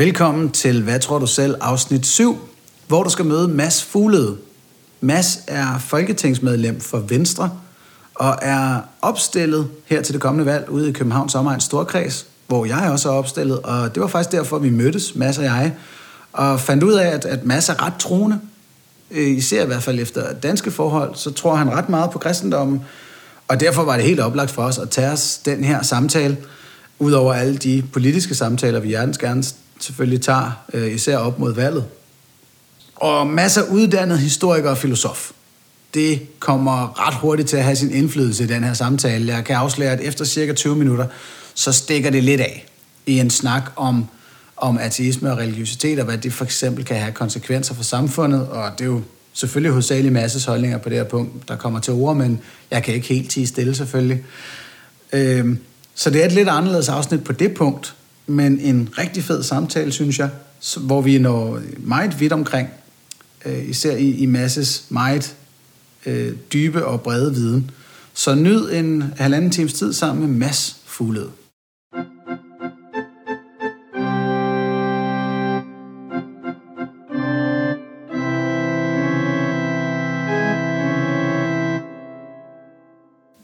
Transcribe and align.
Velkommen 0.00 0.50
til 0.50 0.82
Hvad 0.82 1.00
tror 1.00 1.18
du 1.18 1.26
selv? 1.26 1.56
afsnit 1.60 2.06
7, 2.06 2.38
hvor 2.88 3.02
du 3.02 3.10
skal 3.10 3.24
møde 3.24 3.48
Mads 3.48 3.84
Fuglede. 3.84 4.36
Mads 5.00 5.38
er 5.46 5.78
folketingsmedlem 5.78 6.80
for 6.80 6.98
Venstre 6.98 7.50
og 8.14 8.38
er 8.42 8.80
opstillet 9.02 9.68
her 9.86 10.02
til 10.02 10.14
det 10.14 10.22
kommende 10.22 10.46
valg 10.46 10.70
ude 10.70 10.88
i 10.88 10.92
Københavns 10.92 11.34
Omegns 11.34 11.64
Storkreds, 11.64 12.26
hvor 12.46 12.64
jeg 12.64 12.90
også 12.92 13.08
er 13.08 13.12
opstillet, 13.12 13.58
og 13.58 13.94
det 13.94 14.00
var 14.00 14.06
faktisk 14.06 14.32
derfor, 14.32 14.58
vi 14.58 14.70
mødtes, 14.70 15.14
Mads 15.14 15.38
og 15.38 15.44
jeg, 15.44 15.72
og 16.32 16.60
fandt 16.60 16.82
ud 16.82 16.92
af, 16.92 17.06
at, 17.06 17.24
at 17.24 17.44
Mads 17.44 17.68
er 17.68 17.86
ret 17.86 17.96
troende. 17.98 18.40
Øh, 19.10 19.28
Især 19.28 19.62
i 19.62 19.66
hvert 19.66 19.82
fald 19.82 19.98
efter 20.00 20.32
danske 20.32 20.70
forhold, 20.70 21.14
så 21.14 21.30
tror 21.30 21.54
han 21.54 21.70
ret 21.70 21.88
meget 21.88 22.10
på 22.10 22.18
kristendommen, 22.18 22.80
og 23.48 23.60
derfor 23.60 23.84
var 23.84 23.96
det 23.96 24.04
helt 24.04 24.20
oplagt 24.20 24.50
for 24.50 24.62
os 24.62 24.78
at 24.78 24.90
tage 24.90 25.10
os 25.10 25.38
den 25.44 25.64
her 25.64 25.82
samtale, 25.82 26.36
udover 26.98 27.34
alle 27.34 27.56
de 27.56 27.82
politiske 27.92 28.34
samtaler, 28.34 28.80
vi 28.80 28.88
hjertens 28.88 29.18
gerne 29.18 29.44
selvfølgelig 29.80 30.22
tager, 30.22 30.50
øh, 30.74 30.94
især 30.94 31.16
op 31.16 31.38
mod 31.38 31.54
valget. 31.54 31.84
Og 32.96 33.26
masser 33.26 33.62
af 33.62 33.66
uddannet 33.70 34.18
historiker 34.18 34.70
og 34.70 34.78
filosof. 34.78 35.30
Det 35.94 36.22
kommer 36.38 37.06
ret 37.08 37.14
hurtigt 37.14 37.48
til 37.48 37.56
at 37.56 37.64
have 37.64 37.76
sin 37.76 37.90
indflydelse 37.90 38.44
i 38.44 38.46
den 38.46 38.64
her 38.64 38.74
samtale. 38.74 39.34
Jeg 39.34 39.44
kan 39.44 39.56
afsløre, 39.56 39.92
at 39.92 40.00
efter 40.00 40.24
cirka 40.24 40.52
20 40.52 40.76
minutter, 40.76 41.06
så 41.54 41.72
stikker 41.72 42.10
det 42.10 42.24
lidt 42.24 42.40
af 42.40 42.66
i 43.06 43.18
en 43.18 43.30
snak 43.30 43.72
om, 43.76 44.06
om 44.56 44.78
ateisme 44.78 45.32
og 45.32 45.38
religiøsitet, 45.38 45.98
og 45.98 46.04
hvad 46.04 46.18
det 46.18 46.32
for 46.32 46.44
eksempel 46.44 46.84
kan 46.84 46.96
have 46.96 47.12
konsekvenser 47.12 47.74
for 47.74 47.82
samfundet. 47.82 48.48
Og 48.48 48.70
det 48.78 48.84
er 48.84 48.88
jo 48.88 49.02
selvfølgelig 49.32 49.70
hovedsageligt 49.70 50.12
masses 50.12 50.44
holdninger 50.44 50.78
på 50.78 50.88
det 50.88 50.96
her 50.96 51.04
punkt, 51.04 51.48
der 51.48 51.56
kommer 51.56 51.80
til 51.80 51.92
ord, 51.92 52.16
men 52.16 52.40
jeg 52.70 52.82
kan 52.82 52.94
ikke 52.94 53.08
helt 53.08 53.30
tige 53.30 53.46
stille 53.46 53.74
selvfølgelig. 53.74 54.24
Øhm, 55.12 55.58
så 55.94 56.10
det 56.10 56.22
er 56.22 56.26
et 56.26 56.32
lidt 56.32 56.48
anderledes 56.48 56.88
afsnit 56.88 57.24
på 57.24 57.32
det 57.32 57.54
punkt, 57.54 57.94
men 58.30 58.60
en 58.60 58.88
rigtig 58.98 59.24
fed 59.24 59.42
samtale, 59.42 59.92
synes 59.92 60.18
jeg, 60.18 60.30
hvor 60.80 61.00
vi 61.00 61.18
når 61.18 61.60
meget 61.78 62.20
vidt 62.20 62.32
omkring, 62.32 62.68
øh, 63.44 63.68
især 63.68 63.96
i, 63.96 64.10
i 64.10 64.26
Masses 64.26 64.84
meget 64.88 65.36
øh, 66.06 66.32
dybe 66.52 66.86
og 66.86 67.00
brede 67.00 67.34
viden. 67.34 67.70
Så 68.14 68.34
nyd 68.34 68.70
en 68.72 69.02
halvanden 69.16 69.50
times 69.50 69.72
tid 69.72 69.92
sammen 69.92 70.26
med 70.26 70.38
Mads 70.38 70.76
Fuglede. 70.86 71.30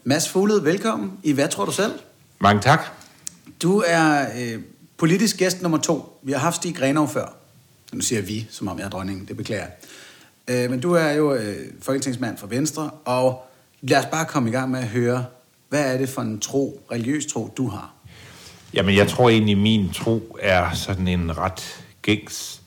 Mads 0.03 0.29
Fuglede, 0.29 0.63
velkommen 0.63 1.11
i 1.23 1.31
Hvad 1.31 1.47
tror 1.47 1.65
du 1.65 1.71
selv? 1.71 1.91
Mange 2.39 2.61
tak. 2.61 2.79
Du 3.61 3.83
er 3.87 4.25
øh, 4.39 4.61
politisk 4.97 5.37
gæst 5.37 5.61
nummer 5.61 5.77
to. 5.77 6.19
Vi 6.23 6.31
har 6.31 6.39
haft 6.39 6.55
Stig 6.55 6.75
Grenov 6.75 7.09
før. 7.09 7.35
Nu 7.93 8.01
siger 8.01 8.21
vi, 8.21 8.47
som 8.49 8.67
om 8.67 8.79
jeg 8.79 8.85
er 8.85 8.89
dronningen. 8.89 9.25
Det 9.25 9.37
beklager 9.37 9.63
jeg. 9.63 9.71
Øh, 10.65 10.69
men 10.69 10.79
du 10.79 10.93
er 10.93 11.11
jo 11.11 11.33
øh, 11.33 11.55
folketingsmand 11.81 12.37
for 12.37 12.47
Venstre, 12.47 12.89
og 13.05 13.47
lad 13.81 13.99
os 13.99 14.05
bare 14.05 14.25
komme 14.25 14.49
i 14.49 14.51
gang 14.51 14.71
med 14.71 14.79
at 14.79 14.87
høre, 14.87 15.25
hvad 15.69 15.93
er 15.93 15.97
det 15.97 16.09
for 16.09 16.21
en 16.21 16.39
tro, 16.39 16.83
religiøs 16.91 17.25
tro, 17.25 17.53
du 17.57 17.67
har? 17.67 17.93
Jamen, 18.73 18.95
jeg 18.95 19.07
tror 19.07 19.29
egentlig, 19.29 19.57
min 19.57 19.89
tro 19.93 20.37
er 20.41 20.73
sådan 20.73 21.07
en 21.07 21.37
ret 21.37 21.83
gængs 22.01 22.61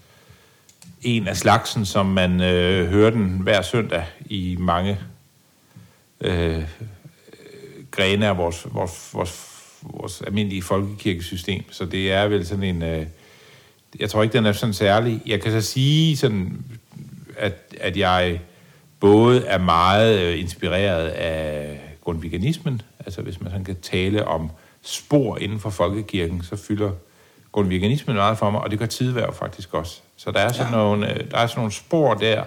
en 1.02 1.28
af 1.28 1.36
slagsen, 1.36 1.86
som 1.86 2.06
man 2.06 2.40
øh, 2.40 2.88
hører 2.88 3.10
den 3.10 3.28
hver 3.28 3.62
søndag 3.62 4.04
i 4.26 4.56
mange 4.58 4.98
øh, 6.20 6.62
grene 7.90 8.26
af 8.26 8.36
vores, 8.36 8.66
vores, 8.72 9.10
vores, 9.14 9.49
vores 9.82 10.20
almindelige 10.20 10.62
folkekirkesystem. 10.62 11.64
Så 11.70 11.84
det 11.84 12.12
er 12.12 12.28
vel 12.28 12.46
sådan 12.46 12.64
en... 12.64 12.82
Øh, 12.82 13.06
jeg 14.00 14.10
tror 14.10 14.22
ikke, 14.22 14.32
den 14.32 14.46
er 14.46 14.52
sådan 14.52 14.72
særlig. 14.72 15.20
Jeg 15.26 15.40
kan 15.40 15.52
så 15.52 15.60
sige 15.60 16.16
sådan, 16.16 16.64
at, 17.36 17.54
at 17.80 17.96
jeg 17.96 18.40
både 19.00 19.46
er 19.46 19.58
meget 19.58 20.20
øh, 20.20 20.40
inspireret 20.40 21.08
af 21.08 21.80
grundviganismen, 22.04 22.82
altså 22.98 23.22
hvis 23.22 23.40
man 23.40 23.50
sådan 23.50 23.64
kan 23.64 23.76
tale 23.82 24.24
om 24.24 24.50
spor 24.82 25.38
inden 25.38 25.60
for 25.60 25.70
folkekirken, 25.70 26.42
så 26.42 26.56
fylder 26.56 26.90
grundviganismen 27.52 28.16
meget 28.16 28.38
for 28.38 28.50
mig, 28.50 28.60
og 28.60 28.70
det 28.70 28.78
gør 28.78 28.86
tidværv 28.86 29.34
faktisk 29.34 29.74
også. 29.74 30.00
Så 30.16 30.30
der 30.30 30.38
er 30.38 30.52
sådan, 30.52 30.72
ja. 30.72 30.78
nogle, 30.78 31.10
øh, 31.10 31.30
der 31.30 31.38
er 31.38 31.46
sådan 31.46 31.58
nogle 31.58 31.72
spor 31.72 32.14
der, 32.14 32.44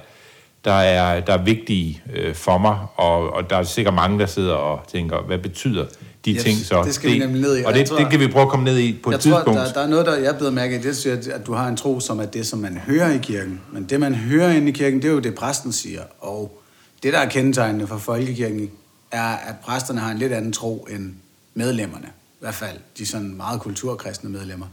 der 0.66 0.74
er, 0.74 1.20
der 1.20 1.34
er 1.34 1.44
vigtige 1.44 2.02
øh, 2.14 2.36
for 2.36 2.58
mig, 2.58 2.78
og, 2.96 3.34
og 3.34 3.50
der 3.50 3.58
er 3.58 3.64
sikkert 3.64 3.94
mange, 3.94 4.20
der 4.20 4.26
sidder 4.26 4.54
og 4.54 4.88
tænker, 4.88 5.22
hvad 5.22 5.38
betyder 5.38 5.86
de 6.26 6.34
yes, 6.34 6.44
ting 6.44 6.58
så? 6.58 6.84
Det 6.84 6.96
skal 6.96 7.10
det, 7.10 7.16
vi 7.16 7.20
nemlig 7.20 7.42
ned 7.42 7.58
i. 7.58 7.64
Og 7.64 7.74
det, 7.74 7.88
tror, 7.88 7.98
det 7.98 8.10
kan 8.12 8.20
vi 8.20 8.28
prøve 8.28 8.44
at 8.44 8.50
komme 8.50 8.66
ned 8.66 8.78
i 8.78 9.00
på 9.04 9.10
et 9.10 9.14
jeg 9.14 9.20
tidspunkt. 9.20 9.46
Tror, 9.46 9.54
der, 9.54 9.74
der 9.74 9.82
er 9.82 9.88
noget, 9.88 10.06
der 10.06 10.16
jeg 10.16 10.26
er 10.26 10.38
blevet 10.38 10.54
mærke 10.54 10.76
i, 10.76 10.80
det 10.82 11.06
er, 11.06 11.36
at 11.36 11.46
du 11.46 11.54
har 11.54 11.68
en 11.68 11.78
tro, 11.78 12.00
som 12.00 12.20
er 12.20 12.26
det, 12.26 12.48
som 12.48 12.60
man 12.60 12.78
hører 12.78 13.14
i 13.14 13.18
kirken. 13.18 13.62
Men 13.72 13.84
det, 13.84 14.00
man 14.00 14.16
hører 14.16 14.52
inde 14.52 14.70
i 14.70 14.72
kirken, 14.72 15.02
det 15.02 15.08
er 15.08 15.12
jo 15.12 15.20
det, 15.20 15.36
præsten 15.36 15.72
siger. 15.72 16.02
Og 16.20 16.62
det, 17.04 17.14
der 17.14 17.20
er 17.20 17.30
kendetegnende 17.30 17.88
for 17.88 17.98
folkekirken, 17.98 18.70
er, 19.12 19.28
at 19.28 19.56
præsterne 19.64 20.00
har 20.00 20.12
en 20.12 20.18
lidt 20.18 20.34
anden 20.34 20.54
tro 20.54 20.88
end 20.92 21.14
medlemmerne. 21.54 22.08
I 22.08 22.38
hvert 22.40 22.54
fald 22.54 22.78
de 22.98 23.06
sådan 23.06 23.34
meget 23.38 23.62
kulturkristne 23.62 24.30
medlemmer. 24.30 24.66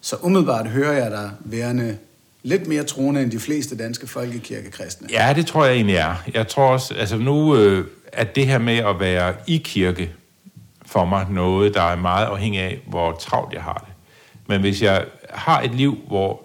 Så 0.00 0.16
umiddelbart 0.22 0.66
hører 0.66 0.92
jeg 0.92 1.10
dig 1.10 1.30
værende 1.40 1.96
lidt 2.42 2.66
mere 2.66 2.82
troende 2.82 3.22
end 3.22 3.30
de 3.30 3.38
fleste 3.38 3.76
danske 3.76 4.06
folkekirkekristne. 4.06 5.08
Ja, 5.10 5.32
det 5.36 5.46
tror 5.46 5.64
jeg 5.64 5.74
egentlig 5.74 5.96
er. 5.96 6.14
Jeg 6.34 6.48
tror 6.48 6.72
også, 6.72 6.94
altså 6.94 7.16
nu 7.16 7.56
øh, 7.56 7.84
at 8.12 8.36
det 8.36 8.46
her 8.46 8.58
med 8.58 8.76
at 8.76 9.00
være 9.00 9.34
i 9.46 9.56
kirke 9.64 10.10
for 10.90 11.04
mig 11.04 11.26
noget, 11.30 11.74
der 11.74 11.82
er 11.82 11.96
meget 11.96 12.26
afhængig 12.26 12.60
af, 12.60 12.80
hvor 12.86 13.12
travlt 13.12 13.54
jeg 13.54 13.62
har 13.62 13.84
det. 13.86 13.94
Men 14.46 14.60
hvis 14.60 14.82
jeg 14.82 15.04
har 15.30 15.62
et 15.62 15.74
liv, 15.74 15.98
hvor 16.06 16.42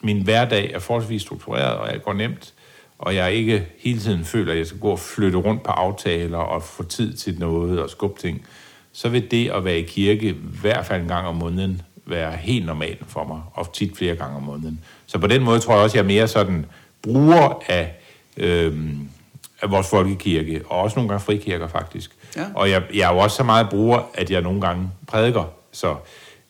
min 0.00 0.22
hverdag 0.22 0.72
er 0.74 0.78
forholdsvis 0.78 1.22
struktureret, 1.22 1.76
og 1.76 1.92
jeg 1.92 2.02
går 2.02 2.12
nemt, 2.12 2.52
og 2.98 3.14
jeg 3.14 3.32
ikke 3.32 3.66
hele 3.78 4.00
tiden 4.00 4.24
føler, 4.24 4.52
at 4.52 4.58
jeg 4.58 4.66
skal 4.66 4.80
gå 4.80 4.88
og 4.88 4.98
flytte 4.98 5.38
rundt 5.38 5.62
på 5.62 5.70
aftaler 5.70 6.38
og 6.38 6.62
få 6.62 6.82
tid 6.82 7.12
til 7.12 7.38
noget 7.38 7.80
og 7.80 7.90
skubbe 7.90 8.20
ting, 8.20 8.46
så 8.92 9.08
vil 9.08 9.30
det 9.30 9.50
at 9.50 9.64
være 9.64 9.78
i 9.78 9.82
kirke 9.82 10.28
i 10.28 10.36
hvert 10.60 10.86
fald 10.86 11.02
en 11.02 11.08
gang 11.08 11.26
om 11.26 11.36
måneden 11.36 11.82
være 12.06 12.36
helt 12.36 12.66
normalt 12.66 13.02
for 13.06 13.24
mig, 13.24 13.40
og 13.52 13.72
tit 13.72 13.96
flere 13.96 14.16
gange 14.16 14.36
om 14.36 14.42
måneden. 14.42 14.80
Så 15.06 15.18
på 15.18 15.26
den 15.26 15.42
måde 15.42 15.60
tror 15.60 15.74
jeg 15.74 15.82
også, 15.82 15.94
at 15.94 15.96
jeg 15.96 16.02
er 16.02 16.14
mere 16.16 16.28
sådan 16.28 16.66
bruger 17.02 17.62
af, 17.68 17.94
øhm, 18.36 19.08
vores 19.70 19.88
folkekirke, 19.88 20.62
og 20.66 20.78
også 20.78 20.96
nogle 20.96 21.08
gange 21.08 21.24
frikirker 21.24 21.68
faktisk. 21.68 22.10
Ja. 22.36 22.46
Og 22.54 22.70
jeg, 22.70 22.82
jeg 22.94 23.10
er 23.10 23.14
jo 23.14 23.18
også 23.18 23.36
så 23.36 23.42
meget 23.42 23.68
bruger, 23.70 24.10
at 24.14 24.30
jeg 24.30 24.42
nogle 24.42 24.60
gange 24.60 24.90
prædiker, 25.06 25.44
så, 25.72 25.96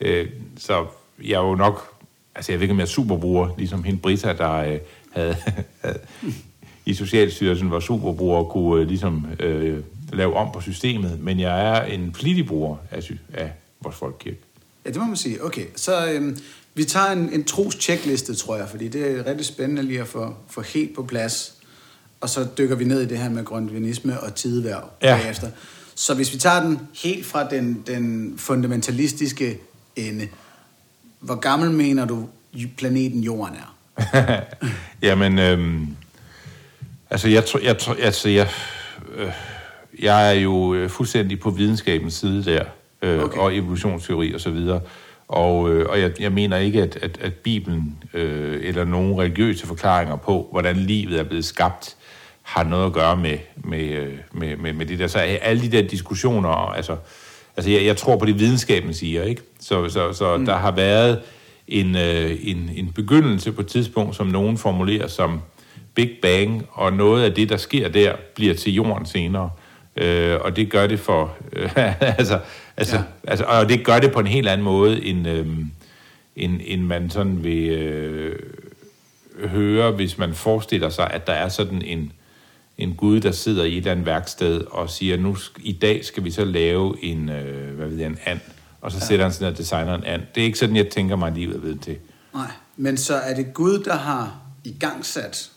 øh, 0.00 0.28
så 0.58 0.86
jeg 1.24 1.34
er 1.34 1.48
jo 1.48 1.54
nok, 1.54 1.94
altså 2.34 2.52
jeg 2.52 2.60
ved 2.60 2.62
ikke, 2.62 2.72
om 2.72 2.78
jeg 2.78 2.84
er 2.84 2.88
superbruger, 2.88 3.48
ligesom 3.58 3.84
hende 3.84 4.00
Brita, 4.00 4.32
der 4.32 4.52
øh, 4.52 4.78
havde, 5.12 5.36
i 6.86 6.94
Socialstyrelsen 6.94 7.70
var 7.70 7.80
superbruger 7.80 8.38
og 8.38 8.50
kunne 8.50 8.82
øh, 8.82 8.88
ligesom 8.88 9.26
øh, 9.40 9.80
lave 10.12 10.36
om 10.36 10.52
på 10.52 10.60
systemet, 10.60 11.20
men 11.20 11.40
jeg 11.40 11.68
er 11.68 11.82
en 11.82 12.14
flittig 12.14 12.46
bruger 12.46 12.76
af, 12.90 13.10
af 13.34 13.52
vores 13.80 13.96
folkekirke. 13.96 14.38
Ja, 14.84 14.90
det 14.90 14.98
må 14.98 15.04
man 15.04 15.16
sige. 15.16 15.44
Okay, 15.44 15.66
så 15.76 16.12
øhm, 16.12 16.38
vi 16.74 16.84
tager 16.84 17.10
en, 17.10 17.32
en 17.32 17.44
tros 17.44 17.76
checkliste, 17.80 18.34
tror 18.34 18.56
jeg, 18.56 18.68
fordi 18.68 18.88
det 18.88 19.10
er 19.10 19.26
rigtig 19.26 19.46
spændende 19.46 19.82
lige 19.82 20.00
at 20.00 20.06
få, 20.06 20.34
få 20.48 20.60
helt 20.60 20.94
på 20.94 21.02
plads. 21.02 21.53
Og 22.24 22.30
så 22.30 22.46
dykker 22.58 22.76
vi 22.76 22.84
ned 22.84 23.00
i 23.00 23.06
det 23.06 23.18
her 23.18 23.28
med 23.28 23.44
grundvinisme 23.44 24.20
og 24.20 24.34
tideværv 24.34 24.90
ja. 25.02 25.16
bagefter. 25.16 25.48
Så 25.94 26.14
hvis 26.14 26.32
vi 26.32 26.38
tager 26.38 26.62
den 26.62 26.80
helt 27.02 27.26
fra 27.26 27.48
den, 27.48 27.82
den 27.86 28.34
fundamentalistiske 28.38 29.58
ende, 29.96 30.28
hvor 31.20 31.34
gammel 31.34 31.70
mener 31.70 32.04
du 32.04 32.28
planeten 32.76 33.20
Jorden 33.20 33.54
er? 33.54 34.40
Jamen, 35.08 35.38
øhm, 35.38 35.88
altså 37.10 37.28
jeg 37.28 37.44
tror, 37.44 37.60
jeg, 37.60 37.78
tror, 37.78 37.96
altså 38.00 38.28
jeg, 38.28 38.48
øh, 39.16 39.30
jeg 40.02 40.28
er 40.28 40.40
jo 40.40 40.74
øh, 40.74 40.90
fuldstændig 40.90 41.40
på 41.40 41.50
videnskabens 41.50 42.14
side 42.14 42.44
der 42.44 42.64
øh, 43.02 43.22
okay. 43.22 43.38
og 43.38 43.56
evolutionsteori 43.56 44.34
og 44.34 44.40
så 44.40 44.50
videre. 44.50 44.80
Og, 45.28 45.70
øh, 45.70 45.86
og 45.88 46.00
jeg, 46.00 46.20
jeg 46.20 46.32
mener 46.32 46.56
ikke, 46.56 46.82
at, 46.82 46.98
at, 47.02 47.18
at 47.20 47.34
Bibelen 47.34 47.96
øh, 48.14 48.60
eller 48.62 48.84
nogen 48.84 49.18
religiøse 49.18 49.66
forklaringer 49.66 50.16
på, 50.16 50.48
hvordan 50.50 50.76
livet 50.76 51.20
er 51.20 51.24
blevet 51.24 51.44
skabt, 51.44 51.96
har 52.44 52.64
noget 52.64 52.86
at 52.86 52.92
gøre 52.92 53.16
med, 53.16 53.38
med, 53.56 53.88
øh, 53.88 54.12
med, 54.32 54.56
med, 54.56 54.72
med 54.72 54.86
det 54.86 54.98
der. 54.98 55.06
Så 55.06 55.18
alle 55.18 55.62
de 55.62 55.76
der 55.76 55.88
diskussioner, 55.88 56.48
altså, 56.48 56.96
altså 57.56 57.70
jeg, 57.70 57.84
jeg 57.84 57.96
tror 57.96 58.16
på 58.16 58.26
det, 58.26 58.38
videnskaben 58.38 58.94
siger, 58.94 59.22
ikke? 59.22 59.42
Så, 59.60 59.88
så, 59.88 60.12
så 60.12 60.36
mm. 60.36 60.46
der 60.46 60.56
har 60.56 60.70
været 60.70 61.20
en, 61.68 61.96
øh, 61.96 62.36
en, 62.42 62.70
en 62.76 62.92
begyndelse 62.92 63.52
på 63.52 63.60
et 63.60 63.66
tidspunkt, 63.66 64.16
som 64.16 64.26
nogen 64.26 64.58
formulerer 64.58 65.06
som 65.06 65.40
Big 65.94 66.10
Bang, 66.22 66.66
og 66.72 66.92
noget 66.92 67.24
af 67.24 67.32
det, 67.32 67.48
der 67.48 67.56
sker 67.56 67.88
der, 67.88 68.12
bliver 68.34 68.54
til 68.54 68.74
jorden 68.74 69.06
senere. 69.06 69.50
Øh, 69.96 70.38
og 70.40 70.56
det 70.56 70.70
gør 70.70 70.86
det 70.86 71.00
for... 71.00 71.36
Øh, 71.52 71.70
altså, 72.18 72.38
altså, 72.76 72.96
ja. 72.96 73.02
altså, 73.24 73.44
og 73.44 73.68
det 73.68 73.84
gør 73.84 73.98
det 73.98 74.12
på 74.12 74.20
en 74.20 74.26
helt 74.26 74.48
anden 74.48 74.64
måde, 74.64 75.04
end, 75.04 75.28
øh, 75.28 75.46
end, 76.36 76.60
end 76.64 76.82
man 76.82 77.10
sådan 77.10 77.44
vil 77.44 77.68
øh, 77.68 78.38
høre, 79.44 79.90
hvis 79.90 80.18
man 80.18 80.34
forestiller 80.34 80.88
sig, 80.88 81.10
at 81.10 81.26
der 81.26 81.32
er 81.32 81.48
sådan 81.48 81.82
en, 81.82 82.12
en 82.78 82.94
Gud, 82.94 83.20
der 83.20 83.32
sidder 83.32 83.64
i 83.64 83.72
et 83.72 83.76
eller 83.76 83.90
andet 83.90 84.06
værksted 84.06 84.60
og 84.70 84.90
siger, 84.90 85.16
nu 85.16 85.36
i 85.58 85.72
dag 85.72 86.04
skal 86.04 86.24
vi 86.24 86.30
så 86.30 86.44
lave 86.44 87.04
en, 87.04 87.28
øh, 87.28 87.76
hvad 87.76 87.86
ved 87.88 87.96
jeg, 87.98 88.06
en 88.06 88.18
and, 88.24 88.40
og 88.80 88.92
så 88.92 88.98
ja. 89.00 89.06
sætter 89.06 89.24
han 89.28 89.34
ned 89.40 89.48
og 89.48 89.58
designer 89.58 89.94
en 89.94 90.04
and. 90.04 90.22
Det 90.34 90.40
er 90.40 90.44
ikke 90.44 90.58
sådan, 90.58 90.76
jeg 90.76 90.88
tænker 90.88 91.16
mig, 91.16 91.32
livet 91.32 91.62
ved 91.62 91.78
til. 91.78 91.96
Nej, 92.34 92.50
men 92.76 92.96
så 92.96 93.14
er 93.14 93.34
det 93.34 93.54
Gud, 93.54 93.78
der 93.78 93.96
har 93.96 94.40
igangsat 94.64 95.50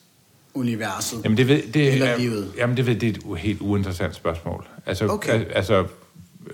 universet? 0.54 1.24
Jamen 1.24 1.38
det, 1.38 1.48
ved, 1.48 1.62
det, 1.74 1.94
Eller 1.94 2.06
er, 2.06 2.18
livet? 2.18 2.52
Jamen 2.58 2.78
det, 2.78 2.86
ved, 2.86 2.96
det 2.96 3.18
er 3.28 3.32
et 3.34 3.40
helt 3.40 3.62
uinteressant 3.62 4.16
spørgsmål. 4.16 4.68
Altså, 4.86 5.08
Okay. 5.08 5.34
al- 5.34 5.52
altså 5.52 5.86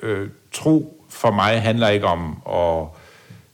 øh, 0.01 0.29
tro 0.51 1.05
for 1.09 1.31
mig 1.31 1.61
handler 1.61 1.87
ikke 1.89 2.05
om 2.05 2.37
at 2.49 2.87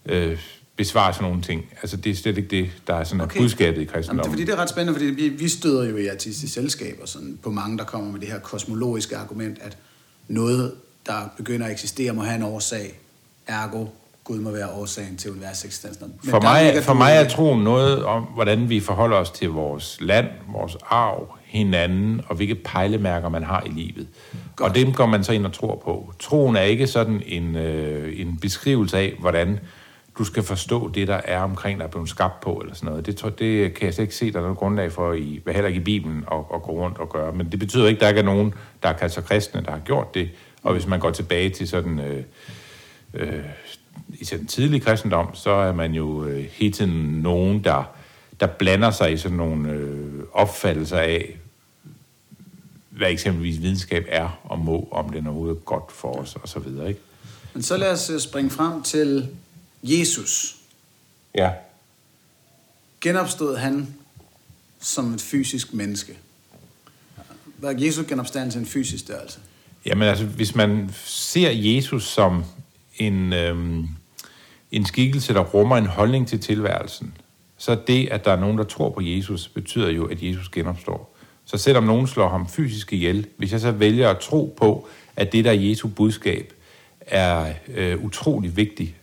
øh, 0.05 0.37
besvare 0.79 1.13
sådan 1.13 1.27
nogle 1.27 1.41
ting. 1.41 1.65
Altså 1.81 1.97
det 1.97 2.09
er 2.09 2.15
slet 2.15 2.37
ikke 2.37 2.49
det, 2.49 2.71
der 2.87 2.95
er 2.95 3.03
sådan 3.03 3.21
okay. 3.21 3.39
Budskabet 3.39 3.81
i 3.81 3.83
Jamen, 3.83 3.85
det, 3.85 3.89
er, 3.89 3.93
kristendommen. 3.93 4.31
fordi 4.31 4.45
det 4.45 4.53
er 4.53 4.57
ret 4.57 4.69
spændende, 4.69 4.99
fordi 4.99 5.11
vi, 5.11 5.29
vi 5.29 5.49
støder 5.49 5.89
jo 5.89 5.97
i 5.97 6.07
artistiske 6.07 6.53
selskaber 6.53 7.05
sådan, 7.05 7.39
på 7.43 7.51
mange, 7.51 7.77
der 7.77 7.83
kommer 7.83 8.11
med 8.11 8.19
det 8.19 8.27
her 8.29 8.39
kosmologiske 8.39 9.17
argument, 9.17 9.57
at 9.61 9.77
noget, 10.27 10.73
der 11.05 11.29
begynder 11.37 11.65
at 11.65 11.71
eksistere, 11.71 12.13
må 12.13 12.21
have 12.21 12.35
en 12.35 12.43
årsag. 12.43 12.99
Ergo, 13.47 13.85
Gud 14.23 14.39
må 14.39 14.51
være 14.51 14.69
årsagen 14.69 15.17
til 15.17 15.31
universets 15.31 15.65
eksistens. 15.65 16.01
Men 16.01 16.13
For 16.23 16.41
mig, 16.41 16.83
for 16.83 16.93
mig 16.93 17.11
er 17.11 17.27
troen 17.27 17.63
noget 17.63 18.03
om, 18.03 18.23
hvordan 18.23 18.69
vi 18.69 18.79
forholder 18.79 19.17
os 19.17 19.29
til 19.31 19.49
vores 19.49 19.97
land, 20.01 20.27
vores 20.51 20.77
arv, 20.89 21.27
hinanden, 21.45 22.21
og 22.27 22.35
hvilke 22.35 22.55
pejlemærker 22.55 23.29
man 23.29 23.43
har 23.43 23.63
i 23.65 23.69
livet. 23.69 24.07
Godt. 24.55 24.69
Og 24.69 24.75
dem 24.75 24.93
går 24.93 25.05
man 25.05 25.23
så 25.23 25.31
ind 25.31 25.45
og 25.45 25.53
tror 25.53 25.81
på. 25.83 26.13
Troen 26.19 26.55
er 26.55 26.61
ikke 26.61 26.87
sådan 26.87 27.21
en, 27.25 27.55
øh, 27.55 28.19
en 28.19 28.37
beskrivelse 28.41 28.97
af, 28.97 29.13
hvordan 29.19 29.59
du 30.19 30.23
skal 30.23 30.43
forstå 30.43 30.91
det, 30.91 31.07
der 31.07 31.21
er 31.25 31.39
omkring 31.39 31.79
dig, 31.79 31.85
er 31.85 31.89
blevet 31.89 32.09
skabt 32.09 32.41
på, 32.41 32.53
eller 32.53 32.75
sådan 32.75 32.89
noget. 32.89 33.05
Det, 33.05 33.15
tror- 33.15 33.29
det 33.29 33.73
kan 33.73 33.85
jeg 33.85 33.93
slet 33.93 34.03
ikke 34.03 34.15
se, 34.15 34.31
der 34.31 34.37
er 34.37 34.43
noget 34.43 34.57
grundlag 34.57 34.91
for, 34.91 35.13
i, 35.13 35.41
heller 35.47 35.67
ikke 35.67 35.81
i 35.81 35.83
Bibelen, 35.83 36.25
at, 36.31 36.37
at 36.53 36.61
gå 36.61 36.71
rundt 36.71 36.97
og 36.97 37.09
gøre. 37.09 37.31
Men 37.33 37.51
det 37.51 37.59
betyder 37.59 37.87
ikke, 37.87 37.97
at 37.97 38.01
der 38.01 38.07
ikke 38.07 38.19
er 38.19 38.25
nogen, 38.25 38.53
der 38.83 38.89
er 38.89 38.93
kaldt 38.93 39.13
sig 39.13 39.23
kristne, 39.23 39.63
der 39.65 39.71
har 39.71 39.79
gjort 39.79 40.13
det. 40.13 40.29
Og 40.63 40.73
hvis 40.73 40.87
man 40.87 40.99
går 40.99 41.11
tilbage 41.11 41.49
til 41.49 41.67
sådan... 41.67 41.99
Øh, 41.99 42.23
øh, 43.13 43.43
i 44.09 44.23
den 44.23 44.47
tidlige 44.47 44.79
kristendom, 44.79 45.35
så 45.35 45.49
er 45.49 45.73
man 45.73 45.93
jo 45.93 46.25
øh, 46.25 46.45
hele 46.51 46.71
tiden 46.71 47.21
nogen, 47.21 47.63
der, 47.63 47.83
der 48.39 48.47
blander 48.47 48.91
sig 48.91 49.13
i 49.13 49.17
sådan 49.17 49.37
nogle 49.37 49.69
øh, 49.69 50.23
opfattelser 50.33 50.97
af, 50.97 51.37
hvad 52.89 53.11
eksempelvis 53.11 53.61
videnskab 53.61 54.05
er 54.09 54.39
og 54.43 54.59
må, 54.59 54.87
om 54.91 55.09
det 55.09 55.19
er 55.19 55.25
overhovedet 55.25 55.65
godt 55.65 55.91
for 55.91 56.11
os, 56.11 56.35
og 56.35 56.49
så 56.49 56.59
videre, 56.59 56.87
ikke? 56.87 56.99
Men 57.53 57.63
så 57.63 57.77
lad 57.77 57.91
os 57.91 58.09
øh, 58.09 58.19
springe 58.19 58.49
frem 58.49 58.83
til 58.83 59.27
Jesus. 59.83 60.55
Ja. 61.35 61.51
Genopstod 63.01 63.57
han 63.57 63.95
som 64.79 65.13
et 65.13 65.21
fysisk 65.21 65.73
menneske? 65.73 66.17
Var 67.57 67.75
Jesu 67.77 68.03
genopstandelse 68.07 68.59
en 68.59 68.65
fysisk 68.65 69.03
størrelse? 69.03 69.39
Jamen 69.85 70.07
altså, 70.07 70.25
hvis 70.25 70.55
man 70.55 70.89
ser 71.05 71.49
Jesus 71.49 72.07
som 72.07 72.43
en, 72.97 73.33
øhm, 73.33 73.87
en 74.71 74.85
skikkelse, 74.85 75.33
der 75.33 75.39
rummer 75.39 75.77
en 75.77 75.85
holdning 75.85 76.27
til 76.27 76.39
tilværelsen, 76.39 77.17
så 77.57 77.77
det, 77.87 78.07
at 78.07 78.25
der 78.25 78.31
er 78.31 78.39
nogen, 78.39 78.57
der 78.57 78.63
tror 78.63 78.89
på 78.89 79.01
Jesus, 79.01 79.47
betyder 79.47 79.89
jo, 79.89 80.05
at 80.05 80.23
Jesus 80.23 80.49
genopstår. 80.49 81.15
Så 81.45 81.57
selvom 81.57 81.83
nogen 81.83 82.07
slår 82.07 82.29
ham 82.29 82.49
fysisk 82.49 82.93
ihjel, 82.93 83.27
hvis 83.37 83.51
jeg 83.51 83.59
så 83.59 83.71
vælger 83.71 84.09
at 84.09 84.19
tro 84.19 84.55
på, 84.57 84.87
at 85.15 85.31
det, 85.31 85.45
der 85.45 85.51
er 85.51 85.55
Jesu 85.55 85.87
budskab, 85.87 86.53
er 87.01 87.53
øh, 87.67 88.03
utrolig 88.03 88.57
vigtigt 88.57 88.93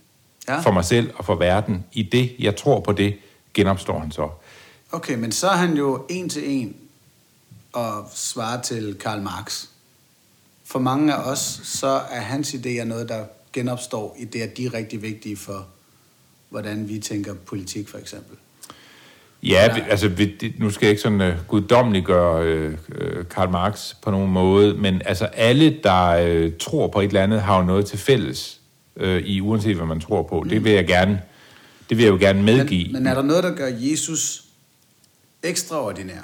Ja. 0.47 0.59
for 0.59 0.71
mig 0.71 0.85
selv 0.85 1.11
og 1.15 1.25
for 1.25 1.35
verden, 1.35 1.85
i 1.91 2.03
det, 2.03 2.35
jeg 2.39 2.55
tror 2.55 2.79
på 2.79 2.91
det, 2.91 3.17
genopstår 3.53 3.99
han 3.99 4.11
så. 4.11 4.29
Okay, 4.91 5.15
men 5.15 5.31
så 5.31 5.47
er 5.47 5.55
han 5.55 5.73
jo 5.73 6.05
en 6.09 6.29
til 6.29 6.43
en 6.45 6.75
og 7.73 8.09
svarer 8.13 8.61
til 8.61 8.97
Karl 8.99 9.21
Marx. 9.21 9.65
For 10.65 10.79
mange 10.79 11.13
af 11.13 11.31
os, 11.31 11.61
så 11.63 12.01
er 12.11 12.19
hans 12.19 12.53
idéer 12.53 12.83
noget, 12.83 13.09
der 13.09 13.25
genopstår 13.53 14.15
i 14.19 14.25
det, 14.25 14.41
at 14.41 14.57
de 14.57 14.65
er 14.65 14.73
rigtig 14.73 15.01
vigtige 15.01 15.37
for, 15.37 15.67
hvordan 16.49 16.89
vi 16.89 16.99
tænker 16.99 17.33
politik, 17.33 17.89
for 17.89 17.97
eksempel. 17.97 18.37
Ja, 19.43 19.73
vi, 19.73 19.81
altså 19.89 20.07
vi, 20.07 20.55
nu 20.59 20.69
skal 20.69 20.85
jeg 20.85 20.89
ikke 20.89 21.01
sådan 21.01 21.21
uh, 21.21 21.47
guddommeligt 21.47 22.05
gøre 22.05 22.67
uh, 22.67 22.73
uh, 22.73 23.27
Karl 23.29 23.49
Marx 23.49 23.93
på 24.01 24.11
nogen 24.11 24.31
måde, 24.31 24.73
men 24.73 25.01
altså 25.05 25.25
alle, 25.25 25.79
der 25.83 26.45
uh, 26.45 26.51
tror 26.59 26.87
på 26.87 27.01
et 27.01 27.07
eller 27.07 27.23
andet, 27.23 27.41
har 27.41 27.57
jo 27.57 27.63
noget 27.63 27.85
til 27.85 27.99
fælles, 27.99 28.56
uh, 29.01 29.17
i 29.17 29.41
uanset 29.41 29.75
hvad 29.75 29.85
man 29.85 29.99
tror 29.99 30.23
på. 30.23 30.41
Mm. 30.41 30.49
Det 30.49 30.63
vil 30.63 30.71
jeg 30.71 30.87
gerne, 30.87 31.21
det 31.89 31.97
vil 31.97 32.03
jeg 32.03 32.11
jo 32.11 32.17
gerne 32.19 32.43
medgive. 32.43 32.83
Men, 32.83 32.93
men 32.93 33.07
er 33.07 33.13
der 33.13 33.21
noget, 33.21 33.43
der 33.43 33.55
gør 33.55 33.69
Jesus 33.73 34.43
ekstraordinær? 35.43 36.21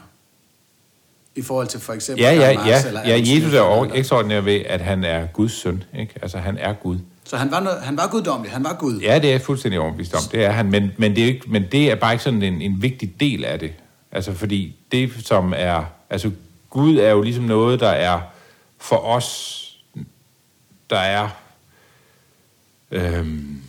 I 1.35 1.41
forhold 1.41 1.67
til 1.67 1.79
for 1.79 1.93
eksempel 1.93 2.23
ja, 2.23 2.33
ja, 2.33 2.53
Marx 2.53 2.67
ja, 2.67 2.87
eller 2.87 3.07
ja, 3.07 3.19
Jesus 3.19 3.53
er 3.53 3.81
andre? 3.81 3.97
ekstraordinær 3.97 4.41
ved, 4.41 4.61
at 4.65 4.81
han 4.81 5.03
er 5.03 5.27
Guds 5.27 5.51
søn, 5.51 5.83
ikke? 5.99 6.13
Altså 6.21 6.37
han 6.37 6.57
er 6.57 6.73
Gud. 6.73 6.97
Så 7.23 7.37
han 7.37 7.51
var, 7.51 7.59
noget, 7.59 7.81
han 7.81 7.97
var 7.97 8.07
guddommelig, 8.11 8.51
han 8.51 8.63
var 8.63 8.73
Gud. 8.73 8.99
Ja, 8.99 9.15
det 9.19 9.25
er 9.25 9.31
jeg 9.31 9.41
fuldstændig 9.41 9.79
overbevist 9.79 10.13
om. 10.13 10.21
Det 10.31 10.45
er 10.45 10.51
han, 10.51 10.71
men, 10.71 10.91
men, 10.97 11.15
det 11.15 11.23
er 11.23 11.27
ikke, 11.27 11.51
men 11.51 11.65
det 11.71 11.91
er 11.91 11.95
bare 11.95 12.13
ikke 12.13 12.23
sådan 12.23 12.41
en, 12.41 12.61
en 12.61 12.81
vigtig 12.81 13.19
del 13.19 13.45
af 13.45 13.59
det. 13.59 13.71
Altså, 14.11 14.33
fordi 14.33 14.75
det, 14.91 15.11
som 15.19 15.53
er... 15.57 15.83
Altså, 16.09 16.31
Gud 16.69 16.97
er 16.97 17.09
jo 17.09 17.21
ligesom 17.21 17.43
noget, 17.43 17.79
der 17.79 17.89
er 17.89 18.21
for 18.77 18.95
os, 18.95 19.59
der 20.89 20.97
er 20.97 21.29
øhm, 22.93 23.61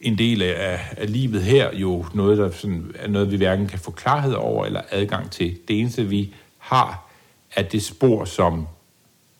en 0.00 0.18
del 0.18 0.42
af, 0.42 0.80
af 0.96 1.12
livet 1.12 1.42
her, 1.42 1.76
jo 1.76 2.04
noget, 2.14 2.38
der 2.38 2.50
sådan, 2.50 2.92
er 2.94 3.08
noget, 3.08 3.30
vi 3.30 3.36
hverken 3.36 3.66
kan 3.66 3.78
få 3.78 3.90
klarhed 3.90 4.32
over 4.32 4.66
eller 4.66 4.80
adgang 4.90 5.30
til. 5.30 5.58
Det 5.68 5.80
eneste, 5.80 6.08
vi 6.08 6.34
har, 6.58 7.10
er 7.56 7.62
det 7.62 7.82
spor, 7.82 8.24
som 8.24 8.66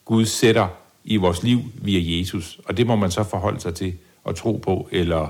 Gud 0.04 0.24
sætter 0.24 0.68
i 1.04 1.16
vores 1.16 1.42
liv 1.42 1.60
via 1.74 2.18
Jesus. 2.18 2.60
Og 2.64 2.76
det 2.76 2.86
må 2.86 2.96
man 2.96 3.10
så 3.10 3.24
forholde 3.24 3.60
sig 3.60 3.74
til 3.74 3.94
og 4.24 4.36
tro 4.36 4.56
på, 4.56 4.88
eller, 4.92 5.28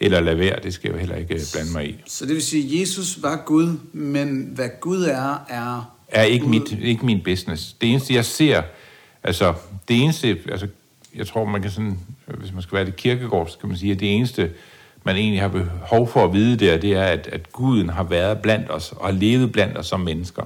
eller 0.00 0.20
lade 0.20 0.38
være. 0.38 0.58
Det 0.62 0.74
skal 0.74 0.88
jeg 0.88 0.94
jo 0.94 0.98
heller 0.98 1.16
ikke 1.16 1.34
øh, 1.34 1.40
blande 1.52 1.72
mig 1.72 1.88
i. 1.88 1.96
Så 2.06 2.26
det 2.26 2.34
vil 2.34 2.42
sige, 2.42 2.64
at 2.64 2.80
Jesus 2.80 3.22
var 3.22 3.42
Gud, 3.46 3.78
men 3.92 4.50
hvad 4.54 4.68
Gud 4.80 5.02
er, 5.02 5.44
er... 5.48 5.96
Er 6.08 6.22
ikke, 6.22 6.44
Gud. 6.44 6.50
mit, 6.50 6.72
ikke 6.82 7.06
min 7.06 7.20
business. 7.24 7.72
Det 7.72 7.90
eneste, 7.90 8.14
jeg 8.14 8.24
ser, 8.24 8.62
altså 9.22 9.54
det 9.88 10.02
eneste, 10.02 10.38
altså 10.48 10.68
jeg 11.14 11.26
tror, 11.26 11.44
man 11.44 11.62
kan 11.62 11.70
sådan, 11.70 11.98
øh, 12.28 12.38
hvis 12.38 12.52
man 12.52 12.62
skal 12.62 12.76
være 12.76 12.84
det 12.84 12.96
kirkegård, 12.96 13.48
så 13.48 13.58
kan 13.58 13.68
man 13.68 13.78
sige, 13.78 13.92
at 13.92 14.00
det 14.00 14.14
eneste, 14.14 14.50
man 15.04 15.16
egentlig 15.16 15.40
har 15.40 15.48
behov 15.48 16.08
for 16.08 16.24
at 16.24 16.32
vide 16.32 16.66
der, 16.66 16.78
det 16.78 16.92
er, 16.92 17.04
at, 17.04 17.28
at 17.32 17.52
Guden 17.52 17.88
har 17.88 18.02
været 18.02 18.38
blandt 18.38 18.70
os, 18.70 18.92
og 18.92 19.06
har 19.06 19.12
levet 19.12 19.52
blandt 19.52 19.78
os 19.78 19.86
som 19.86 20.00
mennesker. 20.00 20.42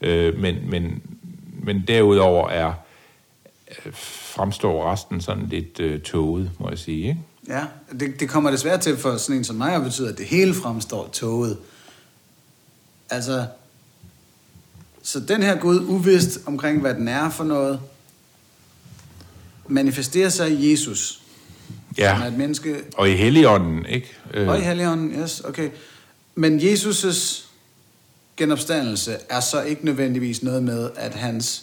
Øh, 0.00 0.38
men, 0.38 0.70
men, 0.70 1.02
men 1.62 1.84
derudover 1.88 2.48
er, 2.48 2.72
øh, 3.86 3.92
fremstår 3.94 4.92
resten 4.92 5.20
sådan 5.20 5.46
lidt 5.46 5.80
øh, 5.80 6.00
tåget, 6.00 6.50
må 6.58 6.68
jeg 6.68 6.78
sige. 6.78 7.08
Ikke? 7.08 7.20
Ja, 7.48 7.64
det, 8.00 8.20
det 8.20 8.28
kommer 8.28 8.50
desværre 8.50 8.78
til 8.78 8.96
for 8.96 9.16
sådan 9.16 9.36
en 9.36 9.44
som 9.44 9.56
mig 9.56 9.74
at 9.74 9.82
betyde, 9.82 10.08
at 10.08 10.18
det 10.18 10.26
hele 10.26 10.54
fremstår 10.54 11.08
tåget. 11.12 11.58
Altså, 13.10 13.46
så 15.02 15.20
den 15.20 15.42
her 15.42 15.58
Gud, 15.60 15.80
uvist 15.88 16.38
omkring, 16.46 16.80
hvad 16.80 16.94
den 16.94 17.08
er 17.08 17.30
for 17.30 17.44
noget, 17.44 17.80
manifesterer 19.68 20.28
sig 20.28 20.50
i 20.52 20.70
Jesus, 20.70 21.20
Ja. 21.98 22.14
som 22.14 22.22
er 22.22 22.26
et 22.26 22.38
menneske, 22.38 22.76
Og 22.96 23.10
i 23.10 23.12
Helligånden, 23.12 23.86
ikke? 23.86 24.08
Øh, 24.34 24.48
og 24.48 24.58
i 24.58 24.60
Helligånden, 24.60 25.22
yes, 25.22 25.40
okay. 25.44 25.68
Men 26.34 26.60
Jesus' 26.60 27.42
genopstandelse 28.36 29.16
er 29.30 29.40
så 29.40 29.62
ikke 29.62 29.84
nødvendigvis 29.84 30.42
noget 30.42 30.62
med, 30.62 30.90
at 30.96 31.14
hans 31.14 31.62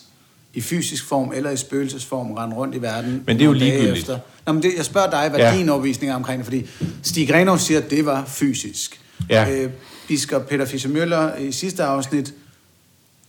i 0.53 0.61
fysisk 0.61 1.05
form 1.05 1.31
eller 1.35 1.49
i 1.49 1.57
spøgelsesform 1.57 2.31
rende 2.31 2.55
rundt 2.55 2.75
i 2.75 2.81
verden. 2.81 3.23
Men 3.25 3.35
det 3.37 3.41
er 3.41 3.45
jo 3.45 3.53
ligegyldigt. 3.53 3.97
Efter. 3.97 4.19
Nå, 4.45 4.53
men 4.53 4.63
det, 4.63 4.73
jeg 4.77 4.85
spørger 4.85 5.09
dig, 5.09 5.29
hvad 5.29 5.39
ja. 5.39 5.57
din 5.57 5.69
overbevisning 5.69 6.11
er 6.11 6.15
omkring 6.15 6.37
det, 6.37 6.45
fordi 6.45 6.65
Stig 7.03 7.33
Renov 7.33 7.57
siger, 7.59 7.79
at 7.81 7.89
det 7.89 8.05
var 8.05 8.25
fysisk. 8.25 9.01
Ja. 9.29 9.51
Øh, 9.51 9.69
biskop 10.07 10.47
Peter 10.49 10.65
Fischer 10.65 10.91
Møller 10.91 11.35
i 11.35 11.51
sidste 11.51 11.83
afsnit, 11.83 12.33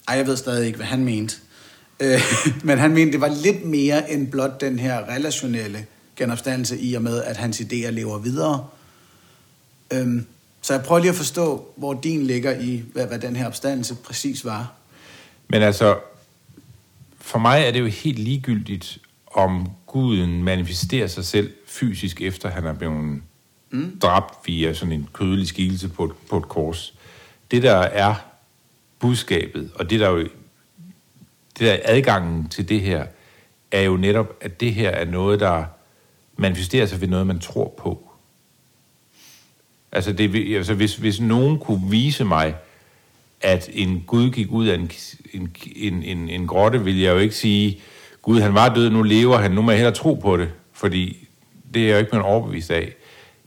ej, 0.09 0.16
jeg 0.16 0.26
ved 0.26 0.37
stadig 0.37 0.66
ikke, 0.66 0.76
hvad 0.76 0.87
han 0.87 1.04
mente. 1.04 1.37
Øh, 2.00 2.21
men 2.69 2.79
han 2.79 2.95
mente, 2.95 3.12
det 3.12 3.21
var 3.21 3.37
lidt 3.43 3.65
mere 3.65 4.11
end 4.11 4.31
blot 4.31 4.61
den 4.61 4.79
her 4.79 5.09
relationelle 5.09 5.87
genopstandelse 6.17 6.79
i 6.79 6.95
og 6.95 7.03
med, 7.03 7.23
at 7.23 7.37
hans 7.37 7.61
idéer 7.61 7.91
lever 7.91 8.19
videre. 8.19 8.67
Øhm, 9.93 10.26
så 10.62 10.75
jeg 10.75 10.83
prøver 10.83 11.00
lige 11.00 11.11
at 11.11 11.17
forstå, 11.17 11.69
hvor 11.76 11.95
din 11.95 12.23
ligger 12.23 12.61
i, 12.61 12.83
hvad, 12.93 13.07
hvad 13.07 13.19
den 13.19 13.37
her 13.37 13.47
opstandelse 13.47 13.95
præcis 13.95 14.45
var. 14.45 14.73
Men 15.49 15.62
altså, 15.62 15.99
for 17.21 17.38
mig 17.38 17.62
er 17.62 17.71
det 17.71 17.81
jo 17.81 17.87
helt 17.87 18.19
ligegyldigt, 18.19 18.99
om 19.26 19.71
guden 19.87 20.45
manifesterer 20.45 21.07
sig 21.07 21.25
selv 21.25 21.53
fysisk, 21.67 22.21
efter 22.21 22.49
han 22.50 22.65
er 22.65 22.73
blevet 22.73 23.21
mm. 23.71 23.99
dræbt 24.03 24.35
via 24.47 24.75
sådan 24.75 24.93
en 24.93 25.09
kødelig 25.12 25.49
skikkelse 25.49 25.88
på 25.88 26.05
et, 26.05 26.12
på 26.31 26.37
et 26.37 26.49
kors. 26.49 26.95
Det, 27.50 27.62
der 27.62 27.76
er 27.76 28.15
budskabet, 28.99 29.71
og 29.75 29.91
det, 29.91 30.00
der 30.00 30.09
jo, 30.09 30.29
det 31.59 31.67
der 31.67 31.73
er 31.73 31.81
adgangen 31.85 32.49
til 32.49 32.69
det 32.69 32.81
her, 32.81 33.07
er 33.71 33.83
jo 33.83 33.97
netop, 33.97 34.37
at 34.41 34.61
det 34.61 34.75
her 34.75 34.91
er 34.91 35.05
noget, 35.05 35.41
der 35.41 35.65
manifesterer 36.37 36.87
sig 36.87 37.01
ved 37.01 37.09
noget, 37.09 37.27
man 37.27 37.39
tror 37.39 37.75
på. 37.79 38.11
Altså, 39.93 40.13
det, 40.13 40.57
altså 40.57 40.75
hvis, 40.75 40.97
hvis 40.97 41.21
nogen 41.21 41.59
kunne 41.59 41.91
vise 41.91 42.25
mig, 42.25 42.55
at 43.41 43.71
en 43.73 44.05
Gud 44.07 44.31
gik 44.31 44.51
ud 44.51 44.67
af 44.67 44.75
en, 44.75 44.91
en, 45.33 45.57
en, 45.77 46.03
en, 46.03 46.29
en 46.29 46.47
grotte, 46.47 46.85
vil 46.85 47.01
jeg 47.01 47.13
jo 47.13 47.19
ikke 47.19 47.35
sige, 47.35 47.81
Gud 48.23 48.41
han 48.41 48.55
var 48.55 48.75
død, 48.75 48.91
nu 48.91 49.03
lever 49.03 49.39
han, 49.39 49.51
nu 49.51 49.63
må 49.63 49.71
jeg 49.71 49.79
hellere 49.79 49.95
tro 49.95 50.15
på 50.15 50.37
det, 50.37 50.49
fordi 50.73 51.29
det 51.75 51.83
er 51.83 51.87
jeg 51.87 51.93
jo 51.93 51.99
ikke 51.99 52.11
blevet 52.11 52.27
overbevist 52.27 52.71
af. 52.71 52.93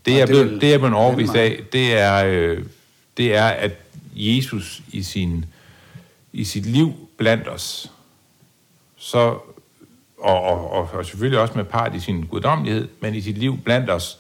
Det, 0.05 0.11
jeg 0.11 0.21
er 0.21 0.25
det 0.25 0.39
er 0.39 0.43
blevet, 0.43 0.61
det, 0.61 0.67
jeg 0.67 0.73
er 0.73 0.77
blevet 0.77 0.95
overbevist 0.95 1.35
af, 1.35 1.59
det 1.73 1.99
er, 1.99 2.25
øh, 2.25 2.63
det 3.17 3.35
er, 3.35 3.45
at 3.45 3.71
Jesus 4.15 4.81
i, 4.91 5.03
sin, 5.03 5.45
i 6.33 6.43
sit 6.43 6.65
liv 6.65 6.93
blandt 7.17 7.47
os, 7.47 7.91
så, 8.99 9.19
og, 10.19 10.41
og, 10.41 10.71
og, 10.71 10.89
og 10.93 11.05
selvfølgelig 11.05 11.39
også 11.39 11.53
med 11.55 11.65
part 11.65 11.95
i 11.95 11.99
sin 11.99 12.25
guddommelighed, 12.25 12.87
men 12.99 13.15
i 13.15 13.21
sit 13.21 13.37
liv 13.37 13.57
blandt 13.57 13.89
os, 13.89 14.19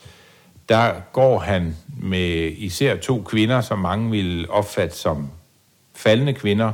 der 0.69 0.93
går 1.13 1.39
han 1.39 1.77
med 1.97 2.51
især 2.57 2.95
to 2.95 3.21
kvinder, 3.21 3.61
som 3.61 3.79
mange 3.79 4.11
vil 4.11 4.49
opfatte 4.49 4.95
som 4.95 5.29
faldende 5.93 6.33
kvinder, 6.33 6.71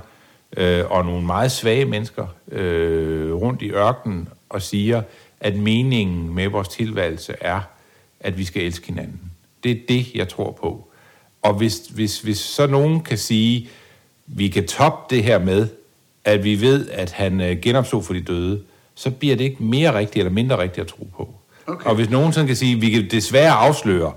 øh, 0.58 0.92
og 0.92 1.06
nogle 1.06 1.26
meget 1.26 1.52
svage 1.52 1.86
mennesker 1.86 2.28
øh, 2.52 3.34
rundt 3.34 3.62
i 3.62 3.72
ørkenen, 3.72 4.30
og 4.50 4.62
siger, 4.62 5.02
at 5.40 5.56
meningen 5.56 6.36
med 6.36 6.48
vores 6.48 6.68
tilværelse 6.68 7.36
er, 7.42 7.62
at 8.20 8.38
vi 8.38 8.44
skal 8.44 8.62
elske 8.62 8.88
hinanden. 8.88 9.32
Det 9.64 9.72
er 9.72 9.76
det, 9.88 10.16
jeg 10.16 10.30
tror 10.30 10.52
på. 10.52 10.88
Og 11.42 11.54
hvis, 11.54 11.78
hvis, 11.78 12.22
hvis 12.22 12.40
så 12.40 12.68
nogen 12.68 13.04
kan 13.04 13.18
sige, 13.18 13.70
vi 14.26 14.48
kan 14.48 14.68
toppe 14.68 15.16
det 15.16 15.24
her 15.24 15.40
med, 15.40 15.68
at 16.26 16.44
vi 16.44 16.62
ved, 16.62 16.90
at 16.90 17.12
han 17.12 17.42
øh, 17.42 17.58
genopstod 17.62 18.04
for 18.04 18.14
de 18.14 18.22
døde, 18.22 18.62
så 18.96 19.12
bliver 19.12 19.36
det 19.36 19.44
ikke 19.44 19.64
mere 19.64 19.98
rigtigt 19.98 20.18
eller 20.18 20.32
mindre 20.34 20.58
rigtigt 20.58 20.82
at 20.82 20.88
tro 20.88 21.08
på. 21.18 21.30
Okay. 21.68 21.90
Og 21.90 21.96
hvis 21.96 22.10
nogen 22.10 22.34
sådan 22.34 22.48
kan 22.48 22.56
sige, 22.56 22.76
at 22.76 22.82
vi 22.82 22.90
kan 22.90 23.08
desværre 23.12 23.52
afsløre, 23.52 24.14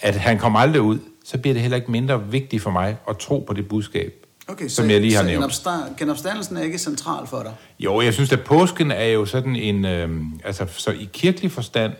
at 0.00 0.14
han 0.16 0.38
kommer 0.38 0.58
aldrig 0.58 0.82
ud, 0.82 0.98
så 1.24 1.38
bliver 1.38 1.54
det 1.54 1.62
heller 1.62 1.76
ikke 1.76 1.90
mindre 1.90 2.30
vigtigt 2.30 2.62
for 2.62 2.70
mig 2.70 2.96
at 3.08 3.16
tro 3.18 3.44
på 3.46 3.54
det 3.54 3.68
budskab, 3.68 4.12
Okay, 4.48 4.68
som 4.68 4.84
så, 4.86 4.92
jeg 4.92 5.00
lige 5.00 5.14
har 5.14 5.22
så 5.22 5.26
nævnt. 5.26 5.44
genopsta- 5.44 5.96
genopstandelsen 5.98 6.56
er 6.56 6.62
ikke 6.62 6.78
central 6.78 7.26
for 7.26 7.42
dig? 7.42 7.52
Jo, 7.80 8.00
jeg 8.00 8.14
synes, 8.14 8.32
at 8.32 8.40
påsken 8.40 8.90
er 8.90 9.04
jo 9.06 9.24
sådan 9.24 9.56
en... 9.56 9.84
Øh, 9.84 10.10
altså, 10.44 10.66
så 10.68 10.90
i 10.90 11.08
kirkelig 11.12 11.50
forstand, 11.52 11.92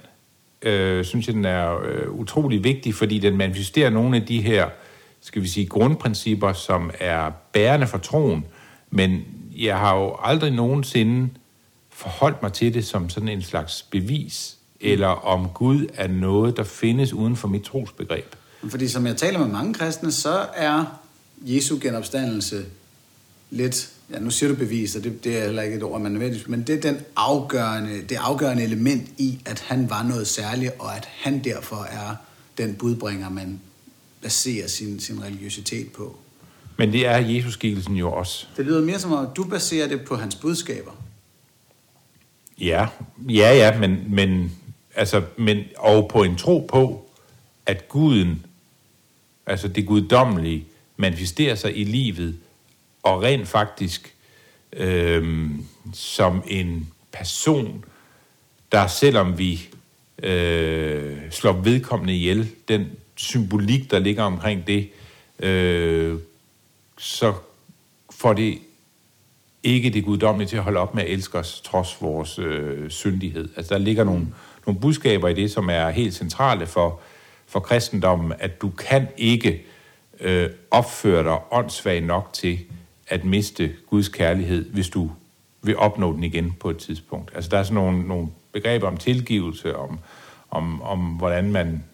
øh, 0.62 1.04
synes 1.04 1.26
jeg, 1.26 1.34
den 1.34 1.44
er 1.44 1.78
øh, 1.84 2.10
utrolig 2.10 2.64
vigtig, 2.64 2.94
fordi 2.94 3.18
den 3.18 3.36
manifesterer 3.36 3.90
nogle 3.90 4.16
af 4.16 4.26
de 4.26 4.40
her, 4.42 4.66
skal 5.20 5.42
vi 5.42 5.48
sige, 5.48 5.66
grundprincipper, 5.66 6.52
som 6.52 6.90
er 7.00 7.30
bærende 7.52 7.86
for 7.86 7.98
troen. 7.98 8.44
Men 8.90 9.24
jeg 9.56 9.78
har 9.78 9.96
jo 9.96 10.16
aldrig 10.22 10.50
nogensinde 10.50 11.28
forholdt 11.90 12.42
mig 12.42 12.52
til 12.52 12.74
det 12.74 12.86
som 12.86 13.10
sådan 13.10 13.28
en 13.28 13.42
slags 13.42 13.82
bevis, 13.82 14.56
eller 14.80 15.08
om 15.08 15.48
Gud 15.54 15.86
er 15.94 16.08
noget, 16.08 16.56
der 16.56 16.64
findes 16.64 17.12
uden 17.12 17.36
for 17.36 17.48
mit 17.48 17.62
trosbegreb. 17.62 18.34
Fordi 18.68 18.88
som 18.88 19.06
jeg 19.06 19.16
taler 19.16 19.38
med 19.38 19.48
mange 19.48 19.74
kristne, 19.74 20.12
så 20.12 20.46
er 20.54 20.84
Jesu 21.42 21.78
genopstandelse 21.82 22.64
lidt, 23.50 23.90
ja 24.12 24.18
nu 24.18 24.30
siger 24.30 24.50
du 24.50 24.56
bevis, 24.56 24.96
og 24.96 25.04
det, 25.04 25.24
det 25.24 25.38
er 25.38 25.44
heller 25.44 25.62
ikke 25.62 25.76
et 25.76 25.82
ord, 25.82 26.00
man 26.00 26.12
nødvendigvis, 26.12 26.48
men 26.48 26.62
det 26.62 26.74
er 26.74 26.80
den 26.80 27.00
afgørende, 27.16 28.02
det 28.02 28.16
afgørende 28.16 28.62
element 28.62 29.08
i, 29.18 29.40
at 29.46 29.60
han 29.60 29.90
var 29.90 30.02
noget 30.02 30.26
særligt, 30.26 30.72
og 30.78 30.96
at 30.96 31.04
han 31.04 31.44
derfor 31.44 31.76
er 31.76 32.16
den 32.58 32.74
budbringer, 32.74 33.28
man 33.28 33.60
baserer 34.22 34.68
sin, 34.68 35.00
sin 35.00 35.22
religiøsitet 35.22 35.92
på. 35.92 36.18
Men 36.80 36.92
det 36.92 37.06
er 37.06 37.16
Jesus-skikkelsen 37.16 37.96
jo 37.96 38.12
også. 38.12 38.46
Det 38.56 38.66
lyder 38.66 38.82
mere 38.82 38.98
som 38.98 39.12
om, 39.12 39.26
at 39.26 39.36
du 39.36 39.44
baserer 39.44 39.88
det 39.88 40.04
på 40.04 40.16
hans 40.16 40.36
budskaber. 40.36 40.90
Ja, 42.60 42.86
ja, 43.28 43.54
ja, 43.54 43.78
men, 43.78 44.04
men, 44.08 44.52
altså, 44.94 45.22
men, 45.36 45.64
og 45.76 46.08
på 46.08 46.22
en 46.22 46.36
tro 46.36 46.66
på, 46.70 47.10
at 47.66 47.88
guden, 47.88 48.46
altså 49.46 49.68
det 49.68 49.86
guddommelige, 49.86 50.64
manifesterer 50.96 51.54
sig 51.54 51.78
i 51.78 51.84
livet, 51.84 52.36
og 53.02 53.22
rent 53.22 53.48
faktisk 53.48 54.14
øhm, 54.72 55.64
som 55.92 56.42
en 56.46 56.88
person, 57.12 57.84
der 58.72 58.86
selvom 58.86 59.38
vi 59.38 59.68
øh, 60.22 61.16
slår 61.30 61.52
vedkommende 61.52 62.14
ihjel, 62.14 62.48
den 62.68 62.86
symbolik, 63.16 63.90
der 63.90 63.98
ligger 63.98 64.22
omkring 64.22 64.66
det, 64.66 64.88
øh, 65.38 66.18
så 67.00 67.34
får 68.10 68.32
det 68.32 68.58
ikke 69.62 69.90
det 69.90 70.04
guddommelige 70.04 70.48
til 70.48 70.56
at 70.56 70.62
holde 70.62 70.80
op 70.80 70.94
med 70.94 71.02
at 71.02 71.10
elske 71.10 71.38
os, 71.38 71.60
trods 71.60 72.02
vores 72.02 72.38
øh, 72.38 72.90
syndighed. 72.90 73.48
Altså, 73.56 73.74
der 73.74 73.80
ligger 73.80 74.04
nogle, 74.04 74.26
nogle 74.66 74.80
budskaber 74.80 75.28
i 75.28 75.34
det, 75.34 75.50
som 75.50 75.70
er 75.70 75.90
helt 75.90 76.14
centrale 76.14 76.66
for, 76.66 77.00
for 77.46 77.60
kristendommen, 77.60 78.32
at 78.38 78.62
du 78.62 78.70
kan 78.70 79.08
ikke 79.16 79.62
øh, 80.20 80.50
opføre 80.70 81.24
dig 81.24 81.38
åndssvagt 81.50 82.04
nok 82.04 82.32
til 82.32 82.58
at 83.06 83.24
miste 83.24 83.72
Guds 83.86 84.08
kærlighed, 84.08 84.70
hvis 84.70 84.88
du 84.88 85.10
vil 85.62 85.76
opnå 85.76 86.12
den 86.12 86.24
igen 86.24 86.54
på 86.60 86.70
et 86.70 86.78
tidspunkt. 86.78 87.30
Altså, 87.34 87.50
der 87.50 87.58
er 87.58 87.62
sådan 87.62 87.74
nogle, 87.74 88.08
nogle 88.08 88.28
begreber 88.52 88.86
om 88.86 88.96
tilgivelse, 88.96 89.76
om, 89.76 89.98
om, 90.50 90.82
om 90.82 90.98
hvordan 90.98 91.52
man 91.52 91.84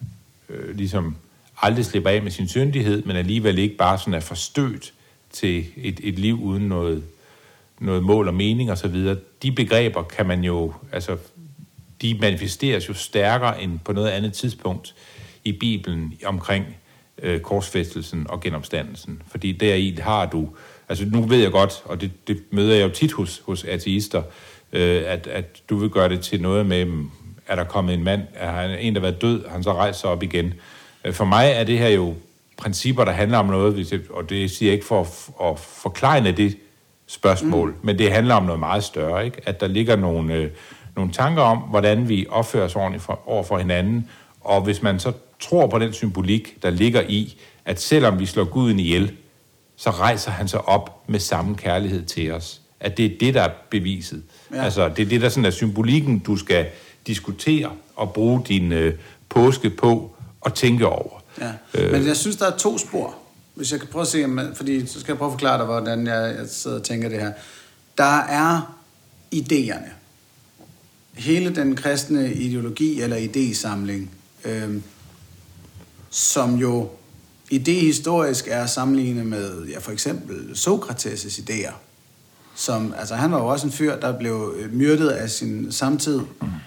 øh, 0.49 0.75
ligesom 0.75 1.15
aldrig 1.61 1.85
slipper 1.85 2.09
af 2.09 2.21
med 2.21 2.31
sin 2.31 2.47
syndighed, 2.47 3.03
men 3.03 3.15
alligevel 3.15 3.57
ikke 3.57 3.77
bare 3.77 3.99
sådan 3.99 4.13
er 4.13 4.19
forstødt 4.19 4.93
til 5.37 5.65
et, 5.77 5.99
et 6.03 6.19
liv 6.19 6.43
uden 6.43 6.63
noget, 6.63 7.03
noget 7.79 8.03
mål 8.03 8.27
og 8.27 8.33
mening 8.33 8.71
og 8.71 8.77
så 8.77 8.87
videre, 8.87 9.17
de 9.43 9.51
begreber 9.51 10.03
kan 10.03 10.25
man 10.25 10.43
jo, 10.43 10.73
altså, 10.91 11.17
de 12.01 12.17
manifesteres 12.21 12.89
jo 12.89 12.93
stærkere 12.93 13.63
end 13.63 13.79
på 13.85 13.93
noget 13.93 14.09
andet 14.09 14.33
tidspunkt 14.33 14.95
i 15.43 15.51
Bibelen 15.51 16.13
omkring 16.25 16.65
øh, 17.23 17.39
korsfæstelsen 17.39 18.25
og 18.29 18.41
genopstandelsen. 18.41 19.21
Fordi 19.27 19.51
deri 19.51 19.97
har 20.01 20.25
du, 20.25 20.49
altså 20.89 21.05
nu 21.05 21.21
ved 21.21 21.37
jeg 21.37 21.51
godt, 21.51 21.81
og 21.85 22.01
det, 22.01 22.27
det 22.27 22.43
møder 22.51 22.75
jeg 22.75 22.83
jo 22.83 22.93
tit 22.93 23.11
hos, 23.11 23.41
hos 23.45 23.63
ateister, 23.63 24.23
øh, 24.73 25.03
at, 25.05 25.27
at 25.27 25.61
du 25.69 25.77
vil 25.77 25.89
gøre 25.89 26.09
det 26.09 26.21
til 26.21 26.41
noget 26.41 26.65
med, 26.65 26.87
er 27.47 27.55
der 27.55 27.63
kommet 27.63 27.93
en 27.93 28.03
mand, 28.03 28.21
er 28.33 28.51
han 28.51 28.79
en, 28.79 28.95
der 28.95 29.01
har 29.01 29.07
været 29.07 29.21
død, 29.21 29.47
han 29.47 29.63
så 29.63 29.73
rejst 29.73 29.99
sig 29.99 30.09
op 30.09 30.23
igen. 30.23 30.53
Øh, 31.05 31.13
for 31.13 31.25
mig 31.25 31.51
er 31.51 31.63
det 31.63 31.79
her 31.79 31.89
jo 31.89 32.15
principper, 32.57 33.05
der 33.05 33.11
handler 33.11 33.37
om 33.37 33.45
noget, 33.45 34.03
og 34.09 34.29
det 34.29 34.51
siger 34.51 34.69
jeg 34.69 34.73
ikke 34.73 34.85
for 34.85 35.01
at, 35.51 35.59
forklejne 35.59 36.31
det 36.31 36.57
spørgsmål, 37.07 37.69
mm. 37.69 37.75
men 37.83 37.97
det 37.97 38.11
handler 38.11 38.35
om 38.35 38.43
noget 38.43 38.59
meget 38.59 38.83
større, 38.83 39.25
ikke? 39.25 39.41
At 39.45 39.61
der 39.61 39.67
ligger 39.67 39.95
nogle, 39.95 40.33
øh, 40.33 40.49
nogle 40.95 41.11
tanker 41.11 41.41
om, 41.41 41.57
hvordan 41.57 42.09
vi 42.09 42.25
opfører 42.29 42.65
os 42.65 42.75
ordentligt 42.75 43.03
for, 43.03 43.19
over 43.25 43.43
for 43.43 43.57
hinanden, 43.57 44.09
og 44.41 44.61
hvis 44.61 44.81
man 44.81 44.99
så 44.99 45.11
tror 45.39 45.67
på 45.67 45.79
den 45.79 45.93
symbolik, 45.93 46.63
der 46.63 46.69
ligger 46.69 47.01
i, 47.01 47.37
at 47.65 47.81
selvom 47.81 48.19
vi 48.19 48.25
slår 48.25 48.43
Guden 48.43 48.79
ihjel, 48.79 49.11
så 49.75 49.89
rejser 49.89 50.31
han 50.31 50.47
sig 50.47 50.67
op 50.67 51.09
med 51.09 51.19
samme 51.19 51.55
kærlighed 51.55 52.05
til 52.05 52.31
os. 52.31 52.61
At 52.79 52.97
det 52.97 53.05
er 53.05 53.17
det, 53.19 53.33
der 53.33 53.41
er 53.41 53.51
beviset. 53.69 54.23
Ja. 54.53 54.63
Altså, 54.63 54.89
det 54.89 55.05
er 55.05 55.09
det, 55.09 55.21
der 55.21 55.29
sådan 55.29 55.45
er 55.45 55.49
symbolikken, 55.49 56.19
du 56.19 56.37
skal 56.37 56.65
diskutere 57.07 57.71
og 57.95 58.13
bruge 58.13 58.41
din 58.47 58.71
øh, 58.71 58.93
påske 59.29 59.69
på 59.69 60.15
og 60.41 60.53
tænke 60.53 60.87
over. 60.87 61.23
Ja. 61.41 61.53
Øh. 61.73 61.91
Men 61.91 62.07
jeg 62.07 62.17
synes, 62.17 62.35
der 62.35 62.45
er 62.45 62.57
to 62.57 62.77
spor. 62.77 63.15
Hvis 63.53 63.71
jeg 63.71 63.79
kan 63.79 63.89
prøve 63.89 64.01
at 64.01 64.07
se, 64.07 64.25
fordi 64.55 64.87
så 64.87 64.99
skal 64.99 65.11
jeg 65.11 65.17
prøve 65.17 65.29
at 65.29 65.33
forklare 65.33 65.57
dig, 65.57 65.65
hvordan 65.65 66.07
jeg, 66.07 66.35
jeg 66.39 66.49
sidder 66.49 66.77
og 66.77 66.83
tænker 66.83 67.09
det 67.09 67.19
her. 67.19 67.31
Der 67.97 68.17
er 68.17 68.77
idéerne. 69.35 69.89
Hele 71.13 71.55
den 71.55 71.75
kristne 71.75 72.33
ideologi 72.33 73.01
eller 73.01 73.17
idésamling, 73.17 74.09
øh, 74.49 74.81
som 76.09 76.55
jo 76.55 76.89
idehistorisk 77.49 78.47
er 78.47 78.65
sammenlignet 78.65 79.25
med 79.25 79.65
ja, 79.65 79.79
for 79.79 79.91
eksempel 79.91 80.51
Sokrates' 80.51 81.41
idéer. 81.41 81.73
Som, 82.59 82.93
altså 82.97 83.15
han 83.15 83.31
var 83.31 83.37
jo 83.37 83.45
også 83.45 83.67
en 83.67 83.73
fyr, 83.73 83.95
der 83.95 84.19
blev 84.19 84.55
øh, 84.57 84.73
myrdet 84.73 85.09
af 85.09 85.29
sin 85.29 85.71
samtid, 85.71 86.19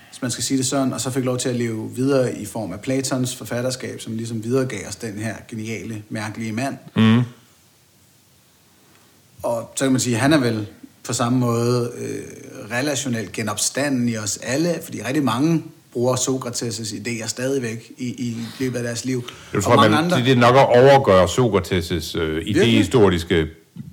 hvis 0.08 0.22
man 0.22 0.30
skal 0.30 0.44
sige 0.44 0.58
det 0.58 0.66
sådan, 0.66 0.92
og 0.92 1.00
så 1.00 1.10
fik 1.10 1.24
lov 1.24 1.38
til 1.38 1.48
at 1.48 1.56
leve 1.56 1.90
videre 1.94 2.38
i 2.38 2.46
form 2.46 2.72
af 2.72 2.80
Platons 2.80 3.36
forfatterskab, 3.36 4.00
som 4.00 4.16
ligesom 4.16 4.44
videregav 4.44 4.88
os 4.88 4.96
den 4.96 5.18
her 5.18 5.34
geniale, 5.48 6.02
mærkelige 6.08 6.52
mand. 6.52 6.76
Mm. 6.96 7.22
Og 9.42 9.72
så 9.76 9.84
kan 9.84 9.92
man 9.92 10.00
sige, 10.00 10.16
at 10.16 10.22
han 10.22 10.32
er 10.32 10.38
vel 10.38 10.66
på 11.06 11.12
samme 11.12 11.38
måde 11.38 11.92
øh, 11.98 12.22
relationelt 12.70 13.32
genopstanden 13.32 14.08
i 14.08 14.16
os 14.16 14.36
alle, 14.36 14.78
fordi 14.84 15.02
rigtig 15.02 15.24
mange 15.24 15.64
bruger 15.92 16.16
Sokrates' 16.16 16.94
idéer 16.94 17.28
stadigvæk 17.28 17.92
i, 17.98 18.06
i 18.06 18.36
løbet 18.60 18.76
af 18.76 18.82
deres 18.82 19.04
liv. 19.04 19.24
Jeg 19.52 19.58
og 19.58 19.64
tror, 19.64 19.76
mange 19.76 19.90
man, 19.90 20.04
andre... 20.04 20.18
det, 20.18 20.32
er 20.32 20.36
nok 20.36 20.56
at 20.56 20.66
overgøre 20.82 21.24
Sokrates' 21.24 22.18
øh, 22.18 22.42
idehistoriske 22.46 23.46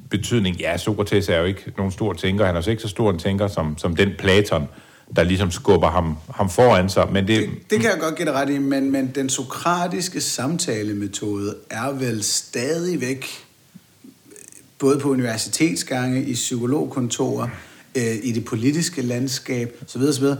betydning. 0.09 0.55
Ja, 0.59 0.77
Sokrates 0.77 1.29
er 1.29 1.37
jo 1.37 1.45
ikke 1.45 1.73
nogen 1.77 1.91
stor 1.91 2.13
tænker. 2.13 2.45
Han 2.45 2.55
er 2.55 2.57
også 2.57 2.71
ikke 2.71 2.81
så 2.83 2.87
stor 2.89 3.11
en 3.11 3.19
tænker 3.19 3.47
som, 3.47 3.77
som 3.77 3.95
den 3.95 4.09
Platon, 4.19 4.67
der 5.15 5.23
ligesom 5.23 5.51
skubber 5.51 5.89
ham, 5.89 6.15
ham 6.35 6.49
foran 6.49 6.89
sig. 6.89 7.07
Men 7.11 7.27
det, 7.27 7.41
Det, 7.41 7.49
det 7.69 7.79
kan 7.79 7.89
jeg 7.89 7.99
godt 7.99 8.15
give 8.15 8.25
dig 8.25 8.33
ret 8.33 8.49
i, 8.49 8.57
men, 8.57 8.91
men 8.91 9.11
den 9.15 9.29
sokratiske 9.29 10.21
samtalemetode 10.21 11.55
er 11.69 11.91
vel 11.91 12.23
stadigvæk 12.23 13.27
både 14.79 14.99
på 14.99 15.09
universitetsgange, 15.09 16.23
i 16.23 16.33
psykologkontorer, 16.33 17.47
øh, 17.97 18.15
i 18.23 18.31
det 18.31 18.45
politiske 18.45 19.01
landskab, 19.01 19.83
så 19.87 19.99
videre, 19.99 20.13
så 20.13 20.19
videre. 20.21 20.37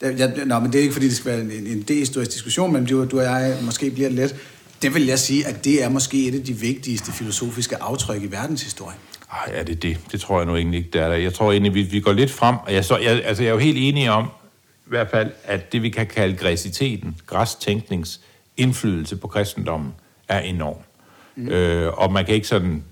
Der- 0.00 0.10
Jeg, 0.10 0.32
nå, 0.46 0.58
men 0.58 0.72
det 0.72 0.78
er 0.78 0.82
ikke, 0.82 0.92
fordi 0.92 1.08
det 1.08 1.16
skal 1.16 1.32
være 1.32 1.40
en, 1.40 1.50
en 1.50 1.66
idehistorisk 1.66 2.30
diskussion, 2.32 2.72
men 2.72 2.84
du, 2.86 3.04
du 3.04 3.18
og 3.18 3.24
jeg 3.24 3.56
måske 3.62 3.90
bliver 3.90 4.08
det 4.08 4.16
let. 4.18 4.36
Det 4.82 4.94
vil 4.94 5.06
jeg 5.06 5.18
sige, 5.18 5.46
at 5.46 5.64
det 5.64 5.84
er 5.84 5.88
måske 5.88 6.28
et 6.28 6.34
af 6.34 6.44
de 6.44 6.52
vigtigste 6.52 7.12
filosofiske 7.12 7.82
aftryk 7.82 8.22
i 8.22 8.26
verdenshistorien. 8.26 8.98
Ej, 9.32 9.52
er 9.52 9.62
det 9.62 9.82
det? 9.82 9.98
Det 10.12 10.20
tror 10.20 10.38
jeg 10.38 10.46
nu 10.46 10.56
egentlig 10.56 10.78
ikke, 10.78 10.90
det 10.90 11.00
er 11.00 11.08
der. 11.08 11.16
Jeg 11.16 11.34
tror 11.34 11.52
egentlig, 11.52 11.74
vi, 11.74 11.82
vi 11.82 12.00
går 12.00 12.12
lidt 12.12 12.30
frem, 12.30 12.56
og 12.56 12.74
jeg, 12.74 12.84
så, 12.84 12.98
jeg, 12.98 13.24
altså, 13.24 13.42
jeg 13.42 13.48
er 13.48 13.54
jo 13.54 13.58
helt 13.58 13.78
enig 13.78 14.10
om, 14.10 14.24
i 14.86 14.88
hvert 14.88 15.10
fald, 15.10 15.32
at 15.44 15.72
det 15.72 15.82
vi 15.82 15.90
kan 15.90 16.06
kalde 16.06 16.36
græsiteten, 16.36 17.16
græstænknings 17.26 18.20
indflydelse 18.56 19.16
på 19.16 19.28
kristendommen, 19.28 19.94
er 20.28 20.38
enorm. 20.40 20.76
Mm. 21.36 21.48
Øh, 21.48 21.92
og 21.92 22.12
man 22.12 22.24
kan 22.24 22.34
ikke 22.34 22.46
sådan 22.46 22.84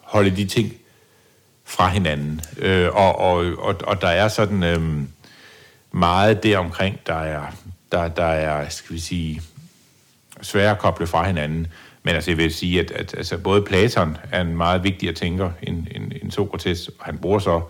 holde 0.00 0.30
de 0.30 0.44
ting 0.44 0.72
fra 1.64 1.88
hinanden. 1.88 2.40
Øh, 2.58 2.88
og, 2.94 3.18
og, 3.18 3.36
og, 3.58 3.74
og 3.86 4.00
der 4.00 4.08
er 4.08 4.28
sådan 4.28 4.62
øh, 4.62 5.02
meget 5.92 6.42
deromkring, 6.42 7.00
der 7.06 7.14
er, 7.14 7.42
der, 7.92 8.08
der 8.08 8.24
er, 8.24 8.68
skal 8.68 8.94
vi 8.94 9.00
sige, 9.00 9.42
svære 10.42 10.70
at 10.70 10.78
koble 10.78 11.06
fra 11.06 11.26
hinanden. 11.26 11.66
Men 12.02 12.14
altså, 12.14 12.30
jeg 12.30 12.38
vil 12.38 12.54
sige, 12.54 12.80
at, 12.80 12.90
at 12.90 13.14
altså, 13.16 13.38
både 13.38 13.62
Platon 13.62 14.16
er 14.32 14.40
en 14.40 14.56
meget 14.56 14.84
vigtigere 14.84 15.14
tænker 15.14 15.50
end, 15.62 15.86
end, 15.90 16.12
end 16.22 16.30
Sokrates, 16.30 16.88
og 16.88 17.04
han 17.04 17.18
bruger 17.18 17.38
så 17.38 17.60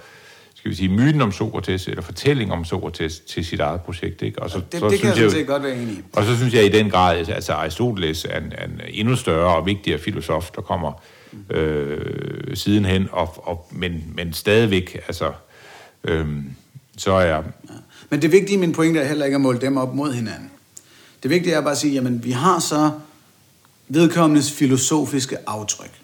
skal 0.66 0.70
vi 0.70 0.76
sige, 0.76 0.88
myten 0.88 1.20
om 1.20 1.32
Sokrates, 1.32 1.88
eller 1.88 2.02
fortælling 2.02 2.52
om 2.52 2.64
Sokrates 2.64 3.20
til 3.20 3.44
sit 3.44 3.61
eget 3.61 3.80
projekt. 3.80 4.23
Ikke? 4.23 4.42
Og 4.42 4.50
så, 4.50 4.61
det, 4.73 4.80
så 4.80 4.88
det 4.88 5.00
kan 5.00 5.16
jeg, 5.16 5.37
jeg 5.37 5.46
godt 5.46 5.62
være 5.62 5.76
enig 5.76 5.94
i. 5.94 6.02
Og 6.12 6.25
så 6.25 6.37
synes 6.37 6.54
jeg 6.54 6.64
i 6.64 6.68
den 6.68 6.90
grad, 6.90 7.28
altså 7.28 7.52
Aristoteles 7.52 8.26
er 8.30 8.38
en, 8.38 8.44
en 8.44 8.80
endnu 8.88 9.16
større 9.16 9.56
og 9.56 9.66
vigtigere 9.66 9.99
filosof, 9.99 10.50
der 10.50 10.62
kommer 10.62 11.02
øh, 11.50 12.56
sidenhen, 12.56 13.08
og, 13.12 13.49
og, 13.49 13.68
men, 13.70 14.04
men 14.14 14.32
stadigvæk, 14.32 14.94
altså, 15.06 15.32
øh, 16.04 16.26
så 16.96 17.12
er 17.12 17.25
jeg... 17.25 17.44
Ja. 17.68 17.75
Men 18.11 18.23
det 18.23 18.32
vigtige, 18.32 18.58
min 18.58 18.73
pointe 18.73 19.00
er 19.00 19.08
heller 19.08 19.25
ikke 19.25 19.35
at 19.35 19.40
måle 19.40 19.61
dem 19.61 19.76
op 19.76 19.94
mod 19.94 20.12
hinanden. 20.12 20.50
Det 21.23 21.30
vigtige 21.30 21.54
er 21.54 21.61
bare 21.61 21.73
at 21.73 21.78
sige, 21.78 21.92
jamen 21.92 22.25
vi 22.25 22.30
har 22.30 22.58
så 22.58 22.90
vedkommendes 23.88 24.52
filosofiske 24.52 25.37
aftryk. 25.46 26.00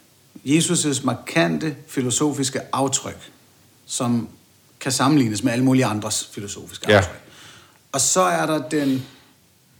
Jesus' 0.47 1.05
markante 1.05 1.75
filosofiske 1.89 2.61
aftryk, 2.73 3.31
som 3.87 4.29
kan 4.81 4.93
sammenlignes 4.93 5.43
med 5.43 5.53
alle 5.53 5.65
mulige 5.65 5.85
andres 5.85 6.31
filosofiske 6.35 6.87
ja. 6.89 6.97
aftryk. 6.97 7.21
Og 7.93 8.01
så 8.01 8.21
er 8.21 8.47
der 8.47 8.69
den 8.69 9.07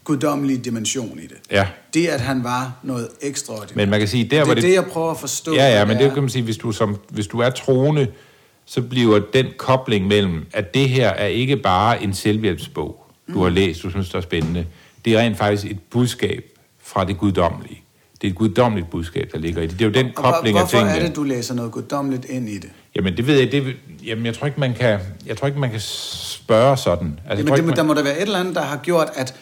guddommelige 0.05 0.59
dimension 0.59 1.19
i 1.19 1.27
det. 1.27 1.37
Ja. 1.51 1.69
Det, 1.95 2.07
at 2.07 2.21
han 2.21 2.45
var 2.45 2.73
noget 2.83 3.09
ekstraordinært. 3.21 3.77
Men 3.77 3.91
man 3.91 3.99
kan 3.99 4.09
sige, 4.09 4.25
der, 4.25 4.45
det 4.45 4.51
er 4.51 4.55
det, 4.55 4.63
det, 4.63 4.75
jeg 4.75 4.85
prøver 4.85 5.11
at 5.11 5.21
forstå. 5.21 5.55
Ja, 5.55 5.79
ja, 5.79 5.85
men 5.85 5.99
det 5.99 6.13
kan 6.13 6.23
man 6.23 6.31
sige, 6.31 6.43
hvis 6.43 6.57
du, 6.57 6.73
som, 6.73 6.97
hvis 7.09 7.27
du 7.27 7.39
er 7.39 7.51
troende, 7.51 8.07
så 8.65 8.83
bliver 8.83 9.21
den 9.33 9.47
kobling 9.57 10.07
mellem, 10.07 10.47
at 10.53 10.75
det 10.75 10.89
her 10.89 11.09
er 11.09 11.27
ikke 11.27 11.57
bare 11.57 12.03
en 12.03 12.15
selvhjælpsbog, 12.15 13.07
du 13.29 13.33
mm. 13.33 13.41
har 13.41 13.49
læst, 13.49 13.83
du 13.83 13.91
synes, 13.91 14.09
det 14.09 14.15
er 14.15 14.21
spændende. 14.21 14.67
Det 15.05 15.15
er 15.15 15.19
rent 15.19 15.39
faktisk 15.39 15.73
et 15.73 15.79
budskab 15.91 16.45
fra 16.83 17.05
det 17.05 17.19
guddommelige. 17.19 17.83
Det 18.21 18.27
er 18.27 18.31
et 18.31 18.37
guddommeligt 18.37 18.91
budskab, 18.91 19.31
der 19.33 19.39
ligger 19.39 19.63
i 19.63 19.67
det. 19.67 19.79
Det 19.79 19.85
er 19.85 19.89
jo 19.89 19.93
den 19.93 20.13
kobling 20.15 20.59
af 20.59 20.69
tingene. 20.69 20.91
Hvorfor 20.91 21.03
er 21.03 21.07
det, 21.07 21.17
du 21.17 21.23
læser 21.23 21.55
noget 21.55 21.73
guddommeligt 21.73 22.25
ind 22.25 22.49
i 22.49 22.59
det? 22.59 22.71
Jamen, 22.97 23.17
det 23.17 23.27
ved 23.27 23.39
jeg. 23.39 23.53
Det, 23.53 23.77
jamen, 24.05 24.27
jeg 24.27 24.35
tror 24.35 24.47
ikke, 24.47 24.61
man 24.61 24.75
kan, 24.75 25.01
jeg 25.27 25.37
tror 25.37 25.47
ikke, 25.47 25.61
man 25.61 25.71
kan 25.71 25.81
spørge 25.81 26.77
sådan. 26.77 27.21
Altså, 27.29 27.31
jamen, 27.31 27.47
tror 27.47 27.57
det, 27.57 27.65
man... 27.65 27.77
der 27.77 27.83
må 27.83 27.95
der 27.95 28.03
være 28.03 28.17
et 28.17 28.23
eller 28.23 28.39
andet, 28.39 28.55
der 28.55 28.63
har 28.63 28.77
gjort, 28.77 29.09
at 29.15 29.35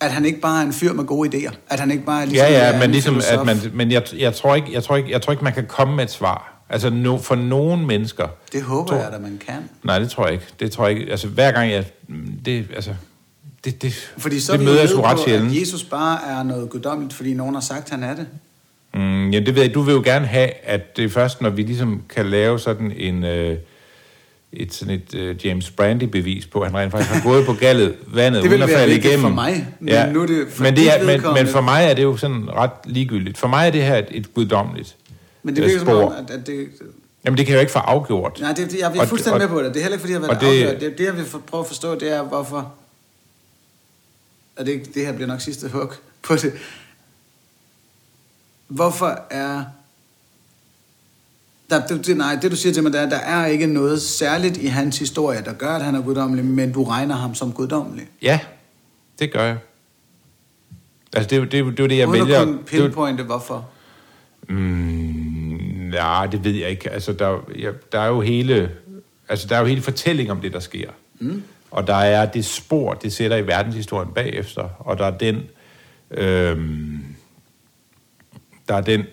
at 0.00 0.10
han 0.10 0.24
ikke 0.24 0.40
bare 0.40 0.62
er 0.62 0.66
en 0.66 0.72
fyr 0.72 0.92
med 0.92 1.04
gode 1.04 1.28
idéer. 1.28 1.54
At 1.70 1.80
han 1.80 1.90
ikke 1.90 2.04
bare 2.04 2.22
er 2.22 2.26
ligesom 2.26 2.46
Ja, 2.46 2.70
ja, 2.70 2.78
men 2.80 2.90
ligesom, 2.90 3.20
at 3.30 3.46
man, 3.46 3.56
men 3.72 3.92
jeg, 3.92 4.02
jeg, 4.18 4.34
tror 4.34 4.54
ikke, 4.54 4.72
jeg, 4.72 4.82
tror 4.82 4.96
ikke, 4.96 5.10
jeg 5.10 5.22
tror 5.22 5.32
ikke, 5.32 5.44
man 5.44 5.52
kan 5.52 5.66
komme 5.66 5.96
med 5.96 6.04
et 6.04 6.10
svar. 6.10 6.64
Altså 6.68 6.90
no, 6.90 7.18
for 7.18 7.34
nogle 7.34 7.86
mennesker... 7.86 8.28
Det 8.52 8.62
håber 8.62 8.88
tror, 8.88 8.96
jeg, 8.96 9.10
at 9.12 9.20
man 9.20 9.40
kan. 9.46 9.56
Nej, 9.82 9.98
det 9.98 10.10
tror 10.10 10.24
jeg 10.24 10.32
ikke. 10.32 10.46
Det 10.60 10.72
tror 10.72 10.86
jeg 10.88 10.98
ikke. 10.98 11.10
Altså 11.10 11.28
hver 11.28 11.52
gang 11.52 11.70
jeg... 11.70 11.84
Det, 12.44 12.66
altså, 12.74 12.94
det, 13.64 13.82
det, 13.82 14.12
fordi 14.18 14.40
så 14.40 14.52
det 14.52 14.60
møder 14.60 14.80
jeg 14.80 14.88
sgu 14.88 15.00
ret 15.00 15.18
sjældent. 15.24 15.52
at 15.52 15.60
Jesus 15.60 15.84
bare 15.84 16.18
er 16.28 16.42
noget 16.42 16.70
guddommeligt, 16.70 17.14
fordi 17.14 17.34
nogen 17.34 17.54
har 17.54 17.60
sagt, 17.60 17.84
at 17.84 17.90
han 17.90 18.02
er 18.02 18.14
det. 18.14 18.26
Mm, 18.94 19.30
ja, 19.30 19.40
det 19.40 19.54
ved 19.54 19.62
jeg. 19.62 19.74
Du 19.74 19.80
vil 19.82 19.92
jo 19.92 20.02
gerne 20.04 20.26
have, 20.26 20.50
at 20.64 20.96
det 20.96 21.04
er 21.04 21.08
først, 21.08 21.40
når 21.42 21.50
vi 21.50 21.62
ligesom 21.62 22.02
kan 22.08 22.26
lave 22.26 22.58
sådan 22.58 22.92
en... 22.96 23.24
Øh, 23.24 23.56
et 24.52 24.74
sådan 24.74 24.94
et 24.94 25.14
uh, 25.14 25.46
James 25.46 25.70
Brandy-bevis 25.70 26.46
på, 26.46 26.60
at 26.60 26.70
han 26.70 26.80
rent 26.80 26.92
faktisk 26.92 27.10
har 27.10 27.22
gået 27.22 27.46
på 27.46 27.52
gallet 27.52 27.96
vandet, 28.14 28.42
det 28.42 28.50
uden 28.50 28.62
at 28.62 28.70
falde 28.70 28.96
igennem. 28.96 29.20
for 29.20 29.28
mig, 29.28 29.66
men 29.80 29.88
ja. 29.88 30.12
nu 30.12 30.22
er 30.22 30.26
det 30.26 30.46
for 30.50 30.62
men, 30.62 30.76
det 30.76 31.00
er, 31.00 31.04
men, 31.04 31.34
men 31.34 31.46
for 31.46 31.60
mig 31.60 31.84
er 31.84 31.94
det 31.94 32.02
jo 32.02 32.16
sådan 32.16 32.48
ret 32.52 32.70
ligegyldigt. 32.84 33.38
For 33.38 33.48
mig 33.48 33.66
er 33.66 33.70
det 33.70 33.82
her 33.82 33.96
et, 33.96 34.06
et 34.10 34.34
guddommeligt 34.34 34.96
Men 35.42 35.56
det 35.56 35.64
virker 35.64 35.78
som 35.78 35.88
om, 35.88 36.12
at, 36.12 36.30
at 36.30 36.46
det... 36.46 36.68
Jamen, 37.24 37.38
det 37.38 37.46
kan 37.46 37.54
jo 37.54 37.60
ikke 37.60 37.72
få 37.72 37.78
afgjort. 37.78 38.38
Nej, 38.40 38.52
det, 38.52 38.70
det, 38.70 38.78
jeg 38.78 38.96
er 38.96 39.06
fuldstændig 39.06 39.34
og, 39.34 39.48
med 39.48 39.48
på 39.48 39.62
det. 39.62 39.74
Det 39.74 39.80
er 39.80 39.82
heller 39.82 39.94
ikke, 39.94 40.00
fordi 40.00 40.12
jeg 40.12 40.20
har 40.20 40.26
været 40.26 40.40
det, 40.40 40.46
afgjort. 40.46 40.80
Det, 40.80 40.98
det, 40.98 41.04
jeg 41.04 41.16
vil 41.16 41.24
prøve 41.46 41.60
at 41.60 41.66
forstå, 41.66 41.94
det 41.94 42.16
er, 42.16 42.22
hvorfor... 42.22 42.72
Og 44.60 44.66
det, 44.66 44.94
det 44.94 45.06
her 45.06 45.12
bliver 45.12 45.26
nok 45.26 45.40
sidste 45.40 45.68
hug 45.68 45.92
på 46.22 46.34
det. 46.34 46.52
Hvorfor 48.68 49.20
er 49.30 49.64
der, 51.70 51.86
det, 51.86 52.16
nej, 52.16 52.38
det 52.42 52.50
du 52.50 52.56
siger 52.56 52.72
til 52.72 52.82
mig, 52.82 52.94
er, 52.94 53.02
at 53.02 53.10
der 53.10 53.16
er 53.16 53.46
ikke 53.46 53.66
noget 53.66 54.02
særligt 54.02 54.56
i 54.56 54.66
hans 54.66 54.98
historie, 54.98 55.42
der 55.44 55.52
gør, 55.52 55.68
at 55.68 55.82
han 55.82 55.94
er 55.94 56.02
guddommelig, 56.02 56.44
men 56.44 56.72
du 56.72 56.84
regner 56.84 57.14
ham 57.14 57.34
som 57.34 57.52
guddommelig. 57.52 58.08
Ja, 58.22 58.40
det 59.18 59.32
gør 59.32 59.44
jeg. 59.44 59.58
Altså, 61.12 61.30
det 61.30 61.36
er 61.36 61.40
det, 61.40 61.52
det, 61.52 61.78
det, 61.78 61.90
det 61.90 61.98
jeg 61.98 62.08
Uden 62.08 62.20
vælger... 62.20 62.42
Uden 62.42 62.58
at 62.58 62.64
pinpointe, 62.66 63.22
hvorfor? 63.22 63.70
Mm, 64.48 65.92
ja, 65.92 66.26
det 66.32 66.44
ved 66.44 66.52
jeg 66.52 66.70
ikke. 66.70 66.90
Altså, 66.90 67.12
der, 67.12 67.50
ja, 67.58 67.70
der 67.92 68.00
er 68.00 68.08
jo 68.08 68.20
hele... 68.20 68.70
Altså, 69.28 69.46
der 69.46 69.56
er 69.56 69.60
jo 69.60 69.66
hele 69.66 69.82
fortælling 69.82 70.30
om 70.30 70.40
det, 70.40 70.52
der 70.52 70.60
sker. 70.60 70.90
Mm. 71.18 71.42
Og 71.70 71.86
der 71.86 71.94
er 71.94 72.26
det 72.26 72.44
spor, 72.44 72.94
det 72.94 73.12
sætter 73.12 73.36
i 73.36 73.46
verdenshistorien 73.46 74.12
bagefter. 74.14 74.68
Og 74.78 74.98
der 74.98 75.06
er 75.06 75.18
den... 75.18 75.42
øh, 76.10 76.58
der 78.68 78.76
er 78.76 78.80
den 78.80 79.04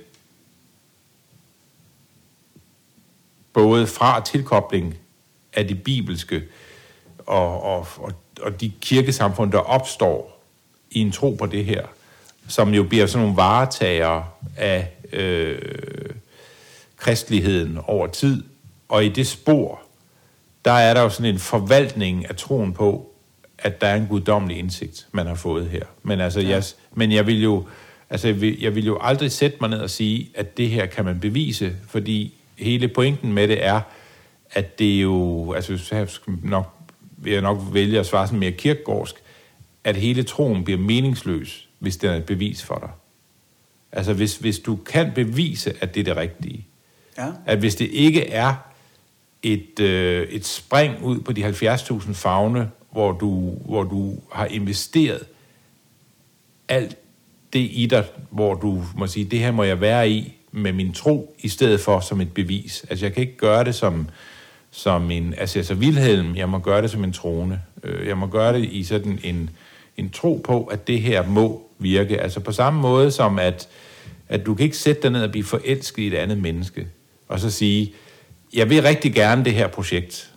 både 3.53 3.87
fra 3.87 4.21
tilkobling 4.21 4.95
af 5.53 5.67
det 5.67 5.83
bibelske 5.83 6.43
og, 7.17 7.63
og, 7.63 7.87
og, 7.97 8.13
og 8.41 8.61
de 8.61 8.71
kirkesamfund, 8.81 9.51
der 9.51 9.57
opstår 9.57 10.43
i 10.91 10.99
en 10.99 11.11
tro 11.11 11.31
på 11.31 11.45
det 11.45 11.65
her, 11.65 11.85
som 12.47 12.73
jo 12.73 12.83
bliver 12.83 13.05
sådan 13.05 13.21
nogle 13.21 13.37
varetager 13.37 14.23
af 14.57 14.91
øh, 15.13 16.09
kristeligheden 16.97 17.77
over 17.77 18.07
tid. 18.07 18.43
Og 18.89 19.05
i 19.05 19.09
det 19.09 19.27
spor, 19.27 19.81
der 20.67 20.73
er 20.73 20.93
der 20.93 21.01
jo 21.01 21.09
sådan 21.09 21.33
en 21.33 21.39
forvaltning 21.39 22.29
af 22.29 22.35
troen 22.35 22.73
på, 22.73 23.11
at 23.59 23.81
der 23.81 23.87
er 23.87 23.95
en 23.95 24.07
guddommelig 24.07 24.57
indsigt, 24.57 25.07
man 25.11 25.27
har 25.27 25.35
fået 25.35 25.69
her. 25.69 25.83
Men, 26.03 26.21
altså, 26.21 26.39
ja. 26.39 26.49
jeg, 26.49 26.63
men 26.93 27.11
jeg 27.11 27.27
vil 27.27 27.43
jo 27.43 27.65
altså, 28.09 28.27
jeg 28.27 28.41
vil, 28.41 28.61
jeg 28.61 28.75
vil 28.75 28.85
jo 28.85 28.97
aldrig 29.01 29.31
sætte 29.31 29.57
mig 29.61 29.69
ned 29.69 29.79
og 29.79 29.89
sige, 29.89 30.29
at 30.35 30.57
det 30.57 30.69
her 30.69 30.85
kan 30.85 31.05
man 31.05 31.19
bevise, 31.19 31.75
fordi 31.87 32.33
hele 32.57 32.87
pointen 32.87 33.33
med 33.33 33.47
det 33.47 33.65
er, 33.65 33.81
at 34.51 34.79
det 34.79 34.97
er 34.97 35.01
jo, 35.01 35.53
altså 35.53 35.95
jeg 35.95 36.07
nok, 36.43 36.73
vil 37.17 37.33
jeg 37.33 37.41
nok 37.41 37.61
vælge 37.71 37.99
at 37.99 38.05
svare 38.05 38.27
sådan 38.27 38.39
mere 38.39 38.51
kirkegårdsk, 38.51 39.15
at 39.83 39.95
hele 39.95 40.23
troen 40.23 40.63
bliver 40.63 40.79
meningsløs, 40.79 41.67
hvis 41.79 41.97
den 41.97 42.09
er 42.09 42.15
et 42.15 42.25
bevis 42.25 42.63
for 42.63 42.75
dig. 42.75 42.89
Altså 43.91 44.13
hvis, 44.13 44.37
hvis 44.37 44.59
du 44.59 44.75
kan 44.75 45.11
bevise, 45.15 45.73
at 45.81 45.95
det 45.95 45.99
er 45.99 46.03
det 46.03 46.17
rigtige, 46.17 46.67
ja. 47.17 47.27
at 47.45 47.57
hvis 47.57 47.75
det 47.75 47.89
ikke 47.91 48.29
er 48.29 48.53
et, 49.53 49.79
øh, 49.79 50.27
et 50.27 50.45
spring 50.45 51.03
ud 51.03 51.19
på 51.19 51.31
de 51.31 51.49
70.000 51.49 52.13
fagne, 52.13 52.71
hvor 52.91 53.11
du, 53.11 53.57
hvor 53.65 53.83
du 53.83 54.15
har 54.31 54.45
investeret 54.45 55.23
alt 56.67 56.97
det 57.53 57.59
i 57.59 57.87
dig, 57.89 58.05
hvor 58.29 58.53
du 58.53 58.83
må 58.97 59.07
sige, 59.07 59.25
det 59.25 59.39
her 59.39 59.51
må 59.51 59.63
jeg 59.63 59.81
være 59.81 60.09
i, 60.09 60.33
med 60.51 60.73
min 60.73 60.93
tro, 60.93 61.35
i 61.39 61.47
stedet 61.47 61.79
for 61.79 61.99
som 61.99 62.21
et 62.21 62.33
bevis. 62.33 62.85
Altså 62.89 63.05
jeg 63.05 63.13
kan 63.13 63.21
ikke 63.21 63.37
gøre 63.37 63.63
det 63.63 63.75
som, 63.75 64.09
som 64.71 65.11
en 65.11 65.33
altså, 65.37 65.59
Wilhelm, 65.59 65.79
Vilhelm, 65.81 66.35
jeg 66.35 66.49
må 66.49 66.59
gøre 66.59 66.81
det 66.81 66.91
som 66.91 67.03
en 67.03 67.13
trone. 67.13 67.61
Øh, 67.83 68.07
jeg 68.07 68.17
må 68.17 68.27
gøre 68.27 68.53
det 68.53 68.63
i 68.63 68.83
sådan 68.83 69.19
en, 69.23 69.49
en 69.97 70.09
tro 70.09 70.41
på, 70.43 70.63
at 70.63 70.87
det 70.87 71.01
her 71.01 71.27
må 71.27 71.69
virke. 71.79 72.21
Altså 72.21 72.39
på 72.39 72.51
samme 72.51 72.81
måde 72.81 73.11
som, 73.11 73.39
at, 73.39 73.67
at 74.29 74.45
du 74.45 74.55
kan 74.55 74.63
ikke 74.63 74.77
sætte 74.77 75.01
dig 75.01 75.11
ned 75.11 75.23
og 75.23 75.31
blive 75.31 75.43
forelsket 75.43 76.03
i 76.03 76.07
et 76.07 76.13
andet 76.13 76.37
menneske, 76.37 76.87
og 77.27 77.39
så 77.39 77.51
sige, 77.51 77.93
jeg 78.53 78.69
vil 78.69 78.81
rigtig 78.81 79.13
gerne 79.13 79.45
det 79.45 79.53
her 79.53 79.67
projekt 79.67 80.31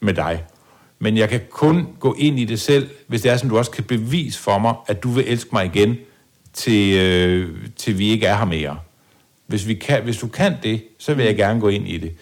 med 0.00 0.14
dig, 0.14 0.44
men 0.98 1.16
jeg 1.16 1.28
kan 1.28 1.40
kun 1.50 1.88
gå 2.00 2.14
ind 2.18 2.40
i 2.40 2.44
det 2.44 2.60
selv, 2.60 2.90
hvis 3.06 3.22
det 3.22 3.30
er 3.30 3.36
sådan, 3.36 3.50
du 3.50 3.58
også 3.58 3.70
kan 3.70 3.84
bevise 3.84 4.40
for 4.40 4.58
mig, 4.58 4.74
at 4.86 5.02
du 5.02 5.10
vil 5.10 5.24
elske 5.26 5.50
mig 5.52 5.64
igen, 5.64 5.96
til, 6.52 6.98
øh, 6.98 7.56
til 7.76 7.98
vi 7.98 8.08
ikke 8.08 8.26
er 8.26 8.36
her 8.36 8.44
mere. 8.44 8.78
Hvis, 9.46 9.66
vi 9.66 9.74
kan, 9.74 10.02
hvis 10.02 10.18
du 10.18 10.28
kan 10.28 10.54
det, 10.62 10.84
så 10.98 11.14
vil 11.14 11.24
jeg 11.24 11.36
gerne 11.36 11.60
gå 11.60 11.68
ind 11.68 11.88
i 11.88 11.98
det. 11.98 12.14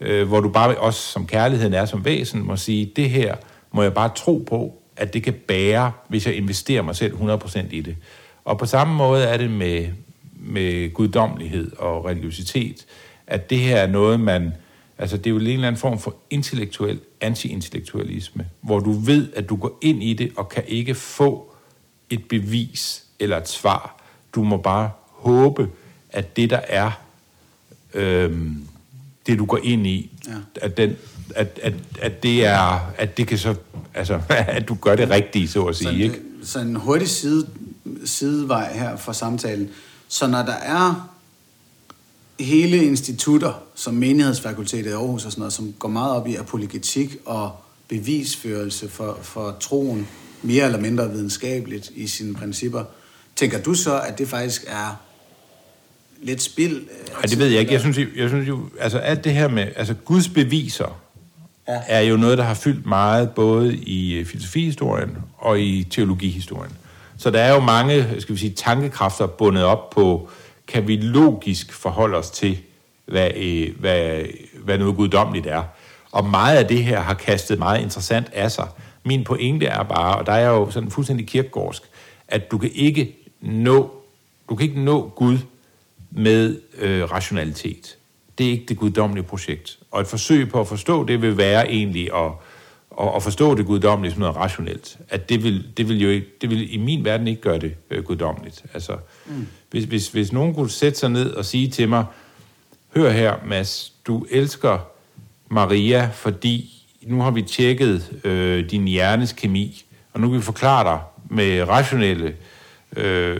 Øh, 0.00 0.28
hvor 0.28 0.40
du 0.40 0.48
bare 0.48 0.78
også, 0.78 1.00
som 1.00 1.26
kærligheden 1.26 1.74
er 1.74 1.84
som 1.84 2.04
væsen, 2.04 2.46
må 2.46 2.56
sige, 2.56 2.92
det 2.96 3.10
her 3.10 3.34
må 3.72 3.82
jeg 3.82 3.94
bare 3.94 4.10
tro 4.16 4.44
på, 4.48 4.82
at 4.96 5.14
det 5.14 5.22
kan 5.22 5.34
bære, 5.48 5.92
hvis 6.08 6.26
jeg 6.26 6.34
investerer 6.34 6.82
mig 6.82 6.96
selv 6.96 7.14
100% 7.14 7.60
i 7.70 7.80
det. 7.80 7.96
Og 8.44 8.58
på 8.58 8.66
samme 8.66 8.94
måde 8.94 9.24
er 9.24 9.36
det 9.36 9.50
med, 9.50 9.86
med 10.32 10.92
guddommelighed 10.92 11.72
og 11.78 12.04
religiøsitet, 12.04 12.86
at 13.26 13.50
det 13.50 13.58
her 13.58 13.76
er 13.76 13.86
noget, 13.86 14.20
man... 14.20 14.52
Altså, 14.98 15.16
det 15.16 15.26
er 15.26 15.30
jo 15.30 15.36
en 15.36 15.46
eller 15.46 15.68
anden 15.68 15.80
form 15.80 15.98
for 15.98 16.16
intellektuel 16.30 17.00
anti-intellektualisme, 17.20 18.46
hvor 18.60 18.78
du 18.78 18.92
ved, 18.92 19.32
at 19.36 19.48
du 19.48 19.56
går 19.56 19.78
ind 19.82 20.02
i 20.02 20.12
det 20.12 20.32
og 20.36 20.48
kan 20.48 20.62
ikke 20.66 20.94
få 20.94 21.52
et 22.10 22.28
bevis 22.28 23.04
eller 23.18 23.36
et 23.36 23.48
svar. 23.48 24.02
Du 24.34 24.42
må 24.42 24.56
bare 24.56 24.90
håbe, 25.08 25.70
at 26.10 26.36
det, 26.36 26.50
der 26.50 26.60
er, 26.68 26.90
øhm, 27.94 28.68
det 29.26 29.38
du 29.38 29.44
går 29.44 29.58
ind 29.62 29.86
i, 29.86 30.10
ja. 30.28 30.32
at, 30.54 30.76
den, 30.76 30.96
at, 31.34 31.60
at, 31.62 31.74
at, 32.00 32.22
det 32.22 32.46
er, 32.46 32.92
at 32.98 33.16
det 33.16 33.26
kan 33.26 33.38
så 33.38 33.54
Altså, 33.94 34.20
at 34.56 34.68
du 34.68 34.74
gør 34.74 34.96
det 34.96 35.10
rigtige, 35.10 35.48
så 35.48 35.64
at 35.64 35.76
sige, 35.76 35.90
så, 35.90 36.02
ikke? 36.02 36.20
Så 36.42 36.58
en 36.58 36.76
hurtig 36.76 37.08
side, 37.08 37.46
sidevej 38.04 38.72
her 38.72 38.96
for 38.96 39.12
samtalen. 39.12 39.70
Så 40.08 40.26
når 40.26 40.42
der 40.42 40.52
er 40.52 41.13
hele 42.40 42.84
institutter, 42.84 43.62
som 43.74 43.94
menighedsfakultetet 43.94 44.90
i 44.90 44.92
Aarhus 44.92 45.24
og 45.24 45.32
sådan 45.32 45.40
noget, 45.40 45.52
som 45.52 45.74
går 45.78 45.88
meget 45.88 46.16
op 46.16 46.28
i 46.28 46.34
apologetik 46.34 47.16
og 47.24 47.52
bevisførelse 47.88 48.88
for, 48.88 49.18
for 49.22 49.56
troen, 49.60 50.08
mere 50.42 50.64
eller 50.64 50.80
mindre 50.80 51.10
videnskabeligt 51.10 51.90
i 51.94 52.06
sine 52.06 52.34
principper, 52.34 52.84
tænker 53.36 53.62
du 53.62 53.74
så, 53.74 54.00
at 54.00 54.18
det 54.18 54.28
faktisk 54.28 54.64
er 54.66 55.00
lidt 56.22 56.42
spild? 56.42 56.82
Ja, 57.22 57.26
det 57.26 57.38
ved 57.38 57.46
jeg 57.46 57.60
ikke. 57.60 57.72
Jeg 57.72 57.80
synes, 57.80 57.98
jeg, 57.98 58.06
jeg 58.16 58.28
synes 58.28 58.48
jo, 58.48 58.60
altså 58.80 58.98
alt 58.98 59.24
det 59.24 59.32
her 59.32 59.48
med, 59.48 59.66
altså 59.76 59.94
Guds 59.94 60.28
beviser, 60.28 61.00
ja. 61.68 61.80
er 61.86 62.00
jo 62.00 62.16
noget, 62.16 62.38
der 62.38 62.44
har 62.44 62.54
fyldt 62.54 62.86
meget, 62.86 63.30
både 63.30 63.76
i 63.76 64.14
øh, 64.14 64.26
filosofihistorien 64.26 65.16
og 65.38 65.60
i 65.60 65.86
teologihistorien. 65.90 66.72
Så 67.18 67.30
der 67.30 67.40
er 67.40 67.54
jo 67.54 67.60
mange, 67.60 68.06
skal 68.18 68.34
vi 68.34 68.40
sige, 68.40 68.52
tankekræfter 68.52 69.26
bundet 69.26 69.64
op 69.64 69.90
på, 69.90 70.28
kan 70.68 70.88
vi 70.88 70.96
logisk 70.96 71.72
forholde 71.72 72.16
os 72.16 72.30
til, 72.30 72.58
hvad, 73.06 73.30
øh, 73.36 73.80
hvad, 73.80 74.24
hvad 74.64 74.78
noget 74.78 74.96
guddommeligt 74.96 75.46
er. 75.46 75.62
Og 76.12 76.24
meget 76.24 76.56
af 76.56 76.68
det 76.68 76.84
her 76.84 77.00
har 77.00 77.14
kastet 77.14 77.58
meget 77.58 77.82
interessant 77.82 78.30
af 78.32 78.50
sig. 78.50 78.68
Min 79.04 79.24
pointe 79.24 79.66
er 79.66 79.82
bare, 79.82 80.16
og 80.16 80.26
der 80.26 80.32
er 80.32 80.48
jo 80.48 80.70
sådan 80.70 80.90
fuldstændig 80.90 81.26
kirkegårdsk, 81.26 81.82
at 82.28 82.50
du 82.50 82.58
kan 82.58 82.70
ikke 82.74 83.16
nå, 83.40 83.90
du 84.48 84.56
kan 84.56 84.68
ikke 84.68 84.80
nå 84.80 85.12
Gud 85.16 85.38
med 86.10 86.60
øh, 86.78 87.10
rationalitet. 87.10 87.96
Det 88.38 88.46
er 88.46 88.50
ikke 88.50 88.64
det 88.68 88.76
guddommelige 88.76 89.24
projekt. 89.24 89.78
Og 89.90 90.00
et 90.00 90.06
forsøg 90.06 90.48
på 90.48 90.60
at 90.60 90.68
forstå 90.68 91.04
det 91.04 91.22
vil 91.22 91.36
være 91.36 91.70
egentlig 91.70 92.14
at, 92.14 92.30
at, 93.00 93.08
at 93.16 93.22
forstå 93.22 93.54
det 93.54 93.66
guddommelige 93.66 94.12
som 94.12 94.20
noget 94.20 94.36
rationelt. 94.36 94.98
At 95.08 95.28
det 95.28 95.44
vil, 95.44 95.66
det 95.76 95.88
vil 95.88 96.00
jo 96.02 96.08
ikke, 96.08 96.26
det 96.40 96.50
vil 96.50 96.74
i 96.74 96.76
min 96.76 97.04
verden 97.04 97.28
ikke 97.28 97.42
gøre 97.42 97.58
det 97.58 97.74
øh, 97.90 98.04
guddommeligt. 98.04 98.64
Altså, 98.74 98.96
mm. 99.26 99.46
hvis, 99.70 99.84
hvis, 99.84 100.08
hvis 100.08 100.32
nogen 100.32 100.54
kunne 100.54 100.70
sætte 100.70 100.98
sig 100.98 101.10
ned 101.10 101.30
og 101.30 101.44
sige 101.44 101.68
til 101.68 101.88
mig, 101.88 102.04
hør 102.96 103.10
her 103.10 103.34
Mads, 103.46 103.92
du 104.06 104.26
elsker 104.30 104.78
Maria, 105.48 106.10
fordi 106.12 106.70
nu 107.02 107.20
har 107.20 107.30
vi 107.30 107.42
tjekket 107.42 108.20
øh, 108.24 108.70
din 108.70 108.88
hjernes 108.88 109.32
kemi, 109.32 109.84
og 110.12 110.20
nu 110.20 110.28
kan 110.28 110.36
vi 110.36 110.42
forklare 110.42 110.84
dig 110.84 111.00
med 111.30 111.68
rationelle 111.68 112.34
øh, 112.96 113.36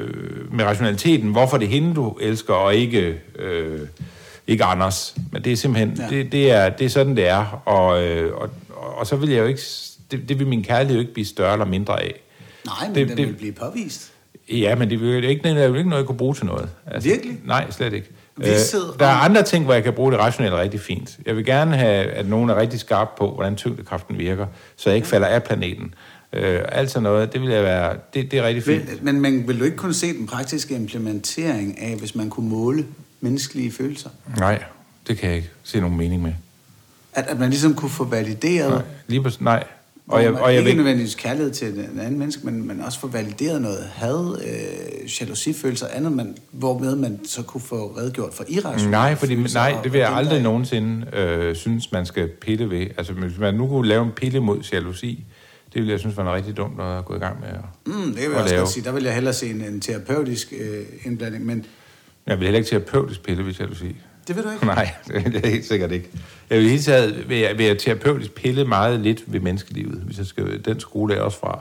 med 0.52 0.64
rationaliteten, 0.64 1.30
hvorfor 1.30 1.56
det 1.56 1.66
er 1.66 1.70
hende, 1.70 1.94
du 1.94 2.10
elsker, 2.20 2.54
og 2.54 2.74
ikke, 2.74 3.20
øh, 3.38 3.80
ikke 4.46 4.64
Anders. 4.64 5.16
Men 5.32 5.44
det 5.44 5.52
er 5.52 5.56
simpelthen, 5.56 5.96
ja. 5.98 6.16
det, 6.16 6.32
det, 6.32 6.50
er, 6.50 6.68
det 6.68 6.84
er 6.84 6.88
sådan, 6.88 7.16
det 7.16 7.28
er. 7.28 7.62
Og, 7.64 8.04
øh, 8.04 8.36
og, 8.36 8.50
og 8.84 9.06
så 9.06 9.16
vil 9.16 9.30
jeg 9.30 9.38
jo 9.38 9.46
ikke, 9.46 9.62
det, 10.10 10.28
det 10.28 10.38
vil 10.38 10.46
min 10.46 10.62
kærlighed 10.62 10.94
jo 10.94 11.00
ikke 11.00 11.12
blive 11.12 11.26
større 11.26 11.52
eller 11.52 11.66
mindre 11.66 12.02
af. 12.02 12.20
Nej, 12.66 12.88
men 12.88 12.94
det, 12.94 13.08
den 13.08 13.16
det, 13.16 13.26
vil 13.26 13.34
blive 13.34 13.52
påvist. 13.52 14.12
Ja, 14.48 14.74
men 14.74 14.90
det 14.90 15.00
vil 15.00 15.24
ikke, 15.24 15.42
det 15.42 15.62
er 15.62 15.66
jo 15.66 15.74
ikke 15.74 15.90
noget, 15.90 16.02
jeg 16.02 16.06
kunne 16.06 16.18
bruge 16.18 16.34
til 16.34 16.46
noget. 16.46 16.68
Altså, 16.86 17.08
Virkelig? 17.08 17.38
Nej, 17.44 17.70
slet 17.70 17.92
ikke. 17.92 18.08
Øh, 18.40 18.46
der 18.98 19.06
er 19.06 19.14
andre 19.14 19.42
ting, 19.42 19.64
hvor 19.64 19.74
jeg 19.74 19.82
kan 19.82 19.92
bruge 19.92 20.12
det 20.12 20.20
rationelt 20.20 20.54
rigtig 20.54 20.80
fint. 20.80 21.18
Jeg 21.26 21.36
vil 21.36 21.44
gerne 21.44 21.76
have, 21.76 22.06
at 22.06 22.28
nogen 22.28 22.50
er 22.50 22.56
rigtig 22.56 22.80
skarp 22.80 23.08
på, 23.18 23.30
hvordan 23.34 23.56
tyngdekraften 23.56 24.18
virker, 24.18 24.46
så 24.76 24.90
jeg 24.90 24.96
ikke 24.96 25.08
falder 25.08 25.26
af 25.26 25.42
planeten. 25.42 25.94
Øh, 26.32 26.60
alt 26.68 26.90
sådan 26.90 27.02
noget, 27.02 27.32
det 27.32 27.40
vil 27.40 27.50
jeg 27.50 27.62
være, 27.62 27.96
det, 28.14 28.30
det 28.30 28.38
er 28.38 28.42
rigtig 28.42 28.64
fint. 28.64 29.02
Men, 29.02 29.22
men, 29.22 29.32
men 29.32 29.48
vil 29.48 29.60
du 29.60 29.64
ikke 29.64 29.76
kunne 29.76 29.94
se 29.94 30.12
den 30.12 30.26
praktiske 30.26 30.74
implementering 30.74 31.80
af, 31.80 31.96
hvis 31.96 32.14
man 32.14 32.30
kunne 32.30 32.48
måle 32.48 32.86
menneskelige 33.20 33.72
følelser? 33.72 34.10
Nej, 34.38 34.62
det 35.08 35.18
kan 35.18 35.28
jeg 35.28 35.36
ikke 35.36 35.50
se 35.62 35.80
nogen 35.80 35.96
mening 35.96 36.22
med. 36.22 36.32
At, 37.14 37.26
at 37.28 37.38
man 37.38 37.50
ligesom 37.50 37.74
kunne 37.74 37.90
få 37.90 38.04
valideret... 38.04 38.70
Nej, 38.70 38.82
lige 39.06 39.22
på, 39.22 39.30
nej. 39.40 39.64
Og 40.08 40.22
jeg, 40.22 40.32
og 40.32 40.50
jeg 40.50 40.58
ikke 40.58 40.68
vil... 40.68 40.76
nødvendigvis 40.76 41.14
kærlighed 41.14 41.50
til 41.50 41.68
en 41.68 42.00
anden 42.00 42.18
menneske, 42.18 42.46
men, 42.46 42.66
men 42.66 42.80
også 42.80 43.00
få 43.00 43.06
valideret 43.06 43.62
noget 43.62 43.88
had, 43.94 44.42
øh, 44.46 45.20
jalousifølelser 45.20 45.86
og 45.86 45.96
andet, 45.96 46.12
man, 46.12 46.36
hvormed 46.50 46.96
man 46.96 47.20
så 47.24 47.42
kunne 47.42 47.60
få 47.60 47.94
redgjort 47.98 48.34
for 48.34 48.44
irrationelle 48.48 48.90
Nej, 48.90 49.14
fordi, 49.14 49.34
nej 49.34 49.76
det 49.84 49.92
vil 49.92 49.98
jeg 49.98 50.12
aldrig 50.12 50.42
nogensinde 50.42 51.16
øh, 51.16 51.56
synes, 51.56 51.92
man 51.92 52.06
skal 52.06 52.28
pille 52.28 52.70
ved. 52.70 52.86
Altså, 52.98 53.12
hvis 53.12 53.38
man 53.38 53.54
nu 53.54 53.68
kunne 53.68 53.88
lave 53.88 54.04
en 54.04 54.12
pille 54.16 54.40
mod 54.40 54.60
jalousi, 54.72 55.24
det 55.72 55.80
ville 55.80 55.92
jeg 55.92 56.00
synes 56.00 56.16
var 56.16 56.24
noget 56.24 56.36
rigtig 56.36 56.56
dumt 56.56 56.80
at 56.80 57.04
gå 57.04 57.14
i 57.14 57.18
gang 57.18 57.40
med 57.40 57.48
at 57.48 57.60
mm, 57.86 57.92
Det 57.92 58.16
vil 58.16 58.22
jeg 58.22 58.42
også 58.42 58.56
godt 58.56 58.68
sige. 58.68 58.84
Der 58.84 58.92
vil 58.92 59.04
jeg 59.04 59.14
hellere 59.14 59.34
se 59.34 59.50
en, 59.50 59.60
en 59.60 59.80
terapeutisk 59.80 60.52
øh, 60.60 60.86
indblanding, 61.04 61.46
men... 61.46 61.66
Jeg 62.26 62.38
vil 62.38 62.44
heller 62.44 62.58
ikke 62.58 62.70
terapeutisk 62.70 63.22
pille, 63.22 63.44
vil 63.44 63.54
sige. 63.54 63.96
Det 64.28 64.36
vil 64.36 64.44
du 64.44 64.50
ikke? 64.50 64.66
Nej, 64.66 64.94
det 65.06 65.44
er 65.44 65.48
helt 65.48 65.66
sikkert 65.66 65.92
ikke. 65.92 66.08
Jeg 66.50 66.58
vil 66.58 66.70
helt 66.70 66.84
taget, 66.84 67.28
vil 67.28 67.38
jeg, 67.38 67.58
vil 67.58 67.66
jeg 67.66 67.78
terapeutisk 67.78 68.32
pille 68.34 68.64
meget 68.64 69.00
lidt 69.00 69.32
ved 69.32 69.40
menneskelivet, 69.40 69.98
hvis 69.98 70.18
jeg 70.18 70.26
skal, 70.26 70.64
den 70.64 70.80
skole 70.80 71.14
er 71.14 71.20
også 71.20 71.38
fra. 71.38 71.60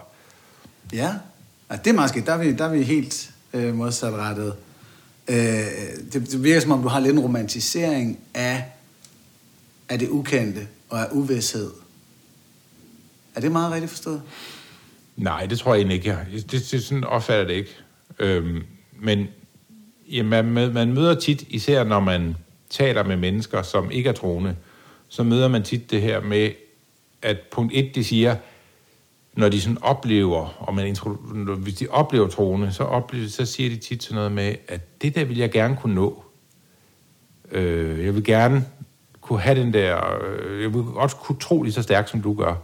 Ja, 0.93 1.13
altså, 1.69 1.84
det 1.84 1.89
er 1.89 2.02
måske, 2.02 2.21
der 2.26 2.34
er 2.34 2.38
vi, 2.38 2.54
der 2.54 2.65
er 2.65 2.69
vi 2.69 2.84
helt 2.84 3.32
øh, 3.54 3.76
modsatrettet. 3.76 4.54
Øh, 5.28 5.36
det, 6.13 6.32
det 6.32 6.43
virker 6.43 6.62
som 6.62 6.71
om, 6.71 6.82
du 6.82 6.88
har 6.88 6.99
lidt 6.99 7.13
en 7.13 7.19
romantisering 7.19 8.19
af, 8.34 8.65
af 9.89 9.99
det 9.99 10.10
ukendte 10.10 10.67
og 10.89 10.99
af 10.99 11.08
uvidshed. 11.12 11.71
Er 13.36 13.41
det 13.41 13.52
meget 13.52 13.71
rigtigt 13.71 13.91
forstået? 13.91 14.21
Nej, 15.17 15.45
det 15.45 15.60
tror 15.60 15.73
jeg 15.73 15.80
egentlig 15.80 15.95
ikke. 15.95 16.10
Jeg, 16.10 16.43
det, 16.52 16.71
det, 16.71 16.84
sådan 16.84 17.04
opfatter 17.04 17.45
det 17.47 17.54
ikke. 17.54 17.76
Øhm, 18.19 18.63
men 18.99 19.28
ja, 20.12 20.23
man, 20.23 20.45
man 20.73 20.93
møder 20.93 21.19
tit, 21.19 21.43
især 21.49 21.84
når 21.84 21.99
man 21.99 22.36
taler 22.73 23.03
med 23.03 23.17
mennesker, 23.17 23.62
som 23.62 23.91
ikke 23.91 24.09
er 24.09 24.13
troende, 24.13 24.55
så 25.07 25.23
møder 25.23 25.47
man 25.47 25.63
tit 25.63 25.91
det 25.91 26.01
her 26.01 26.21
med, 26.21 26.51
at 27.21 27.38
punkt 27.51 27.71
et, 27.75 27.95
de 27.95 28.03
siger, 28.03 28.36
når 29.33 29.49
de 29.49 29.62
sådan 29.62 29.77
oplever, 29.81 30.55
og 30.59 30.75
man 30.75 30.95
hvis 31.57 31.75
de 31.75 31.88
oplever 31.89 32.27
troende, 32.27 32.71
så, 32.71 32.83
oplever, 32.83 33.27
så 33.27 33.45
siger 33.45 33.69
de 33.69 33.75
tit 33.75 34.03
sådan 34.03 34.15
noget 34.15 34.31
med, 34.31 34.55
at 34.67 35.01
det 35.01 35.15
der 35.15 35.25
vil 35.25 35.38
jeg 35.38 35.51
gerne 35.51 35.77
kunne 35.81 35.95
nå. 35.95 36.23
Øh, 37.51 38.05
jeg 38.05 38.15
vil 38.15 38.23
gerne 38.23 38.65
kunne 39.21 39.39
have 39.39 39.59
den 39.59 39.73
der, 39.73 40.19
øh, 40.23 40.62
jeg 40.62 40.73
vil 40.73 40.83
også 40.95 41.15
kunne 41.15 41.39
tro 41.39 41.62
lige 41.62 41.73
så 41.73 41.81
stærkt, 41.81 42.09
som 42.09 42.21
du 42.21 42.33
gør. 42.33 42.55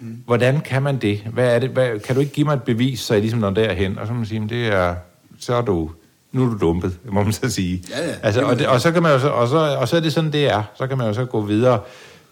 Mm. 0.00 0.22
Hvordan 0.26 0.60
kan 0.60 0.82
man 0.82 0.98
det? 0.98 1.18
Hvad 1.18 1.54
er 1.54 1.58
det? 1.58 1.70
Hvad, 1.70 2.00
kan 2.00 2.14
du 2.14 2.20
ikke 2.20 2.32
give 2.32 2.46
mig 2.46 2.54
et 2.54 2.62
bevis, 2.62 3.00
så 3.00 3.14
jeg 3.14 3.20
ligesom 3.20 3.40
når 3.40 3.50
derhen? 3.50 3.98
Og 3.98 4.06
så 4.06 4.12
må 4.12 4.16
man 4.16 4.26
sige, 4.26 4.48
det 4.48 4.66
er, 4.66 4.96
så 5.38 5.54
er 5.54 5.62
du, 5.62 5.90
nu 6.32 6.44
er 6.44 6.48
du 6.50 6.58
dumpet, 6.58 6.98
må 7.04 7.22
man 7.22 7.32
så 7.32 7.50
sige. 7.50 7.84
Ja, 7.90 8.08
ja. 8.08 8.14
Altså, 8.22 8.42
og, 8.42 8.58
det, 8.58 8.66
og, 8.66 8.80
så 8.80 8.92
kan 8.92 9.02
man 9.02 9.12
jo 9.12 9.18
så, 9.18 9.28
og, 9.28 9.48
så, 9.48 9.56
og 9.56 9.88
så 9.88 9.96
er 9.96 10.00
det 10.00 10.12
sådan, 10.12 10.32
det 10.32 10.44
er. 10.44 10.62
Så 10.78 10.86
kan 10.86 10.98
man 10.98 11.06
jo 11.06 11.12
så 11.14 11.24
gå 11.24 11.40
videre 11.40 11.80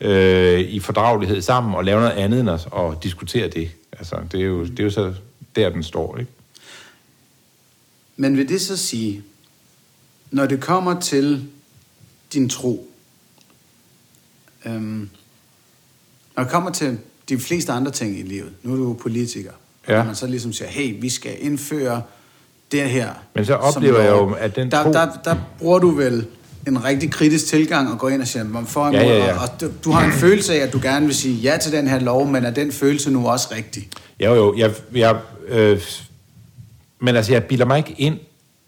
øh, 0.00 0.61
i 0.61 0.80
fordragelighed 0.80 1.42
sammen 1.42 1.74
og 1.74 1.85
lave 1.85 2.00
noget 2.00 2.12
andet 2.12 2.40
end 2.40 2.50
at 2.50 2.68
og 2.70 3.02
diskutere 3.02 3.48
det. 3.48 3.70
Altså, 3.92 4.16
det 4.32 4.40
er, 4.40 4.44
jo, 4.44 4.64
det 4.64 4.80
er 4.80 4.85
jo 4.85 4.90
så 4.90 5.14
der, 5.56 5.70
den 5.70 5.82
står, 5.82 6.16
ikke? 6.18 6.30
Men 8.16 8.37
vil 8.37 8.48
det 8.48 8.61
så 8.61 8.76
sige, 8.76 9.22
når 10.30 10.46
det 10.46 10.61
kommer 10.61 11.00
til 11.00 11.44
din 12.32 12.48
tro, 12.48 12.90
øhm, 14.66 15.11
når 16.37 16.42
det 16.42 16.52
kommer 16.52 16.70
til 16.70 16.98
de 17.28 17.38
fleste 17.38 17.72
andre 17.72 17.90
ting 17.90 18.18
i 18.18 18.22
livet. 18.22 18.52
Nu 18.62 18.72
er 18.72 18.76
du 18.76 18.94
politiker. 18.94 19.52
Ja. 19.88 20.00
Og 20.00 20.06
man 20.06 20.14
så 20.14 20.26
ligesom 20.26 20.52
siger, 20.52 20.68
hey, 20.68 21.00
vi 21.00 21.09
skal 21.09 21.37
indføre 21.40 22.02
det 22.72 22.83
her. 22.83 23.09
Men 23.35 23.44
så 23.44 23.55
oplever 23.55 24.00
jeg 24.00 24.11
jo, 24.11 24.33
at 24.33 24.57
den 24.57 24.70
der, 24.70 24.83
tro... 24.83 24.92
der, 24.92 25.09
der 25.24 25.37
bruger 25.59 25.79
du 25.79 25.90
vel 25.90 26.26
en 26.66 26.85
rigtig 26.85 27.11
kritisk 27.11 27.46
tilgang 27.46 27.92
og 27.92 27.98
går 27.98 28.09
ind 28.09 28.22
og 28.22 28.29
siger, 28.29 28.44
man 28.44 28.66
får 28.66 28.87
ja, 28.87 29.02
ja, 29.02 29.16
ja. 29.16 29.35
og, 29.35 29.40
og 29.40 29.61
du, 29.61 29.70
du 29.85 29.90
har 29.90 30.05
en 30.05 30.12
følelse 30.12 30.55
af, 30.55 30.59
at 30.59 30.72
du 30.72 30.81
gerne 30.83 31.07
vil 31.07 31.14
sige 31.14 31.35
ja 31.35 31.57
til 31.57 31.72
den 31.72 31.88
her 31.88 31.98
lov, 31.98 32.26
men 32.26 32.44
er 32.44 32.50
den 32.50 32.72
følelse 32.72 33.11
nu 33.11 33.29
også 33.29 33.48
rigtig? 33.57 33.88
Jo, 34.20 34.35
jo, 34.35 34.55
jeg, 34.57 34.72
jeg, 34.94 35.16
øh, 35.48 35.81
men 37.00 37.16
altså, 37.16 37.33
jeg 37.33 37.44
bilder 37.44 37.64
mig 37.64 37.79
ikke 37.79 37.94
ind, 37.98 38.18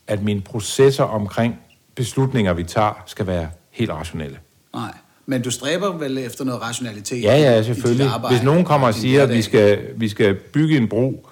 at 0.06 0.22
mine 0.22 0.40
processer 0.40 1.04
omkring 1.04 1.54
beslutninger, 1.94 2.52
vi 2.52 2.64
tager, 2.64 3.02
skal 3.06 3.26
være 3.26 3.48
helt 3.70 3.90
rationelle. 3.90 4.38
Nej. 4.74 4.92
Men 5.26 5.42
du 5.42 5.50
stræber 5.50 5.92
vel 5.92 6.18
efter 6.18 6.44
noget 6.44 6.62
rationalitet? 6.62 7.22
Ja, 7.22 7.36
ja, 7.36 7.62
selvfølgelig. 7.62 8.06
Arbejde, 8.06 8.36
Hvis 8.36 8.44
nogen 8.44 8.64
kommer 8.64 8.86
og 8.86 8.94
siger, 8.94 9.22
at 9.22 9.28
vi 9.28 9.42
skal, 9.42 9.78
vi 9.96 10.08
skal 10.08 10.34
bygge 10.34 10.76
en 10.76 10.88
bro 10.88 11.28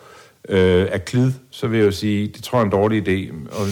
øh, 0.48 0.86
af 0.92 1.04
klid, 1.04 1.32
så 1.50 1.66
vil 1.66 1.78
jeg 1.78 1.86
jo 1.86 1.90
sige, 1.90 2.26
det 2.26 2.42
tror 2.42 2.58
jeg 2.58 2.62
er 2.62 2.64
en 2.64 2.72
dårlig 2.72 3.08
idé. 3.08 3.32
Og 3.60 3.66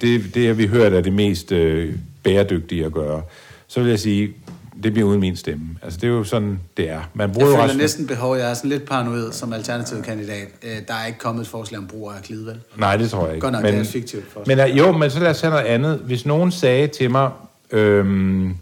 det, 0.00 0.34
det 0.34 0.46
har 0.46 0.54
vi 0.54 0.66
hørt 0.66 0.92
er 0.92 1.00
det 1.00 1.12
mest 1.12 1.52
øh, 1.52 1.94
bæredygtige 2.22 2.84
at 2.84 2.92
gøre. 2.92 3.22
Så 3.68 3.80
vil 3.80 3.88
jeg 3.88 3.98
sige, 3.98 4.34
det 4.82 4.92
bliver 4.92 5.08
uden 5.08 5.20
min 5.20 5.36
stemme. 5.36 5.66
Altså, 5.82 5.98
det 6.00 6.06
er 6.06 6.10
jo 6.10 6.24
sådan, 6.24 6.60
det 6.76 6.90
er. 6.90 7.00
Man 7.14 7.32
bruger 7.32 7.48
jeg 7.48 7.54
føler 7.54 7.64
ration... 7.64 7.78
næsten 7.78 8.06
behov, 8.06 8.36
jeg 8.36 8.50
er 8.50 8.54
sådan 8.54 8.70
lidt 8.70 8.84
paranoid 8.84 9.32
som 9.32 9.52
alternativ 9.52 10.02
kandidat. 10.02 10.48
Øh, 10.62 10.70
der 10.88 10.94
er 10.94 11.06
ikke 11.06 11.18
kommet 11.18 11.42
et 11.42 11.48
forslag 11.48 11.78
om 11.78 11.86
brug 11.86 12.12
af 12.12 12.22
klid, 12.22 12.44
vel? 12.44 12.60
Nej, 12.76 12.96
det 12.96 13.10
tror 13.10 13.26
jeg 13.26 13.34
ikke. 13.34 13.44
Godt 13.44 13.52
nok, 13.52 13.62
men, 13.62 13.74
det 13.74 13.80
er 13.80 13.84
fiktivt 13.84 14.32
forslag. 14.32 14.56
Men, 14.56 14.70
øh, 14.70 14.78
jo, 14.78 14.92
men 14.92 15.10
så 15.10 15.20
lad 15.20 15.30
os 15.30 15.40
have 15.40 15.50
noget 15.50 15.64
andet. 15.64 15.98
Hvis 15.98 16.26
nogen 16.26 16.52
sagde 16.52 16.86
til 16.86 17.10
mig, 17.10 17.30
øhm, 17.70 18.54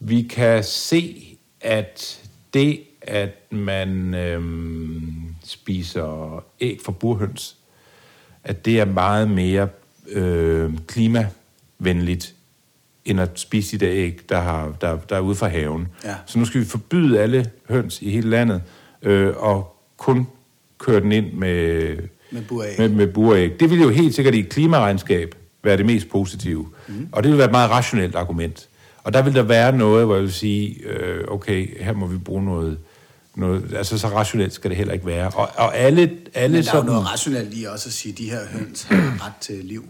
vi 0.00 0.22
kan 0.22 0.64
se, 0.64 1.36
at 1.60 2.20
det, 2.54 2.80
at 3.02 3.52
man 3.52 4.14
øhm, 4.14 5.29
spiser 5.50 6.44
æg 6.60 6.80
fra 6.84 6.92
burhøns, 6.92 7.56
at 8.44 8.64
det 8.64 8.80
er 8.80 8.84
meget 8.84 9.30
mere 9.30 9.68
øh, 10.10 10.70
klimavenligt, 10.86 12.34
end 13.04 13.20
at 13.20 13.30
spise 13.40 13.78
de 13.78 13.86
der 13.86 13.92
æg, 13.94 14.20
der, 14.28 14.40
har, 14.40 14.72
der, 14.80 14.96
der 14.96 15.16
er 15.16 15.20
ude 15.20 15.34
fra 15.34 15.48
haven. 15.48 15.88
Ja. 16.04 16.14
Så 16.26 16.38
nu 16.38 16.44
skal 16.44 16.60
vi 16.60 16.66
forbyde 16.66 17.20
alle 17.20 17.50
høns 17.68 18.02
i 18.02 18.10
hele 18.10 18.30
landet, 18.30 18.62
øh, 19.02 19.32
og 19.36 19.76
kun 19.96 20.26
køre 20.78 21.00
den 21.00 21.12
ind 21.12 21.32
med, 21.32 21.96
Med 22.30 22.42
buræg. 22.42 22.74
med, 22.78 22.88
med 22.88 23.06
buræg. 23.06 23.60
Det 23.60 23.70
ville 23.70 23.84
jo 23.84 23.90
helt 23.90 24.14
sikkert 24.14 24.34
i 24.34 24.38
et 24.38 24.48
klimaregnskab 24.48 25.34
være 25.62 25.76
det 25.76 25.86
mest 25.86 26.08
positive. 26.08 26.68
Mm. 26.88 27.08
Og 27.12 27.22
det 27.22 27.28
ville 27.30 27.38
være 27.38 27.46
et 27.46 27.52
meget 27.52 27.70
rationelt 27.70 28.14
argument. 28.14 28.68
Og 29.04 29.12
der 29.12 29.22
vil 29.22 29.34
der 29.34 29.42
være 29.42 29.76
noget, 29.76 30.06
hvor 30.06 30.14
jeg 30.14 30.22
vil 30.22 30.32
sige, 30.32 30.76
øh, 30.84 31.24
okay, 31.28 31.84
her 31.84 31.92
må 31.92 32.06
vi 32.06 32.18
bruge 32.18 32.44
noget, 32.44 32.78
noget, 33.36 33.74
altså 33.76 33.98
så 33.98 34.06
rationelt 34.08 34.52
skal 34.52 34.70
det 34.70 34.76
heller 34.76 34.94
ikke 34.94 35.06
være. 35.06 35.30
Og, 35.34 35.48
og 35.56 35.76
alle, 35.76 36.10
alle 36.34 36.56
Men 36.56 36.64
der 36.64 36.70
er 36.70 36.74
jo 36.76 36.78
sådan, 36.80 36.86
noget 36.90 37.12
rationelt 37.12 37.48
i 37.52 37.64
også 37.64 37.88
at 37.88 37.92
sige, 37.92 38.12
at 38.12 38.18
de 38.18 38.30
her 38.30 38.40
høns 38.52 38.82
har 38.82 39.26
ret 39.26 39.32
til 39.40 39.54
liv. 39.64 39.84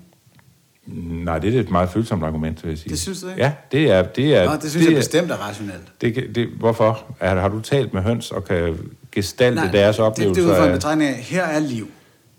Nej, 1.25 1.39
det 1.39 1.57
er 1.57 1.61
et 1.61 1.71
meget 1.71 1.91
følsomt 1.91 2.25
argument, 2.25 2.63
vil 2.65 2.69
jeg 2.69 2.79
sige. 2.79 2.91
Det 2.91 3.01
synes 3.01 3.21
du 3.21 3.29
ikke? 3.29 3.43
Ja, 3.43 3.53
det 3.73 3.91
er... 3.91 4.03
Det, 4.03 4.35
er, 4.37 4.45
Nå, 4.45 4.53
det 4.63 4.71
synes 4.71 4.87
jeg 4.87 4.93
er- 4.93 4.99
bestemt 4.99 5.31
er 5.31 5.37
rationelt. 5.37 5.83
Det, 6.01 6.31
det, 6.35 6.49
hvorfor? 6.59 7.05
Er, 7.21 7.41
har 7.41 7.49
du 7.49 7.61
talt 7.61 7.95
med 7.95 8.03
høns 8.03 8.31
og 8.31 8.45
kan 8.45 8.77
gestalte 9.13 9.55
Nej, 9.63 9.71
deres 9.71 9.97
det, 9.97 10.03
det 10.03 10.07
oplevelser? 10.07 10.43
er 10.43 10.47
ud 10.51 10.55
fra 10.57 10.65
en 10.65 10.71
af- 10.71 10.77
betragtning 10.77 11.11
af, 11.11 11.17
her 11.17 11.45
er 11.45 11.59
liv. 11.59 11.89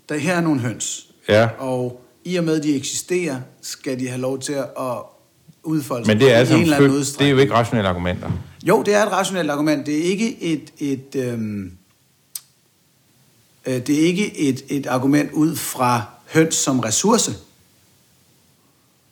Der, 0.08 0.18
her 0.18 0.36
er 0.36 0.40
nogle 0.40 0.60
høns. 0.60 1.06
Ja. 1.28 1.48
Og 1.58 2.02
i 2.24 2.36
og 2.36 2.44
med, 2.44 2.56
at 2.56 2.62
de 2.62 2.76
eksisterer, 2.76 3.36
skal 3.62 4.00
de 4.00 4.08
have 4.08 4.20
lov 4.20 4.38
til 4.38 4.52
at 4.52 4.66
udfolde 5.64 6.06
Men 6.06 6.20
det 6.20 6.32
er, 6.32 6.36
altså 6.36 6.54
en 6.54 6.62
eller 6.62 6.76
anden 6.76 6.90
føl- 6.90 6.90
det 6.92 6.96
er 6.96 7.00
udstrækning. 7.00 7.30
jo 7.36 7.38
ikke 7.42 7.54
rationelle 7.54 7.88
argumenter. 7.88 8.30
Jo, 8.62 8.82
det 8.82 8.94
er 8.94 9.06
et 9.06 9.12
rationelt 9.12 9.50
argument. 9.50 9.86
Det 9.86 9.98
er 9.98 10.02
ikke 10.04 10.42
et, 10.42 10.72
et, 10.78 11.14
øhm, 11.16 11.72
øh, 13.66 13.74
det 13.86 13.90
er 14.02 14.06
ikke 14.06 14.38
et, 14.38 14.62
et 14.68 14.86
argument 14.86 15.32
ud 15.32 15.56
fra 15.56 16.02
høns 16.32 16.54
som 16.54 16.80
ressource. 16.80 17.32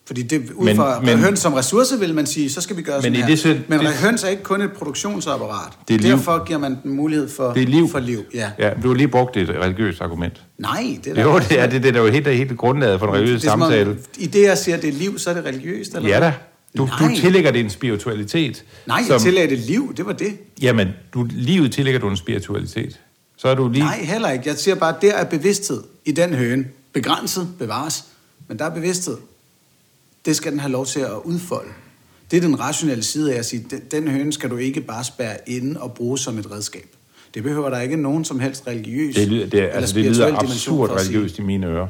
Fordi 0.07 0.23
det, 0.23 0.51
ud 0.51 0.65
Men- 0.65 0.77
fra 0.77 1.01
men- 1.01 1.19
høns 1.19 1.39
som 1.41 1.53
ressource 1.55 1.99
vil 1.99 2.15
man 2.15 2.27
sige, 2.27 2.51
så 2.51 2.61
skal 2.61 2.77
vi 2.77 2.83
gøre 2.83 2.97
Men 2.97 3.03
sådan 3.03 3.15
i 3.15 3.17
her. 3.19 3.27
det 3.27 3.39
selv- 3.39 3.61
men 3.69 3.81
det- 3.81 3.89
høns 3.89 4.25
er 4.25 4.29
ikke 4.29 4.43
kun 4.43 4.63
et 4.63 4.73
produktionsapparat. 4.73 5.73
Det 5.89 5.95
er 5.95 5.99
liv. 5.99 6.11
Derfor 6.11 6.45
giver 6.45 6.59
man 6.59 6.79
den 6.83 6.91
mulighed 6.93 7.29
for, 7.29 7.53
Det 7.53 7.63
er 7.63 7.67
liv. 7.67 7.89
for 7.91 7.99
liv. 7.99 8.21
Ja. 8.35 8.51
Ja, 8.59 8.71
du 8.83 8.89
har 8.89 8.95
lige 8.95 9.09
brugt 9.09 9.37
et 9.37 9.49
religiøst 9.49 10.01
argument. 10.01 10.43
Nej, 10.59 10.99
det 11.05 11.19
er 11.19 11.23
Jo, 11.23 11.39
det 11.39 11.61
er 11.61 11.67
det, 11.71 11.83
det 11.83 11.97
er 11.97 12.01
jo 12.01 12.07
helt, 12.11 12.27
helt 12.27 12.57
grundlaget 12.59 12.99
for 12.99 13.07
en 13.07 13.13
religiøs 13.15 13.41
Det 13.41 13.49
er 13.49 13.53
som 13.53 13.63
om, 13.63 13.71
samtale. 13.71 13.99
I 14.19 14.27
det, 14.27 14.43
jeg 14.43 14.59
siger, 14.59 14.77
det 14.77 14.89
er 14.89 14.93
liv, 14.93 15.19
så 15.19 15.31
er 15.31 15.35
det 15.35 15.45
religiøst, 15.45 15.95
eller 15.95 16.09
Ja 16.09 16.19
hvad? 16.19 16.33
Du, 16.77 16.85
Nej. 16.85 17.09
du 17.09 17.17
tillægger 17.21 17.51
det 17.51 17.61
en 17.61 17.71
spiritualitet. 17.71 18.65
Nej, 18.87 19.03
jeg 19.09 19.21
tillagde 19.21 19.51
det 19.51 19.59
liv, 19.59 19.95
det 19.97 20.07
var 20.07 20.13
det. 20.13 20.39
Jamen, 20.63 20.89
du, 21.15 21.27
livet 21.31 21.73
tillægger 21.73 22.01
du 22.01 22.09
en 22.09 22.17
spiritualitet. 22.17 23.01
Så 23.37 23.49
er 23.49 23.55
du 23.55 23.69
lige... 23.69 23.85
Nej, 23.85 24.03
heller 24.03 24.31
ikke. 24.31 24.49
Jeg 24.49 24.57
siger 24.57 24.75
bare, 24.75 24.97
at 24.97 25.03
der 25.03 25.15
er 25.15 25.25
bevidsthed 25.25 25.83
i 26.05 26.13
den 26.13 26.35
høne. 26.35 26.65
Begrænset, 26.93 27.49
bevares, 27.59 28.05
men 28.49 28.59
der 28.59 28.65
er 28.65 28.71
bevidsthed. 28.75 29.17
Det 30.25 30.37
skal 30.37 30.53
den 30.53 30.61
have 30.61 30.73
lov 30.73 30.87
til 30.87 31.01
at 31.01 31.17
udfolde. 31.25 31.71
Det 32.31 32.37
er 32.37 32.41
den 32.41 32.61
rationelle 32.61 33.05
side 33.05 33.35
af 33.35 33.39
at 33.39 33.47
sige, 33.47 33.67
den, 33.71 33.81
den 33.91 34.09
høne 34.09 34.33
skal 34.33 34.51
du 34.51 34.57
ikke 34.57 34.81
bare 34.81 35.05
spærre 35.05 35.37
inde 35.47 35.81
og 35.81 35.95
bruge 35.95 36.19
som 36.19 36.39
et 36.39 36.51
redskab. 36.51 36.87
Det 37.35 37.43
behøver 37.43 37.71
der 37.71 37.81
ikke 37.81 37.97
nogen 37.97 38.25
som 38.25 38.41
helst 38.41 38.67
religiøs 38.67 39.15
Det 39.15 39.29
lyder, 39.29 39.47
det, 39.47 39.61
eller 39.61 39.73
altså, 39.73 39.95
det 39.95 40.05
lyder 40.05 40.37
absurd 40.37 40.91
religiøst 40.91 41.39
i 41.39 41.43
mine 41.43 41.67
ører. 41.67 41.87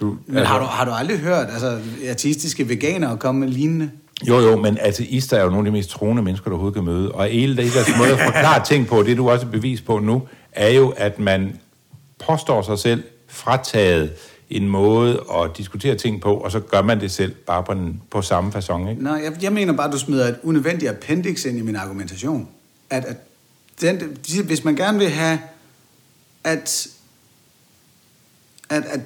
Du, 0.00 0.10
altså- 0.10 0.32
Men 0.32 0.44
har 0.46 0.58
du, 0.58 0.64
har 0.64 0.84
du 0.84 0.90
aldrig 0.90 1.18
hørt 1.18 1.46
altså, 1.50 1.80
ateistiske 2.06 2.68
veganere 2.68 3.16
komme 3.16 3.40
med 3.40 3.48
lignende? 3.48 3.90
Jo, 4.28 4.38
jo, 4.40 4.56
men 4.56 4.78
ateister 4.80 5.36
er 5.36 5.42
jo 5.44 5.50
nogle 5.50 5.66
af 5.68 5.72
de 5.72 5.78
mest 5.78 5.90
troende 5.90 6.22
mennesker, 6.22 6.50
du 6.50 6.54
overhovedet 6.56 6.74
kan 6.74 6.84
møde. 6.84 7.12
Og 7.12 7.26
hele 7.26 7.56
deres 7.56 7.88
måde 7.98 8.10
at 8.12 8.18
forklare 8.20 8.64
ting 8.70 8.86
på, 8.86 9.02
det 9.02 9.16
du 9.16 9.30
også 9.30 9.46
er 9.46 9.50
bevis 9.50 9.80
på 9.80 9.98
nu, 9.98 10.22
er 10.52 10.68
jo, 10.68 10.88
at 10.96 11.18
man 11.18 11.58
påstår 12.26 12.62
sig 12.62 12.78
selv 12.78 13.04
frataget 13.28 14.12
en 14.50 14.68
måde 14.68 15.22
at 15.34 15.50
diskutere 15.56 15.94
ting 15.94 16.20
på, 16.20 16.34
og 16.36 16.52
så 16.52 16.60
gør 16.60 16.82
man 16.82 17.00
det 17.00 17.10
selv 17.10 17.34
bare 17.34 17.62
på, 17.62 17.74
den, 17.74 18.02
på 18.10 18.22
samme 18.22 18.52
façon, 18.56 18.88
ikke? 18.88 19.02
Nej, 19.02 19.20
jeg, 19.24 19.42
jeg 19.42 19.52
mener 19.52 19.72
bare, 19.72 19.86
at 19.86 19.92
du 19.92 19.98
smider 19.98 20.28
et 20.28 20.36
unødvendigt 20.42 20.90
appendix 20.90 21.44
ind 21.44 21.58
i 21.58 21.60
min 21.62 21.76
argumentation. 21.76 22.48
At, 22.90 23.04
at 23.04 23.16
den, 23.80 24.00
de- 24.28 24.42
hvis 24.42 24.64
man 24.64 24.76
gerne 24.76 24.98
vil 24.98 25.08
have, 25.10 25.38
at, 26.44 26.86
at, 28.70 28.82
at 28.84 29.00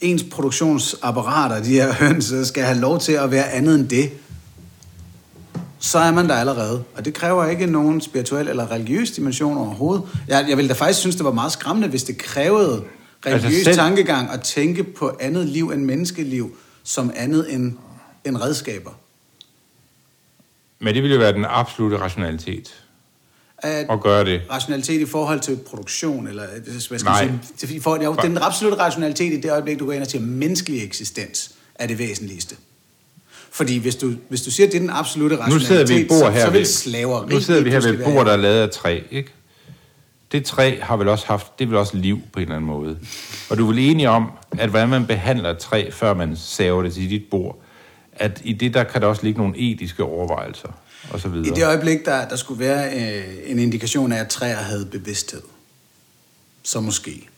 ens 0.00 0.24
produktionsapparater, 0.30 1.62
de 1.62 1.70
her 1.72 1.92
høns, 1.92 2.32
skal 2.44 2.64
have 2.64 2.78
lov 2.78 3.00
til 3.00 3.12
at 3.12 3.30
være 3.30 3.50
andet 3.50 3.74
end 3.74 3.88
det, 3.88 4.10
så 5.78 5.98
er 5.98 6.10
man 6.10 6.28
der 6.28 6.34
allerede. 6.34 6.84
Og 6.96 7.04
det 7.04 7.14
kræver 7.14 7.46
ikke 7.46 7.66
nogen 7.66 8.00
spirituel 8.00 8.48
eller 8.48 8.70
religiøs 8.70 9.10
dimension 9.10 9.56
overhovedet. 9.56 10.04
Jeg, 10.28 10.46
jeg 10.48 10.56
ville 10.56 10.68
da 10.68 10.74
faktisk 10.74 11.00
synes, 11.00 11.16
det 11.16 11.24
var 11.24 11.32
meget 11.32 11.52
skræmmende, 11.52 11.88
hvis 11.88 12.02
det 12.04 12.18
krævede 12.18 12.72
religiøs 12.72 12.84
Altså 13.26 13.46
altså 13.46 13.64
selv- 13.64 13.76
tankegang 13.76 14.30
at 14.30 14.40
tænke 14.40 14.82
på 14.84 15.16
andet 15.20 15.46
liv 15.46 15.70
end 15.70 15.84
menneskeliv 15.84 16.56
som 16.84 17.12
andet 17.16 17.54
end, 17.54 17.72
end 18.24 18.36
redskaber. 18.36 18.90
Men 20.78 20.94
det 20.94 21.02
ville 21.02 21.14
jo 21.14 21.20
være 21.20 21.32
den 21.32 21.44
absolute 21.48 21.98
rationalitet 21.98 22.83
At 23.64 23.86
at 23.90 24.00
gøre 24.00 24.24
det. 24.24 24.40
rationalitet 24.50 25.00
i 25.00 25.06
forhold 25.06 25.40
til 25.40 25.58
produktion, 25.66 26.28
eller 26.28 26.42
hvad 26.88 26.98
skal 26.98 27.04
Nej. 27.04 27.30
sige, 27.56 27.80
forhold, 27.80 28.02
jo, 28.02 28.16
den 28.22 28.38
absolutte 28.38 28.78
rationalitet 28.78 29.32
i 29.32 29.40
det 29.40 29.50
øjeblik, 29.50 29.78
du 29.78 29.84
går 29.84 29.92
ind 29.92 30.02
og 30.02 30.10
siger, 30.10 30.22
menneskelig 30.22 30.84
eksistens 30.84 31.50
er 31.74 31.86
det 31.86 31.98
væsentligste. 31.98 32.56
Fordi 33.50 33.78
hvis 33.78 33.96
du, 33.96 34.12
hvis 34.28 34.42
du 34.42 34.50
siger, 34.50 34.66
at 34.66 34.72
det 34.72 34.78
er 34.78 34.80
den 34.80 34.90
absolute 34.90 35.34
Nu 35.34 35.40
rationalitet, 35.40 35.68
sidder 35.68 35.86
vi 35.86 36.00
et 36.00 36.08
bord 36.08 36.18
så, 36.18 36.30
her 36.30 36.44
så 36.44 36.50
vil 36.50 36.58
ved, 36.58 36.64
slaveri 36.66 37.28
nu 37.28 37.40
sidder 37.40 37.62
vi 37.62 37.70
her 37.70 37.80
ved 37.80 37.98
et 37.98 38.04
bord, 38.04 38.26
der 38.26 38.32
er 38.32 38.36
lavet 38.36 38.60
af 38.60 38.70
træ, 38.70 39.00
ikke? 39.10 39.32
Det 40.32 40.44
træ 40.44 40.78
har 40.80 40.96
vel 40.96 41.08
også 41.08 41.26
haft, 41.26 41.58
det 41.58 41.68
vel 41.68 41.76
også 41.76 41.96
liv 41.96 42.20
på 42.32 42.38
en 42.38 42.42
eller 42.42 42.56
anden 42.56 42.66
måde. 42.66 42.98
Og 43.50 43.58
du 43.58 43.64
er 43.64 43.68
vel 43.68 43.78
enig 43.78 44.08
om, 44.08 44.30
at 44.58 44.70
hvordan 44.70 44.88
man 44.88 45.06
behandler 45.06 45.50
et 45.50 45.58
træ, 45.58 45.90
før 45.90 46.14
man 46.14 46.36
saver 46.36 46.82
det 46.82 46.94
til 46.94 47.10
dit 47.10 47.22
bord, 47.30 47.58
at 48.12 48.40
i 48.44 48.52
det 48.52 48.74
der 48.74 48.84
kan 48.84 49.00
der 49.00 49.06
også 49.06 49.22
ligge 49.24 49.40
nogle 49.40 49.58
etiske 49.58 50.04
overvejelser, 50.04 50.68
og 51.10 51.20
så 51.20 51.28
I 51.28 51.30
videre. 51.30 51.54
det 51.56 51.64
øjeblik, 51.66 52.04
der, 52.04 52.28
der 52.28 52.36
skulle 52.36 52.60
være 52.60 52.94
øh, 52.94 53.24
en 53.46 53.58
indikation 53.58 54.12
af, 54.12 54.20
at 54.20 54.28
træer 54.28 54.56
havde 54.56 54.86
bevidsthed. 54.86 55.42
Så 56.62 56.80
måske. 56.80 57.28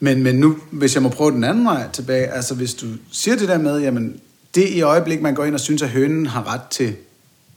Men, 0.00 0.22
men 0.22 0.34
nu, 0.34 0.58
hvis 0.70 0.94
jeg 0.94 1.02
må 1.02 1.08
prøve 1.08 1.30
den 1.30 1.44
anden 1.44 1.64
vej 1.64 1.88
tilbage, 1.92 2.26
altså 2.26 2.54
hvis 2.54 2.74
du 2.74 2.86
siger 3.12 3.36
det 3.36 3.48
der 3.48 3.58
med, 3.58 3.80
jamen, 3.80 4.20
det 4.54 4.68
i 4.68 4.80
øjeblik, 4.82 5.20
man 5.20 5.34
går 5.34 5.44
ind 5.44 5.54
og 5.54 5.60
synes, 5.60 5.82
at 5.82 5.88
hønen 5.88 6.26
har 6.26 6.54
ret 6.54 6.60
til, 6.70 6.96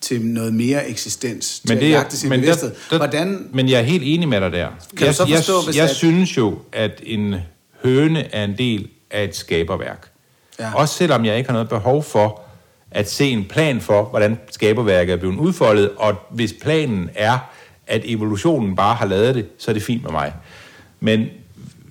til 0.02 0.21
noget 0.26 0.54
mere 0.54 0.89
eksistens, 0.89 1.60
til 1.60 1.69
Men, 1.69 1.78
at 1.78 1.82
det, 1.84 1.89
jagte 1.89 2.17
sin 2.17 2.30
men, 2.30 2.39
bevidsthed. 2.39 2.69
der, 2.69 2.78
der, 2.89 2.97
Hvordan, 2.97 3.47
men 3.54 3.69
jeg 3.69 3.80
er 3.80 3.84
helt 3.84 4.04
enig 4.06 4.28
med 4.30 4.41
dig 4.41 4.52
der. 4.52 4.67
du 4.99 5.06
jeg, 5.06 5.15
så 5.15 5.26
forstå, 5.28 5.54
jeg, 5.58 5.65
hvis 5.65 5.76
jeg 5.78 5.89
at- 5.89 5.95
synes 5.95 6.38
jo, 6.38 6.60
at 6.71 7.02
en 7.04 7.36
høne 7.84 8.36
er 8.36 8.43
en 8.43 8.58
del 8.58 8.88
af 9.12 9.23
et 9.23 9.36
skaberværk. 9.36 10.10
Ja. 10.60 10.73
Også 10.76 10.95
selvom 10.95 11.26
jeg 11.26 11.38
ikke 11.38 11.49
har 11.49 11.54
noget 11.54 11.69
behov 11.69 12.04
for 12.04 12.41
at 12.93 13.12
se 13.12 13.29
en 13.29 13.45
plan 13.45 13.82
for, 13.82 14.03
hvordan 14.03 14.39
skaberværket 14.51 15.13
er 15.13 15.17
blevet 15.17 15.36
udfoldet, 15.36 15.89
og 15.97 16.15
hvis 16.29 16.53
planen 16.62 17.10
er, 17.15 17.38
at 17.88 18.01
evolutionen 18.06 18.75
bare 18.75 18.95
har 18.95 19.06
lavet 19.06 19.36
det, 19.36 19.47
så 19.58 19.71
er 19.71 19.73
det 19.73 19.84
fint 19.84 20.03
med 20.03 20.12
mig. 20.12 20.34
Men 20.99 21.27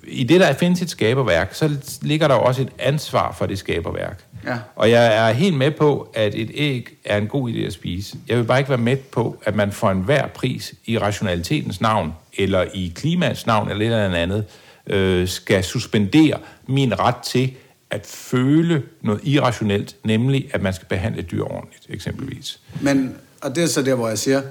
i 0.07 0.23
det, 0.23 0.39
der 0.39 0.53
findes 0.53 0.81
et 0.81 0.89
skaberværk, 0.89 1.53
så 1.53 1.97
ligger 2.01 2.27
der 2.27 2.35
også 2.35 2.61
et 2.61 2.69
ansvar 2.79 3.33
for 3.37 3.45
det 3.45 3.59
skaberværk. 3.59 4.23
Ja. 4.45 4.57
Og 4.75 4.89
jeg 4.89 5.29
er 5.29 5.31
helt 5.31 5.57
med 5.57 5.71
på, 5.71 6.11
at 6.13 6.35
et 6.35 6.51
æg 6.53 6.89
er 7.05 7.17
en 7.17 7.27
god 7.27 7.49
idé 7.49 7.59
at 7.59 7.73
spise. 7.73 8.17
Jeg 8.27 8.37
vil 8.37 8.43
bare 8.43 8.59
ikke 8.59 8.69
være 8.69 8.77
med 8.77 8.97
på, 8.97 9.37
at 9.45 9.55
man 9.55 9.71
for 9.71 9.91
enhver 9.91 10.27
pris 10.27 10.73
i 10.85 10.97
rationalitetens 10.97 11.81
navn, 11.81 12.13
eller 12.37 12.65
i 12.73 12.93
klimaets 12.95 13.45
navn, 13.45 13.69
eller 13.69 13.85
et 13.85 14.03
eller 14.03 14.17
andet, 14.17 14.45
øh, 14.87 15.27
skal 15.27 15.63
suspendere 15.63 16.37
min 16.67 16.99
ret 16.99 17.15
til 17.15 17.53
at 17.93 18.05
føle 18.07 18.83
noget 19.01 19.21
irrationelt, 19.23 19.95
nemlig 20.05 20.49
at 20.53 20.61
man 20.61 20.73
skal 20.73 20.87
behandle 20.87 21.21
dyr 21.21 21.43
ordentligt, 21.43 21.85
eksempelvis. 21.89 22.59
men, 22.81 23.15
og 23.41 23.55
det 23.55 23.63
er 23.63 23.67
så 23.67 23.81
der, 23.81 23.95
hvor 23.95 24.07
jeg 24.07 24.17
siger, 24.17 24.41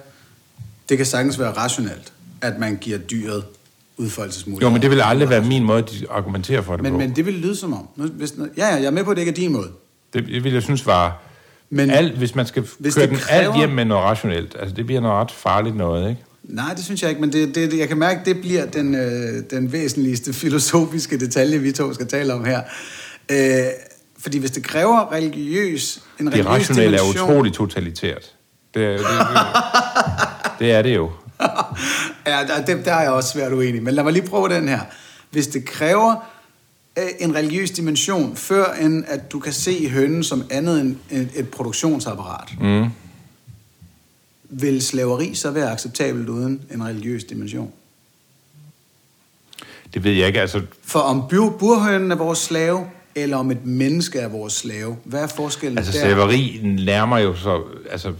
det 0.89 0.97
kan 0.97 1.07
sagtens 1.07 1.39
være 1.39 1.51
rationelt, 1.53 2.13
at 2.41 2.59
man 2.59 2.77
giver 2.81 2.99
dyret 2.99 3.45
udfoldelsesmuligheder. 3.97 4.67
Jo, 4.67 4.73
men 4.73 4.83
det 4.83 4.91
vil 4.91 5.01
aldrig 5.01 5.29
være 5.29 5.45
min 5.45 5.65
måde 5.65 5.79
at 5.79 6.05
argumentere 6.11 6.63
for 6.63 6.73
det 6.77 6.83
Men, 6.83 6.93
på. 6.93 6.99
men 6.99 7.17
det 7.17 7.27
vil 7.27 7.35
lyde 7.35 7.57
som 7.57 7.73
om. 7.73 7.89
Nu, 7.97 8.07
hvis, 8.07 8.35
ja, 8.57 8.67
ja, 8.69 8.75
jeg 8.75 8.85
er 8.85 8.91
med 8.91 9.05
på, 9.05 9.11
at 9.11 9.17
det 9.17 9.23
ikke 9.23 9.31
er 9.31 9.35
din 9.37 9.53
måde. 9.53 9.69
Det, 10.15 10.27
det 10.27 10.45
vil 10.45 10.53
jeg 10.53 10.63
synes 10.63 10.87
var... 10.87 11.23
Men- 11.71 11.91
alt, 11.91 12.19
hvis 12.19 12.35
man 12.35 12.47
skal 12.47 12.65
Hvis 12.79 12.95
køre 12.95 13.07
den 13.07 13.17
kræver- 13.17 13.41
alt 13.53 13.57
hjem 13.59 13.69
med 13.71 13.85
noget 13.85 14.05
rationelt, 14.05 14.57
altså 14.61 14.77
det 14.77 14.87
bliver 14.87 15.01
noget 15.01 15.17
ret 15.17 15.31
farligt 15.31 15.77
noget, 15.77 16.09
ikke? 16.11 16.23
Nej, 16.45 16.75
det 16.75 16.85
synes 16.85 17.03
jeg 17.03 17.11
ikke, 17.11 17.21
men 17.21 17.33
det, 17.33 17.55
det, 17.55 17.71
det- 17.71 17.79
jeg 17.79 17.89
kan 17.89 17.99
mærke, 17.99 18.21
det 18.25 18.41
bliver 18.41 18.67
den, 18.67 18.95
øh, 18.95 19.43
den 19.51 19.73
væsentligste 19.73 20.33
filosofiske 20.33 21.21
detalje, 21.21 21.59
vi 21.59 21.73
to 21.73 21.95
skal 21.95 22.07
tale 22.07 22.35
om 22.35 22.45
her. 22.45 22.63
Øh, 23.33 23.67
fordi 24.19 24.39
hvis 24.39 24.51
det 24.51 24.65
kræver 24.65 25.13
religiøs, 25.13 26.03
en 26.21 26.27
Det 26.27 26.33
religiøs 26.35 26.49
rationelle 26.69 26.97
er 26.99 27.03
utroligt 27.03 27.55
totalitært. 27.55 28.35
Det, 28.75 28.85
er- 28.85 28.91
det, 28.91 28.99
det, 28.99 30.51
det 30.59 30.73
er 30.73 30.83
det 30.83 30.95
jo. 30.95 31.11
ja, 32.27 32.45
der, 32.47 32.65
det, 32.67 32.85
der 32.85 32.93
er 32.95 33.01
jeg 33.03 33.11
også 33.11 33.29
svært 33.33 33.53
uenig. 33.53 33.83
Men 33.83 33.95
lad 33.95 34.05
mig 34.05 34.13
lige 34.13 34.27
prøve 34.27 34.49
den 34.49 34.69
her. 34.69 34.81
Hvis 35.31 35.47
det 35.47 35.65
kræver 35.65 36.15
øh, 36.99 37.05
en 37.21 37.35
religiøs 37.35 37.71
dimension, 37.71 38.37
før 38.37 38.73
end 38.73 39.05
at 39.09 39.33
du 39.33 39.39
kan 39.39 39.53
se 39.53 39.89
hønnen 39.89 40.25
som 40.25 40.45
andet 40.51 40.81
end 40.81 40.97
et, 41.11 41.29
et 41.35 41.49
produktionsapparat, 41.49 42.49
Mm. 42.61 42.87
vil 44.51 44.83
slaveri 44.83 45.35
så 45.35 45.51
være 45.51 45.71
acceptabelt 45.73 46.29
uden 46.29 46.63
en 46.75 46.85
religiøs 46.85 47.25
dimension? 47.25 47.73
Det 49.95 50.05
ved 50.05 50.13
jeg 50.13 50.27
ikke. 50.27 50.41
Altså, 50.41 50.63
For 50.85 50.99
om 51.01 51.21
bur- 51.29 51.57
burhønen 51.59 52.11
er 52.13 52.17
vores 52.17 52.39
slave, 52.39 52.87
eller 53.15 53.37
om 53.37 53.51
et 53.51 53.67
menneske 53.67 54.19
er 54.19 54.29
vores 54.29 54.53
slave, 54.53 54.97
hvad 55.05 55.23
er 55.23 55.27
forskellen 55.27 55.79
altså 55.79 55.93
der? 55.93 55.99
slaveri 55.99 56.61
nærmer 56.63 57.19
jo 57.19 57.35
så... 57.35 57.63
Altså, 57.91 58.13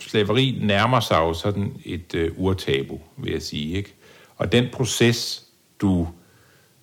slaveri 0.00 0.58
nærmer 0.62 1.00
sig 1.00 1.16
jo 1.16 1.34
sådan 1.34 1.72
et 1.84 2.14
uh, 2.14 2.44
urtabu, 2.44 3.00
vil 3.16 3.32
jeg 3.32 3.42
sige, 3.42 3.76
ikke? 3.76 3.94
Og 4.36 4.52
den 4.52 4.66
proces, 4.72 5.44
du 5.80 6.08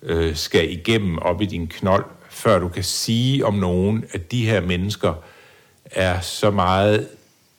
øh, 0.02 0.36
skal 0.36 0.72
igennem 0.72 1.18
op 1.18 1.42
i 1.42 1.46
din 1.46 1.66
knold, 1.66 2.04
før 2.30 2.58
du 2.58 2.68
kan 2.68 2.84
sige 2.84 3.46
om 3.46 3.54
nogen, 3.54 4.04
at 4.12 4.30
de 4.30 4.46
her 4.46 4.60
mennesker 4.60 5.14
er 5.84 6.20
så 6.20 6.50
meget 6.50 7.08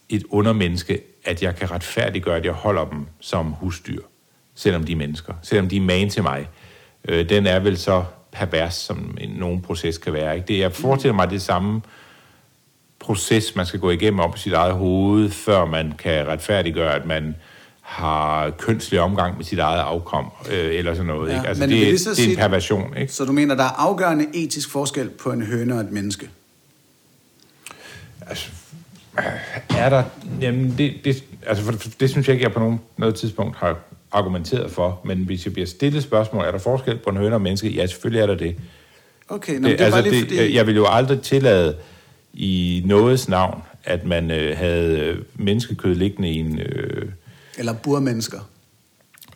et 0.10 0.24
undermenneske, 0.30 1.02
at 1.26 1.44
jeg 1.44 1.56
kan 1.56 1.72
retfærdiggøre, 1.72 2.38
at 2.38 2.46
jeg 2.46 2.54
holder 2.54 2.86
dem 2.86 3.06
som 3.20 3.46
husdyr, 3.52 4.02
selvom 4.56 4.84
de 4.84 4.92
er 4.92 4.96
mennesker, 4.96 5.34
selvom 5.42 5.70
de 5.70 5.78
er 5.78 5.82
man 5.82 6.10
til 6.10 6.24
mig. 6.24 6.50
Øh, 7.08 7.30
den 7.30 7.48
er 7.48 7.60
vel 7.60 7.78
så 7.78 8.04
pervers, 8.32 8.74
som 8.74 9.18
en, 9.22 9.30
nogen 9.30 9.62
proces 9.62 9.98
kan 9.98 10.14
være. 10.14 10.36
Ikke? 10.36 10.48
Det, 10.48 10.60
jeg 10.60 10.72
forestiller 10.72 11.16
mig 11.16 11.30
det 11.30 11.42
samme 11.42 11.82
proces, 13.00 13.56
man 13.56 13.66
skal 13.66 13.80
gå 13.80 13.90
igennem 13.90 14.20
op 14.20 14.36
i 14.36 14.40
sit 14.40 14.54
eget 14.54 14.74
hoved, 14.74 15.30
før 15.30 15.66
man 15.66 15.94
kan 16.00 16.28
retfærdiggøre, 16.28 16.96
at 16.96 17.06
man 17.06 17.36
har 17.82 18.50
kønslig 18.50 19.00
omgang 19.00 19.38
med 19.38 19.46
sit 19.46 19.60
eget 19.60 19.80
afkom, 19.80 20.32
øh, 20.52 20.76
eller 20.76 20.94
sådan 20.94 21.08
noget. 21.08 21.30
Ja, 21.32 21.36
ikke? 21.36 21.48
Altså, 21.48 21.64
det, 21.64 21.70
det, 21.70 22.18
det 22.18 22.26
er 22.26 22.30
en 22.30 22.36
perversion. 22.36 22.98
Ikke? 22.98 23.14
Så 23.14 23.26
du 23.26 23.32
mener, 23.32 23.56
der 23.56 23.64
er 23.64 23.76
afgørende 23.78 24.28
etisk 24.34 24.70
forskel 24.72 25.10
på 25.10 25.32
en 25.32 25.42
høne 25.42 25.74
og 25.74 25.82
et 25.82 25.92
menneske? 25.92 26.30
Altså, 28.28 28.50
er 29.70 29.90
der... 29.90 30.04
Jamen, 30.42 30.78
det, 30.78 30.94
det, 31.04 31.24
altså, 31.48 31.64
for, 31.64 31.74
det 32.00 32.10
synes 32.10 32.28
jeg 32.28 32.34
ikke, 32.34 32.44
jeg 32.44 32.54
på 32.54 32.60
nogen, 32.60 32.80
noget 32.98 33.16
tidspunkt 33.16 33.58
har 33.58 33.78
argumenteret 34.12 34.72
for, 34.72 35.02
men 35.06 35.18
hvis 35.18 35.46
jeg 35.46 35.54
bliver 35.54 35.68
stillet 35.68 36.04
spørgsmål, 36.04 36.46
er 36.46 36.52
der 36.52 36.60
forskel 36.60 36.98
på 36.98 37.10
en 37.10 37.18
høne 37.18 37.36
og 37.36 37.38
en 37.38 37.44
menneske? 37.44 37.70
Ja, 37.70 37.86
selvfølgelig 37.86 38.22
er 38.22 38.26
der 38.26 38.36
det. 38.36 38.56
Okay, 39.30 39.56
det, 39.56 39.64
det 39.64 39.82
er 39.82 39.86
altså, 39.86 40.02
lige 40.02 40.22
det, 40.22 40.30
fordi... 40.30 40.56
Jeg 40.56 40.68
vil 40.68 40.76
jo 40.76 40.86
aldrig 40.90 41.22
tillade 41.22 41.76
i 42.34 42.84
nådes 42.86 43.30
navn, 43.30 43.62
at 43.84 44.06
man 44.06 44.32
øh, 44.32 44.58
havde 44.58 45.00
øh, 45.00 45.18
menneskekød 45.36 45.96
liggende 45.96 46.30
i 46.30 46.38
en... 46.38 46.60
Øh, 46.60 47.10
eller 47.58 47.74
burmennesker. 47.74 48.40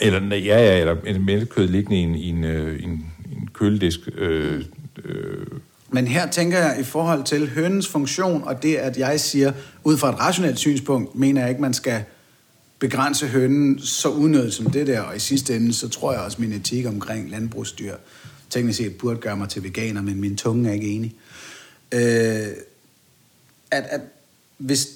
Eller, 0.02 0.36
ja, 0.36 0.60
ja, 0.60 0.80
eller 0.80 0.96
en 1.06 1.26
menneskekød 1.26 1.68
liggende 1.68 1.98
i 1.98 2.04
en, 2.04 2.16
i 2.16 2.30
en, 2.30 2.44
øh, 2.44 2.84
en, 2.84 2.90
en 3.32 3.50
køledisk. 3.54 4.00
Øh, 4.18 4.64
øh. 5.06 5.46
Men 5.90 6.08
her 6.08 6.30
tænker 6.30 6.58
jeg 6.58 6.78
i 6.80 6.84
forhold 6.84 7.24
til 7.24 7.50
hønens 7.50 7.88
funktion, 7.88 8.44
og 8.44 8.64
det, 8.64 8.76
at 8.76 8.98
jeg 8.98 9.20
siger, 9.20 9.52
ud 9.84 9.98
fra 9.98 10.10
et 10.10 10.20
rationelt 10.20 10.60
synspunkt, 10.60 11.16
mener 11.16 11.42
jeg 11.42 11.50
ikke, 11.50 11.62
man 11.62 11.74
skal 11.74 12.04
begrænse 12.80 13.28
hønnen 13.28 13.80
så 13.80 14.10
unødigt 14.10 14.54
som 14.54 14.72
det 14.72 14.88
der, 14.88 15.02
og 15.02 15.16
i 15.16 15.20
sidste 15.20 15.56
ende, 15.56 15.74
så 15.74 15.90
tror 15.90 16.12
jeg 16.12 16.22
også, 16.22 16.42
min 16.42 16.52
etik 16.52 16.86
omkring 16.86 17.30
landbrugsdyr 17.30 17.96
teknisk 18.50 18.78
set 18.78 18.96
burde 18.96 19.20
gøre 19.20 19.38
mig 19.38 19.50
til 19.50 19.64
veganer, 19.64 20.02
men 20.02 20.22
min 20.22 20.38
tunge 20.38 20.70
er 20.70 20.74
ikke 20.74 20.88
enig. 20.88 21.16
Øh, 21.92 22.00
at, 23.72 23.84
at 23.90 24.02
hvis 24.58 24.88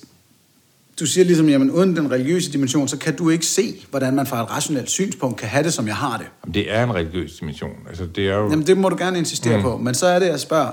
du 1.00 1.06
siger 1.06 1.26
ligesom, 1.26 1.50
jamen 1.50 1.72
uden 1.72 1.96
den 1.96 2.12
religiøse 2.12 2.52
dimension, 2.52 2.88
så 2.88 2.98
kan 2.98 3.16
du 3.16 3.30
ikke 3.30 3.46
se, 3.46 3.86
hvordan 3.90 4.16
man 4.16 4.28
fra 4.28 4.44
et 4.44 4.52
rationelt 4.52 4.90
synspunkt 4.90 5.40
kan 5.40 5.50
have 5.50 5.64
det, 5.64 5.74
som 5.74 5.88
jeg 5.88 5.96
har 5.96 6.18
det. 6.18 6.28
Jamen, 6.44 6.54
det 6.54 6.72
er 6.72 6.84
en 6.84 6.96
religiøs 6.96 7.38
dimension. 7.40 7.76
Altså, 7.90 8.06
det 8.06 8.28
er 8.28 8.36
jo... 8.36 8.50
Jamen, 8.50 8.68
det 8.68 8.78
må 8.78 8.90
du 8.90 8.96
gerne 8.98 9.18
insistere 9.18 9.58
mm. 9.58 9.64
på. 9.64 9.78
Men 9.78 9.96
så 9.96 10.08
er 10.08 10.20
det, 10.20 10.26
jeg 10.26 10.40
spørger, 10.40 10.72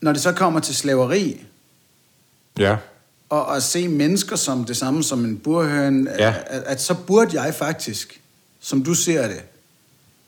når 0.00 0.12
det 0.12 0.22
så 0.22 0.32
kommer 0.32 0.60
til 0.60 0.74
slaveri, 0.74 1.40
ja. 2.58 2.76
Og 3.30 3.56
at 3.56 3.62
se 3.62 3.88
mennesker 3.88 4.36
som 4.36 4.64
det 4.64 4.76
samme 4.76 5.04
som 5.04 5.24
en 5.24 5.36
burhøn, 5.38 6.08
ja. 6.18 6.34
at, 6.46 6.62
at 6.66 6.80
så 6.80 6.94
burde 6.94 7.42
jeg 7.42 7.54
faktisk, 7.54 8.20
som 8.60 8.82
du 8.82 8.94
ser 8.94 9.28
det, 9.28 9.42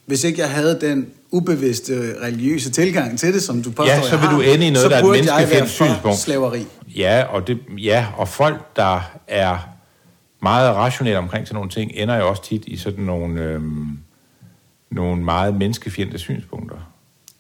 hvis 0.07 0.25
ikke 0.25 0.41
jeg 0.41 0.51
havde 0.51 0.79
den 0.81 1.07
ubevidste 1.31 2.15
religiøse 2.23 2.71
tilgang 2.71 3.19
til 3.19 3.35
det, 3.35 3.43
som 3.43 3.63
du 3.63 3.71
påstår, 3.71 3.85
Ja, 3.95 4.03
så 4.03 4.17
vil 4.17 4.29
du 4.29 4.41
ende 4.41 4.67
i 4.67 4.71
noget, 4.71 4.91
der 4.91 4.97
er 4.97 5.05
et 5.05 5.11
menneskefældt 5.11 5.71
synspunkt. 5.71 6.19
slaveri. 6.19 6.67
Ja 6.97 7.25
og, 7.29 7.47
det, 7.47 7.59
ja, 7.79 8.07
og 8.17 8.29
folk, 8.29 8.77
der 8.77 9.11
er 9.29 9.59
meget 10.43 10.75
rationelle 10.75 11.19
omkring 11.19 11.47
sådan 11.47 11.55
nogle 11.55 11.71
ting, 11.71 11.91
ender 11.95 12.17
jo 12.17 12.29
også 12.29 12.45
tit 12.45 12.65
i 12.67 12.77
sådan 12.77 13.05
nogle, 13.05 13.43
øhm, 13.43 13.99
nogle 14.91 15.23
meget 15.23 15.55
menneskefjendte 15.55 16.19
synspunkter. 16.19 16.92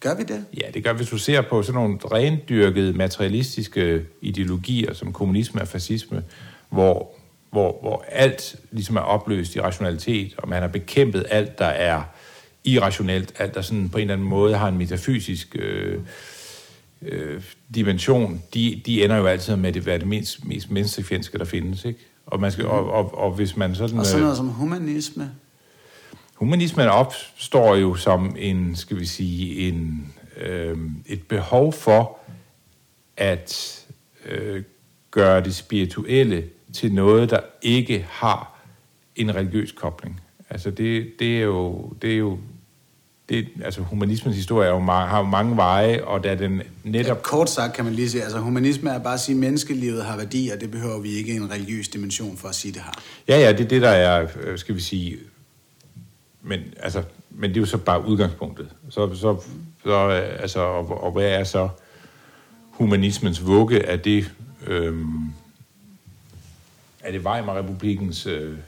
Gør 0.03 0.15
vi 0.15 0.23
det? 0.23 0.45
Ja, 0.61 0.71
det 0.75 0.85
gør 0.85 0.93
Hvis 0.93 1.09
du 1.09 1.19
ser 1.19 1.41
på 1.41 1.63
sådan 1.63 1.83
nogle 1.83 1.99
rendyrkede 2.13 2.93
materialistiske 2.93 4.05
ideologier, 4.21 4.95
som 4.95 5.13
kommunisme 5.13 5.61
og 5.61 5.69
fascisme, 5.69 6.23
hvor, 6.71 7.11
hvor, 7.51 7.79
hvor 7.81 8.05
alt 8.09 8.57
ligesom 8.71 8.97
er 8.97 9.01
opløst 9.01 9.57
i 9.57 9.61
rationalitet, 9.61 10.35
og 10.39 10.49
man 10.49 10.63
har 10.63 10.69
bekæmpet 10.69 11.25
alt, 11.31 11.59
der 11.59 11.67
er 11.67 12.03
irrationelt, 12.65 13.33
alt 13.39 13.55
der 13.55 13.63
sådan 13.63 13.89
på 13.89 13.99
en 13.99 14.03
eller 14.03 14.15
anden 14.15 14.29
måde 14.29 14.57
har 14.57 14.69
en 14.69 14.79
metafysisk 14.79 15.57
øh, 15.59 16.01
øh, 17.03 17.43
dimension, 17.75 18.43
de, 18.55 18.83
de 18.87 19.05
ender 19.05 19.17
jo 19.17 19.27
altid 19.27 19.57
med 19.57 19.77
at 19.77 19.87
være 19.87 19.99
det 19.99 20.07
mest, 20.07 20.45
mest 20.45 20.71
menneskefjendske, 20.71 21.39
der 21.39 21.45
findes, 21.45 21.85
ikke? 21.85 21.99
Og, 22.27 22.41
man 22.41 22.53
skal, 22.53 22.67
og, 22.67 22.91
og, 22.91 23.19
og 23.19 23.31
hvis 23.31 23.57
man 23.57 23.75
sådan... 23.75 23.99
Og 23.99 24.07
sådan 24.07 24.21
noget 24.21 24.33
øh, 24.33 24.37
som 24.37 24.49
humanisme? 24.49 25.31
Humanismen 26.43 26.89
opstår 26.89 27.77
jo 27.77 27.95
som 27.95 28.37
en, 28.39 28.77
skal 28.77 28.99
vi 28.99 29.07
sige, 29.07 29.69
en, 29.69 30.13
øh, 30.37 30.79
et 31.07 31.23
behov 31.23 31.73
for 31.73 32.19
at 33.17 33.81
øh, 34.27 34.63
gøre 35.11 35.45
det 35.45 35.55
spirituelle 35.55 36.45
til 36.73 36.93
noget, 36.93 37.31
der 37.31 37.41
ikke 37.63 38.07
har 38.11 38.61
en 39.17 39.35
religiøs 39.35 39.73
kobling. 39.73 40.21
Altså 40.51 40.71
det, 40.71 41.13
det, 41.19 41.39
er 41.39 41.43
jo, 41.43 41.93
det 42.03 42.13
er 42.13 42.19
jo 42.19 42.39
det, 43.29 43.49
altså 43.65 43.81
humanismens 43.81 44.37
historie 44.37 44.69
er 44.69 44.73
jo 44.73 44.81
mange, 44.81 45.11
har 45.11 45.19
jo 45.19 45.25
mange 45.25 45.57
veje, 45.57 46.05
og 46.05 46.25
da 46.25 46.35
den 46.35 46.63
netop... 46.85 47.17
Ja, 47.17 47.23
kort 47.23 47.51
sagt 47.51 47.73
kan 47.73 47.85
man 47.85 47.95
lige 47.95 48.11
sige, 48.11 48.23
altså 48.23 48.39
humanisme 48.39 48.91
er 48.91 48.99
bare 48.99 49.15
at 49.15 49.21
sige, 49.21 49.35
at 49.35 49.41
menneskelivet 49.41 50.05
har 50.05 50.17
værdi, 50.17 50.51
og 50.55 50.61
det 50.61 50.71
behøver 50.71 51.01
vi 51.01 51.09
ikke 51.09 51.33
en 51.35 51.51
religiøs 51.51 51.89
dimension 51.89 52.37
for 52.37 52.49
at 52.49 52.55
sige, 52.55 52.73
det 52.73 52.83
har. 52.83 53.03
Ja, 53.29 53.39
ja, 53.39 53.53
det 53.53 53.61
er 53.61 53.69
det, 53.69 53.83
der 53.83 53.89
er, 53.89 54.29
øh, 54.43 54.59
skal 54.59 54.75
vi 54.75 54.81
sige... 54.81 55.17
Men, 56.43 56.61
altså, 56.77 57.03
men 57.31 57.51
det 57.51 57.57
er 57.57 57.61
jo 57.61 57.67
så 57.67 57.79
bare 57.79 58.07
udgangspunktet. 58.07 58.69
Så, 58.91 59.15
så, 59.15 59.43
så 59.85 60.09
øh, 60.09 60.43
altså, 60.43 60.61
og, 60.61 61.05
og 61.05 61.13
hvad 61.13 61.25
er 61.25 61.45
så 61.45 61.69
humanismens 62.71 63.47
vugge? 63.47 63.79
Er 63.79 63.97
det, 63.97 64.31
øhm, 64.67 65.33
er 67.01 67.13
det 67.13 67.21
Weimar-republikens... 67.21 68.27
Øh, 68.27 68.59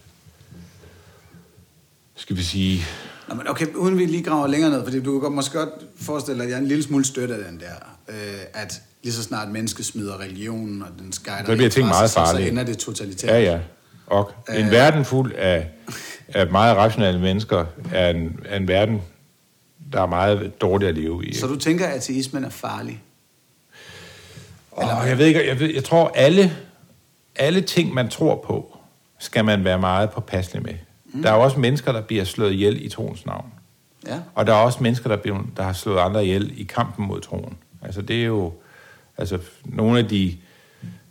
skal 2.16 2.36
vi 2.36 2.42
sige, 2.42 2.84
Nå, 3.28 3.34
men 3.34 3.48
okay, 3.48 3.66
uden 3.74 3.98
vi 3.98 4.06
lige 4.06 4.22
graver 4.22 4.46
længere 4.46 4.70
ned, 4.70 4.84
fordi 4.84 5.02
du 5.02 5.20
kan 5.20 5.32
måske 5.32 5.58
godt 5.58 5.68
forestille 5.96 6.38
dig, 6.38 6.44
at 6.44 6.50
jeg 6.50 6.56
er 6.56 6.60
en 6.60 6.68
lille 6.68 6.82
smule 6.82 7.04
støt 7.04 7.30
af 7.30 7.44
den 7.44 7.60
der, 7.60 7.74
øh, 8.08 8.40
at 8.52 8.82
lige 9.02 9.12
så 9.12 9.22
snart 9.22 9.48
mennesket 9.48 9.86
smider 9.86 10.20
religionen, 10.20 10.82
og 10.82 10.88
den 10.98 11.12
skejder... 11.12 11.46
Det 11.46 11.56
bliver 11.56 11.70
ting 11.70 11.88
meget 11.88 12.10
farligt. 12.10 12.44
Så 12.44 12.50
ender 12.50 12.64
det 12.64 12.78
totalitært. 12.78 13.30
Ja, 13.30 13.40
ja. 13.40 13.60
Og 14.06 14.32
en 14.48 14.64
øh, 14.64 14.70
verden 14.70 15.04
fuld 15.04 15.32
af, 15.32 15.68
af 16.28 16.50
meget 16.50 16.76
rationelle 16.76 17.20
mennesker 17.20 17.64
er 17.92 18.10
en, 18.10 18.40
er 18.44 18.56
en 18.56 18.68
verden, 18.68 19.02
der 19.92 20.02
er 20.02 20.06
meget 20.06 20.60
dårligt 20.60 20.88
at 20.88 20.94
leve 20.94 21.26
i. 21.26 21.34
Så 21.34 21.46
du 21.46 21.56
tænker, 21.58 21.86
at 21.86 21.92
ateismen 21.92 22.44
er 22.44 22.50
farlig? 22.50 23.02
Eller, 24.80 25.00
oh, 25.00 25.08
jeg 25.08 25.18
ved 25.18 25.26
ikke, 25.26 25.48
jeg, 25.48 25.60
ved, 25.60 25.74
jeg 25.74 25.84
tror, 25.84 26.12
alle, 26.14 26.52
alle 27.36 27.60
ting, 27.60 27.94
man 27.94 28.08
tror 28.08 28.44
på, 28.46 28.78
skal 29.18 29.44
man 29.44 29.64
være 29.64 29.78
meget 29.78 30.10
påpasselig 30.10 30.62
med. 30.62 30.74
Mm. 31.12 31.22
Der 31.22 31.30
er 31.30 31.34
jo 31.34 31.42
også 31.42 31.60
mennesker, 31.60 31.92
der 31.92 32.00
bliver 32.00 32.24
slået 32.24 32.52
ihjel 32.52 32.84
i 32.84 32.88
troens 32.88 33.26
navn. 33.26 33.52
Ja. 34.06 34.20
Og 34.34 34.46
der 34.46 34.52
er 34.52 34.56
også 34.56 34.82
mennesker, 34.82 35.08
der, 35.08 35.16
bliver, 35.16 35.42
der 35.56 35.62
har 35.62 35.72
slået 35.72 35.98
andre 35.98 36.24
ihjel 36.24 36.60
i 36.60 36.62
kampen 36.62 37.06
mod 37.06 37.20
troen. 37.20 37.56
Altså 37.82 38.02
det 38.02 38.20
er 38.20 38.26
jo... 38.26 38.52
Altså 39.18 39.38
nogle 39.64 39.98
af 39.98 40.08
de... 40.08 40.36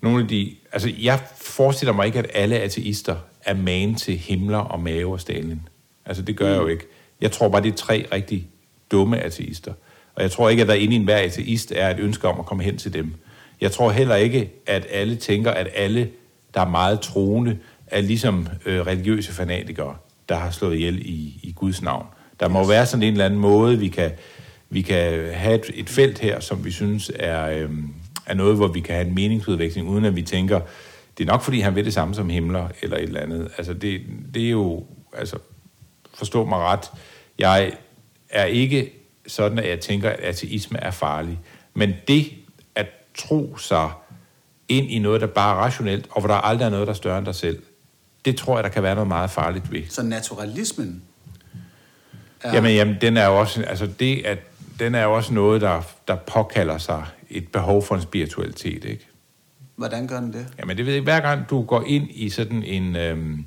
Nogle 0.02 0.22
af 0.22 0.28
de 0.28 0.56
altså 0.74 0.92
jeg 1.02 1.20
forestiller 1.36 1.94
mig 1.94 2.06
ikke, 2.06 2.20
at 2.20 2.30
alle 2.34 2.60
ateister 2.60 3.16
er 3.42 3.54
man 3.54 3.96
til 3.96 4.18
himler 4.18 4.58
og 4.58 4.80
mave 4.80 5.14
og 5.14 5.22
Stalin. 5.22 5.62
Altså 6.06 6.24
det 6.24 6.38
gør 6.38 6.46
mm. 6.46 6.52
jeg 6.52 6.60
jo 6.60 6.66
mm. 6.66 6.72
ikke. 6.72 6.86
Jeg 7.22 7.32
tror 7.32 7.50
bare, 7.50 7.62
det 7.62 7.72
er 7.72 7.76
tre 7.76 8.06
rigtig 8.14 8.48
dumme 8.92 9.20
ateister. 9.20 9.74
Og 10.16 10.24
jeg 10.24 10.32
tror 10.32 10.50
ikke, 10.50 10.62
at 10.62 10.68
der 10.68 10.74
inde 10.74 10.94
i 10.94 10.96
enhver 10.96 11.18
ateist 11.18 11.74
er 11.76 11.90
et 11.90 12.00
ønske 12.00 12.28
om 12.28 12.40
at 12.40 12.46
komme 12.46 12.64
hen 12.64 12.78
til 12.78 12.94
dem. 12.94 13.14
Jeg 13.62 13.72
tror 13.72 13.92
heller 13.92 14.16
ikke, 14.16 14.52
at 14.66 14.88
alle 14.90 15.16
tænker, 15.16 15.52
at 15.52 15.68
alle, 15.76 16.10
der 16.54 16.62
er 16.62 16.70
meget 16.70 17.02
troende, 17.02 17.58
er 17.88 18.02
ligesom 18.02 18.48
øh, 18.66 18.82
religiøse 18.82 19.32
fanatikere, 19.32 19.96
der 20.30 20.36
har 20.36 20.52
slået 20.52 20.76
ihjel 20.76 21.00
i, 21.00 21.40
i 21.44 21.54
Guds 21.56 21.82
navn. 21.82 22.06
Der 22.40 22.48
må 22.48 22.62
yes. 22.62 22.70
være 22.70 22.86
sådan 22.86 23.04
en 23.04 23.12
eller 23.12 23.26
anden 23.26 23.40
måde, 23.40 23.80
vi 23.80 23.88
kan, 23.88 24.12
vi 24.70 24.82
kan 24.82 25.30
have 25.34 25.56
et, 25.56 25.72
et 25.74 25.90
felt 25.90 26.20
her, 26.20 26.40
som 26.40 26.66
vi 26.66 26.72
synes 26.72 27.12
er, 27.16 27.46
øh, 27.50 27.70
er 28.26 28.34
noget, 28.34 28.56
hvor 28.56 28.68
vi 28.68 28.80
kan 28.80 28.96
have 28.96 29.08
en 29.08 29.16
meningsudveksling, 29.16 29.90
uden 29.90 30.06
at 30.06 30.16
vi 30.16 30.22
tænker, 30.22 30.62
det 31.18 31.24
er 31.24 31.32
nok 31.32 31.42
fordi, 31.42 31.60
han 31.60 31.76
vil 31.76 31.86
det 31.86 31.94
samme 31.94 32.16
som 32.16 32.30
himler, 32.30 32.68
eller 32.82 32.98
et 32.98 33.04
eller 33.04 33.22
andet. 33.22 33.52
Altså, 33.58 33.74
det, 33.74 34.02
det 34.34 34.46
er 34.46 34.50
jo, 34.50 34.84
altså, 35.14 35.38
forstå 36.14 36.46
mig 36.46 36.60
ret, 36.60 36.92
jeg 37.40 37.72
er 38.30 38.46
ikke 38.46 38.92
sådan, 39.28 39.60
at 39.60 39.70
jeg 39.70 39.80
tænker, 39.80 40.10
at 40.10 40.20
ateisme 40.20 40.80
er 40.80 40.92
farlig. 40.92 41.40
Men 41.74 41.94
det 42.08 42.32
at 42.76 42.88
tro 43.16 43.58
sig 43.58 43.90
ind 44.70 44.92
i 44.92 45.00
noget, 45.00 45.22
der 45.22 45.28
bare 45.28 45.56
er 45.56 45.60
rationelt, 45.60 46.08
og 46.12 46.22
hvor 46.22 46.28
der 46.28 46.36
aldrig 46.36 46.66
er 46.66 46.70
noget, 46.70 46.88
der 46.88 46.94
er 46.94 46.98
større 46.98 47.18
end 47.18 47.26
dig 47.26 47.36
selv, 47.36 47.64
det 48.26 48.38
tror 48.38 48.58
jeg, 48.58 48.64
der 48.64 48.70
kan 48.70 48.84
være 48.84 48.96
noget 48.96 49.08
meget 49.08 49.30
farligt 49.30 49.72
ved. 49.72 49.82
Så 49.90 50.04
naturalismen? 50.04 51.02
Er... 52.42 52.54
Jamen, 52.54 52.76
jamen, 52.76 52.98
den 53.02 53.18
er 53.18 53.26
jo 53.26 53.40
også, 53.40 53.64
altså 53.64 53.88
det, 53.88 54.26
at, 54.26 54.40
den 54.80 54.96
er 54.96 55.04
jo 55.04 55.14
også 55.14 55.34
noget, 55.34 55.62
der, 55.62 55.82
der 56.08 56.16
påkalder 56.16 56.78
sig 56.78 57.06
et 57.34 57.48
behov 57.48 57.84
for 57.84 57.96
en 57.96 58.02
spiritualitet, 58.02 58.86
ikke? 58.86 59.08
Hvordan 59.76 60.08
gør 60.08 60.20
den 60.20 60.34
det? 60.34 60.48
Jamen, 60.60 60.78
det 60.78 60.86
ved 60.86 60.94
jeg, 60.94 61.04
hver 61.04 61.20
gang 61.20 61.50
du 61.50 61.64
går 61.64 61.84
ind 61.88 62.08
i 62.12 62.30
sådan 62.30 62.64
en... 62.64 62.96
Øhm, 62.96 63.46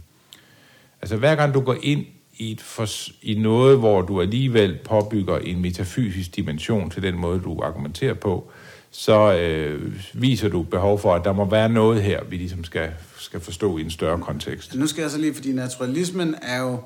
altså, 1.02 1.16
hver 1.16 1.34
gang 1.34 1.54
du 1.54 1.60
går 1.60 1.76
ind 1.82 2.04
i, 2.36 2.52
et 2.52 2.60
for, 2.60 2.88
i 3.22 3.34
noget, 3.34 3.78
hvor 3.78 4.02
du 4.02 4.20
alligevel 4.20 4.78
påbygger 4.84 5.38
en 5.38 5.62
metafysisk 5.62 6.36
dimension 6.36 6.90
til 6.90 7.02
den 7.02 7.18
måde, 7.18 7.40
du 7.40 7.60
argumenterer 7.62 8.14
på, 8.14 8.50
så 8.90 9.34
øh, 9.34 9.92
viser 10.14 10.48
du 10.48 10.62
behov 10.62 10.98
for, 10.98 11.14
at 11.14 11.24
der 11.24 11.32
må 11.32 11.50
være 11.50 11.68
noget 11.68 12.02
her, 12.02 12.24
vi 12.24 12.36
ligesom 12.36 12.64
skal, 12.64 12.90
skal 13.18 13.40
forstå 13.40 13.78
i 13.78 13.80
en 13.80 13.90
større 13.90 14.18
kontekst. 14.20 14.74
Nu 14.74 14.86
skal 14.86 15.02
jeg 15.02 15.10
så 15.10 15.18
lige, 15.18 15.34
fordi 15.34 15.52
naturalismen 15.52 16.34
er 16.42 16.60
jo 16.60 16.78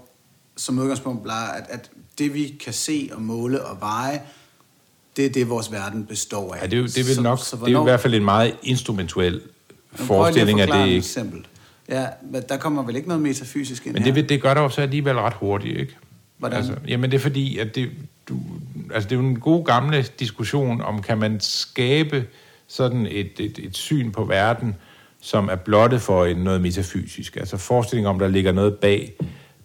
som 0.57 0.79
udgangspunkt 0.79 1.25
bare, 1.25 1.57
at, 1.57 1.67
at 1.69 1.91
det 2.19 2.35
vi 2.35 2.59
kan 2.65 2.73
se 2.73 3.11
og 3.13 3.23
måle 3.23 3.65
og 3.65 3.81
veje, 3.81 4.23
det 5.21 5.29
er 5.29 5.33
det, 5.33 5.49
vores 5.49 5.73
verden 5.73 6.07
består 6.07 6.55
af. 6.55 6.63
Ja, 6.63 6.67
det, 6.67 6.79
er 6.79 6.83
det, 6.87 7.09
vil 7.09 7.23
nok, 7.23 7.39
så, 7.39 7.57
det 7.67 7.75
er 7.75 7.81
i 7.81 7.85
hvert 7.85 8.01
fald 8.01 8.15
en 8.15 8.25
meget 8.25 8.55
instrumentuel 8.63 9.41
forestilling 9.95 10.61
af 10.61 10.67
det, 10.67 10.85
ikke? 10.85 10.97
Eksempel. 10.97 11.47
Ja, 11.89 12.07
men 12.31 12.43
der 12.49 12.57
kommer 12.57 12.83
vel 12.83 12.97
ikke 12.97 13.09
noget 13.09 13.23
metafysisk 13.23 13.87
ind 13.87 13.93
Men 13.93 14.03
her? 14.03 14.07
det, 14.09 14.15
vil- 14.15 14.29
det 14.29 14.43
gør 14.43 14.55
der 14.55 14.61
jo 14.63 14.69
så 14.69 14.81
alligevel 14.81 15.17
ret 15.17 15.33
hurtigt, 15.35 15.79
ikke? 15.79 15.97
Hvordan? 16.39 16.57
Altså, 16.59 16.75
jamen 16.89 17.11
det 17.11 17.17
er 17.17 17.21
fordi, 17.21 17.59
at 17.59 17.75
det, 17.75 17.91
du, 18.29 18.37
altså 18.95 19.09
det 19.09 19.17
er 19.17 19.21
jo 19.21 19.27
en 19.29 19.41
god 19.41 19.65
gamle 19.65 20.03
diskussion 20.19 20.81
om, 20.81 21.03
kan 21.03 21.19
man 21.19 21.41
skabe 21.41 22.25
sådan 22.69 23.07
et, 23.07 23.31
et, 23.39 23.59
et 23.63 23.77
syn 23.77 24.11
på 24.11 24.25
verden, 24.25 24.75
som 25.21 25.49
er 25.49 25.57
blottet 25.57 26.03
for 26.03 26.25
en, 26.25 26.37
noget 26.37 26.61
metafysisk. 26.61 27.37
Altså 27.37 27.57
forestilling 27.57 28.09
om, 28.09 28.19
der 28.19 28.29
ligger 28.29 28.53
noget 28.53 28.75
bag, 28.75 29.13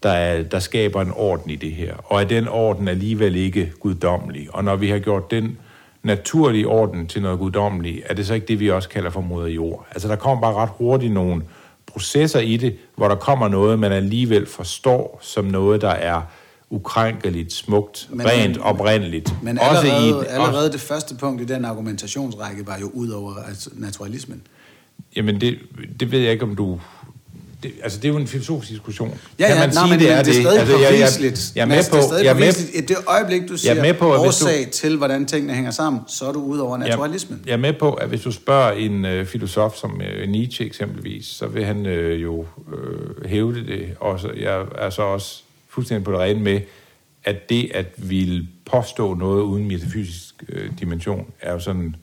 der, 0.05 0.11
er, 0.11 0.43
der 0.43 0.59
skaber 0.59 1.01
en 1.01 1.11
orden 1.15 1.51
i 1.51 1.55
det 1.55 1.71
her. 1.71 1.93
Og 2.03 2.21
at 2.21 2.29
den 2.29 2.47
orden 2.47 2.87
alligevel 2.87 3.35
ikke 3.35 3.71
guddommelig. 3.79 4.47
Og 4.55 4.63
når 4.63 4.75
vi 4.75 4.89
har 4.89 4.99
gjort 4.99 5.31
den 5.31 5.57
naturlige 6.03 6.67
orden 6.67 7.07
til 7.07 7.21
noget 7.21 7.39
guddommeligt, 7.39 8.01
er 8.05 8.13
det 8.13 8.27
så 8.27 8.33
ikke 8.33 8.47
det, 8.47 8.59
vi 8.59 8.71
også 8.71 8.89
kalder 8.89 9.09
for 9.09 9.21
moder 9.21 9.47
jord. 9.47 9.87
Altså 9.91 10.07
der 10.07 10.15
kommer 10.15 10.41
bare 10.41 10.53
ret 10.53 10.69
hurtigt 10.77 11.13
nogle 11.13 11.43
processer 11.85 12.39
i 12.39 12.57
det, 12.57 12.75
hvor 12.95 13.07
der 13.07 13.15
kommer 13.15 13.47
noget, 13.47 13.79
man 13.79 13.91
alligevel 13.91 14.45
forstår 14.45 15.19
som 15.21 15.45
noget, 15.45 15.81
der 15.81 15.89
er 15.89 16.21
ukrænkeligt, 16.69 17.53
smukt, 17.53 18.09
Men- 18.09 18.25
rent, 18.27 18.57
oprindeligt. 18.57 19.33
Men 19.43 19.59
Også 19.59 19.81
allerede, 19.81 20.25
i, 20.25 20.27
allerede 20.29 20.71
det 20.71 20.79
første 20.81 21.15
punkt 21.15 21.41
i 21.41 21.45
den 21.45 21.65
argumentationsrække 21.65 22.67
var 22.67 22.77
jo 22.81 22.91
ud 22.93 23.09
over 23.09 23.33
altså, 23.47 23.69
naturalismen. 23.73 24.41
Jamen, 25.15 25.41
det, 25.41 25.59
det 25.99 26.11
ved 26.11 26.19
jeg 26.19 26.31
ikke, 26.31 26.43
om 26.43 26.55
du... 26.55 26.79
Det, 27.63 27.71
altså, 27.83 27.99
det 27.99 28.05
er 28.05 28.09
jo 28.13 28.17
en 28.17 28.27
filosofisk 28.27 28.71
diskussion. 28.71 29.19
Ja, 29.39 29.47
kan 29.47 29.55
ja, 29.55 29.59
man 29.61 29.69
nej, 29.69 29.83
sige, 29.83 29.89
men 29.89 29.99
det 29.99 30.11
er 30.11 30.23
det 30.23 30.29
er 30.29 30.33
det? 30.33 30.41
stadig 30.41 30.59
altså, 30.59 30.77
jeg, 30.77 30.81
jeg, 30.83 30.99
påviseligt. 30.99 31.51
jeg 31.55 31.61
er 31.61 31.65
med 31.65 31.83
på... 31.91 31.95
Det 31.97 32.03
er 32.03 32.07
stadig 32.07 32.23
Jeg 32.25 32.29
er 32.29 32.33
med, 32.33 32.41
påviseligt. 32.41 32.75
I 32.75 32.81
det 32.85 32.97
øjeblik, 33.07 33.41
du 33.49 33.57
siger 33.57 33.73
Jeg 33.73 33.79
er 33.79 33.83
med 33.83 33.93
på, 33.93 34.13
at 34.13 34.21
hvis 34.27 34.37
du- 34.37 34.45
årsag 34.45 34.71
til, 34.71 34.97
hvordan 34.97 35.25
tingene 35.25 35.53
hænger 35.53 35.71
sammen, 35.71 36.01
så 36.07 36.25
er 36.25 36.31
du 36.33 36.39
ude 36.43 36.61
over 36.61 36.77
jeg, 36.77 36.87
naturalismen. 36.89 37.41
jeg 37.45 37.53
er 37.53 37.57
med 37.57 37.73
på, 37.73 37.93
at 37.93 38.07
hvis 38.09 38.21
du 38.21 38.31
spørger 38.31 38.71
en 38.71 39.05
øh, 39.05 39.25
filosof 39.25 39.75
som 39.75 40.01
øh, 40.01 40.29
Nietzsche 40.29 40.65
eksempelvis, 40.65 41.25
så 41.25 41.47
vil 41.47 41.65
han 41.65 41.85
øh, 41.85 42.23
jo 42.23 42.45
øh, 42.77 43.29
hævde 43.29 43.67
det. 43.67 43.95
Og 43.99 44.19
så, 44.19 44.29
jeg 44.39 44.65
er 44.77 44.89
så 44.89 45.01
også 45.01 45.41
fuldstændig 45.69 46.03
på 46.05 46.11
det 46.11 46.19
rene 46.19 46.39
med, 46.39 46.61
at 47.23 47.49
det 47.49 47.71
at 47.73 47.85
ville 47.97 48.47
påstå 48.71 49.13
noget 49.13 49.41
uden 49.41 49.67
metafysisk 49.67 50.43
øh, 50.49 50.69
dimension, 50.79 51.25
er 51.41 51.53
jo 51.53 51.59
sådan 51.59 51.95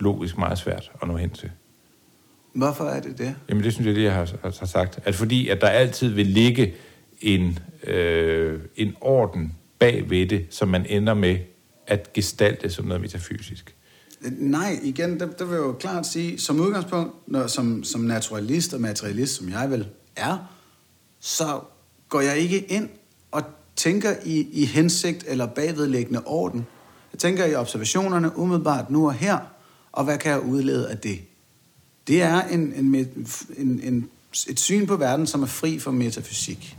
logisk 0.00 0.38
meget 0.38 0.58
svært 0.58 0.90
at 1.02 1.08
nå 1.08 1.16
hen 1.16 1.30
til. 1.30 1.50
Hvorfor 2.52 2.84
er 2.84 3.00
det 3.00 3.18
det? 3.18 3.34
Jamen 3.48 3.64
det 3.64 3.72
synes 3.72 3.86
jeg, 3.86 3.94
det 3.94 4.02
jeg 4.02 4.14
har, 4.14 4.28
har 4.42 4.66
sagt. 4.66 4.98
At 5.04 5.14
fordi, 5.14 5.48
at 5.48 5.60
der 5.60 5.68
altid 5.68 6.08
vil 6.08 6.26
ligge 6.26 6.74
en, 7.20 7.58
øh, 7.86 8.60
en 8.76 8.94
orden 9.00 9.54
bag 9.78 10.10
ved 10.10 10.26
det, 10.26 10.46
som 10.50 10.68
man 10.68 10.86
ender 10.86 11.14
med 11.14 11.38
at 11.86 12.12
gestalte 12.12 12.70
som 12.70 12.84
noget 12.84 13.00
metafysisk. 13.00 13.74
Nej, 14.30 14.78
igen, 14.82 15.20
der, 15.20 15.26
der 15.26 15.44
vil 15.44 15.54
jeg 15.54 15.62
jo 15.62 15.72
klart 15.72 16.06
sige, 16.06 16.38
som 16.38 16.60
udgangspunkt, 16.60 17.14
når, 17.26 17.46
som, 17.46 17.84
som 17.84 18.00
naturalist 18.00 18.74
og 18.74 18.80
materialist, 18.80 19.34
som 19.34 19.48
jeg 19.48 19.70
vel 19.70 19.86
er, 20.16 20.54
så 21.20 21.60
går 22.08 22.20
jeg 22.20 22.38
ikke 22.38 22.58
ind 22.58 22.88
og 23.30 23.42
tænker 23.76 24.10
i, 24.24 24.48
i 24.52 24.64
hensigt 24.64 25.24
eller 25.26 25.46
bagvedliggende 25.46 26.22
orden. 26.26 26.66
Jeg 27.12 27.18
tænker 27.18 27.44
i 27.44 27.54
observationerne 27.54 28.38
umiddelbart 28.38 28.90
nu 28.90 29.06
og 29.06 29.14
her, 29.14 29.38
og 29.92 30.04
hvad 30.04 30.18
kan 30.18 30.32
jeg 30.32 30.40
udlede 30.40 30.90
af 30.90 30.98
det? 30.98 31.20
Det 32.08 32.22
er 32.22 32.42
en, 32.42 32.60
en, 32.76 32.94
en, 33.56 33.80
en, 33.84 34.08
et 34.48 34.60
syn 34.60 34.86
på 34.86 34.96
verden, 34.96 35.26
som 35.26 35.42
er 35.42 35.46
fri 35.46 35.78
for 35.78 35.90
metafysik. 35.90 36.76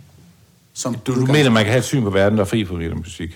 Som 0.74 0.96
Du, 0.96 1.16
du 1.16 1.26
mener, 1.26 1.50
man 1.50 1.64
kan 1.64 1.72
have 1.72 1.80
et 1.80 1.86
syn 1.86 2.04
på 2.04 2.10
verden, 2.10 2.38
der 2.38 2.44
er 2.44 2.48
fri 2.48 2.66
for 2.66 2.76
metafysik? 2.76 3.36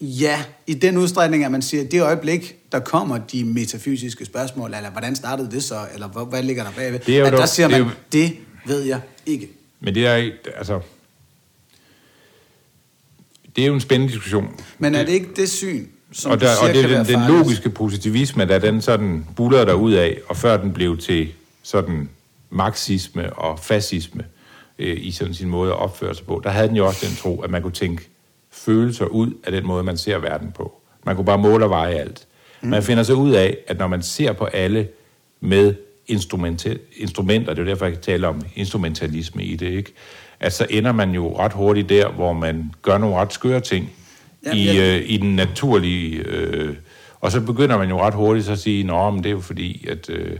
Ja, 0.00 0.44
i 0.66 0.74
den 0.74 0.96
udstrækning, 0.96 1.44
at 1.44 1.50
man 1.50 1.62
siger, 1.62 1.84
at 1.84 1.92
det 1.92 2.02
øjeblik, 2.02 2.56
der 2.72 2.78
kommer 2.80 3.18
de 3.18 3.44
metafysiske 3.44 4.24
spørgsmål, 4.24 4.74
eller 4.74 4.90
hvordan 4.90 5.16
startede 5.16 5.50
det 5.50 5.64
så, 5.64 5.86
eller 5.94 6.08
hvad, 6.08 6.24
hvad 6.30 6.42
ligger 6.42 6.64
der 6.64 6.70
bagved, 6.72 6.98
Det 6.98 7.14
er 7.14 7.18
jo 7.18 7.24
at 7.26 7.32
dog- 7.32 7.40
der 7.40 7.46
siger 7.46 7.68
det 7.68 7.74
er 7.76 7.78
man, 7.84 7.88
jo- 7.88 7.94
det 8.12 8.36
ved 8.66 8.82
jeg 8.82 9.00
ikke. 9.26 9.48
Men 9.80 9.94
det 9.94 10.06
er 10.06 10.30
altså... 10.56 10.80
Det 13.56 13.62
er 13.64 13.68
jo 13.68 13.74
en 13.74 13.80
spændende 13.80 14.12
diskussion. 14.12 14.60
Men 14.78 14.94
er 14.94 15.04
det 15.04 15.12
ikke 15.12 15.28
det 15.36 15.50
syn, 15.50 15.86
som 16.12 16.32
og, 16.32 16.40
der, 16.40 16.48
og 16.62 16.68
det 16.68 16.84
er 16.84 17.04
den, 17.04 17.06
den 17.06 17.28
logiske 17.28 17.70
positivisme, 17.70 18.44
der 18.44 18.58
den 18.58 18.80
sådan 18.80 19.26
buller 19.36 19.64
der 19.64 19.74
ud 19.74 19.92
af, 19.92 20.18
og 20.28 20.36
før 20.36 20.56
den 20.56 20.72
blev 20.72 20.98
til 20.98 21.28
sådan 21.62 22.08
marxisme 22.50 23.32
og 23.32 23.58
fascisme 23.58 24.24
øh, 24.78 24.96
i 25.00 25.10
sådan 25.10 25.34
sin 25.34 25.48
måde 25.48 25.70
at 25.70 25.78
opføre 25.78 26.14
sig 26.14 26.26
på, 26.26 26.40
der 26.44 26.50
havde 26.50 26.68
den 26.68 26.76
jo 26.76 26.86
også 26.86 27.06
den 27.06 27.16
tro, 27.16 27.40
at 27.40 27.50
man 27.50 27.62
kunne 27.62 27.72
tænke 27.72 28.08
følelser 28.50 29.04
ud 29.04 29.32
af 29.44 29.52
den 29.52 29.66
måde, 29.66 29.84
man 29.84 29.96
ser 29.96 30.18
verden 30.18 30.52
på. 30.52 30.80
Man 31.04 31.16
kunne 31.16 31.24
bare 31.24 31.38
måle 31.38 31.64
og 31.64 31.70
veje 31.70 31.94
alt. 31.94 32.26
Mm. 32.60 32.68
Man 32.68 32.82
finder 32.82 33.02
så 33.02 33.12
ud 33.12 33.30
af, 33.30 33.56
at 33.66 33.78
når 33.78 33.86
man 33.86 34.02
ser 34.02 34.32
på 34.32 34.44
alle 34.44 34.88
med 35.40 35.74
instrumenter, 36.06 36.74
instrumenter, 36.96 37.54
det 37.54 37.62
er 37.62 37.66
derfor, 37.66 37.84
jeg 37.84 37.92
kan 37.92 38.02
tale 38.02 38.28
om 38.28 38.42
instrumentalisme 38.54 39.44
i 39.44 39.56
det, 39.56 39.66
ikke? 39.66 39.92
at 40.40 40.52
så 40.52 40.66
ender 40.70 40.92
man 40.92 41.10
jo 41.10 41.38
ret 41.38 41.52
hurtigt 41.52 41.88
der, 41.88 42.08
hvor 42.08 42.32
man 42.32 42.70
gør 42.82 42.98
nogle 42.98 43.16
ret 43.16 43.32
skøre 43.32 43.60
ting 43.60 43.90
I, 44.54 44.66
jeg- 44.66 44.76
øh, 45.00 45.02
i 45.10 45.16
den 45.16 45.36
naturlige... 45.36 46.16
Øh, 46.18 46.74
og 47.20 47.32
så 47.32 47.40
begynder 47.40 47.78
man 47.78 47.88
jo 47.88 48.00
ret 48.00 48.14
hurtigt 48.14 48.46
så 48.46 48.52
at 48.52 48.58
sige, 48.58 48.84
Nå, 48.84 49.10
men 49.10 49.22
det 49.22 49.28
er 49.28 49.32
jo 49.32 49.40
fordi, 49.40 49.86
at 49.88 50.10
øh, 50.10 50.36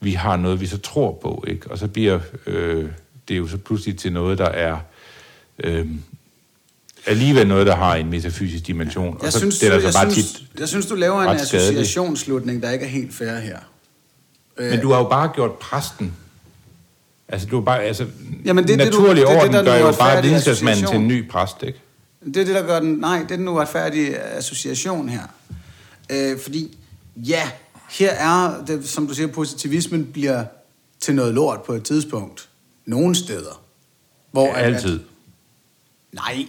vi 0.00 0.12
har 0.12 0.36
noget, 0.36 0.60
vi 0.60 0.66
så 0.66 0.78
tror 0.78 1.18
på, 1.22 1.44
ikke? 1.48 1.70
Og 1.70 1.78
så 1.78 1.88
bliver 1.88 2.18
øh, 2.46 2.84
det 3.28 3.38
jo 3.38 3.48
så 3.48 3.56
pludselig 3.56 3.98
til 3.98 4.12
noget, 4.12 4.38
der 4.38 4.44
er 4.48 4.76
øh, 5.64 5.86
alligevel 7.06 7.46
noget, 7.48 7.66
der 7.66 7.76
har 7.76 7.94
en 7.96 8.10
metafysisk 8.10 8.66
dimension. 8.66 9.14
og 9.16 9.24
Jeg 9.24 9.32
så 9.32 9.38
synes, 9.38 9.58
det 9.58 9.66
er 9.66 9.72
der 9.74 9.80
jeg, 9.82 9.92
så 9.92 9.98
bare 9.98 10.10
synes, 10.12 10.32
tit... 10.32 10.42
jeg 10.60 10.68
synes, 10.68 10.86
du 10.86 10.94
laver 10.94 11.22
en 11.22 11.28
associationsslutning, 11.40 12.62
der 12.62 12.70
ikke 12.70 12.84
er 12.84 12.88
helt 12.88 13.14
fair 13.14 13.38
her. 13.38 13.58
Øh, 14.58 14.70
Men 14.70 14.80
du 14.80 14.90
har 14.92 14.98
jo 14.98 15.08
bare 15.08 15.30
gjort 15.34 15.52
præsten. 15.52 16.12
Altså, 17.28 17.46
du 17.46 17.56
har 17.56 17.62
bare... 17.62 17.82
Altså, 17.82 18.06
Jamen, 18.44 18.66
det 18.68 18.72
er 18.80 18.84
det, 18.84 18.92
du- 18.92 18.98
naturlig 19.00 19.16
det 19.16 19.22
er 19.22 19.28
det, 19.32 19.38
orden 19.40 19.52
der 19.52 19.58
er 19.58 19.64
gør 19.64 19.86
jo 19.86 19.92
bare 19.98 20.22
videnskabsmanden 20.22 20.86
til 20.86 20.96
en 20.96 21.08
ny 21.08 21.28
præst, 21.30 21.62
ikke? 21.62 21.78
Det 22.26 22.36
er 22.36 22.44
det, 22.44 22.54
der 22.54 22.66
gør 22.66 22.80
den... 22.80 22.92
Nej, 22.94 23.18
det 23.18 23.30
er 23.30 23.36
den 23.36 23.48
uretfærdige 23.48 24.18
association 24.18 25.08
her. 25.08 25.22
Øh, 26.12 26.38
fordi, 26.42 26.78
ja, 27.16 27.50
her 27.90 28.10
er, 28.10 28.64
det, 28.66 28.88
som 28.88 29.06
du 29.06 29.14
siger, 29.14 29.26
positivismen 29.26 30.06
bliver 30.12 30.44
til 31.00 31.14
noget 31.14 31.34
lort 31.34 31.62
på 31.62 31.72
et 31.72 31.82
tidspunkt. 31.84 32.48
Nogle 32.86 33.14
steder. 33.14 33.62
Hvor 34.32 34.52
at- 34.52 34.64
Altid. 34.64 34.94
At, 34.94 35.00
nej. 36.12 36.46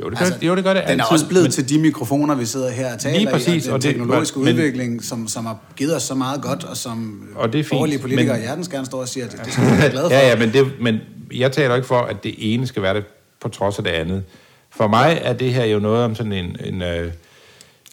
Jo, 0.00 0.10
det 0.10 0.18
gør- 0.18 0.26
jo, 0.42 0.56
det 0.56 0.64
gør 0.64 0.74
det 0.74 0.82
Den 0.88 1.00
er 1.00 1.04
altid, 1.04 1.12
også 1.12 1.26
blevet 1.28 1.44
men- 1.44 1.52
til 1.52 1.68
de 1.68 1.78
mikrofoner, 1.78 2.34
vi 2.34 2.46
sidder 2.46 2.70
her 2.70 2.94
og 2.94 3.00
taler 3.00 3.18
Lige 3.18 3.30
præcis, 3.30 3.46
i, 3.48 3.56
og 3.56 3.64
den 3.68 3.72
og 3.72 3.82
det- 3.82 3.88
teknologiske 3.90 4.38
men- 4.38 4.48
udvikling, 4.48 5.04
som, 5.04 5.28
som 5.28 5.46
har 5.46 5.58
givet 5.76 5.96
os 5.96 6.02
så 6.02 6.14
meget 6.14 6.42
godt, 6.42 6.64
og 6.64 6.76
som 6.76 7.28
Og 7.34 7.52
det 7.52 7.58
er 7.58 7.64
fint, 7.64 7.70
borgerlige 7.70 7.98
politikere 7.98 8.34
men- 8.34 8.42
i 8.42 8.44
hjertens 8.44 8.68
gerne 8.68 8.86
står 8.86 9.00
og 9.00 9.08
siger, 9.08 9.26
at 9.26 9.32
det, 9.32 9.40
det 9.44 9.52
skal 9.52 9.64
vi 9.72 9.78
være 9.78 9.90
glade 9.90 10.04
for. 10.04 10.14
ja, 10.14 10.28
ja, 10.28 10.36
men, 10.36 10.52
det, 10.52 10.72
men 10.80 10.98
jeg 11.34 11.52
taler 11.52 11.74
ikke 11.74 11.88
for, 11.88 12.00
at 12.00 12.24
det 12.24 12.34
ene 12.54 12.66
skal 12.66 12.82
være 12.82 12.94
det 12.94 13.04
på 13.40 13.48
trods 13.48 13.78
af 13.78 13.84
det 13.84 13.90
andet. 13.90 14.22
For 14.70 14.88
mig 14.88 15.18
er 15.22 15.32
det 15.32 15.54
her 15.54 15.64
jo 15.64 15.78
noget 15.78 16.04
om 16.04 16.14
sådan 16.14 16.32
en, 16.32 16.56
en, 16.64 16.82
øh, 16.82 17.12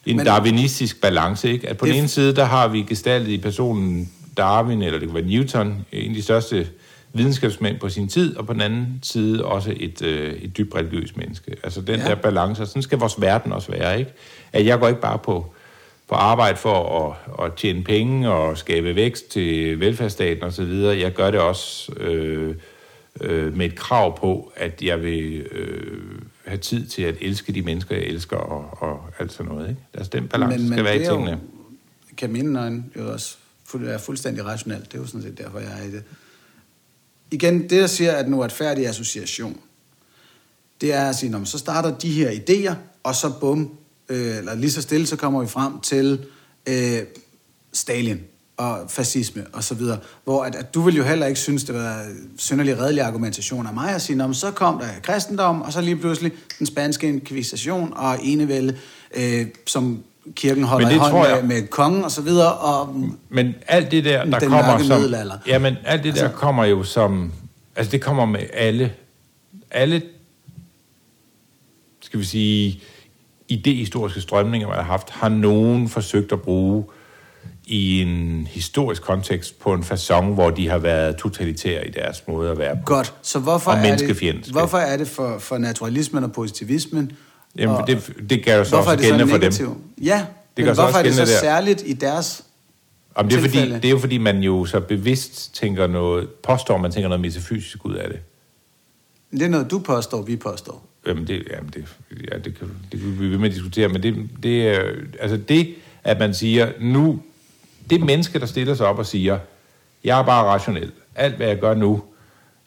en 0.06 0.16
Men- 0.16 0.26
darwinistisk 0.26 1.00
balance. 1.00 1.52
Ikke? 1.52 1.68
At 1.68 1.76
på 1.78 1.86
Det- 1.86 1.92
den 1.94 1.98
ene 2.00 2.08
side, 2.08 2.36
der 2.36 2.44
har 2.44 2.68
vi 2.68 2.82
gestaltet 2.82 3.28
i 3.32 3.38
personen 3.38 4.12
Darwin, 4.36 4.82
eller 4.82 4.98
det 4.98 5.08
kan 5.08 5.14
være 5.14 5.26
Newton, 5.26 5.86
en 5.92 6.08
af 6.10 6.14
de 6.14 6.22
største 6.22 6.68
videnskabsmænd 7.12 7.78
på 7.78 7.88
sin 7.88 8.08
tid, 8.08 8.36
og 8.36 8.46
på 8.46 8.52
den 8.52 8.60
anden 8.60 8.98
side 9.02 9.44
også 9.44 9.74
et, 9.76 10.02
øh, 10.02 10.32
et 10.32 10.56
dybt 10.56 10.74
religiøst 10.74 11.16
menneske. 11.16 11.56
Altså 11.62 11.80
den 11.80 12.00
ja. 12.00 12.06
der 12.08 12.14
balance, 12.14 12.62
og 12.62 12.68
sådan 12.68 12.82
skal 12.82 12.98
vores 12.98 13.20
verden 13.20 13.52
også 13.52 13.70
være. 13.72 13.98
ikke? 13.98 14.10
At 14.52 14.66
jeg 14.66 14.78
går 14.78 14.88
ikke 14.88 15.00
bare 15.00 15.18
på, 15.18 15.52
på 16.08 16.14
arbejde 16.14 16.56
for 16.56 17.06
at, 17.38 17.44
at 17.46 17.52
tjene 17.54 17.84
penge 17.84 18.30
og 18.30 18.58
skabe 18.58 18.94
vækst 18.96 19.30
til 19.30 19.80
velfærdsstaten 19.80 20.42
osv. 20.44 20.72
Jeg 20.72 21.12
gør 21.12 21.30
det 21.30 21.40
også 21.40 21.92
øh, 21.92 22.54
øh, 23.20 23.56
med 23.56 23.66
et 23.66 23.74
krav 23.74 24.18
på, 24.18 24.52
at 24.56 24.82
jeg 24.82 25.02
vil 25.02 25.46
øh, 25.52 26.20
have 26.48 26.58
tid 26.60 26.86
til 26.86 27.02
at 27.02 27.16
elske 27.20 27.52
de 27.52 27.62
mennesker, 27.62 27.94
jeg 27.96 28.04
elsker, 28.04 28.36
og, 28.36 28.82
og 28.82 29.10
alt 29.18 29.32
sådan 29.32 29.52
noget. 29.52 29.68
Ikke? 29.68 29.80
Altså 29.94 30.10
den 30.10 30.28
balance 30.28 30.58
men, 30.58 30.72
skal 30.72 30.84
være 30.84 30.96
i 30.98 31.02
er 31.02 31.08
jo- 31.10 31.16
tingene. 31.16 31.40
kan 32.16 32.32
mine 32.32 32.60
øjne 32.60 32.84
jo 32.96 33.12
også 33.12 33.36
fuld, 33.64 33.88
er 33.88 33.98
fuldstændig 33.98 34.44
rationelt. 34.44 34.84
Det 34.92 34.94
er 34.94 34.98
jo 35.02 35.06
sådan 35.06 35.22
set 35.22 35.38
derfor, 35.38 35.58
jeg 35.58 35.80
er 35.80 35.84
i 35.84 35.90
det. 35.90 36.02
Igen, 37.30 37.62
det 37.62 37.70
der 37.70 37.86
siger, 37.86 38.12
at 38.12 38.24
den 38.24 38.34
uretfærdige 38.34 38.88
association, 38.88 39.60
det 40.80 40.92
er 40.92 41.08
at 41.08 41.16
sige, 41.16 41.30
"Nå, 41.30 41.38
men 41.38 41.46
så 41.46 41.58
starter 41.58 41.98
de 41.98 42.10
her 42.12 42.30
idéer, 42.30 42.74
og 43.02 43.14
så 43.14 43.32
bum, 43.40 43.76
øh, 44.08 44.36
eller 44.36 44.54
lige 44.54 44.70
så 44.70 44.82
stille, 44.82 45.06
så 45.06 45.16
kommer 45.16 45.40
vi 45.40 45.46
frem 45.48 45.80
til 45.80 46.26
øh, 46.68 46.98
Stalin. 47.72 48.20
Og 48.58 48.78
fascisme 48.88 49.44
og 49.52 49.64
så 49.64 49.74
videre, 49.74 49.98
hvor 50.24 50.44
at, 50.44 50.54
at 50.54 50.74
du 50.74 50.80
vil 50.80 50.96
jo 50.96 51.02
heller 51.04 51.26
ikke 51.26 51.40
synes, 51.40 51.64
det 51.64 51.74
var 51.74 52.06
synderlig 52.38 52.78
redelig 52.78 53.02
argumentation 53.02 53.66
af 53.66 53.74
mig 53.74 53.94
at 53.94 54.02
sige, 54.02 54.16
"Nå, 54.16 54.26
men 54.26 54.34
så 54.34 54.50
kom 54.50 54.78
der 54.78 54.86
kristendom, 55.02 55.62
og 55.62 55.72
så 55.72 55.80
lige 55.80 55.96
pludselig 55.96 56.32
den 56.58 56.66
spanske 56.66 57.08
inkvisition 57.08 57.92
og 57.96 58.16
enevælde, 58.22 58.76
øh, 59.16 59.46
som 59.66 60.02
kirken 60.34 60.64
holder 60.64 60.86
Men 60.86 60.92
i 60.92 60.94
det 60.94 61.00
hånd 61.02 61.12
tror 61.12 61.22
med, 61.22 61.30
jeg- 61.36 61.44
med 61.44 61.66
kongen 61.68 62.04
og 62.04 62.10
så 62.10 62.22
videre, 62.22 62.52
og 62.52 62.96
Men 63.28 63.54
alt 63.66 63.90
det 63.90 64.04
der, 64.04 64.24
der 64.24 64.38
kommer 64.48 64.62
som... 64.88 65.00
Ja, 65.46 65.58
men 65.58 65.74
alt 65.84 66.04
det 66.04 66.14
der 66.14 66.22
Altså- 66.24 66.36
kommer 66.38 66.64
jo 66.64 66.82
som... 66.82 67.32
Altså, 67.76 67.90
det 67.92 68.00
kommer 68.02 68.24
med 68.26 68.40
alle... 68.52 68.92
Alle, 69.70 70.02
skal 72.00 72.20
vi 72.20 72.24
sige, 72.24 72.80
idehistoriske 73.48 74.20
strømninger, 74.20 74.68
man 74.68 74.76
har 74.76 74.82
haft, 74.84 75.10
har 75.10 75.28
nogen 75.28 75.88
forsøgt 75.88 76.32
at 76.32 76.42
bruge 76.42 76.84
i 77.68 78.02
en 78.02 78.48
historisk 78.50 79.02
kontekst 79.02 79.58
på 79.58 79.72
en 79.72 79.82
façon, 79.82 80.24
hvor 80.24 80.50
de 80.50 80.68
har 80.68 80.78
været 80.78 81.16
totalitære 81.16 81.88
i 81.88 81.90
deres 81.90 82.22
måde 82.28 82.50
at 82.50 82.58
være 82.58 82.76
på. 82.76 82.82
godt. 82.84 83.14
Så 83.22 83.38
hvorfor 83.38 83.70
Og 83.70 83.78
er, 83.78 83.96
det, 83.96 84.48
hvorfor 84.50 84.78
er 84.78 84.96
det 84.96 85.08
for, 85.08 85.38
for 85.38 85.58
naturalismen 85.58 86.24
og 86.24 86.32
positivismen, 86.32 87.12
Jamen, 87.58 87.76
og, 87.76 87.86
det, 87.86 88.12
det 88.30 88.44
gør 88.44 88.56
jo 88.56 88.64
så 88.64 88.76
også 88.76 88.96
gældende 88.96 89.28
for 89.28 89.38
dem. 89.38 89.52
Ja, 90.02 90.26
det 90.56 90.64
men 90.64 90.74
hvorfor 90.74 90.98
er 90.98 91.02
det 91.02 91.14
så 91.14 91.20
der. 91.20 91.26
særligt 91.26 91.82
i 91.86 91.92
deres 91.92 92.44
Jamen, 93.18 93.30
det, 93.30 93.36
er 93.36 93.40
fordi, 93.40 93.52
tilfælde? 93.52 93.74
det 93.74 93.84
er 93.84 93.90
jo 93.90 93.98
fordi, 93.98 94.18
man 94.18 94.38
jo 94.38 94.64
så 94.64 94.80
bevidst 94.80 95.54
tænker 95.54 95.86
noget, 95.86 96.28
påstår, 96.28 96.78
man 96.78 96.92
tænker 96.92 97.08
noget 97.08 97.20
metafysisk 97.20 97.84
ud 97.84 97.94
af 97.94 98.08
det. 98.08 98.18
Det 99.30 99.42
er 99.42 99.48
noget, 99.48 99.70
du 99.70 99.78
påstår, 99.78 100.22
vi 100.22 100.36
påstår. 100.36 100.86
Jamen, 101.06 101.26
det, 101.26 101.42
jamen 101.52 101.70
det, 101.74 101.84
ja, 102.32 102.38
det, 102.38 102.58
kan, 102.58 102.70
det 102.92 103.00
kan 103.00 103.20
vi 103.20 103.30
ved 103.30 103.38
med 103.38 103.48
at 103.48 103.54
diskutere, 103.54 103.88
men 103.88 104.02
det, 104.02 104.28
det, 104.42 104.68
er, 104.68 104.82
altså 105.20 105.36
det, 105.36 105.74
at 106.04 106.18
man 106.18 106.34
siger, 106.34 106.72
nu, 106.80 107.18
det 107.90 108.00
menneske, 108.00 108.40
der 108.40 108.46
stiller 108.46 108.74
sig 108.74 108.86
op 108.86 108.98
og 108.98 109.06
siger, 109.06 109.38
jeg 110.04 110.18
er 110.18 110.24
bare 110.24 110.44
rationel. 110.44 110.92
Alt, 111.14 111.36
hvad 111.36 111.46
jeg 111.46 111.58
gør 111.58 111.74
nu, 111.74 112.02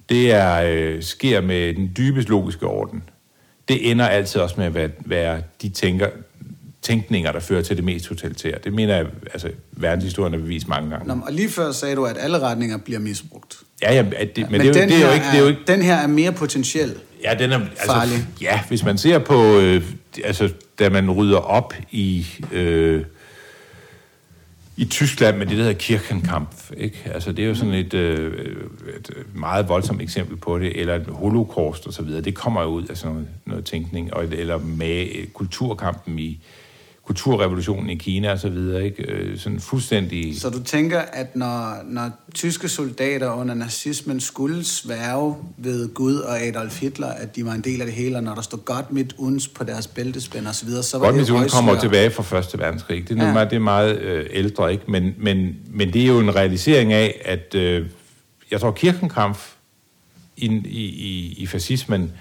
det 0.10 0.32
er, 0.32 0.62
øh, 0.66 1.04
sker 1.04 1.42
med 1.42 1.74
den 1.74 1.92
dybest 1.98 2.30
logiske 2.30 2.66
orden. 2.68 3.04
Det 3.68 3.92
ender 3.92 4.08
altid 4.08 4.42
også 4.42 4.56
med 4.58 4.66
at 4.66 4.74
være, 4.74 4.90
være 5.06 5.42
de 5.62 5.70
tænker, 5.70 6.08
tænkninger, 6.82 7.32
der 7.32 7.40
fører 7.40 7.62
til 7.62 7.78
det 7.78 7.86
mest 7.86 8.06
totalitære. 8.06 8.58
Det 8.64 8.74
mener 8.74 8.96
jeg, 8.96 9.06
altså, 9.34 9.50
verdenshistorien 9.72 10.34
har 10.34 10.40
bevist 10.40 10.68
mange 10.68 10.90
gange. 10.90 11.08
Nå, 11.08 11.22
og 11.26 11.34
lige 11.34 11.50
før 11.50 11.72
sagde 11.72 11.96
du, 11.96 12.06
at 12.06 12.18
alle 12.20 12.40
retninger 12.40 12.78
bliver 12.78 13.00
misbrugt. 13.00 13.56
Ja, 13.82 13.94
ja, 13.94 14.02
det, 14.02 14.38
men, 14.38 14.52
Men, 14.52 14.62
det, 14.62 14.68
er 14.68 14.68
jo, 14.68 14.74
den, 14.74 14.90
det 14.90 14.98
er 14.98 15.08
jo 15.08 15.14
ikke... 15.14 15.26
Det 15.26 15.38
er 15.38 15.42
jo 15.42 15.48
ikke 15.48 15.62
den 15.68 15.82
her 15.82 15.96
er 15.96 16.08
mere 16.08 16.32
potentiel. 16.32 16.96
Ja, 17.24 17.34
den 17.40 17.52
er 17.52 17.60
altså, 17.60 17.86
Farlig. 17.86 18.28
Ja, 18.42 18.60
hvis 18.68 18.84
man 18.84 18.98
ser 18.98 19.20
på, 19.20 19.60
øh, 19.60 19.84
altså, 20.24 20.50
da 20.80 20.90
man 20.90 21.12
rydder 21.12 21.38
op 21.38 21.74
i, 21.92 22.28
øh, 22.52 23.04
i 24.82 24.86
Tyskland 24.86 25.38
med 25.38 25.46
det, 25.46 25.58
der 25.58 25.64
hedder 25.64 25.80
Kirchenkampf, 25.80 26.72
ikke? 26.78 27.12
Altså, 27.14 27.32
det 27.32 27.44
er 27.44 27.48
jo 27.48 27.56
sådan 27.56 27.74
et, 27.74 27.94
øh, 27.94 28.46
et 28.98 29.12
meget 29.34 29.70
voldsomt 29.70 30.02
eksempel 30.02 30.38
på 30.38 30.60
det, 30.60 30.80
eller 30.80 30.96
et 30.96 31.08
holocaust 31.08 31.88
og 31.88 31.94
så 31.94 32.04
videre. 32.04 32.22
Det 32.22 32.36
kommer 32.36 32.62
jo 32.62 32.68
ud 32.68 32.86
af 32.88 32.98
sådan 32.98 33.14
noget, 33.14 33.30
noget 33.46 33.66
tænkning, 33.66 34.14
og, 34.14 34.24
eller 34.24 34.58
med 34.58 35.08
kulturkampen 35.34 36.20
i 36.20 36.44
kulturrevolutionen 37.12 37.90
i 37.90 37.96
Kina 37.96 38.32
og 38.32 38.40
så 38.40 38.50
videre, 38.50 38.86
ikke? 38.86 39.04
Øh, 39.04 39.38
sådan 39.38 39.60
fuldstændig... 39.60 40.42
Så 40.42 40.50
du 40.50 40.64
tænker, 40.64 41.00
at 41.00 41.36
når, 41.36 41.78
når 41.86 42.10
tyske 42.34 42.70
soldater 42.70 43.32
under 43.32 43.54
nazismen 43.54 44.20
skulle 44.20 44.64
sværge 44.64 45.36
ved 45.58 45.94
Gud 45.94 46.16
og 46.16 46.42
Adolf 46.42 46.82
Hitler, 46.82 47.08
at 47.08 47.36
de 47.36 47.46
var 47.46 47.52
en 47.54 47.62
del 47.62 47.82
af 47.82 47.88
det 47.88 47.96
hele, 47.96 48.18
og 48.18 48.24
når 48.24 48.36
der 48.36 48.42
stod 48.42 48.60
godt 48.66 48.92
mit 48.92 49.16
uns 49.18 49.48
på 49.48 49.64
deres 49.64 49.88
bæltespænd 49.88 50.48
og 50.48 50.56
så 50.56 50.66
videre, 50.66 50.84
så 50.84 50.98
var 50.98 51.06
Godt, 51.06 51.16
det 51.16 51.30
jo 51.30 51.38
hun 51.38 51.50
kommer 51.50 51.80
tilbage 51.80 52.12
fra 52.12 52.24
Første 52.24 52.60
Verdenskrig. 52.60 53.10
Det 53.10 53.20
er, 53.20 53.26
Ja. 53.26 53.34
meget, 53.34 53.50
det 53.50 53.56
er 53.56 53.60
meget 53.60 54.00
øh, 54.00 54.26
ældre, 54.32 54.72
ikke? 54.72 54.84
Men, 54.88 55.16
men, 55.18 55.56
men 55.74 55.94
det 55.94 56.02
er 56.02 56.08
jo 56.08 56.20
en 56.20 56.36
realisering 56.36 56.94
af, 56.94 57.22
at 57.26 57.56
øh, 57.56 57.86
jeg 58.52 58.60
tror, 58.60 58.72
Kirkenkampf 58.72 59.50
i, 60.38 60.46
i, 60.66 60.86
i, 60.86 61.34
i 61.38 61.46
fascismen 61.48 62.12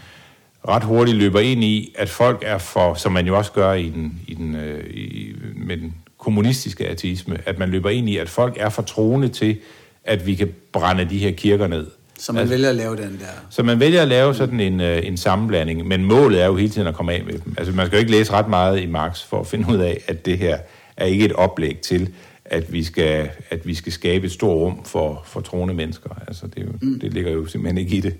ret 0.68 0.84
hurtigt 0.84 1.16
løber 1.16 1.40
ind 1.40 1.64
i, 1.64 1.94
at 1.98 2.08
folk 2.08 2.42
er 2.46 2.58
for, 2.58 2.94
som 2.94 3.12
man 3.12 3.26
jo 3.26 3.36
også 3.36 3.52
gør 3.52 3.72
i 3.72 3.88
den, 3.88 4.20
i 4.26 4.34
den, 4.34 4.54
øh, 4.54 4.90
i, 4.90 5.34
med 5.56 5.76
den 5.76 5.94
kommunistiske 6.18 6.88
ateisme, 6.88 7.38
at 7.46 7.58
man 7.58 7.68
løber 7.68 7.90
ind 7.90 8.08
i, 8.08 8.16
at 8.16 8.28
folk 8.28 8.56
er 8.58 8.68
for 8.68 8.82
troende 8.82 9.28
til, 9.28 9.58
at 10.04 10.26
vi 10.26 10.34
kan 10.34 10.52
brænde 10.72 11.04
de 11.04 11.18
her 11.18 11.30
kirker 11.30 11.66
ned. 11.66 11.86
Så 12.18 12.32
man 12.32 12.50
vælger 12.50 12.68
at 12.68 12.74
lave 12.74 12.96
den 12.96 13.18
der. 13.20 13.26
Så 13.50 13.62
man 13.62 13.80
vælger 13.80 14.02
at 14.02 14.08
lave 14.08 14.34
sådan 14.34 14.60
en, 14.60 14.80
øh, 14.80 15.06
en 15.06 15.16
sammenblanding, 15.16 15.86
men 15.88 16.04
målet 16.04 16.42
er 16.42 16.46
jo 16.46 16.56
hele 16.56 16.70
tiden 16.70 16.88
at 16.88 16.94
komme 16.94 17.12
af 17.12 17.24
med 17.24 17.38
dem. 17.38 17.54
Altså 17.58 17.72
man 17.72 17.86
skal 17.86 17.96
jo 17.96 18.00
ikke 18.00 18.10
læse 18.10 18.32
ret 18.32 18.48
meget 18.48 18.80
i 18.80 18.86
Marx 18.86 19.22
for 19.22 19.40
at 19.40 19.46
finde 19.46 19.72
ud 19.72 19.78
af, 19.78 20.00
at 20.06 20.26
det 20.26 20.38
her 20.38 20.58
er 20.96 21.04
ikke 21.04 21.24
et 21.24 21.32
oplæg 21.32 21.78
til, 21.78 22.12
at 22.44 22.72
vi 22.72 22.84
skal, 22.84 23.30
at 23.50 23.66
vi 23.66 23.74
skal 23.74 23.92
skabe 23.92 24.26
et 24.26 24.32
stort 24.32 24.56
rum 24.56 24.84
for, 24.84 25.22
for 25.26 25.40
troende 25.40 25.74
mennesker. 25.74 26.10
Altså 26.28 26.46
det, 26.46 26.62
jo, 26.62 26.72
mm. 26.82 27.00
det 27.00 27.14
ligger 27.14 27.32
jo 27.32 27.46
simpelthen 27.46 27.78
ikke 27.78 27.96
i 27.96 28.00
det. 28.00 28.14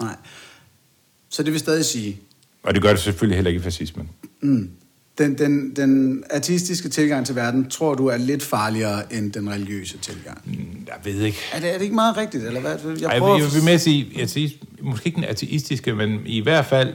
Nej. 0.00 0.16
Så 1.30 1.42
det 1.42 1.52
vil 1.52 1.60
stadig 1.60 1.84
sige, 1.84 2.20
Og 2.62 2.74
det 2.74 2.82
gør 2.82 2.90
det 2.90 3.00
selvfølgelig 3.00 3.36
heller 3.36 3.48
ikke 3.48 3.60
i 3.60 3.62
fascismen. 3.62 4.10
mm, 4.40 4.70
den, 5.18 5.38
den, 5.38 5.76
den 5.76 6.24
ateistiske 6.30 6.88
tilgang 6.88 7.26
til 7.26 7.34
verden, 7.36 7.70
tror 7.70 7.94
du 7.94 8.06
er 8.06 8.16
lidt 8.16 8.42
farligere 8.42 9.12
end 9.14 9.32
den 9.32 9.50
religiøse 9.50 9.98
tilgang. 9.98 10.40
Mm, 10.44 10.86
Jeg 10.86 10.94
ved 11.14 11.22
ikke. 11.22 11.38
Er 11.52 11.60
det, 11.60 11.68
er 11.70 11.72
det 11.78 11.82
ikke 11.82 11.94
meget 11.94 12.16
rigtigt, 12.16 12.44
eller 12.44 12.60
hvad? 12.60 12.70
Jeg 12.70 12.78
prøver 13.18 13.36
jeg, 13.36 13.44
at- 13.46 13.52
jeg 13.52 13.54
vil 13.54 13.64
med 13.64 13.72
at 13.72 13.80
sige, 13.80 14.12
jeg 14.18 14.28
siger, 14.30 14.48
måske 14.82 15.06
ikke 15.06 15.16
den 15.16 15.24
ateistiske, 15.24 15.94
men 15.94 16.20
i 16.26 16.40
hvert 16.40 16.66
fald 16.66 16.94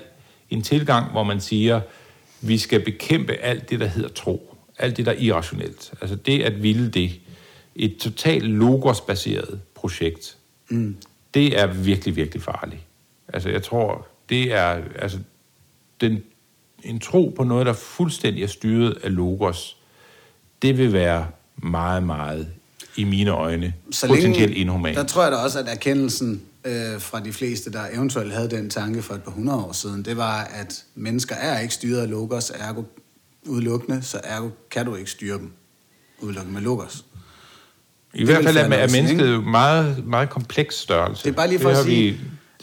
en 0.50 0.62
tilgang, 0.62 1.12
hvor 1.12 1.24
man 1.24 1.42
siger, 1.42 1.82
vi 2.42 2.58
skal 2.58 2.80
bekæmpe 2.86 3.34
alt 3.34 3.70
det, 3.70 3.80
der 3.80 3.88
hedder 3.88 4.10
tro. 4.10 4.56
Alt 4.80 4.98
det, 4.98 5.06
der 5.06 5.12
er 5.12 5.16
irrationelt. 5.20 5.94
Altså 6.02 6.16
det 6.16 6.42
at 6.42 6.64
ville 6.64 6.90
det. 6.90 7.12
Et 7.76 7.98
totalt 7.98 8.44
logosbaseret 8.46 9.60
projekt. 9.76 10.38
Mm. 10.70 10.96
Det 11.34 11.60
er 11.60 11.68
virkelig, 11.68 12.16
virkelig 12.16 12.42
farligt. 12.44 12.82
Altså 13.34 13.50
jeg 13.50 13.64
tror, 13.64 14.08
det 14.30 14.54
er 14.54 14.82
altså 15.00 15.18
den, 16.02 16.24
en 16.84 17.00
tro 17.00 17.34
på 17.38 17.44
noget, 17.44 17.66
der 17.66 17.74
fuldstændig 17.74 18.44
er 18.44 18.48
styret 18.48 18.98
af 19.04 19.16
logos. 19.16 19.78
Det 20.62 20.78
vil 20.78 20.94
være 20.94 21.28
meget, 21.58 22.04
meget 22.04 22.48
i 22.96 23.04
mine 23.04 23.32
øjne 23.32 23.74
så 23.92 24.08
potentielt 24.08 24.54
inhumant. 24.54 24.98
Der 24.98 25.04
tror 25.04 25.24
jeg 25.24 25.32
da 25.32 25.38
også, 25.38 25.60
at 25.60 25.68
erkendelsen 25.68 26.42
øh, 26.66 27.02
fra 27.02 27.20
de 27.20 27.34
fleste, 27.34 27.72
der 27.72 27.82
eventuelt 27.94 28.34
havde 28.34 28.50
den 28.50 28.70
tanke 28.70 29.02
for 29.02 29.14
et 29.14 29.24
par 29.24 29.32
hundrede 29.32 29.60
år 29.60 29.72
siden, 29.72 30.06
det 30.06 30.18
var, 30.18 30.42
at 30.44 30.84
mennesker 30.96 31.36
er 31.36 31.60
ikke 31.60 31.74
styret 31.74 32.02
af 32.02 32.10
logos, 32.10 32.52
ergo 32.56 32.84
udelukkende, 33.46 34.02
så 34.02 34.20
ergo 34.24 34.50
kan 34.72 34.86
du 34.86 34.96
ikke 34.96 35.12
styre 35.12 35.38
dem 35.38 35.52
udelukkende 36.20 36.54
med 36.54 36.62
logos. 36.62 37.06
I 38.14 38.18
Det 38.18 38.28
hvert 38.28 38.44
fald 38.44 38.58
er, 38.58 38.62
er 38.64 38.90
mennesket 38.92 39.32
jo 39.34 39.42
meget, 39.42 40.06
meget 40.08 40.30
kompleks 40.30 40.76
størrelse. 40.76 41.24
Det 41.24 41.30
er 41.30 41.34
bare 41.36 41.48
lige 41.48 41.60
for 41.60 41.70
det 41.70 41.76
at 41.78 41.84
sige- 41.86 42.12
Vi, 42.14 42.20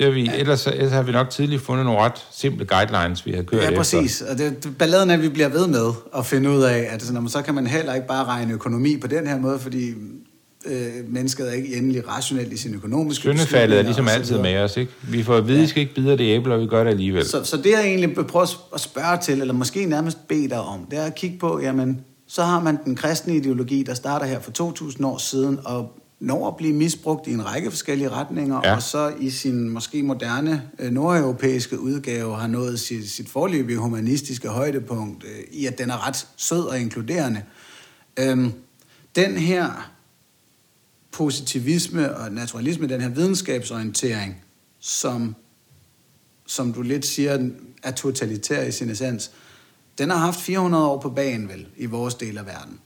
det 0.06 0.14
har 0.26 0.34
vi, 0.34 0.40
ellers, 0.40 0.66
ellers 0.66 0.92
har 0.92 1.02
vi 1.02 1.12
nok 1.12 1.30
tidligt 1.30 1.62
fundet 1.62 1.86
nogle 1.86 2.00
ret 2.00 2.26
simple 2.32 2.66
guidelines, 2.66 3.26
vi 3.26 3.32
har 3.32 3.42
kørt 3.42 3.60
Ja, 3.60 3.64
efter. 3.64 3.76
præcis. 3.76 4.20
Og 4.20 4.38
det, 4.38 4.68
balladen 4.78 5.10
er, 5.10 5.14
at 5.14 5.22
vi 5.22 5.28
bliver 5.28 5.48
ved 5.48 5.66
med 5.66 5.90
at 6.16 6.26
finde 6.26 6.50
ud 6.50 6.62
af, 6.62 6.88
at 6.90 7.02
sådan, 7.02 7.28
så 7.28 7.42
kan 7.42 7.54
man 7.54 7.66
heller 7.66 7.94
ikke 7.94 8.06
bare 8.06 8.24
regne 8.24 8.52
økonomi 8.52 8.96
på 8.96 9.06
den 9.06 9.26
her 9.26 9.38
måde, 9.38 9.58
fordi 9.58 9.88
øh, 10.66 10.86
mennesket 11.08 11.48
er 11.48 11.52
ikke 11.52 11.76
endelig 11.76 12.08
rationelt 12.08 12.52
i 12.52 12.56
sin 12.56 12.74
økonomiske 12.74 13.22
Syndefaldet 13.22 13.78
er 13.78 13.82
ligesom 13.82 14.08
altid 14.08 14.38
med 14.38 14.58
os, 14.58 14.76
ikke? 14.76 14.92
Vi 15.02 15.22
får 15.22 15.36
at 15.36 15.48
vide, 15.48 15.58
at 15.58 15.64
I 15.64 15.66
skal 15.66 15.82
ikke 15.82 15.94
bide 15.94 16.10
af 16.12 16.18
det 16.18 16.24
æble, 16.24 16.54
og 16.54 16.60
vi 16.60 16.66
gør 16.66 16.84
det 16.84 16.90
alligevel. 16.90 17.24
Så, 17.26 17.44
så 17.44 17.56
det 17.56 17.70
jeg 17.70 17.84
egentlig 17.84 18.16
vil 18.16 18.24
prøve 18.24 18.46
at 18.74 18.80
spørge 18.80 19.18
til, 19.22 19.40
eller 19.40 19.54
måske 19.54 19.86
nærmest 19.86 20.28
bede 20.28 20.48
dig 20.48 20.60
om, 20.60 20.86
det 20.90 20.98
er 20.98 21.04
at 21.04 21.14
kigge 21.14 21.38
på, 21.38 21.60
jamen, 21.62 22.00
så 22.28 22.42
har 22.42 22.60
man 22.60 22.78
den 22.84 22.96
kristne 22.96 23.36
ideologi, 23.36 23.82
der 23.82 23.94
starter 23.94 24.26
her 24.26 24.40
for 24.40 24.50
2000 24.50 25.06
år 25.06 25.18
siden, 25.18 25.58
og 25.64 25.92
når 26.22 26.48
at 26.48 26.56
blive 26.56 26.72
misbrugt 26.72 27.26
i 27.26 27.32
en 27.32 27.46
række 27.46 27.70
forskellige 27.70 28.08
retninger, 28.10 28.60
Ja. 28.64 28.74
og 28.74 28.82
så 28.82 29.14
i 29.20 29.30
sin 29.30 29.68
måske 29.68 30.02
moderne 30.02 30.70
øh, 30.78 30.90
nordeuropæiske 30.92 31.80
udgave 31.80 32.36
har 32.36 32.46
nået 32.46 32.80
sit, 32.80 33.10
sit 33.10 33.28
forløbige 33.28 33.78
humanistiske 33.78 34.48
højdepunkt, 34.48 35.24
øh, 35.24 35.44
i 35.52 35.66
at 35.66 35.78
den 35.78 35.90
er 35.90 36.06
ret 36.06 36.26
sød 36.36 36.64
og 36.64 36.80
inkluderende. 36.80 37.42
Øhm, 38.18 38.52
den 39.16 39.36
her 39.36 39.90
positivisme 41.12 42.16
og 42.16 42.32
naturalisme, 42.32 42.86
den 42.86 43.00
her 43.00 43.08
videnskabsorientering, 43.08 44.36
som 44.80 45.34
som 46.46 46.72
du 46.72 46.82
lidt 46.82 47.06
siger, 47.06 47.48
er 47.82 47.90
totalitær 47.90 48.62
i 48.62 48.72
sin 48.72 48.90
essens, 48.90 49.30
den 49.98 50.10
har 50.10 50.16
haft 50.16 50.40
400 50.40 50.86
år 50.86 51.00
på 51.00 51.10
banen 51.10 51.48
vel, 51.48 51.66
i 51.76 51.86
vores 51.86 52.14
del 52.14 52.38
af 52.38 52.46
verden. 52.46 52.80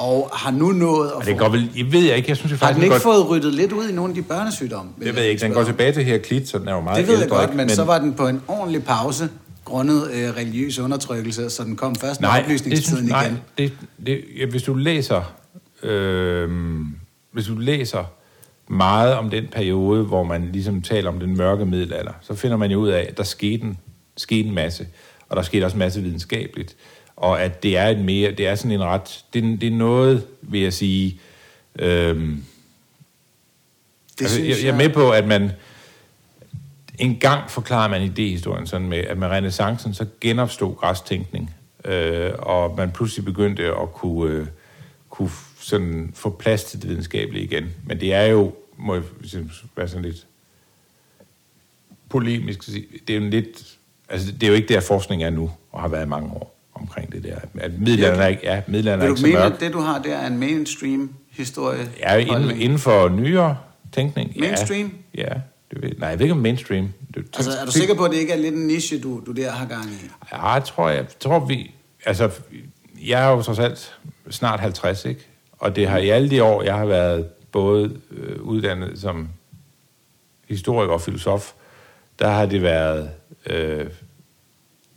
Og 0.00 0.30
har 0.32 0.50
nu 0.50 0.72
nået 0.72 1.08
at 1.08 1.24
få... 1.24 1.30
det 1.30 1.38
går 1.38 1.48
vel, 1.48 1.70
jeg 1.76 1.92
ved 1.92 2.00
jeg 2.00 2.16
ikke, 2.16 2.28
jeg 2.28 2.36
synes 2.36 2.52
det 2.52 2.60
Har 2.60 2.66
den 2.66 2.74
faktisk 2.74 2.84
ikke 2.84 2.94
godt, 2.94 3.02
fået 3.02 3.28
ryddet 3.28 3.54
lidt 3.54 3.72
ud 3.72 3.88
i 3.88 3.92
nogle 3.92 4.10
af 4.10 4.14
de 4.14 4.22
børnesygdomme? 4.22 4.92
det 4.98 5.14
ved 5.14 5.22
jeg 5.22 5.30
ikke, 5.30 5.40
den 5.40 5.52
går 5.52 5.64
tilbage 5.64 5.92
til 5.92 6.04
her 6.04 6.18
klit, 6.18 6.48
så 6.48 6.58
den 6.58 6.68
er 6.68 6.74
jo 6.74 6.80
meget 6.80 6.98
Det 6.98 7.08
ved 7.08 7.20
jeg 7.20 7.28
godt, 7.28 7.42
ikke? 7.42 7.56
men, 7.56 7.68
så 7.68 7.84
var 7.84 7.98
den 7.98 8.14
på 8.14 8.28
en 8.28 8.42
ordentlig 8.48 8.84
pause, 8.84 9.28
grundet 9.64 10.10
øh, 10.12 10.36
religiøs 10.36 10.78
undertrykkelse, 10.78 11.50
så 11.50 11.64
den 11.64 11.76
kom 11.76 11.94
først 11.94 12.20
med 12.20 12.28
nej, 12.28 12.36
det 12.36 12.44
oplysningstiden 12.44 12.96
synes, 12.96 13.10
nej, 13.10 13.26
igen. 13.26 13.38
det, 13.58 13.72
det, 14.06 14.24
ja, 14.38 14.46
hvis 14.46 14.62
du 14.62 14.74
læser, 14.74 15.34
øh, 15.82 16.50
hvis 17.32 17.46
du 17.46 17.58
læser 17.58 18.04
meget 18.68 19.14
om 19.14 19.30
den 19.30 19.44
periode, 19.52 20.04
hvor 20.04 20.22
man 20.22 20.48
ligesom 20.52 20.82
taler 20.82 21.10
om 21.10 21.20
den 21.20 21.36
mørke 21.36 21.66
middelalder, 21.66 22.12
så 22.20 22.34
finder 22.34 22.56
man 22.56 22.70
jo 22.70 22.78
ud 22.78 22.88
af, 22.88 23.06
at 23.08 23.16
der 23.16 23.24
skete 23.24 23.62
en, 23.62 23.78
skete 24.16 24.48
en 24.48 24.54
masse, 24.54 24.86
og 25.28 25.36
der 25.36 25.42
skete 25.42 25.64
også 25.64 25.74
en 25.74 25.78
masse 25.78 26.02
videnskabeligt. 26.02 26.76
Og 27.20 27.42
at 27.42 27.62
det 27.62 27.76
er 27.76 27.86
et 27.88 27.98
mere, 27.98 28.30
det 28.32 28.46
er 28.46 28.54
sådan 28.54 28.70
en 28.70 28.84
ret, 28.84 29.24
det, 29.34 29.44
er- 29.44 29.56
det 29.56 29.66
er 29.66 29.70
noget, 29.76 30.26
vil 30.42 30.60
jeg 30.60 30.72
sige, 30.72 31.20
øhm, 31.78 32.44
Det 34.18 34.20
altså, 34.20 34.34
synes 34.36 34.48
jeg, 34.58 34.64
jeg 34.66 34.72
er 34.72 34.76
med 34.76 34.88
på, 34.88 35.10
at 35.10 35.26
man 35.26 35.50
en 36.98 37.16
gang 37.18 37.50
forklarer 37.50 37.88
man 37.88 38.02
idéhistorien 38.02 38.66
sådan 38.66 38.88
med, 38.88 38.98
at 38.98 39.18
med 39.18 39.28
renaissancen 39.28 39.94
så 39.94 40.06
genopstod 40.20 40.76
græstænkning, 40.76 41.54
øh, 41.84 42.30
og 42.38 42.74
man 42.76 42.90
pludselig 42.92 43.24
begyndte 43.24 43.62
at 43.66 43.92
kunne, 43.92 44.32
øh, 44.32 44.46
kunne 45.10 45.30
sådan 45.60 46.10
få 46.14 46.30
plads 46.30 46.64
til 46.64 46.82
det 46.82 46.88
videnskabelige 46.90 47.44
igen. 47.44 47.70
Men 47.86 48.00
det 48.00 48.14
er 48.14 48.22
jo, 48.24 48.54
må 48.76 48.94
jeg 48.94 49.02
være 49.76 49.88
sådan 49.88 50.04
lidt 50.04 50.26
polemisk, 52.08 52.58
at 52.58 52.64
sige, 52.64 52.86
det 53.08 53.16
er 53.16 53.20
jo 53.20 53.28
lidt, 53.28 53.78
altså 54.08 54.32
det 54.32 54.42
er 54.42 54.48
jo 54.48 54.54
ikke 54.54 54.68
der 54.74 54.80
forskning 54.80 55.22
er 55.22 55.30
nu, 55.30 55.50
og 55.72 55.80
har 55.80 55.88
været 55.88 56.06
i 56.06 56.08
mange 56.08 56.30
år 56.32 56.49
omkring 56.74 57.12
det 57.12 57.24
der. 57.24 57.36
At 57.58 57.80
middelalderen 57.80 58.20
er 58.20 58.26
ikke, 58.26 58.42
ja, 58.44 58.62
middelalderen 58.66 59.00
er 59.00 59.08
ikke 59.08 59.20
så 59.20 59.26
mene, 59.26 59.38
mørk. 59.38 59.52
at 59.52 59.60
det, 59.60 59.72
du 59.72 59.80
har, 59.80 60.02
det 60.02 60.12
er 60.12 60.26
en 60.26 60.38
mainstream 60.38 61.14
historie? 61.30 61.90
Ja, 62.00 62.16
inden, 62.16 62.60
inden 62.60 62.78
for 62.78 63.08
nyere 63.08 63.56
tænkning. 63.92 64.32
Mainstream? 64.40 64.92
Ja, 65.14 65.22
ja 65.22 65.40
det 65.70 65.82
ved, 65.82 65.90
nej, 65.98 66.08
jeg 66.08 66.18
ved 66.18 66.24
ikke 66.26 66.34
om 66.34 66.40
mainstream. 66.40 66.92
Det, 67.14 67.24
Altså, 67.36 67.50
er 67.60 67.64
du 67.64 67.72
sikker 67.72 67.94
på, 67.94 68.04
at 68.04 68.10
det 68.10 68.16
ikke 68.16 68.32
er 68.32 68.36
lidt 68.36 68.54
en 68.54 68.66
niche, 68.66 69.00
du, 69.00 69.22
du 69.26 69.32
der 69.32 69.50
har 69.50 69.66
gang 69.66 69.84
i? 69.84 70.10
Ja, 70.32 70.52
jeg 70.52 70.64
tror, 70.64 70.88
jeg, 70.88 71.06
tror 71.20 71.46
vi... 71.46 71.74
Altså, 72.06 72.30
jeg 73.06 73.24
er 73.24 73.30
jo 73.30 73.42
trods 73.42 73.58
alt 73.58 73.98
snart 74.30 74.60
50, 74.60 75.04
ikke? 75.04 75.26
Og 75.58 75.76
det 75.76 75.88
har 75.88 75.98
i 75.98 76.08
alle 76.08 76.30
de 76.30 76.42
år, 76.42 76.62
jeg 76.62 76.74
har 76.74 76.86
været 76.86 77.26
både 77.52 77.96
øh, 78.10 78.42
uddannet 78.42 79.00
som 79.00 79.28
historiker 80.48 80.92
og 80.92 81.00
filosof, 81.00 81.52
der 82.18 82.28
har 82.28 82.46
det 82.46 82.62
været 82.62 83.10
øh, 83.46 83.86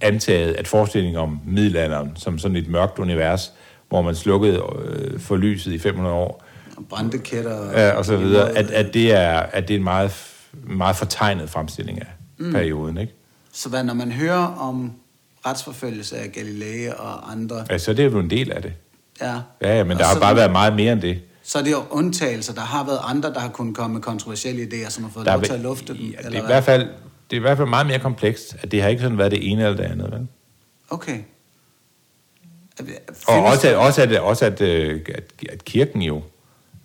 antaget, 0.04 0.54
at 0.54 0.68
forestillingen 0.68 1.20
om 1.20 1.40
middelalderen 1.48 2.12
som 2.16 2.40
sådan 2.40 2.58
et 2.58 2.68
mørkt 2.68 3.00
univers, 3.00 3.54
hvor 3.90 4.02
man 4.02 4.16
slukkede 4.16 4.62
øh, 4.86 5.20
for 5.20 5.36
lyset 5.38 5.72
i 5.74 5.78
500 5.80 6.16
år, 6.16 6.44
Og 6.78 6.86
Brandekætter 6.90 7.54
og, 7.54 7.74
ja, 7.74 7.92
og 7.92 8.06
så 8.06 8.18
videre, 8.18 8.50
at, 8.58 8.72
at, 8.72 8.94
det 8.94 9.12
er, 9.14 9.30
at 9.40 9.68
det 9.68 9.74
er 9.74 9.78
en 9.78 9.84
meget, 9.84 10.12
meget 10.68 10.96
fortegnet 10.96 11.50
fremstilling 11.50 12.02
af 12.02 12.08
mm. 12.38 12.52
perioden, 12.52 12.98
ikke? 12.98 13.14
Så 13.54 13.70
hvad, 13.70 13.84
når 13.84 13.94
man 13.94 14.12
hører 14.12 14.46
om 14.60 14.92
retsforfølgelse 15.46 16.18
af 16.18 16.32
Galilei 16.32 16.88
og 16.98 17.32
andre, 17.32 17.66
Altså, 17.70 17.94
det 17.94 18.06
er 18.06 18.10
jo 18.10 18.20
en 18.20 18.30
del 18.30 18.52
af 18.52 18.62
det. 18.62 18.74
ja, 19.22 19.34
Ja, 19.62 19.78
ja 19.78 19.84
men 19.84 19.92
Og 19.92 20.00
der 20.00 20.06
har 20.06 20.14
så- 20.14 20.20
bare 20.20 20.36
været 20.36 20.52
meget 20.52 20.76
mere 20.76 20.94
end 20.94 21.02
det. 21.02 21.20
så 21.44 21.60
er 21.60 21.64
det 21.64 21.72
jo 21.72 21.78
undtagelser. 21.90 22.54
Der 22.54 22.62
har 22.62 22.86
været 22.86 23.00
andre, 23.04 23.34
der 23.34 23.40
har 23.40 23.50
kunnet 23.50 23.76
komme 23.76 23.94
med 23.94 24.02
kontroversielle 24.02 24.64
idéer, 24.64 24.90
som 24.90 25.04
har 25.04 25.12
fået 25.12 25.26
Der 25.26 25.34
lov 25.34 25.42
til 25.44 25.54
at 25.54 25.60
lufte 25.60 25.94
dem. 25.94 26.02
ja, 26.02 26.30
det, 26.30 26.38
er 26.38 26.44
i 26.44 26.46
hvert 26.46 26.64
fald, 26.64 26.88
det 27.34 27.38
er 27.38 27.42
i 27.42 27.48
hvert 27.48 27.58
fald 27.58 27.68
meget 27.70 27.88
mere 27.88 28.00
komplekst, 28.00 28.56
at 28.62 28.72
det 28.72 28.82
har 28.82 28.90
ikke 28.90 29.02
sådan 29.02 29.18
været 29.18 29.32
det 29.32 29.52
ene 29.52 29.64
eller 29.64 29.78
det 29.78 29.84
andet. 29.84 30.12
Vel? 30.12 30.28
Okay. 30.90 31.20
Er- 32.80 32.84
Og 33.28 33.34
findes 33.36 33.52
også, 33.52 33.68
at, 33.70 33.76
også, 33.76 34.02
at, 34.02 34.20
også 34.20 34.46
at, 34.46 34.62
øh, 34.62 35.02
at, 35.16 35.24
at 35.50 35.66
kirken 35.66 36.02
jo 36.02 36.22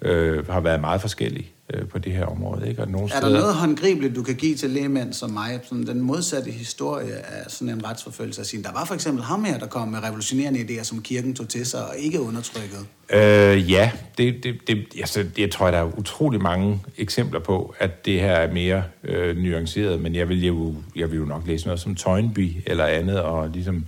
øh, 0.03 0.49
har 0.49 0.61
været 0.61 0.81
meget 0.81 1.01
forskellig 1.01 1.53
øh, 1.75 1.89
på 1.89 1.99
det 1.99 2.13
her 2.13 2.27
område. 2.27 2.69
Ikke? 2.69 2.83
Og 2.83 2.89
nogle 2.89 3.11
Er 3.15 3.21
der 3.21 3.29
noget 3.29 3.55
håndgribeligt, 3.55 4.17
du 4.17 4.23
kan 4.23 4.35
give 4.35 4.55
til 4.55 4.71
lægemænd 4.71 5.13
som 5.13 5.31
mig, 5.31 5.61
sådan 5.63 5.87
den 5.87 6.01
modsatte 6.01 6.51
historie 6.51 7.13
af 7.13 7.51
sådan 7.51 7.75
en 7.75 7.87
retsforfølgelse 7.87 8.41
at 8.41 8.47
sige, 8.47 8.63
der 8.63 8.73
var 8.73 8.85
for 8.85 8.95
eksempel 8.95 9.25
ham 9.25 9.45
her, 9.45 9.59
der 9.59 9.67
kom 9.67 9.89
med 9.89 10.03
revolutionerende 10.03 10.61
idéer, 10.61 10.85
som 10.85 11.03
kirken 11.03 11.35
tog 11.35 11.49
til 11.49 11.67
sig 11.67 11.89
og 11.89 11.95
ikke 11.99 12.21
undertrykket. 12.21 12.87
Øh, 13.13 13.71
ja, 13.71 13.91
det, 14.19 14.45
det, 14.45 14.55
det, 14.67 14.79
altså, 14.99 15.25
jeg 15.39 15.51
tror, 15.51 15.71
der 15.71 15.79
er 15.79 15.99
utrolig 15.99 16.43
mange 16.43 16.81
eksempler 16.97 17.41
på, 17.41 17.75
at 17.79 18.05
det 18.05 18.21
her 18.21 18.33
er 18.33 18.53
mere 18.53 18.83
øh, 19.05 19.37
nuanceret, 19.37 20.01
men 20.01 20.15
jeg 20.15 20.29
vil, 20.29 20.47
jo, 20.47 20.75
jeg 20.97 21.11
vil 21.11 21.19
jo 21.19 21.25
nok 21.25 21.47
læse 21.47 21.67
noget 21.67 21.81
som 21.81 21.95
Toynby 21.95 22.57
eller 22.67 22.85
andet, 22.85 23.21
og 23.21 23.49
ligesom... 23.49 23.85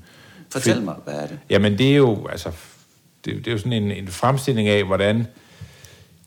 Fortæl 0.52 0.82
mig, 0.82 0.94
hvad 1.04 1.14
er 1.14 1.26
det? 1.26 1.38
Jamen, 1.50 1.78
det 1.78 1.92
er 1.92 1.96
jo, 1.96 2.26
altså, 2.26 2.50
det, 3.24 3.36
det 3.36 3.46
er 3.46 3.52
jo 3.52 3.58
sådan 3.58 3.72
en, 3.72 3.90
en 3.90 4.08
fremstilling 4.08 4.68
af, 4.68 4.84
hvordan 4.84 5.26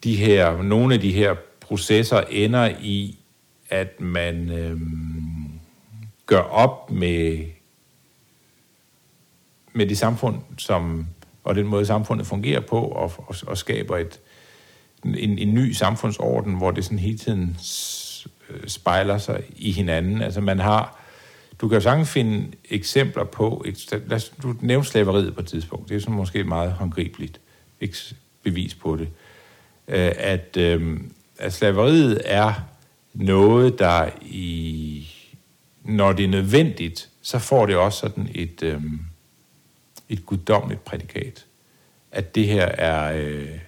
de 0.04 0.16
her, 0.16 0.62
nogle 0.62 0.93
af 0.93 1.01
de 1.01 1.12
her 1.12 1.36
processer 1.60 2.22
ender 2.22 2.70
i, 2.82 3.20
at 3.70 4.01
man 4.01 4.49
øh, 4.49 4.80
gør 6.26 6.41
op 6.41 6.91
med, 6.91 7.45
med 9.74 9.88
det 9.88 9.97
samfund, 9.97 10.36
som, 10.58 11.08
og 11.43 11.56
den 11.56 11.68
måde 11.68 11.86
samfundet 11.86 12.28
fungerer 12.28 12.60
på, 12.60 12.80
og, 12.80 13.12
og, 13.18 13.36
og 13.47 13.58
skaber 13.58 13.97
et, 13.97 14.20
en, 15.06 15.38
en 15.38 15.54
ny 15.54 15.72
samfundsorden, 15.72 16.58
hvor 16.58 16.72
det 16.72 16.84
sådan 16.86 16.99
hele 16.99 17.18
tiden 17.18 17.58
øh, 18.49 18.68
spejler 18.68 19.18
sig 19.18 19.43
i 19.56 19.72
hinanden. 19.72 20.22
Altså 20.22 20.41
man 20.41 20.60
har, 20.60 20.99
du 21.62 21.68
kan 21.68 21.76
jo 21.76 21.82
sagtens 21.82 22.10
finde 22.10 22.51
eksempler 22.70 23.24
på, 23.24 23.64
et, 23.66 24.04
lad 24.08 24.18
os, 24.18 24.34
du 24.43 24.56
nævnte 24.62 24.89
slaveriet 24.89 25.36
på 25.36 25.41
et 25.41 25.47
tidspunkt, 25.47 25.89
det 25.89 25.95
er 25.95 25.99
sådan 25.99 26.16
måske 26.16 26.43
meget 26.43 26.72
håndgribeligt 26.72 27.41
bevis 28.43 28.76
på 28.76 28.95
det, 28.95 29.08
øh, 29.88 30.11
at, 30.17 30.57
øh, 30.57 30.99
at 31.38 31.53
slaveriet 31.53 32.21
er 32.25 32.53
noget, 33.13 33.79
der 33.79 34.09
i, 34.21 35.07
når 35.84 36.13
det 36.13 36.25
er 36.25 36.29
nødvendigt, 36.29 37.09
så 37.21 37.39
får 37.39 37.65
det 37.65 37.75
også 37.75 37.99
sådan 37.99 38.29
et, 38.36 38.63
øh, 38.63 38.81
et 40.09 40.25
guddommeligt 40.25 40.86
prædikat. 40.86 41.45
At 42.11 42.36
det 42.36 42.47
her 42.47 42.65
er, 42.65 43.17
øh, 43.17 43.59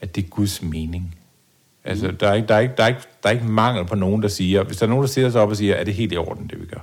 at 0.00 0.14
det 0.14 0.24
er 0.24 0.28
Guds 0.28 0.62
mening. 0.62 1.16
Altså, 1.84 2.08
mm. 2.08 2.16
der, 2.16 2.28
er 2.28 2.34
ikke, 2.34 2.48
der, 2.48 2.54
er 2.54 2.60
ikke, 2.60 2.74
der, 2.76 2.82
er 2.82 2.88
ikke, 2.88 3.00
der 3.22 3.28
er 3.28 3.32
ikke 3.32 3.44
mangel 3.44 3.84
på 3.84 3.94
nogen, 3.94 4.22
der 4.22 4.28
siger, 4.28 4.62
hvis 4.62 4.76
der 4.76 4.86
er 4.86 4.90
nogen, 4.90 5.02
der 5.02 5.08
stiller 5.08 5.30
sig 5.30 5.40
op 5.40 5.48
og 5.48 5.56
siger, 5.56 5.74
er 5.74 5.84
det 5.84 5.94
helt 5.94 6.12
i 6.12 6.16
orden, 6.16 6.46
det 6.46 6.60
vi 6.60 6.66
gør? 6.66 6.80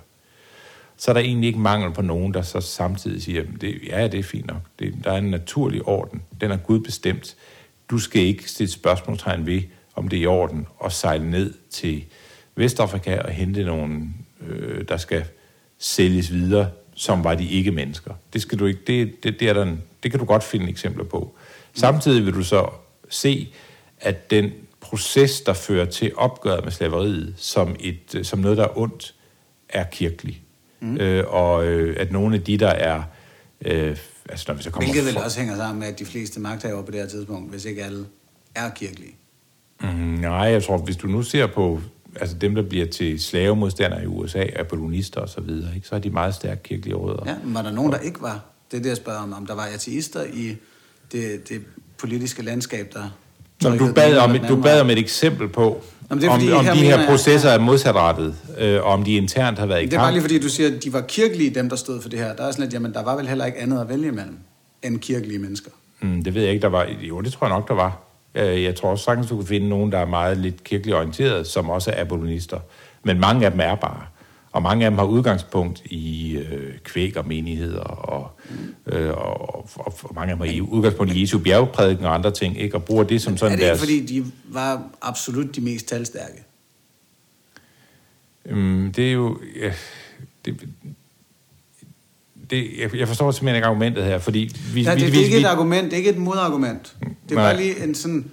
Så 0.97 1.12
er 1.12 1.14
der 1.14 1.22
egentlig 1.22 1.47
ikke 1.47 1.60
mangel 1.60 1.91
på 1.91 2.01
nogen, 2.01 2.34
der 2.34 2.41
så 2.41 2.62
samtidig 2.62 3.24
siger, 3.24 3.43
det, 3.62 3.80
ja, 3.88 4.08
det 4.08 4.20
er 4.20 4.24
fint 4.24 4.47
nok. 4.47 4.62
Det, 4.80 4.95
der 5.03 5.12
er 5.12 5.18
en 5.18 5.32
naturlig 5.32 5.82
orden. 5.82 6.22
Den 6.41 6.51
er 6.51 6.58
Gud 6.58 6.80
bestemt. 6.80 7.36
Du 7.90 8.00
skal 8.00 8.22
ikke 8.22 8.50
stille 8.50 8.72
spørgsmålstegn 8.72 9.46
ved, 9.46 9.62
om 9.96 10.08
det 10.08 10.18
er 10.18 10.24
i 10.24 10.26
orden, 10.26 10.68
og 10.78 10.92
sejle 10.92 11.32
ned 11.32 11.54
til 11.70 12.06
Vestafrika 12.56 13.20
og 13.20 13.30
hente 13.30 13.64
nogen, 13.64 14.16
øh, 14.48 14.86
der 14.88 14.98
skal 14.98 15.26
sælges 15.78 16.32
videre, 16.34 16.70
som 16.96 17.24
var 17.24 17.36
de 17.36 17.50
ikke 17.50 17.72
mennesker. 17.72 18.14
Det, 18.34 18.42
skal 18.42 18.60
du 18.60 18.66
ikke, 18.66 18.80
det, 18.88 19.24
det, 19.24 19.40
det, 19.40 19.50
er 19.50 19.54
der 19.54 19.64
en, 19.64 19.84
det 20.04 20.12
kan 20.12 20.20
du 20.20 20.26
godt 20.26 20.44
finde 20.44 20.70
eksempler 20.70 21.04
på. 21.04 21.36
Samtidig 21.74 22.26
vil 22.26 22.34
du 22.34 22.44
så 22.44 22.70
se, 23.10 23.54
at 24.00 24.32
den 24.32 24.52
proces, 24.80 25.42
der 25.42 25.54
fører 25.54 25.86
til 25.86 26.12
opgøret 26.16 26.64
med 26.64 26.72
slaveriet, 26.72 27.34
som, 27.38 27.76
et, 27.80 28.16
øh, 28.16 28.26
som 28.26 28.40
noget, 28.40 28.58
der 28.58 28.64
er 28.64 28.78
ondt, 28.78 29.14
er 29.70 29.84
kirkelig. 29.84 30.42
Mm. 30.80 30.98
Øh, 30.98 31.24
og 31.28 31.66
øh, 31.66 31.96
at 32.00 32.12
nogle 32.12 32.36
af 32.36 32.44
de, 32.44 32.58
der 32.58 32.68
er... 32.68 33.04
Øh, 33.62 33.98
altså, 34.30 34.46
når 34.48 34.56
vi 34.56 34.64
så 34.64 34.70
kommer 34.70 34.88
Hvilket 34.88 35.06
vel 35.06 35.14
for- 35.14 35.22
også 35.22 35.40
hænger 35.40 35.56
sammen 35.56 35.80
med, 35.80 35.88
at 35.88 36.00
de 36.00 36.06
fleste 36.06 36.40
magthavere 36.40 36.84
på 36.84 36.92
det 36.92 37.00
her 37.00 37.08
tidspunkt, 37.08 37.50
hvis 37.52 37.66
ikke 37.66 37.84
alle, 37.84 38.06
er 38.56 38.70
kirkelige. 38.70 39.16
Mm, 39.82 39.88
nej, 39.88 40.32
jeg 40.32 40.64
tror, 40.64 40.78
hvis 40.78 40.96
du 40.98 41.08
nu 41.08 41.24
ser 41.24 41.48
på 41.48 41.82
altså 42.20 42.36
dem, 42.38 42.56
der 42.56 42.62
bliver 42.62 42.86
til 42.86 43.22
slavemodstandere 43.24 44.04
i 44.04 44.06
USA, 44.06 44.46
abolonister 44.56 45.22
og 45.22 45.30
så 45.30 45.42
videre, 45.42 45.76
ikke, 45.76 45.88
så 45.88 45.96
har 45.96 46.00
de 46.00 46.10
meget 46.10 46.36
stærke 46.36 46.64
kirkelige 46.64 46.96
rødder. 46.96 47.24
Ja, 47.26 47.36
men 47.44 47.54
var 47.54 47.62
der 47.62 47.72
nogen, 47.72 47.92
der 47.92 48.00
ikke 48.00 48.22
var? 48.22 48.46
Det 48.72 48.78
er 48.78 48.82
det, 48.82 48.90
jeg 48.90 48.98
spørger 48.98 49.20
om. 49.20 49.34
Om 49.34 49.46
der 49.46 49.56
var 49.56 49.66
ateister 49.66 50.24
i 50.34 50.56
det, 51.12 51.50
det 51.50 51.62
politiske 51.98 52.42
landskab, 52.44 52.94
der... 52.94 53.10
Som 53.62 53.78
du 53.78 53.94
bad, 53.94 54.18
om, 54.18 54.38
du 54.48 54.62
bad 54.62 54.82
om 54.82 54.90
et 54.90 54.98
eksempel 54.98 55.48
på, 55.50 55.84
Jamen, 56.10 56.22
det 56.22 56.28
er 56.28 56.32
om, 56.32 56.39
fordi, 56.39 56.51
om 56.51 56.66
her 56.66 56.74
de 56.74 56.80
mener 56.80 56.91
her 56.95 56.99
jeg- 56.99 57.10
processer 57.10 57.49
er 57.49 57.60
modsatrettet, 57.60 58.36
øh, 58.58 58.76
og 58.84 58.84
om 58.84 59.03
de 59.03 59.16
internt 59.16 59.60
har 59.60 59.66
været 59.66 59.82
i 59.82 59.86
Det 59.86 59.93
er 59.93 59.97
kamp. 59.97 60.03
bare 60.03 60.12
lige 60.12 60.22
fordi, 60.22 60.39
du 60.39 60.49
siger, 60.49 60.76
at 60.76 60.84
de 60.84 60.93
var 60.93 61.01
kirkelige, 61.01 61.49
dem 61.49 61.70
der 61.70 61.76
stod 61.76 62.01
for 62.01 62.10
det 62.10 62.20
her. 62.20 62.36
Der 62.36 62.43
er 62.47 62.51
sådan 62.51 62.64
lidt, 62.64 62.74
jamen 62.74 62.93
der 62.93 63.03
var 63.03 63.16
vel 63.16 63.28
heller 63.28 63.45
ikke 63.45 63.60
andet 63.60 63.82
at 63.82 63.89
vælge 63.89 64.08
imellem, 64.08 64.38
end 64.84 64.99
kirkelige 64.99 65.39
mennesker. 65.39 65.72
Mm, 66.01 66.24
det 66.24 66.34
ved 66.36 66.41
jeg 66.41 66.51
ikke, 66.51 66.62
der 66.62 66.68
var. 66.70 66.88
Jo, 67.01 67.22
det 67.22 67.34
tror 67.34 67.47
jeg 67.47 67.55
nok, 67.55 67.68
der 67.68 67.74
var. 67.74 67.97
Øh, 68.36 68.64
Jeg 68.64 68.76
tror 68.76 68.89
også 68.89 69.03
sagtens, 69.03 69.28
du 69.28 69.38
kan 69.38 69.47
finde 69.47 69.70
nogen, 69.70 69.91
der 69.91 69.97
er 69.97 70.05
meget 70.05 70.38
lidt 70.38 70.64
kirkeligt 70.64 70.95
orienteret, 70.97 71.47
som 71.47 71.70
også 71.70 71.91
er 71.91 72.01
abolonister. 72.01 72.60
Men 73.03 73.20
mange 73.20 73.45
af 73.45 73.51
dem 73.51 73.60
er 73.60 73.76
bare. 73.76 74.01
Og 74.58 74.64
mange 74.64 74.86
af 74.86 74.91
dem 74.91 74.97
har 74.97 75.05
udgangspunkt 75.05 75.82
i 75.86 76.38
øh, 76.38 76.78
kvæg 76.84 77.18
og 77.18 77.28
menigheder, 77.28 77.80
og, 77.82 78.32
øh, 78.86 79.10
og, 79.10 79.70
og, 79.76 79.93
og 80.03 80.16
mange 80.16 80.32
af 80.32 80.38
dem 80.38 80.47
har 80.47 80.53
i 80.53 80.62
udgangspunkt 80.62 81.14
i 81.14 81.22
Jesu 81.22 81.39
bjergprædiken 81.39 82.05
og 82.05 82.14
andre 82.14 82.32
ting, 82.32 82.60
ikke? 82.62 82.76
og 82.76 82.84
bruger 82.84 83.03
det 83.03 83.22
som 83.22 83.34
er 83.34 83.38
sådan 83.38 83.51
det 83.51 83.58
ikke, 83.58 83.68
deres... 83.68 83.80
fordi 83.80 84.05
de 84.05 84.26
var 84.45 84.84
absolut 85.01 85.55
de 85.55 85.62
mest 85.62 85.88
talstærke? 85.88 86.43
Øhm, 88.45 88.93
det 88.93 89.08
er 89.08 89.12
jo... 89.12 89.39
Ja, 89.62 89.72
det, 90.45 90.68
det, 92.49 92.68
jeg, 92.80 92.95
jeg 92.95 93.08
forstår 93.08 93.32
simpelthen 93.32 93.55
ikke 93.55 93.68
argumentet 93.68 94.03
her, 94.03 94.20
fordi... 94.20 94.55
Vi, 94.74 94.82
Ja, 94.82 94.93
vi, 94.93 95.01
det, 95.01 95.08
vi, 95.08 95.12
det 95.12 95.20
er 95.20 95.24
ikke 95.24 95.38
vi, 95.38 95.41
et 95.41 95.47
argument, 95.47 95.86
det 95.86 95.93
er 95.93 95.97
ikke 95.97 96.10
et 96.10 96.18
modargument. 96.18 96.95
Det 96.99 97.32
er 97.32 97.36
Nej. 97.36 97.53
bare 97.53 97.58
lige 97.64 97.84
en 97.84 97.95
sådan... 97.95 98.32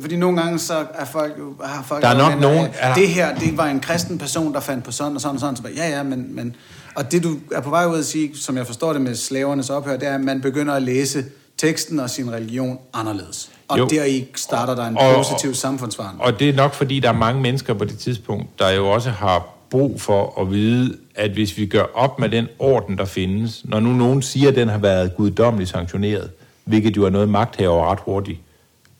Fordi 0.00 0.16
nogle 0.16 0.40
gange 0.42 0.58
så 0.58 0.86
er 0.94 1.04
folk 1.04 1.32
jo, 1.38 1.54
har 1.64 1.82
folk 1.82 2.02
Der 2.02 2.08
er 2.08 2.14
nok 2.14 2.22
argumenter 2.32 2.48
nogen- 2.54 2.70
af, 2.80 2.90
er 2.90 2.94
Det 2.94 3.08
her, 3.08 3.34
det 3.34 3.56
var 3.56 3.66
en 3.66 3.80
kristen 3.80 4.18
person, 4.18 4.54
der 4.54 4.60
fandt 4.60 4.84
på 4.84 4.92
sådan 4.92 5.14
og 5.14 5.20
sådan 5.20 5.34
og 5.34 5.40
sådan. 5.40 5.56
Så 5.56 5.62
bare, 5.62 5.72
ja, 5.76 5.88
ja, 5.88 6.02
men, 6.02 6.34
men... 6.36 6.56
Og 6.94 7.12
det 7.12 7.22
du 7.22 7.36
er 7.54 7.60
på 7.60 7.70
vej 7.70 7.86
ud 7.86 7.98
at 7.98 8.04
sige, 8.04 8.36
som 8.36 8.56
jeg 8.56 8.66
forstår 8.66 8.92
det 8.92 9.02
med 9.02 9.14
slavernes 9.14 9.70
ophør, 9.70 9.96
det 9.96 10.08
er, 10.08 10.14
at 10.14 10.20
man 10.20 10.40
begynder 10.40 10.74
at 10.74 10.82
læse 10.82 11.24
teksten 11.58 12.00
og 12.00 12.10
sin 12.10 12.32
religion 12.32 12.78
anderledes. 12.94 13.50
Og 13.68 13.78
Jo. 13.78 13.86
deri 13.86 14.28
starter 14.36 14.74
der 14.74 14.86
en 14.86 14.96
Og- 14.98 15.14
positiv 15.16 15.54
samfundsforandring. 15.54 16.22
Og 16.22 16.38
det 16.40 16.48
er 16.48 16.52
nok, 16.54 16.74
fordi 16.74 17.00
der 17.00 17.08
er 17.08 17.12
mange 17.12 17.40
mennesker 17.42 17.74
på 17.74 17.84
det 17.84 17.98
tidspunkt, 17.98 18.58
der 18.58 18.70
jo 18.70 18.88
også 18.88 19.10
har 19.10 19.46
brug 19.70 20.00
for 20.00 20.40
at 20.40 20.50
vide, 20.50 20.96
at 21.14 21.30
hvis 21.30 21.56
vi 21.58 21.66
gør 21.66 21.84
op 21.94 22.18
med 22.18 22.28
den 22.28 22.46
orden, 22.58 22.98
der 22.98 23.04
findes, 23.04 23.62
når 23.64 23.80
nu 23.80 23.92
nogen 23.92 24.22
siger, 24.22 24.48
at 24.48 24.54
den 24.56 24.68
har 24.68 24.78
været 24.78 25.16
guddommeligt 25.16 25.70
sanktioneret, 25.70 26.30
hvilket 26.64 26.96
jo 26.96 27.04
er 27.04 27.10
noget 27.10 27.28
magthaver 27.28 27.90
ret 27.90 27.98
hurtigt 28.04 28.40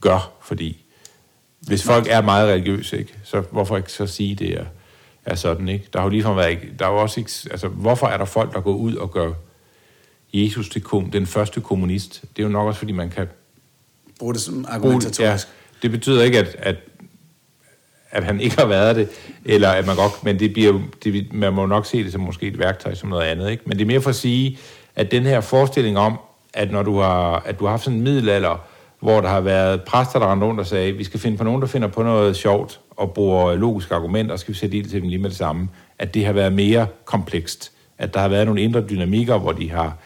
gør, 0.00 0.30
fordi 0.42 0.84
hvis 1.60 1.82
folk 1.82 2.06
er 2.10 2.20
meget 2.22 2.48
religiøse, 2.48 2.98
ikke, 2.98 3.14
så 3.24 3.40
hvorfor 3.40 3.76
ikke 3.76 3.92
så 3.92 4.06
sige 4.06 4.34
det 4.34 4.60
er, 4.60 4.64
er 5.24 5.34
sådan, 5.34 5.68
ikke? 5.68 5.88
Der 5.92 5.98
har 5.98 6.06
jo 6.06 6.10
ligefrem 6.10 6.36
været, 6.36 6.58
der 6.78 6.86
er 6.86 6.90
jo 6.90 6.96
også 6.96 7.20
ikke, 7.20 7.30
altså 7.50 7.68
hvorfor 7.68 8.06
er 8.06 8.16
der 8.16 8.24
folk, 8.24 8.52
der 8.52 8.60
går 8.60 8.74
ud 8.74 8.94
og 8.94 9.10
gør 9.10 9.32
Jesus 10.32 10.68
til 10.68 10.82
kom, 10.82 11.10
den 11.10 11.26
første 11.26 11.60
kommunist? 11.60 12.22
Det 12.36 12.42
er 12.42 12.46
jo 12.46 12.52
nok 12.52 12.66
også, 12.66 12.78
fordi 12.78 12.92
man 12.92 13.10
kan 13.10 13.28
Brug 14.18 14.34
det 14.34 14.42
som 14.42 14.54
bruge, 14.54 14.66
argumentatorisk. 14.68 15.20
ja, 15.20 15.36
det 15.82 15.90
betyder 15.90 16.22
ikke, 16.22 16.38
at, 16.38 16.56
at, 16.58 16.76
at 18.10 18.24
han 18.24 18.40
ikke 18.40 18.56
har 18.56 18.66
været 18.66 18.96
det, 18.96 19.08
eller 19.44 19.68
at 19.68 19.86
man 19.86 19.96
godt, 19.96 20.24
men 20.24 20.38
det 20.38 20.52
bliver, 20.52 20.80
det, 21.04 21.32
man 21.32 21.52
må 21.52 21.66
nok 21.66 21.86
se 21.86 22.04
det 22.04 22.12
som 22.12 22.20
måske 22.20 22.46
et 22.46 22.58
værktøj 22.58 22.94
som 22.94 23.08
noget 23.08 23.24
andet, 23.24 23.50
ikke? 23.50 23.62
Men 23.66 23.78
det 23.78 23.82
er 23.82 23.86
mere 23.86 24.00
for 24.00 24.10
at 24.10 24.16
sige, 24.16 24.58
at 24.96 25.10
den 25.10 25.22
her 25.22 25.40
forestilling 25.40 25.98
om, 25.98 26.18
at 26.54 26.70
når 26.70 26.82
du 26.82 26.98
har, 26.98 27.42
at 27.46 27.58
du 27.58 27.64
har 27.64 27.70
haft 27.70 27.84
sådan 27.84 27.96
en 27.96 28.04
middelalder, 28.04 28.67
hvor 29.00 29.20
der 29.20 29.28
har 29.28 29.40
været 29.40 29.82
præster, 29.82 30.18
der 30.18 30.32
rendte 30.32 30.46
rundt 30.46 30.60
og 30.60 30.66
sagde, 30.66 30.92
vi 30.92 31.04
skal 31.04 31.20
finde 31.20 31.36
på 31.36 31.44
nogen, 31.44 31.60
der 31.62 31.68
finder 31.68 31.88
på 31.88 32.02
noget 32.02 32.36
sjovt 32.36 32.80
og 32.90 33.12
bruger 33.14 33.54
logiske 33.54 33.94
argumenter, 33.94 34.32
og 34.32 34.38
skal 34.38 34.54
vi 34.54 34.58
sætte 34.58 34.76
ild 34.76 34.90
til 34.90 35.00
dem 35.00 35.08
lige 35.08 35.18
med 35.22 35.30
det 35.30 35.38
samme, 35.38 35.68
at 35.98 36.14
det 36.14 36.26
har 36.26 36.32
været 36.32 36.52
mere 36.52 36.86
komplekst. 37.04 37.72
At 37.98 38.14
der 38.14 38.20
har 38.20 38.28
været 38.28 38.46
nogle 38.46 38.60
indre 38.60 38.80
dynamikker, 38.80 39.38
hvor 39.38 39.52
de 39.52 39.70
har 39.70 39.96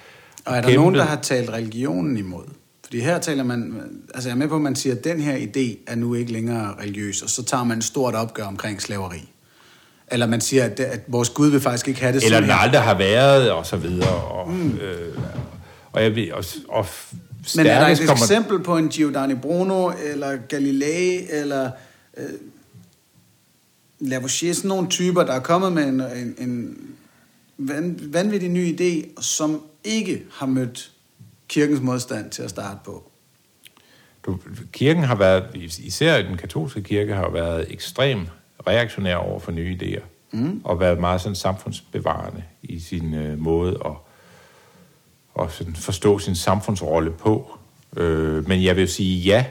Og 0.46 0.52
er 0.56 0.60
der 0.60 0.62
kæmpet- 0.62 0.76
nogen, 0.80 0.94
der 0.94 1.02
har 1.04 1.16
talt 1.16 1.50
religionen 1.50 2.16
imod? 2.16 2.44
Fordi 2.84 3.00
her 3.00 3.18
taler 3.18 3.44
man, 3.44 3.80
altså 4.14 4.28
jeg 4.28 4.34
er 4.34 4.38
med 4.38 4.48
på, 4.48 4.54
at 4.56 4.60
man 4.60 4.76
siger, 4.76 4.94
at 4.94 5.04
den 5.04 5.20
her 5.20 5.36
idé 5.36 5.84
er 5.92 5.94
nu 5.96 6.14
ikke 6.14 6.32
længere 6.32 6.74
religiøs, 6.82 7.22
og 7.22 7.30
så 7.30 7.44
tager 7.44 7.64
man 7.64 7.78
et 7.78 7.84
stort 7.84 8.14
opgør 8.14 8.44
omkring 8.44 8.82
slaveri. 8.82 9.28
Eller 10.10 10.26
man 10.26 10.40
siger, 10.40 10.64
at, 10.64 10.78
det, 10.78 10.84
at 10.84 11.00
vores 11.08 11.28
Gud 11.30 11.50
vil 11.50 11.60
faktisk 11.60 11.88
ikke 11.88 12.00
have 12.00 12.12
det 12.12 12.24
eller 12.24 12.36
sådan 12.36 12.42
den 12.42 12.52
her. 12.52 12.58
aldrig 12.62 12.80
har 12.80 12.98
været, 12.98 13.50
og 13.50 13.66
så 13.66 13.76
videre. 13.76 14.14
Og, 14.14 14.50
mm. 14.50 14.70
øh, 14.82 15.18
og 15.92 16.02
jeg 16.02 16.16
ved, 16.16 16.32
og, 16.32 16.44
og 16.68 16.86
Men 17.56 17.66
er 17.66 17.80
der 17.80 17.88
et 17.88 17.98
kommer... 17.98 18.12
eksempel 18.12 18.62
på 18.62 18.76
en 18.76 18.88
Giordani 18.88 19.34
Bruno, 19.34 19.92
eller 20.04 20.36
Galilei, 20.36 21.26
eller 21.30 21.70
øh, 22.16 22.24
Lavoisier, 23.98 24.54
sådan 24.54 24.68
nogle 24.68 24.88
typer, 24.88 25.24
der 25.24 25.32
er 25.32 25.40
kommet 25.40 25.72
med 25.72 25.88
en, 25.88 26.00
en, 26.00 26.34
en 26.38 26.78
van, 27.58 27.98
vanvittig 28.02 28.48
ny 28.48 28.80
idé, 28.80 29.22
som 29.22 29.62
ikke 29.84 30.22
har 30.32 30.46
mødt 30.46 30.92
kirkens 31.48 31.80
modstand 31.80 32.30
til 32.30 32.42
at 32.42 32.50
starte 32.50 32.78
på? 32.84 33.10
Du, 34.26 34.38
kirken 34.72 35.04
har 35.04 35.14
været, 35.14 35.44
især 35.78 36.22
den 36.22 36.36
katolske 36.36 36.82
kirke, 36.82 37.14
har 37.14 37.30
været 37.30 37.66
ekstrem 37.70 38.26
reaktionær 38.66 39.16
over 39.16 39.40
for 39.40 39.52
nye 39.52 39.78
idéer. 39.82 40.02
Mm. 40.32 40.60
Og 40.64 40.80
været 40.80 41.00
meget 41.00 41.20
sådan 41.20 41.36
samfundsbevarende 41.36 42.42
i 42.62 42.80
sin 42.80 43.14
øh, 43.14 43.38
måde 43.38 43.78
at, 43.84 43.92
at 45.40 45.62
forstå 45.74 46.18
sin 46.18 46.36
samfundsrolle 46.36 47.10
på. 47.10 47.58
Øh, 47.96 48.48
men 48.48 48.62
jeg 48.62 48.76
vil 48.76 48.88
sige 48.88 49.20
ja, 49.20 49.44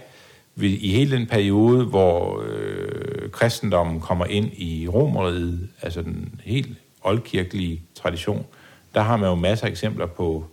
i 0.57 0.91
hele 0.91 1.17
den 1.17 1.27
periode, 1.27 1.85
hvor 1.85 2.43
øh, 2.45 3.29
kristendommen 3.31 3.99
kommer 3.99 4.25
ind 4.25 4.53
i 4.53 4.87
romeriet, 4.87 5.69
altså 5.81 6.01
den 6.01 6.41
helt 6.43 6.77
oldkirkelige 7.03 7.81
tradition, 7.95 8.45
der 8.93 9.01
har 9.01 9.17
man 9.17 9.29
jo 9.29 9.35
masser 9.35 9.65
af 9.65 9.69
eksempler 9.69 10.05
på 10.05 10.45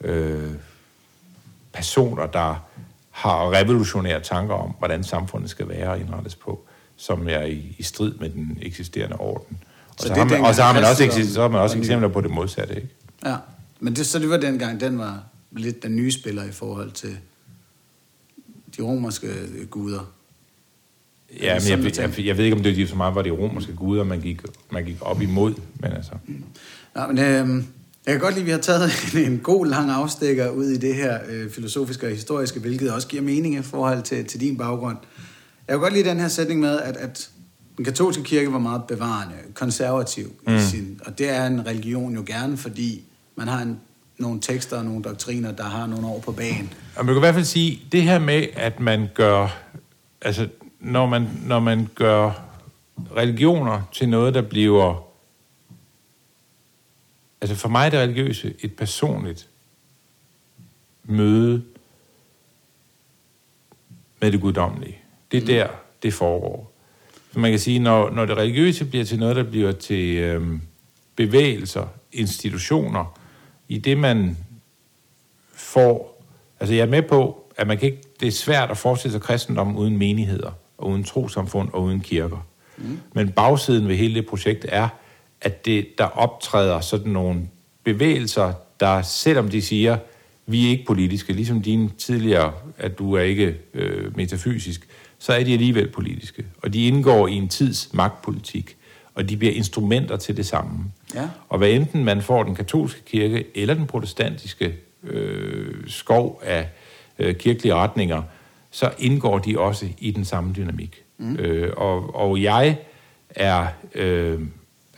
øh, 0.00 0.50
personer, 1.72 2.26
der 2.26 2.64
har 3.10 3.52
revolutionære 3.52 4.20
tanker 4.20 4.54
om, 4.54 4.74
hvordan 4.78 5.04
samfundet 5.04 5.50
skal 5.50 5.68
være 5.68 5.90
og 5.90 6.00
indrettes 6.00 6.34
på, 6.34 6.60
som 6.96 7.28
er 7.28 7.42
i, 7.42 7.74
i 7.78 7.82
strid 7.82 8.12
med 8.14 8.28
den 8.30 8.58
eksisterende 8.62 9.16
orden. 9.16 9.58
Og 9.88 9.94
Så 9.98 10.08
så, 10.08 10.14
det 10.14 10.18
har 10.18 10.24
man, 10.24 10.40
og 10.44 10.54
så 10.54 10.62
har 10.62 10.72
man 10.72 10.84
også, 10.84 11.32
så 11.32 11.40
har 11.40 11.48
man 11.48 11.60
også 11.60 11.78
eksempler 11.78 12.08
på 12.08 12.20
det 12.20 12.30
modsatte. 12.30 12.74
Ikke? 12.74 12.88
Ja, 13.24 13.36
men 13.82 13.96
det, 13.96 14.06
så 14.06 14.18
det 14.18 14.30
var 14.30 14.36
dengang, 14.36 14.80
den 14.80 14.98
var 14.98 15.24
lidt 15.52 15.82
den 15.82 15.96
nye 15.96 16.10
spiller 16.10 16.44
i 16.44 16.52
forhold 16.52 16.90
til 16.90 17.18
de 18.76 18.82
romerske 18.82 19.28
guder. 19.70 20.12
Ja, 21.40 21.54
men 21.54 21.84
jeg, 21.84 21.96
jeg 21.96 22.16
jeg, 22.18 22.26
jeg 22.26 22.36
ved 22.36 22.44
ikke, 22.44 22.56
om 22.56 22.62
det 22.62 22.80
var 22.80 22.86
så 22.86 22.96
meget 22.96 23.14
var 23.14 23.22
de 23.22 23.30
romerske 23.30 23.74
guder, 23.74 24.04
man 24.04 24.20
gik, 24.20 24.40
man 24.72 24.84
gik 24.84 24.96
op 25.00 25.22
imod, 25.22 25.54
men 25.80 25.92
altså... 25.92 26.12
Ja, 26.96 27.06
men, 27.06 27.18
øh, 27.18 27.64
jeg 28.06 28.14
kan 28.14 28.20
godt 28.20 28.34
lide, 28.34 28.42
at 28.42 28.46
vi 28.46 28.50
har 28.50 28.58
taget 28.58 28.90
en, 29.14 29.32
en 29.32 29.38
god 29.38 29.66
lang 29.66 29.90
afstikker 29.90 30.50
ud 30.50 30.64
i 30.64 30.76
det 30.76 30.94
her 30.94 31.18
øh, 31.28 31.50
filosofiske 31.50 32.06
og 32.06 32.10
historiske, 32.10 32.60
hvilket 32.60 32.92
også 32.92 33.08
giver 33.08 33.22
mening 33.22 33.54
i 33.54 33.62
forhold 33.62 34.02
til, 34.02 34.24
til 34.24 34.40
din 34.40 34.56
baggrund. 34.56 34.96
Jeg 35.68 35.74
kan 35.74 35.80
godt 35.80 35.92
lide 35.92 36.08
den 36.08 36.20
her 36.20 36.28
sætning 36.28 36.60
med, 36.60 36.80
at, 36.80 36.96
at 36.96 37.30
den 37.76 37.84
katolske 37.84 38.22
kirke 38.22 38.52
var 38.52 38.58
meget 38.58 38.84
bevarende, 38.84 39.34
konservativ 39.54 40.32
mm. 40.46 40.54
i 40.54 40.60
sin, 40.60 41.00
og 41.06 41.18
det 41.18 41.28
er 41.28 41.46
en 41.46 41.66
religion 41.66 42.14
jo 42.14 42.24
gerne, 42.26 42.56
fordi 42.56 43.04
man 43.36 43.48
har 43.48 43.62
en, 43.62 43.80
nogle 44.18 44.40
tekster 44.40 44.78
og 44.78 44.84
nogle 44.84 45.02
doktriner, 45.02 45.52
der 45.52 45.64
har 45.64 45.86
nogle 45.86 46.06
år 46.06 46.20
på 46.20 46.32
banen. 46.32 46.72
Og 46.96 47.04
man 47.04 47.14
kan 47.14 47.16
i 47.16 47.20
hvert 47.20 47.34
fald 47.34 47.44
sige, 47.44 47.82
det 47.92 48.02
her 48.02 48.18
med, 48.18 48.46
at 48.54 48.80
man 48.80 49.08
gør, 49.14 49.58
altså 50.20 50.48
når 50.80 51.06
man, 51.06 51.28
når 51.46 51.60
man 51.60 51.88
gør 51.94 52.32
religioner 53.16 53.82
til 53.92 54.08
noget, 54.08 54.34
der 54.34 54.42
bliver, 54.42 55.08
altså 57.40 57.56
for 57.56 57.68
mig 57.68 57.86
er 57.86 57.90
det 57.90 57.98
religiøse 57.98 58.54
et 58.60 58.76
personligt 58.76 59.48
møde 61.04 61.62
med 64.20 64.32
det 64.32 64.40
guddommelige. 64.40 64.98
Det 65.32 65.42
er 65.42 65.46
der, 65.46 65.68
det 66.02 66.14
foregår. 66.14 66.72
Så 67.32 67.38
man 67.38 67.50
kan 67.50 67.58
sige, 67.58 67.78
når, 67.78 68.10
når 68.10 68.26
det 68.26 68.36
religiøse 68.36 68.84
bliver 68.84 69.04
til 69.04 69.18
noget, 69.18 69.36
der 69.36 69.42
bliver 69.42 69.72
til 69.72 70.16
øhm, 70.16 70.60
bevægelser, 71.16 71.86
institutioner, 72.12 73.18
i 73.68 73.78
det 73.78 73.98
man 73.98 74.36
får... 75.54 76.22
Altså 76.60 76.74
jeg 76.74 76.82
er 76.82 76.90
med 76.90 77.02
på, 77.02 77.44
at 77.56 77.66
man 77.66 77.78
kan 77.78 77.88
ikke, 77.88 78.02
det 78.20 78.28
er 78.28 78.32
svært 78.32 78.70
at 78.70 78.78
forestille 78.78 79.12
sig 79.12 79.20
kristendom 79.20 79.76
uden 79.76 79.98
menigheder, 79.98 80.50
og 80.78 80.88
uden 80.88 81.04
trosamfund 81.04 81.68
og 81.72 81.82
uden 81.82 82.00
kirker. 82.00 82.46
Mm. 82.76 83.00
Men 83.14 83.32
bagsiden 83.32 83.88
ved 83.88 83.96
hele 83.96 84.14
det 84.14 84.26
projekt 84.26 84.66
er, 84.68 84.88
at 85.40 85.64
det, 85.64 85.98
der 85.98 86.04
optræder 86.04 86.80
sådan 86.80 87.12
nogle 87.12 87.48
bevægelser, 87.84 88.52
der 88.80 89.02
selvom 89.02 89.48
de 89.48 89.62
siger, 89.62 89.98
vi 90.46 90.66
er 90.66 90.70
ikke 90.70 90.84
politiske, 90.84 91.32
ligesom 91.32 91.62
dine 91.62 91.90
tidligere, 91.98 92.52
at 92.78 92.98
du 92.98 93.12
er 93.12 93.22
ikke 93.22 93.56
øh, 93.74 94.16
metafysisk, 94.16 94.88
så 95.18 95.32
er 95.32 95.44
de 95.44 95.52
alligevel 95.52 95.88
politiske. 95.88 96.46
Og 96.62 96.72
de 96.72 96.86
indgår 96.86 97.28
i 97.28 97.32
en 97.32 97.48
tids 97.48 97.88
magtpolitik, 97.92 98.76
og 99.14 99.28
de 99.28 99.36
bliver 99.36 99.52
instrumenter 99.52 100.16
til 100.16 100.36
det 100.36 100.46
samme. 100.46 100.92
Ja. 101.14 101.28
Og 101.48 101.58
hvad 101.58 101.70
enten 101.70 102.04
man 102.04 102.22
får 102.22 102.42
den 102.42 102.54
katolske 102.54 103.02
kirke 103.04 103.44
eller 103.54 103.74
den 103.74 103.86
protestantiske 103.86 104.74
øh, 105.02 105.74
skov 105.86 106.42
af 106.44 106.68
øh, 107.18 107.34
kirkelige 107.34 107.74
retninger, 107.74 108.22
så 108.70 108.90
indgår 108.98 109.38
de 109.38 109.58
også 109.58 109.88
i 109.98 110.10
den 110.10 110.24
samme 110.24 110.52
dynamik. 110.56 111.02
Mm. 111.18 111.36
Øh, 111.36 111.72
og, 111.76 112.14
og 112.14 112.42
jeg 112.42 112.78
er, 113.30 113.66
øh, 113.94 114.40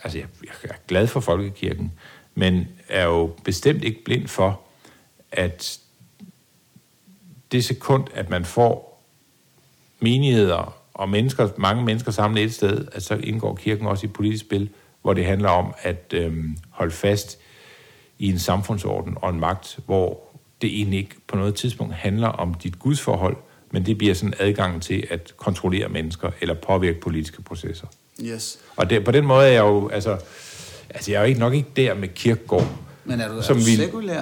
altså 0.03 0.17
jeg, 0.17 0.27
jeg 0.43 0.69
er 0.69 0.75
glad 0.87 1.07
for 1.07 1.19
folkekirken, 1.19 1.91
men 2.35 2.67
er 2.89 3.05
jo 3.05 3.33
bestemt 3.43 3.83
ikke 3.83 4.03
blind 4.03 4.27
for, 4.27 4.61
at 5.31 5.79
det 7.51 7.65
sekund, 7.65 8.07
at 8.13 8.29
man 8.29 8.45
får 8.45 9.03
menigheder 9.99 10.84
og 10.95 11.09
mennesker, 11.09 11.49
mange 11.57 11.83
mennesker 11.83 12.11
samlet 12.11 12.43
et 12.43 12.53
sted, 12.53 12.85
at 12.91 13.03
så 13.03 13.13
indgår 13.15 13.55
kirken 13.55 13.87
også 13.87 14.05
i 14.05 14.09
et 14.09 14.13
politisk 14.13 14.45
spil, 14.45 14.69
hvor 15.01 15.13
det 15.13 15.25
handler 15.25 15.49
om 15.49 15.73
at 15.81 16.13
øhm, 16.13 16.57
holde 16.69 16.91
fast 16.91 17.37
i 18.19 18.29
en 18.29 18.39
samfundsorden 18.39 19.17
og 19.21 19.29
en 19.29 19.39
magt, 19.39 19.79
hvor 19.85 20.19
det 20.61 20.77
egentlig 20.79 20.99
ikke 20.99 21.15
på 21.27 21.35
noget 21.37 21.55
tidspunkt 21.55 21.93
handler 21.93 22.27
om 22.27 22.53
dit 22.53 22.79
gudsforhold, 22.79 23.37
men 23.71 23.85
det 23.85 23.97
bliver 23.97 24.13
sådan 24.13 24.33
adgang 24.39 24.81
til 24.81 25.07
at 25.09 25.33
kontrollere 25.37 25.89
mennesker 25.89 26.29
eller 26.41 26.53
påvirke 26.55 26.99
politiske 26.99 27.41
processer. 27.41 27.87
Yes. 28.23 28.59
Og 28.75 28.89
det, 28.89 29.03
på 29.05 29.11
den 29.11 29.25
måde 29.25 29.47
er 29.47 29.51
jeg 29.51 29.59
jo, 29.61 29.87
altså, 29.89 30.17
altså 30.89 31.11
jeg 31.11 31.17
er 31.17 31.21
jo 31.21 31.27
ikke 31.27 31.39
nok 31.39 31.53
ikke 31.53 31.69
der 31.75 31.93
med 31.93 32.07
kirkegård. 32.07 32.67
Men 33.05 33.21
er 33.21 33.27
du, 33.27 33.37
er 33.37 33.41
Som 33.41 33.57
du 33.57 33.63
vi- 33.63 33.75
sekulær? 33.75 34.21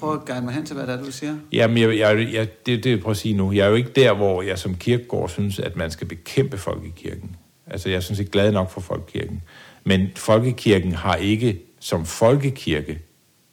Prøv 0.00 0.14
at 0.14 0.24
guide 0.26 0.42
mig 0.44 0.54
hen 0.54 0.66
til, 0.66 0.76
hvad 0.76 0.86
det 0.86 0.94
er, 0.94 1.04
du 1.04 1.12
siger. 1.12 1.36
Jamen, 1.52 1.78
jeg, 1.78 1.98
jeg, 1.98 2.28
jeg, 2.32 2.48
det, 2.66 2.84
det 2.84 3.00
prøver 3.00 3.10
at 3.10 3.16
sige 3.16 3.36
nu. 3.36 3.52
Jeg 3.52 3.64
er 3.64 3.68
jo 3.68 3.74
ikke 3.74 3.90
der, 3.90 4.12
hvor 4.14 4.42
jeg 4.42 4.58
som 4.58 4.74
kirkegård 4.74 5.28
synes, 5.28 5.58
at 5.58 5.76
man 5.76 5.90
skal 5.90 6.06
bekæmpe 6.06 6.58
folkekirken. 6.58 7.36
Altså, 7.66 7.88
jeg 7.90 8.02
synes 8.02 8.18
ikke 8.18 8.30
glad 8.32 8.52
nok 8.52 8.70
for 8.70 8.80
folkekirken. 8.80 9.42
Men 9.84 10.08
folkekirken 10.16 10.92
har 10.92 11.14
ikke 11.14 11.60
som 11.80 12.06
folkekirke 12.06 12.98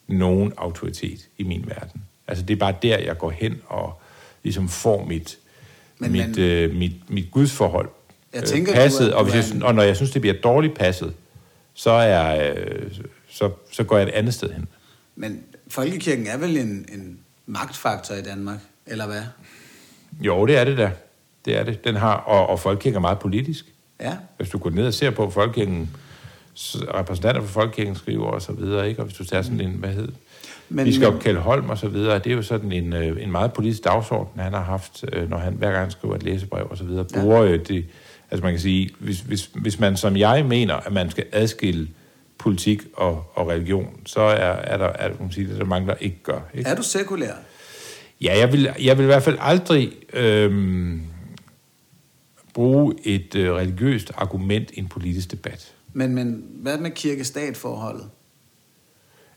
nogen 0.07 0.53
autoritet 0.57 1.19
i 1.37 1.43
min 1.43 1.63
verden. 1.67 2.01
Altså, 2.27 2.43
det 2.45 2.53
er 2.53 2.57
bare 2.57 2.75
der, 2.81 2.97
jeg 2.97 3.17
går 3.17 3.29
hen 3.29 3.61
og 3.67 4.01
ligesom 4.43 4.69
får 4.69 5.05
mit, 5.05 5.37
Men- 5.99 6.11
mit, 6.11 6.27
men- 6.27 6.39
øh, 6.39 6.75
mit, 6.75 7.09
mit 7.09 7.31
gudsforhold 7.31 7.89
Jeg 8.33 8.41
øh, 8.41 8.47
tænker, 8.47 8.71
du 8.71 8.77
passet. 8.77 9.09
er- 9.11 9.15
og, 9.15 9.23
hvis 9.23 9.49
du 9.49 9.55
jeg, 9.57 9.63
og 9.65 9.75
når 9.75 9.83
jeg 9.83 9.95
synes, 9.95 10.11
det 10.11 10.21
bliver 10.21 10.35
dårligt 10.43 10.73
passet, 10.75 11.13
så, 11.73 11.91
er, 11.91 12.51
øh, 12.53 12.91
så, 13.29 13.49
så 13.71 13.83
går 13.83 13.97
jeg 13.97 14.07
et 14.07 14.11
andet 14.13 14.33
sted 14.33 14.49
hen. 14.53 14.67
Men 15.15 15.43
folkekirken 15.71 16.27
er 16.27 16.37
vel 16.37 16.57
en, 16.57 16.85
en 16.93 17.19
magtfaktor 17.45 18.15
i 18.15 18.21
Danmark, 18.21 18.59
eller 18.85 19.07
hvad? 19.07 19.21
Jo, 20.19 20.45
det 20.45 20.57
er 20.57 20.63
det 20.63 20.77
da. 20.77 20.91
Det 21.45 21.57
er 21.57 21.63
det. 21.63 21.83
Den 21.83 21.95
har, 21.95 22.13
og, 22.13 22.47
og 22.47 22.59
folkekirken 22.59 22.95
er 22.95 23.01
meget 23.01 23.19
politisk. 23.19 23.65
Ja. 24.01 24.17
Hvis 24.37 24.49
du 24.49 24.57
går 24.57 24.69
ned 24.69 24.87
og 24.87 24.93
ser 24.93 25.09
på 25.09 25.29
folkekirken, 25.29 25.89
repræsentanter 26.93 27.41
for 27.41 27.47
Folkekirken 27.47 27.95
skriver 27.95 28.27
og 28.27 28.41
så 28.41 28.51
videre, 28.51 28.89
ikke? 28.89 29.01
Og 29.01 29.05
hvis 29.05 29.17
du 29.17 29.25
tager 29.25 29.41
sådan 29.41 29.61
en, 29.61 29.71
hvad 29.71 29.89
hed, 29.89 30.09
men, 30.69 30.85
Biskop 30.85 31.19
Kjeld 31.19 31.37
Holm 31.37 31.69
og 31.69 31.77
så 31.77 31.87
videre, 31.87 32.19
det 32.19 32.31
er 32.31 32.35
jo 32.35 32.41
sådan 32.41 32.71
en, 32.71 32.93
øh, 32.93 33.23
en 33.23 33.31
meget 33.31 33.53
politisk 33.53 33.83
dagsorden, 33.83 34.41
han 34.41 34.53
har 34.53 34.63
haft, 34.63 35.05
øh, 35.13 35.29
når 35.29 35.37
han 35.37 35.53
hver 35.53 35.71
gang 35.71 35.81
han 35.81 35.91
skriver 35.91 36.15
et 36.15 36.23
læsebrev 36.23 36.67
og 36.69 36.77
så 36.77 36.83
videre, 36.83 37.05
bruger 37.13 37.43
ja. 37.43 37.57
det, 37.57 37.85
altså 38.31 38.43
man 38.43 38.53
kan 38.53 38.59
sige, 38.59 38.89
hvis, 38.99 39.19
hvis, 39.19 39.49
hvis 39.55 39.79
man 39.79 39.97
som 39.97 40.17
jeg 40.17 40.45
mener, 40.45 40.75
at 40.75 40.93
man 40.93 41.09
skal 41.09 41.25
adskille 41.31 41.87
politik 42.41 42.81
og, 42.93 43.31
og 43.33 43.47
religion, 43.47 43.99
så 44.05 44.21
er, 44.21 44.51
er 44.51 44.77
der, 44.77 44.85
er, 44.85 45.09
man 45.19 45.31
sige, 45.31 45.47
det 45.47 45.53
er 45.53 45.57
der 45.57 45.65
mange, 45.65 45.87
der 45.87 45.93
ikke 45.93 46.17
gør. 46.23 46.39
Ikke? 46.53 46.69
Er 46.69 46.75
du 46.75 46.83
sekulær? 46.83 47.33
Ja, 48.21 48.37
jeg 48.37 48.51
vil, 48.51 48.69
jeg 48.79 48.97
vil 48.97 49.03
i 49.03 49.05
hvert 49.05 49.23
fald 49.23 49.37
aldrig 49.39 49.93
øhm, 50.13 51.01
bruge 52.53 52.95
et 53.03 53.35
øh, 53.35 53.53
religiøst 53.53 54.11
argument 54.15 54.71
i 54.71 54.79
en 54.79 54.87
politisk 54.87 55.31
debat. 55.31 55.73
Men, 55.93 56.15
men 56.15 56.45
hvad 56.49 56.77
med 56.77 56.91
kirke-stat-forholdet? 56.91 58.09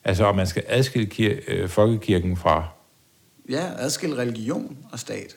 Altså, 0.05 0.25
om 0.25 0.37
man 0.37 0.47
skal 0.47 0.63
adskille 0.67 1.11
kir- 1.15 1.41
øh, 1.49 1.69
folkekirken 1.69 2.37
fra... 2.37 2.69
Ja, 3.51 3.71
adskille 3.77 4.17
religion 4.17 4.77
og 4.93 4.99
stat. 4.99 5.37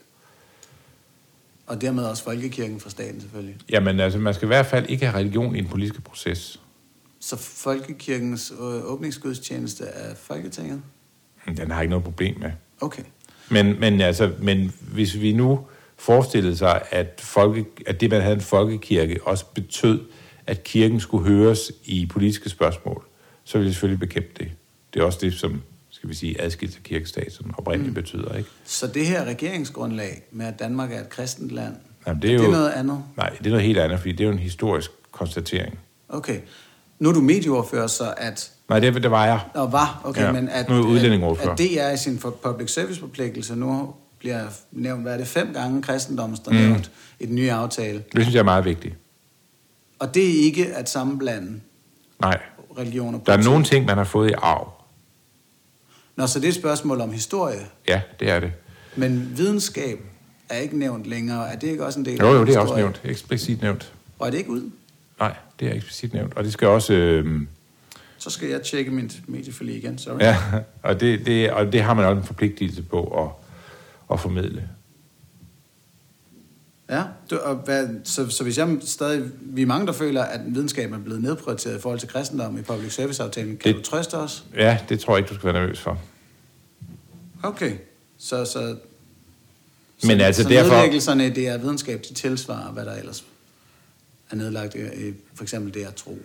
Og 1.68 1.82
dermed 1.82 2.04
også 2.04 2.24
folkekirken 2.24 2.80
fra 2.80 2.90
staten, 2.90 3.22
selvfølgelig. 3.22 3.56
Jamen, 3.70 4.00
altså, 4.00 4.20
man 4.20 4.34
skal 4.34 4.46
i 4.46 4.48
hvert 4.48 4.66
fald 4.66 4.90
ikke 4.90 5.06
have 5.06 5.20
religion 5.20 5.56
i 5.56 5.60
en 5.60 5.68
politisk 5.68 6.04
proces. 6.04 6.60
Så 7.20 7.36
folkekirkens 7.38 8.54
øh, 8.60 8.92
åbningsgudstjeneste 8.92 9.84
er 9.84 10.16
Folketinget? 10.16 10.82
Den 11.58 11.72
har 11.72 11.82
ikke 11.82 11.90
noget 11.90 12.04
problem 12.04 12.40
med. 12.40 12.52
Okay. 12.82 13.04
Men, 13.50 13.80
men, 13.80 14.02
altså, 14.02 14.32
men 14.40 14.74
hvis 14.94 15.20
vi 15.20 15.34
nu 15.34 15.60
forestillede 15.98 16.58
sig, 16.58 16.82
at, 16.92 17.22
folke, 17.24 17.66
at 17.86 18.02
det, 18.02 18.10
man 18.10 18.22
havde 18.22 18.36
en 18.36 18.42
folkekirke, 18.42 19.20
også 19.24 19.46
betød, 19.46 20.02
at 20.48 20.64
kirken 20.64 21.00
skulle 21.00 21.28
høres 21.28 21.72
i 21.86 22.06
politiske 22.06 22.50
spørgsmål, 22.50 23.06
så 23.44 23.58
ville 23.58 23.68
jeg 23.68 23.74
selvfølgelig 23.74 24.00
bekæmpe 24.00 24.30
det. 24.38 24.52
Det 24.94 25.02
er 25.02 25.06
også 25.06 25.20
det, 25.22 25.34
som 25.34 25.62
skal 25.90 26.10
vi 26.10 26.16
sige, 26.16 26.42
adskilt 26.42 26.76
af 26.78 26.84
kirkestat, 26.84 27.34
som 27.34 27.54
oprindeligt 27.58 27.96
mm. 27.96 28.02
betyder. 28.02 28.36
Ikke? 28.36 28.50
Så 28.66 28.88
det 28.88 29.06
her 29.06 29.26
regeringsgrundlag 29.26 30.24
med, 30.32 30.46
at 30.46 30.60
Danmark 30.60 30.92
er 30.92 31.02
et 31.02 31.10
kristent 31.10 31.52
land, 31.52 31.76
Jamen, 32.08 32.22
det 32.22 32.30
er, 32.30 32.34
jo, 32.34 32.40
det 32.40 32.48
er 32.48 32.52
noget 32.52 32.70
andet? 32.70 33.04
Nej, 33.18 33.30
det 33.30 33.46
er 33.46 33.50
noget 33.50 33.66
helt 33.66 33.78
andet, 33.78 34.00
fordi 34.00 34.12
det 34.12 34.24
er 34.24 34.28
jo 34.28 34.32
en 34.32 34.40
historisk 34.40 34.92
konstatering. 35.12 35.80
Okay. 36.10 36.40
Nu 37.00 37.10
er 37.10 37.14
du 37.14 37.22
medieoverfører, 37.22 37.88
så 37.88 38.14
at... 38.18 38.52
Nej, 38.70 38.80
det, 38.80 39.04
det 39.04 39.12
var 39.12 39.26
jeg. 39.26 39.40
Og 39.54 39.72
var, 39.72 40.02
okay, 40.04 40.22
ja, 40.22 40.32
men 40.32 40.50
at, 40.50 40.70
nu 40.70 40.76
er 40.76 41.52
at, 41.52 41.58
det 41.58 41.82
er 41.82 41.92
i 41.92 41.98
sin 41.98 42.18
public 42.44 42.74
service 42.74 43.00
forpligtelse 43.00 43.56
nu 43.56 43.94
bliver 44.20 44.46
nævnt, 44.72 45.02
hvad 45.02 45.14
er 45.14 45.18
det, 45.18 45.28
fem 45.28 45.54
gange 45.54 45.82
kristendommen, 45.82 46.40
der 46.46 46.52
mm. 46.52 46.58
nævnt 46.58 46.92
i 47.20 47.26
den 47.26 47.36
nye 47.36 47.52
aftale. 47.52 47.98
Det 47.98 48.22
synes 48.22 48.34
jeg 48.34 48.40
er 48.40 48.44
meget 48.44 48.66
vigtigt. 48.66 48.96
Og 50.00 50.14
det 50.14 50.24
er 50.24 50.44
ikke 50.44 50.76
at 50.76 50.90
sammenblande 50.90 51.60
Nej. 52.22 52.40
religion 52.78 53.16
og 53.16 53.22
Der 53.26 53.34
er 53.34 53.44
nogle 53.44 53.64
ting, 53.64 53.86
man 53.86 53.98
har 53.98 54.04
fået 54.04 54.30
i 54.30 54.34
arv. 54.38 54.74
Nå, 56.16 56.28
så 56.28 56.40
det 56.40 56.46
er 56.46 56.50
et 56.50 56.56
spørgsmål 56.56 57.02
om 57.02 57.12
historie? 57.12 57.60
Ja, 57.88 58.02
det 58.20 58.30
er 58.30 58.40
det. 58.40 58.52
Men 58.96 59.38
videnskab 59.38 60.00
er 60.50 60.58
ikke 60.58 60.80
nævnt 60.80 61.06
længere. 61.06 61.50
Er 61.50 61.56
det 61.56 61.68
ikke 61.68 61.86
også 61.86 62.00
en 62.00 62.06
del 62.06 62.20
jo, 62.20 62.28
jo, 62.28 62.46
det 62.46 62.56
er 62.56 62.60
også 62.60 62.76
nævnt. 62.76 63.02
Eksplicit 63.04 63.62
nævnt. 63.62 63.94
Og 64.20 64.28
er 64.28 64.32
det 64.32 64.38
ikke 64.38 64.50
ud? 64.50 64.72
Nej, 65.20 65.36
det 65.60 65.68
er 65.68 65.74
eksplicit 65.74 66.14
nævnt. 66.14 66.34
Og 66.34 66.44
det 66.44 66.54
skal 66.54 66.68
også... 66.68 66.94
Øh... 66.94 67.42
Så 68.18 68.30
skal 68.30 68.50
jeg 68.50 68.62
tjekke 68.62 68.92
mit 68.92 69.22
medieforlig 69.28 69.76
igen, 69.76 69.98
sorry. 69.98 70.20
Ja, 70.20 70.38
og 70.84 71.00
det, 71.00 71.26
det, 71.26 71.52
og 71.52 71.72
det 71.72 71.82
har 71.82 71.94
man 71.94 72.06
også 72.06 72.20
en 72.20 72.26
forpligtelse 72.26 72.84
på 72.84 73.24
at, 73.24 73.30
at 74.14 74.20
formidle. 74.20 74.70
Ja, 76.90 77.04
du, 77.30 77.38
og 77.38 77.56
hvad, 77.56 77.88
så, 78.04 78.30
så 78.30 78.44
hvis 78.44 78.58
jeg 78.58 78.78
stadig... 78.82 79.30
Vi 79.42 79.62
er 79.62 79.66
mange, 79.66 79.88
der 79.88 79.94
føler, 79.94 80.24
at 80.24 80.42
videnskaben 80.46 80.94
er 80.94 81.00
blevet 81.00 81.22
nedprioriteret 81.22 81.78
i 81.78 81.82
forhold 81.82 82.00
til 82.00 82.10
kristendom 82.10 82.58
i 82.58 82.62
public 82.62 82.94
service-aftalen. 82.94 83.58
Kan 83.58 83.74
det, 83.74 83.86
du 83.86 83.90
trøste 83.90 84.18
os? 84.18 84.46
Ja, 84.56 84.80
det 84.90 85.00
tror 85.00 85.14
jeg 85.14 85.18
ikke, 85.20 85.30
du 85.30 85.36
skal 85.36 85.54
være 85.54 85.62
nervøs 85.62 85.80
for. 85.80 86.00
Okay, 87.44 87.72
så... 88.18 88.46
så 88.46 88.76
men 90.04 90.20
så, 90.20 90.26
altså 90.26 90.44
så 90.44 90.50
derfor... 90.50 90.76
det 91.18 91.48
er 91.48 91.58
videnskab, 91.58 92.04
de 92.10 92.14
tilsvarer, 92.14 92.72
hvad 92.72 92.86
der 92.86 92.96
ellers 92.96 93.26
er 94.32 94.36
nedlagt 94.36 94.76
i, 94.76 95.14
for 95.34 95.44
eksempel 95.44 95.74
det 95.74 95.86
at 95.86 95.96
tro, 95.96 96.18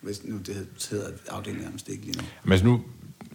hvis 0.00 0.24
nu 0.24 0.38
det 0.38 0.66
hedder 0.90 1.10
afdelingen 1.28 1.72
det 1.72 1.88
ikke 1.88 2.04
lige 2.04 2.18
nu. 2.18 2.24
Men 2.44 2.52
altså 2.52 2.66
nu, 2.66 2.80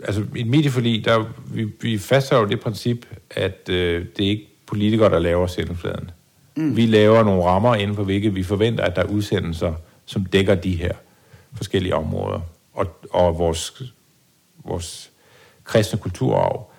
altså 0.04 0.26
i 0.36 0.42
et 0.42 0.48
medieforlig, 0.48 1.06
der 1.06 1.34
vi, 1.54 1.64
vi 1.82 1.98
fastholder 1.98 2.50
det 2.50 2.60
princip, 2.60 3.06
at 3.30 3.70
øh, 3.70 4.06
det 4.18 4.26
er 4.26 4.30
ikke 4.30 4.48
politikere, 4.66 5.10
der 5.10 5.20
laver 5.20 5.48
sendefladen. 5.48 6.12
Mm. 6.58 6.76
Vi 6.76 6.86
laver 6.86 7.24
nogle 7.24 7.44
rammer 7.44 7.76
inden 7.76 7.96
for 7.96 8.04
hvilke 8.04 8.34
vi 8.34 8.44
forventer, 8.44 8.84
at 8.84 8.96
der 8.96 9.02
er 9.02 9.08
udsendelser, 9.08 9.74
som 10.06 10.26
dækker 10.26 10.56
de 10.56 10.76
her 10.76 10.94
forskellige 11.54 11.96
områder. 11.96 12.42
Og, 12.74 13.00
og 13.10 13.40
vores, 13.40 13.84
vores 14.66 15.12
kristne 15.64 16.00
kulturarv 16.00 16.72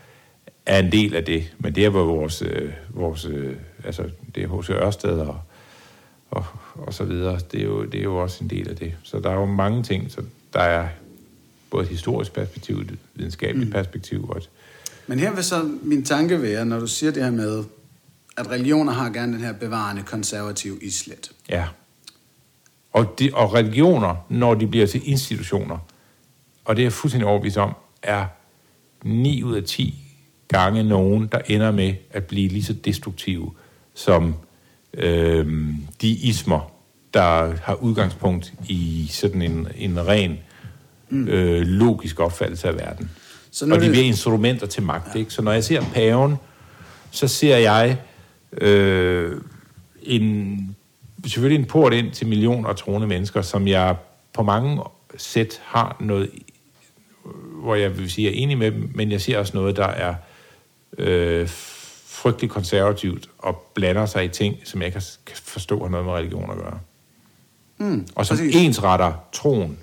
er 0.66 0.78
en 0.78 0.92
del 0.92 1.14
af 1.14 1.24
det. 1.24 1.54
Men 1.58 1.74
det 1.74 1.84
er 1.84 1.90
vores, 1.90 2.42
øh, 2.42 2.72
vores 2.90 3.24
øh, 3.24 3.56
altså 3.84 4.10
det 4.34 4.42
er 4.42 4.60
H.C. 4.60 4.70
Ørsted 4.70 5.18
og, 5.18 5.40
og, 6.36 6.44
og 6.74 6.94
så 6.94 7.04
videre. 7.04 7.40
Det 7.52 7.60
er, 7.60 7.64
jo, 7.64 7.84
det 7.84 8.00
er 8.00 8.04
jo 8.04 8.16
også 8.16 8.44
en 8.44 8.50
del 8.50 8.68
af 8.68 8.76
det. 8.76 8.94
Så 9.02 9.20
der 9.20 9.30
er 9.30 9.34
jo 9.34 9.44
mange 9.44 9.82
ting, 9.82 10.10
så 10.10 10.22
der 10.52 10.60
er 10.60 10.88
både 11.70 11.82
et 11.82 11.88
historisk 11.88 12.32
perspektiv, 12.32 12.76
et 12.76 12.98
videnskabeligt 13.14 13.68
mm. 13.68 13.72
perspektiv. 13.72 14.28
Og 14.28 14.36
et 14.36 14.50
Men 15.06 15.18
her 15.18 15.34
vil 15.34 15.44
så 15.44 15.70
min 15.82 16.04
tanke 16.04 16.42
være, 16.42 16.64
når 16.64 16.80
du 16.80 16.86
siger 16.86 17.12
det 17.12 17.24
her 17.24 17.30
med, 17.30 17.64
at 18.36 18.50
religioner 18.50 18.92
har 18.92 19.10
gerne 19.10 19.32
den 19.32 19.40
her 19.40 19.52
bevarende 19.52 20.02
konservativ 20.02 20.78
islet. 20.82 21.30
Ja. 21.48 21.68
Og, 22.92 23.18
de, 23.18 23.30
og 23.34 23.54
religioner, 23.54 24.26
når 24.28 24.54
de 24.54 24.66
bliver 24.66 24.86
til 24.86 25.00
institutioner, 25.04 25.78
og 26.64 26.76
det 26.76 26.82
er 26.82 26.86
jeg 26.86 26.92
fuldstændig 26.92 27.28
overbevist 27.28 27.56
om, 27.56 27.74
er 28.02 28.26
9 29.04 29.42
ud 29.42 29.54
af 29.54 29.64
10 29.64 30.02
gange 30.48 30.82
nogen, 30.82 31.26
der 31.26 31.38
ender 31.46 31.70
med 31.70 31.94
at 32.10 32.24
blive 32.24 32.48
lige 32.48 32.64
så 32.64 32.72
destruktive 32.72 33.52
som 33.94 34.34
øh, 34.96 35.46
de 36.00 36.08
ismer, 36.08 36.72
der 37.14 37.52
har 37.62 37.74
udgangspunkt 37.74 38.52
i 38.68 39.08
sådan 39.10 39.42
en, 39.42 39.68
en 39.76 40.06
ren 40.06 40.38
mm. 41.08 41.28
øh, 41.28 41.62
logisk 41.62 42.20
opfattelse 42.20 42.68
af 42.68 42.74
verden. 42.74 43.10
Så 43.50 43.64
og 43.64 43.80
de 43.80 43.90
bliver 43.90 44.04
instrumenter 44.04 44.66
til 44.66 44.82
magt. 44.82 45.14
Ja. 45.14 45.18
Ikke? 45.18 45.30
Så 45.30 45.42
når 45.42 45.52
jeg 45.52 45.64
ser 45.64 45.82
paven, 45.94 46.36
så 47.10 47.28
ser 47.28 47.56
jeg 47.56 47.98
øh, 48.52 49.40
en, 50.02 50.76
selvfølgelig 51.26 51.60
en 51.60 51.68
port 51.68 51.94
ind 51.94 52.12
til 52.12 52.26
millioner 52.26 52.68
af 52.68 52.76
troende 52.76 53.06
mennesker, 53.06 53.42
som 53.42 53.68
jeg 53.68 53.96
på 54.32 54.42
mange 54.42 54.82
sæt 55.16 55.60
har 55.64 55.96
noget, 56.00 56.30
hvor 57.62 57.74
jeg 57.74 57.98
vil 57.98 58.10
sige, 58.10 58.24
jeg 58.24 58.38
er 58.38 58.42
enig 58.42 58.58
med 58.58 58.70
dem, 58.70 58.90
men 58.94 59.12
jeg 59.12 59.20
ser 59.20 59.38
også 59.38 59.56
noget, 59.56 59.76
der 59.76 59.86
er 59.86 60.14
øh, 60.98 61.48
frygtelig 62.26 62.50
konservativt 62.50 63.28
og 63.38 63.70
blander 63.74 64.06
sig 64.06 64.24
i 64.24 64.28
ting, 64.28 64.56
som 64.64 64.80
jeg 64.80 64.86
ikke 64.86 65.00
kan 65.26 65.36
forstå 65.42 65.82
har 65.82 65.88
noget 65.88 66.06
med 66.06 66.12
religion 66.12 66.50
at 66.50 66.56
gøre. 66.56 66.78
Mm, 67.78 68.06
og 68.14 68.26
som 68.26 68.36
præcis. 68.36 68.56
ensretter 68.56 69.12
troen. 69.32 69.78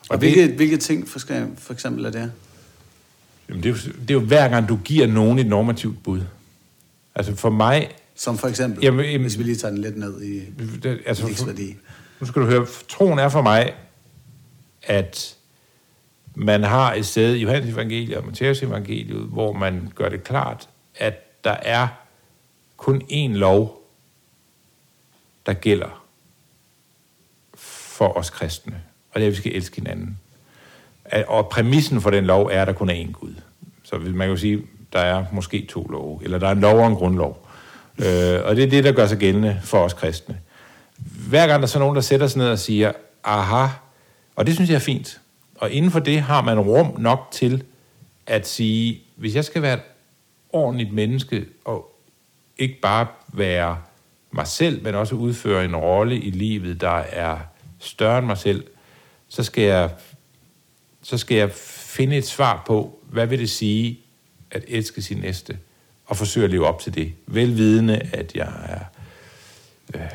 Og, 0.00 0.06
og 0.10 0.18
hvilke, 0.18 0.42
det, 0.42 0.54
hvilke 0.54 0.76
ting 0.76 1.08
for, 1.08 1.18
for 1.58 1.72
eksempel 1.72 2.04
er 2.04 2.10
det? 2.10 2.32
Jamen 3.48 3.62
det, 3.62 3.68
er 3.68 3.72
jo, 3.72 3.92
det 4.00 4.10
er 4.10 4.14
jo 4.14 4.20
hver 4.20 4.48
gang, 4.48 4.68
du 4.68 4.78
giver 4.84 5.06
nogen 5.06 5.38
et 5.38 5.46
normativt 5.46 6.02
bud. 6.02 6.20
Altså 7.14 7.36
for 7.36 7.50
mig... 7.50 7.90
Som 8.14 8.38
for 8.38 8.48
eksempel, 8.48 8.82
jamen, 8.82 9.04
jamen, 9.04 9.20
hvis 9.20 9.38
vi 9.38 9.42
lige 9.42 9.56
tager 9.56 9.74
den 9.74 9.82
lidt 9.82 9.96
ned 9.96 10.22
i 10.22 10.40
det, 10.82 11.00
altså, 11.06 11.44
værdi. 11.46 11.76
Nu 12.20 12.26
skal 12.26 12.42
du 12.42 12.46
høre, 12.46 12.66
troen 12.88 13.18
er 13.18 13.28
for 13.28 13.42
mig, 13.42 13.72
at 14.82 15.36
man 16.34 16.62
har 16.62 16.94
et 16.94 17.06
sted 17.06 17.34
i 17.34 17.42
Johannes 17.42 17.74
evangeliet 17.74 18.16
og 18.16 18.26
Matthæus 18.26 18.62
evangeliet, 18.62 19.22
hvor 19.22 19.52
man 19.52 19.92
gør 19.94 20.08
det 20.08 20.24
klart, 20.24 20.68
at 20.94 21.25
der 21.46 21.56
er 21.62 21.88
kun 22.76 23.02
én 23.02 23.32
lov, 23.32 23.82
der 25.46 25.52
gælder 25.52 26.06
for 27.56 28.16
os 28.16 28.30
kristne, 28.30 28.82
og 29.10 29.20
det 29.20 29.22
er, 29.22 29.26
at 29.26 29.32
vi 29.32 29.36
skal 29.36 29.56
elske 29.56 29.76
hinanden. 29.76 30.18
Og 31.26 31.48
præmissen 31.48 32.00
for 32.00 32.10
den 32.10 32.24
lov 32.24 32.46
er, 32.46 32.62
at 32.62 32.66
der 32.66 32.72
kun 32.72 32.90
er 32.90 33.04
én 33.04 33.12
Gud. 33.12 33.34
Så 33.82 33.98
man 33.98 34.18
kan 34.18 34.28
jo 34.28 34.36
sige, 34.36 34.62
der 34.92 34.98
er 34.98 35.24
måske 35.32 35.66
to 35.68 35.82
love, 35.82 36.20
eller 36.24 36.38
der 36.38 36.46
er 36.46 36.52
en 36.52 36.60
lov 36.60 36.78
og 36.78 36.86
en 36.86 36.94
grundlov. 36.94 37.48
Øh, 37.98 38.40
og 38.44 38.56
det 38.56 38.64
er 38.64 38.70
det, 38.70 38.84
der 38.84 38.92
gør 38.92 39.06
sig 39.06 39.18
gældende 39.18 39.60
for 39.64 39.78
os 39.78 39.92
kristne. 39.92 40.40
Hver 41.28 41.46
gang 41.46 41.62
der 41.62 41.66
er 41.66 41.70
så 41.70 41.78
nogen, 41.78 41.94
der 41.96 42.02
sætter 42.02 42.26
sig 42.26 42.38
ned 42.38 42.48
og 42.48 42.58
siger, 42.58 42.92
aha, 43.24 43.66
og 44.36 44.46
det 44.46 44.54
synes 44.54 44.70
jeg 44.70 44.76
er 44.76 44.80
fint. 44.80 45.20
Og 45.54 45.70
inden 45.70 45.90
for 45.90 46.00
det 46.00 46.20
har 46.20 46.42
man 46.42 46.60
rum 46.60 47.00
nok 47.00 47.28
til 47.30 47.64
at 48.26 48.48
sige, 48.48 49.02
hvis 49.16 49.34
jeg 49.34 49.44
skal 49.44 49.62
være 49.62 49.74
et 49.74 49.82
ordentligt 50.52 50.92
menneske, 50.92 51.46
og 51.64 52.00
ikke 52.58 52.80
bare 52.82 53.06
være 53.32 53.78
mig 54.30 54.46
selv, 54.46 54.82
men 54.82 54.94
også 54.94 55.14
udføre 55.14 55.64
en 55.64 55.76
rolle 55.76 56.20
i 56.20 56.30
livet, 56.30 56.80
der 56.80 56.98
er 56.98 57.38
større 57.78 58.18
end 58.18 58.26
mig 58.26 58.38
selv, 58.38 58.64
så 59.28 59.42
skal 59.42 59.64
jeg, 59.64 59.90
så 61.02 61.18
skal 61.18 61.36
jeg 61.36 61.50
finde 61.52 62.16
et 62.16 62.26
svar 62.26 62.62
på, 62.66 62.98
hvad 63.10 63.26
vil 63.26 63.38
det 63.38 63.50
sige 63.50 64.00
at 64.50 64.64
elske 64.68 65.02
sin 65.02 65.18
næste, 65.18 65.58
og 66.06 66.16
forsøge 66.16 66.44
at 66.44 66.50
leve 66.50 66.66
op 66.66 66.80
til 66.80 66.94
det. 66.94 67.12
Velvidende, 67.26 68.00
at 68.12 68.34
jeg 68.34 68.52
er, 68.68 68.80
øh, 69.94 70.10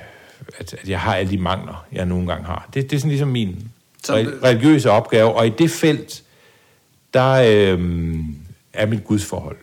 at, 0.57 0.73
at 0.73 0.89
jeg 0.89 0.99
har 0.99 1.15
alle 1.15 1.31
de 1.31 1.37
mangler, 1.37 1.85
jeg 1.91 2.05
nogle 2.05 2.27
gange 2.27 2.45
har. 2.45 2.69
Det, 2.73 2.89
det 2.89 2.95
er 2.95 2.99
sådan 2.99 3.09
ligesom 3.09 3.27
min 3.29 3.71
re- 4.07 4.45
religiøse 4.45 4.91
opgaver, 4.91 5.29
og 5.29 5.47
i 5.47 5.49
det 5.49 5.71
felt, 5.71 6.23
der 7.13 7.31
øh, 7.31 8.15
er 8.73 8.85
mit 8.85 9.03
gudsforhold. 9.03 9.57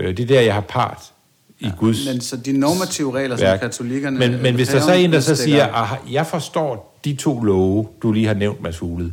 Øh, 0.00 0.16
det 0.16 0.22
er 0.22 0.26
der, 0.26 0.40
jeg 0.40 0.54
har 0.54 0.60
part 0.60 1.12
i 1.58 1.66
ja, 1.66 1.72
Guds 1.78 2.06
Men 2.06 2.20
så 2.20 2.36
de 2.36 2.52
normative 2.52 3.14
regler, 3.14 3.36
som 3.36 3.44
værk. 3.44 3.60
katolikkerne... 3.60 4.18
Men, 4.18 4.42
men 4.42 4.54
hvis 4.54 4.68
der 4.68 4.80
så 4.80 4.90
er 4.90 4.94
en, 4.94 5.12
der 5.12 5.20
så 5.20 5.36
siger, 5.36 5.66
at 5.66 5.98
jeg 6.10 6.26
forstår 6.26 6.98
de 7.04 7.16
to 7.16 7.40
love, 7.42 7.88
du 8.02 8.12
lige 8.12 8.26
har 8.26 8.34
nævnt, 8.34 8.62
Mads 8.62 8.76
Fuglede, 8.76 9.12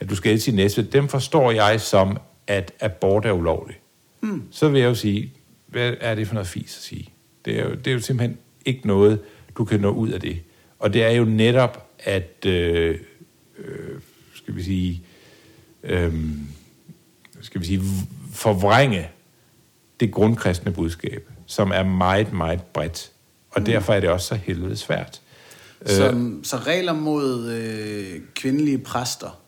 at 0.00 0.10
du 0.10 0.16
skal 0.16 0.32
elske 0.32 0.44
sin 0.44 0.54
næste, 0.54 0.82
dem 0.82 1.08
forstår 1.08 1.50
jeg 1.50 1.80
som, 1.80 2.18
at 2.46 2.72
abort 2.80 3.26
er 3.26 3.32
ulovligt. 3.32 3.78
Mm. 4.20 4.42
Så 4.50 4.68
vil 4.68 4.80
jeg 4.80 4.88
jo 4.88 4.94
sige, 4.94 5.32
hvad 5.66 5.94
er 6.00 6.14
det 6.14 6.26
for 6.26 6.34
noget 6.34 6.48
fis 6.48 6.76
at 6.76 6.82
sige? 6.82 7.08
Det 7.44 7.58
er, 7.58 7.64
jo, 7.64 7.70
det 7.74 7.86
er 7.86 7.92
jo 7.94 8.00
simpelthen 8.00 8.38
ikke 8.64 8.86
noget, 8.86 9.20
du 9.58 9.64
kan 9.64 9.80
nå 9.80 9.90
ud 9.90 10.08
af 10.08 10.20
det. 10.20 10.38
Og 10.78 10.92
det 10.92 11.04
er 11.04 11.10
jo 11.10 11.24
netop, 11.24 11.86
at, 11.98 12.46
øh, 12.46 12.98
øh, 13.58 14.00
skal 14.34 14.56
vi 14.56 14.62
sige, 14.62 15.02
øh, 15.82 16.14
skal 17.40 17.60
vi 17.60 17.66
sige, 17.66 17.82
forvrænge 18.32 19.08
det 20.00 20.12
grundkristne 20.12 20.72
budskab, 20.72 21.28
som 21.46 21.70
er 21.74 21.82
meget, 21.82 22.32
meget 22.32 22.62
bredt. 22.62 23.10
Og 23.50 23.66
derfor 23.66 23.92
er 23.92 24.00
det 24.00 24.08
også 24.10 24.26
så 24.26 24.34
helvede 24.34 24.76
svært. 24.76 25.20
Som, 25.86 26.40
så 26.44 26.56
regler 26.56 26.92
mod 26.92 27.50
øh, 27.52 28.20
kvindelige 28.34 28.78
præster, 28.78 29.40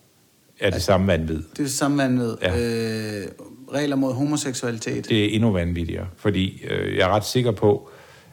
Er 0.60 0.70
det 0.70 0.82
samme 0.82 1.06
vanvid. 1.06 1.36
det 1.36 1.58
er 1.58 1.62
det 1.62 1.70
samme 1.70 1.96
man 1.96 2.18
ved. 2.18 2.36
Ja. 2.42 2.58
Øh, 2.58 3.26
regler 3.72 3.96
mod 3.96 4.14
homoseksualitet. 4.14 5.08
Det 5.08 5.24
er 5.24 5.28
endnu 5.34 5.52
vanvittigere, 5.52 6.06
fordi 6.16 6.62
øh, 6.70 6.96
jeg 6.96 7.08
er 7.08 7.14
ret 7.14 7.24
sikker 7.24 7.50
på, 7.50 7.90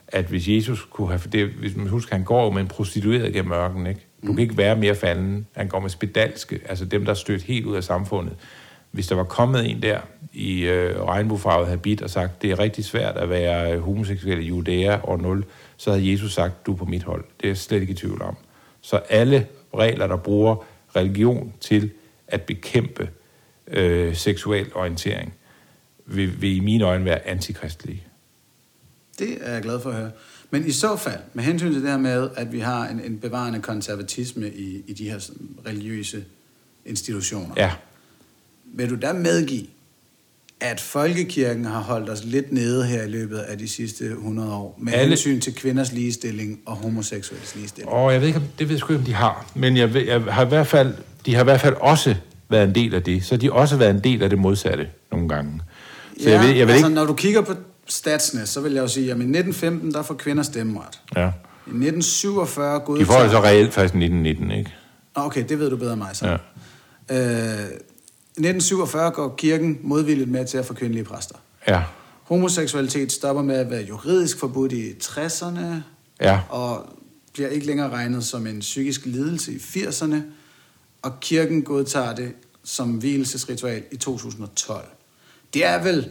at 0.07 0.25
hvis 0.25 0.47
Jesus 0.47 0.87
kunne 0.91 1.07
have... 1.07 1.21
Det, 1.31 1.47
hvis 1.47 1.75
man 1.75 1.87
husker, 1.87 2.15
han 2.15 2.25
går 2.25 2.51
med 2.51 2.61
en 2.61 2.67
prostitueret 2.67 3.33
gennem 3.33 3.51
ørkenen, 3.51 3.87
ikke? 3.87 4.05
Du 4.27 4.33
kan 4.33 4.39
ikke 4.39 4.57
være 4.57 4.75
mere 4.75 4.95
falden. 4.95 5.47
Han 5.55 5.67
går 5.67 5.79
med 5.79 5.89
spedalske, 5.89 6.59
altså 6.69 6.85
dem, 6.85 7.03
der 7.05 7.11
er 7.11 7.15
stødt 7.15 7.41
helt 7.43 7.65
ud 7.65 7.75
af 7.75 7.83
samfundet. 7.83 8.33
Hvis 8.91 9.07
der 9.07 9.15
var 9.15 9.23
kommet 9.23 9.69
en 9.69 9.81
der 9.81 9.99
i 10.37 10.61
øh, 10.61 11.01
regnbuefarvet 11.01 11.67
habit 11.67 12.01
og 12.01 12.09
sagt, 12.09 12.41
det 12.41 12.51
er 12.51 12.59
rigtig 12.59 12.85
svært 12.85 13.17
at 13.17 13.29
være 13.29 13.73
øh, 13.73 13.79
homoseksuel 13.79 14.39
i 14.39 14.47
Judæa 14.47 14.99
år 15.03 15.17
0, 15.17 15.45
så 15.77 15.91
havde 15.91 16.11
Jesus 16.11 16.33
sagt, 16.33 16.65
du 16.65 16.73
er 16.73 16.77
på 16.77 16.85
mit 16.85 17.03
hold. 17.03 17.23
Det 17.37 17.45
er 17.45 17.49
jeg 17.49 17.57
slet 17.57 17.81
ikke 17.81 17.91
i 17.91 17.95
tvivl 17.95 18.21
om. 18.21 18.35
Så 18.81 18.97
alle 18.97 19.47
regler, 19.73 20.07
der 20.07 20.17
bruger 20.17 20.65
religion 20.95 21.53
til 21.59 21.91
at 22.27 22.41
bekæmpe 22.41 23.09
øh, 23.67 24.15
seksuel 24.15 24.67
orientering, 24.75 25.33
vil, 26.05 26.41
vil 26.41 26.55
i 26.55 26.59
mine 26.59 26.83
øjne 26.83 27.05
være 27.05 27.27
antikristelige. 27.27 28.03
Det 29.19 29.37
er 29.41 29.53
jeg 29.53 29.61
glad 29.61 29.79
for 29.79 29.89
at 29.89 29.95
høre. 29.95 30.11
Men 30.49 30.65
i 30.65 30.71
så 30.71 30.95
fald, 30.95 31.21
med 31.33 31.43
hensyn 31.43 31.71
til 31.73 31.81
det 31.81 31.89
her 31.89 31.97
med, 31.97 32.29
at 32.35 32.51
vi 32.51 32.59
har 32.59 32.87
en, 32.87 32.99
en 32.99 33.19
bevarende 33.19 33.61
konservatisme 33.61 34.49
i, 34.49 34.83
i 34.87 34.93
de 34.93 35.09
her 35.09 35.29
religiøse 35.65 36.25
institutioner, 36.85 37.53
Ja, 37.57 37.71
vil 38.65 38.89
du 38.89 38.95
da 38.95 39.13
medgive, 39.13 39.67
at 40.61 40.79
folkekirken 40.79 41.65
har 41.65 41.79
holdt 41.81 42.09
os 42.09 42.23
lidt 42.23 42.51
nede 42.51 42.85
her 42.85 43.03
i 43.03 43.07
løbet 43.07 43.37
af 43.37 43.57
de 43.57 43.67
sidste 43.69 44.05
100 44.05 44.53
år, 44.53 44.77
med 44.81 44.93
Alle- 44.93 45.07
hensyn 45.09 45.39
til 45.41 45.55
kvinders 45.55 45.91
ligestilling 45.91 46.59
og 46.65 46.75
homoseksuelles 46.75 47.55
ligestilling? 47.55 47.91
og 47.93 48.13
jeg 48.13 48.21
ved 48.21 48.27
ikke, 48.27 48.41
det 48.59 48.67
ved 48.69 48.75
jeg 48.75 48.79
sgu 48.79 48.93
ikke, 48.93 48.99
om 48.99 49.05
de 49.05 49.13
har. 49.13 49.45
Men 49.55 49.77
jeg, 49.77 49.93
ved, 49.93 50.01
jeg 50.01 50.21
har 50.21 50.45
i 50.45 50.47
hvert 50.47 50.67
fald, 50.67 50.93
de 51.25 51.35
har 51.35 51.41
i 51.41 51.43
hvert 51.43 51.61
fald 51.61 51.75
også 51.79 52.15
været 52.49 52.67
en 52.67 52.75
del 52.75 52.93
af 52.95 53.03
det. 53.03 53.25
Så 53.25 53.37
de 53.37 53.45
har 53.45 53.53
også 53.53 53.77
været 53.77 53.89
en 53.89 53.99
del 54.03 54.23
af 54.23 54.29
det 54.29 54.39
modsatte 54.39 54.87
nogle 55.11 55.29
gange. 55.29 55.61
Så 56.23 56.29
ja, 56.29 56.35
jeg 56.35 56.41
ved, 56.47 56.55
jeg 56.55 56.67
ved 56.67 56.73
altså, 56.73 56.87
ikke... 56.87 56.95
når 56.95 57.05
du 57.05 57.13
kigger 57.13 57.41
på 57.41 57.53
statsene, 57.87 58.45
så 58.45 58.61
vil 58.61 58.73
jeg 58.73 58.81
jo 58.81 58.87
sige, 58.87 59.03
at 59.03 59.07
i 59.07 59.11
1915, 59.11 59.93
der 59.93 60.03
får 60.03 60.13
kvinder 60.13 60.43
stemmeret. 60.43 60.99
Ja. 61.15 61.21
I 61.67 61.69
1947 61.69 62.75
De 62.75 62.79
godtager... 62.85 63.05
får 63.05 63.21
det 63.21 63.31
så 63.31 63.43
reelt 63.43 63.77
i 63.77 63.81
1919, 63.81 64.51
ikke? 64.51 64.73
Okay, 65.15 65.43
det 65.49 65.59
ved 65.59 65.69
du 65.69 65.77
bedre 65.77 65.93
end 65.93 66.01
mig 66.01 66.09
så. 66.13 66.37
Ja. 67.09 67.61
Øh, 67.63 67.69
1947 68.37 69.11
går 69.11 69.35
kirken 69.37 69.79
modvilligt 69.81 70.29
med 70.29 70.45
til 70.47 70.57
at 70.57 70.65
få 70.65 70.73
kvindelige 70.73 71.03
præster. 71.03 71.35
Ja. 71.67 71.83
Homoseksualitet 72.23 73.11
stopper 73.11 73.43
med 73.43 73.55
at 73.55 73.69
være 73.71 73.81
juridisk 73.83 74.39
forbudt 74.39 74.71
i 74.71 74.91
60'erne, 74.91 75.65
Ja. 76.21 76.39
og 76.49 76.85
bliver 77.33 77.49
ikke 77.49 77.65
længere 77.67 77.89
regnet 77.89 78.25
som 78.25 78.47
en 78.47 78.59
psykisk 78.59 79.05
lidelse 79.05 79.53
i 79.53 79.57
80'erne, 79.57 80.15
og 81.01 81.19
kirken 81.19 81.61
godtager 81.61 82.15
det 82.15 82.33
som 82.63 82.89
hvilesesritual 82.91 83.83
i 83.91 83.97
2012. 83.97 84.87
Det 85.53 85.65
er 85.65 85.83
vel 85.83 86.09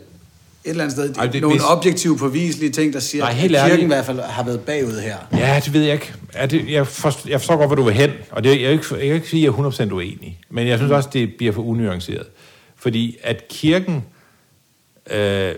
et 0.66 0.70
eller 0.70 0.84
andet 0.84 0.92
sted 0.98 1.16
Ej, 1.16 1.26
det- 1.26 1.40
nogle 1.42 1.56
hvis- 1.56 1.64
objektive 1.68 2.18
påviselige 2.18 2.70
ting, 2.72 2.92
der 2.92 3.00
siger, 3.00 3.22
Nej, 3.24 3.30
at 3.30 3.36
helt 3.36 3.52
kirken 3.52 3.70
ærligt. 3.70 3.82
i 3.82 3.86
hvert 3.86 4.04
fald 4.06 4.20
har 4.20 4.42
været 4.44 4.60
bagud 4.60 5.00
her. 5.00 5.16
Ja, 5.32 5.60
det 5.64 5.72
ved 5.72 5.82
jeg 5.82 5.92
ikke. 5.94 6.14
Er 6.32 6.46
det, 6.46 6.70
jeg, 6.70 6.86
forstår, 6.86 7.30
jeg 7.30 7.40
forstår 7.40 7.56
godt, 7.56 7.68
hvor 7.68 7.76
du 7.76 7.82
vil 7.82 7.94
hen, 7.94 8.10
og 8.30 8.44
det, 8.44 8.62
jeg, 8.62 8.72
ikke, 8.72 8.84
jeg 8.90 9.00
kan 9.06 9.14
ikke 9.14 9.28
sige, 9.28 9.40
at 9.48 9.52
jeg 9.58 9.64
er 9.64 9.70
100% 9.88 9.92
uenig. 9.92 10.40
Men 10.50 10.66
jeg 10.68 10.78
synes 10.78 10.92
også, 10.92 11.08
det 11.12 11.34
bliver 11.36 11.52
for 11.52 11.62
unuanceret. 11.62 12.26
Fordi 12.76 13.16
at 13.22 13.48
kirken... 13.48 14.04
Øh, 15.10 15.54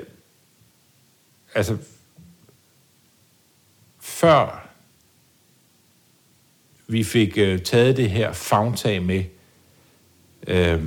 altså... 1.55 1.77
Før 4.01 4.69
vi 6.87 7.05
fik 7.05 7.39
øh, 7.39 7.59
taget 7.63 7.97
det 7.97 8.11
her 8.11 8.33
fagtag 8.33 9.03
med 9.03 9.25
øh, 10.47 10.83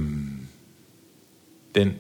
den 1.76 1.94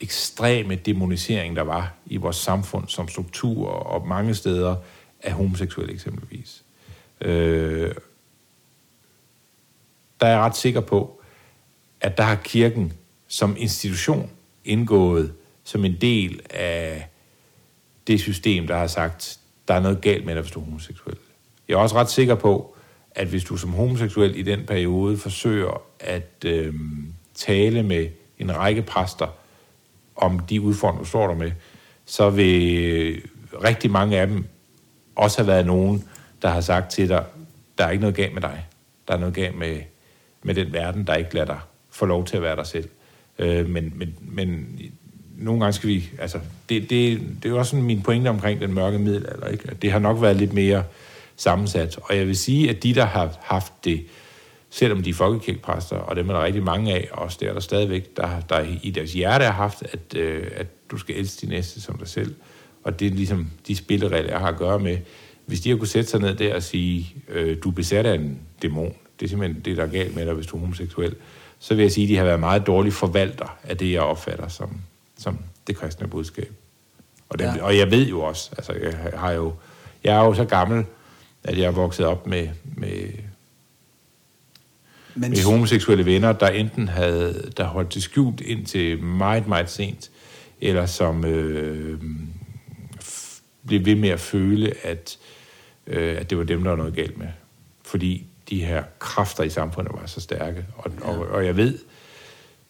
ekstreme 0.00 0.74
demonisering, 0.74 1.56
der 1.56 1.62
var 1.62 1.94
i 2.06 2.16
vores 2.16 2.36
samfund 2.36 2.88
som 2.88 3.08
struktur 3.08 3.68
og 3.68 4.08
mange 4.08 4.34
steder 4.34 4.76
af 5.22 5.32
homoseksuelle 5.32 5.92
eksempelvis. 5.92 6.64
Øh, 7.20 7.94
der 10.20 10.26
er 10.26 10.30
jeg 10.30 10.40
ret 10.40 10.56
sikker 10.56 10.80
på, 10.80 11.20
at 12.00 12.18
der 12.18 12.24
har 12.24 12.34
kirken 12.34 12.92
som 13.28 13.56
institution 13.58 14.30
indgået 14.64 15.34
som 15.64 15.84
en 15.84 15.96
del 16.00 16.40
af 16.50 17.08
det 18.06 18.20
system, 18.20 18.66
der 18.66 18.76
har 18.76 18.86
sagt, 18.86 19.38
der 19.68 19.74
er 19.74 19.80
noget 19.80 20.00
galt 20.00 20.24
med 20.24 20.34
dig, 20.34 20.42
hvis 20.42 20.52
du 20.52 20.60
er 20.60 20.64
homoseksuel. 20.64 21.16
Jeg 21.68 21.74
er 21.74 21.78
også 21.78 21.96
ret 21.96 22.10
sikker 22.10 22.34
på, 22.34 22.76
at 23.10 23.26
hvis 23.26 23.44
du 23.44 23.56
som 23.56 23.72
homoseksuel 23.72 24.36
i 24.36 24.42
den 24.42 24.66
periode 24.66 25.18
forsøger 25.18 25.82
at 26.00 26.44
øh, 26.44 26.74
tale 27.34 27.82
med 27.82 28.08
en 28.38 28.56
række 28.56 28.82
præster 28.82 29.26
om 30.16 30.38
de 30.38 30.60
udfordringer, 30.60 31.02
du 31.02 31.08
står 31.08 31.26
der 31.26 31.34
med, 31.34 31.50
så 32.06 32.30
vil 32.30 33.22
rigtig 33.64 33.90
mange 33.90 34.18
af 34.18 34.26
dem 34.26 34.44
også 35.16 35.38
have 35.38 35.46
været 35.46 35.66
nogen, 35.66 36.04
der 36.42 36.48
har 36.48 36.60
sagt 36.60 36.90
til 36.90 37.08
dig, 37.08 37.24
der 37.78 37.84
er 37.84 37.90
ikke 37.90 38.00
noget 38.00 38.16
galt 38.16 38.34
med 38.34 38.42
dig. 38.42 38.66
Der 39.08 39.14
er 39.14 39.18
noget 39.18 39.34
galt 39.34 39.58
med, 39.58 39.80
med 40.42 40.54
den 40.54 40.72
verden, 40.72 41.06
der 41.06 41.14
ikke 41.14 41.34
lader 41.34 41.46
dig 41.46 41.58
få 41.94 42.06
lov 42.06 42.24
til 42.24 42.36
at 42.36 42.42
være 42.42 42.56
dig 42.56 42.66
selv. 42.66 42.88
Øh, 43.38 43.68
men, 43.68 43.92
men, 43.96 44.14
men 44.20 44.78
nogle 45.36 45.60
gange 45.60 45.72
skal 45.72 45.88
vi... 45.88 46.10
Altså, 46.18 46.38
det, 46.68 46.90
det, 46.90 47.20
det 47.20 47.44
er 47.44 47.48
jo 47.48 47.58
også 47.58 47.70
sådan 47.70 47.84
min 47.84 48.02
pointe 48.02 48.28
omkring 48.28 48.60
den 48.60 48.74
mørke 48.74 48.98
middelalder. 48.98 49.48
Ikke? 49.48 49.70
Det 49.82 49.92
har 49.92 49.98
nok 49.98 50.22
været 50.22 50.36
lidt 50.36 50.52
mere 50.52 50.84
sammensat. 51.36 51.98
Og 52.02 52.16
jeg 52.16 52.26
vil 52.26 52.36
sige, 52.36 52.70
at 52.70 52.82
de, 52.82 52.94
der 52.94 53.04
har 53.04 53.36
haft 53.42 53.72
det, 53.84 54.04
selvom 54.74 55.02
de 55.02 55.10
er 55.10 55.14
folkekirkepræster, 55.14 55.96
og 55.96 56.16
dem 56.16 56.28
er 56.28 56.34
der 56.34 56.44
rigtig 56.44 56.62
mange 56.62 56.92
af, 56.94 57.08
og 57.12 57.22
også 57.22 57.38
der 57.40 57.48
er 57.48 57.52
der 57.52 57.60
stadigvæk, 57.60 58.16
der, 58.16 58.40
der 58.40 58.66
i 58.82 58.90
deres 58.90 59.12
hjerte 59.12 59.44
har 59.44 59.52
haft, 59.52 59.82
at, 59.92 60.16
øh, 60.16 60.50
at 60.54 60.66
du 60.90 60.96
skal 60.98 61.16
elske 61.16 61.40
din 61.40 61.48
næste 61.48 61.80
som 61.80 61.98
dig 61.98 62.08
selv. 62.08 62.34
Og 62.84 63.00
det 63.00 63.06
er 63.06 63.10
ligesom 63.10 63.50
de 63.68 63.76
spilleregler, 63.76 64.30
jeg 64.30 64.40
har 64.40 64.48
at 64.48 64.56
gøre 64.56 64.78
med. 64.78 64.98
Hvis 65.46 65.60
de 65.60 65.70
har 65.70 65.76
kunne 65.76 65.88
sætte 65.88 66.10
sig 66.10 66.20
ned 66.20 66.34
der 66.34 66.54
og 66.54 66.62
sige, 66.62 67.14
øh, 67.28 67.56
du 67.62 67.68
er 67.68 67.72
besat 67.72 68.06
af 68.06 68.14
en 68.14 68.40
dæmon, 68.62 68.94
det 69.20 69.26
er 69.26 69.28
simpelthen 69.28 69.62
det, 69.64 69.76
der 69.76 69.82
er 69.82 69.86
galt 69.86 70.16
med 70.16 70.26
dig, 70.26 70.34
hvis 70.34 70.46
du 70.46 70.56
er 70.56 70.60
homoseksuel, 70.60 71.14
så 71.58 71.74
vil 71.74 71.82
jeg 71.82 71.92
sige, 71.92 72.04
at 72.04 72.08
de 72.08 72.16
har 72.16 72.24
været 72.24 72.40
meget 72.40 72.66
dårlige 72.66 72.92
forvalter 72.92 73.58
af 73.64 73.76
det, 73.76 73.92
jeg 73.92 74.00
opfatter 74.00 74.48
som, 74.48 74.80
som 75.18 75.38
det 75.66 75.76
kristne 75.76 76.08
budskab. 76.08 76.52
Og, 77.28 77.40
Ja. 77.40 77.54
ja. 77.54 77.62
og 77.64 77.76
jeg 77.76 77.90
ved 77.90 78.06
jo 78.08 78.20
også, 78.20 78.50
altså 78.56 78.72
jeg 78.72 79.12
har 79.14 79.32
jo, 79.32 79.52
jeg 80.04 80.16
er 80.16 80.24
jo 80.24 80.34
så 80.34 80.44
gammel, 80.44 80.84
at 81.44 81.58
jeg 81.58 81.64
er 81.64 81.70
vokset 81.70 82.06
op 82.06 82.26
med, 82.26 82.48
med, 82.64 83.08
Men, 85.14 85.30
med 85.30 85.44
homoseksuelle 85.44 86.06
venner, 86.06 86.32
der 86.32 86.48
enten 86.48 86.88
havde 86.88 87.52
der 87.56 87.64
holdt 87.64 87.94
det 87.94 88.02
skjult 88.02 88.40
indtil 88.40 89.02
meget, 89.02 89.48
meget 89.48 89.70
sent, 89.70 90.10
eller 90.60 90.86
som 90.86 91.24
øh, 91.24 92.00
blev 93.66 93.84
ved 93.84 93.94
med 93.94 94.08
at 94.08 94.20
føle, 94.20 94.86
at, 94.86 95.18
øh, 95.86 96.16
at 96.20 96.30
det 96.30 96.38
var 96.38 96.44
dem, 96.44 96.62
der 96.62 96.70
var 96.70 96.76
noget 96.76 96.94
galt 96.94 97.18
med. 97.18 97.28
Fordi 97.82 98.26
de 98.50 98.64
her 98.64 98.84
kræfter 98.98 99.44
i 99.44 99.50
samfundet 99.50 99.92
var 100.00 100.06
så 100.06 100.20
stærke. 100.20 100.66
Og, 100.76 100.90
ja. 101.00 101.08
og, 101.08 101.26
og 101.28 101.46
jeg 101.46 101.56
ved 101.56 101.78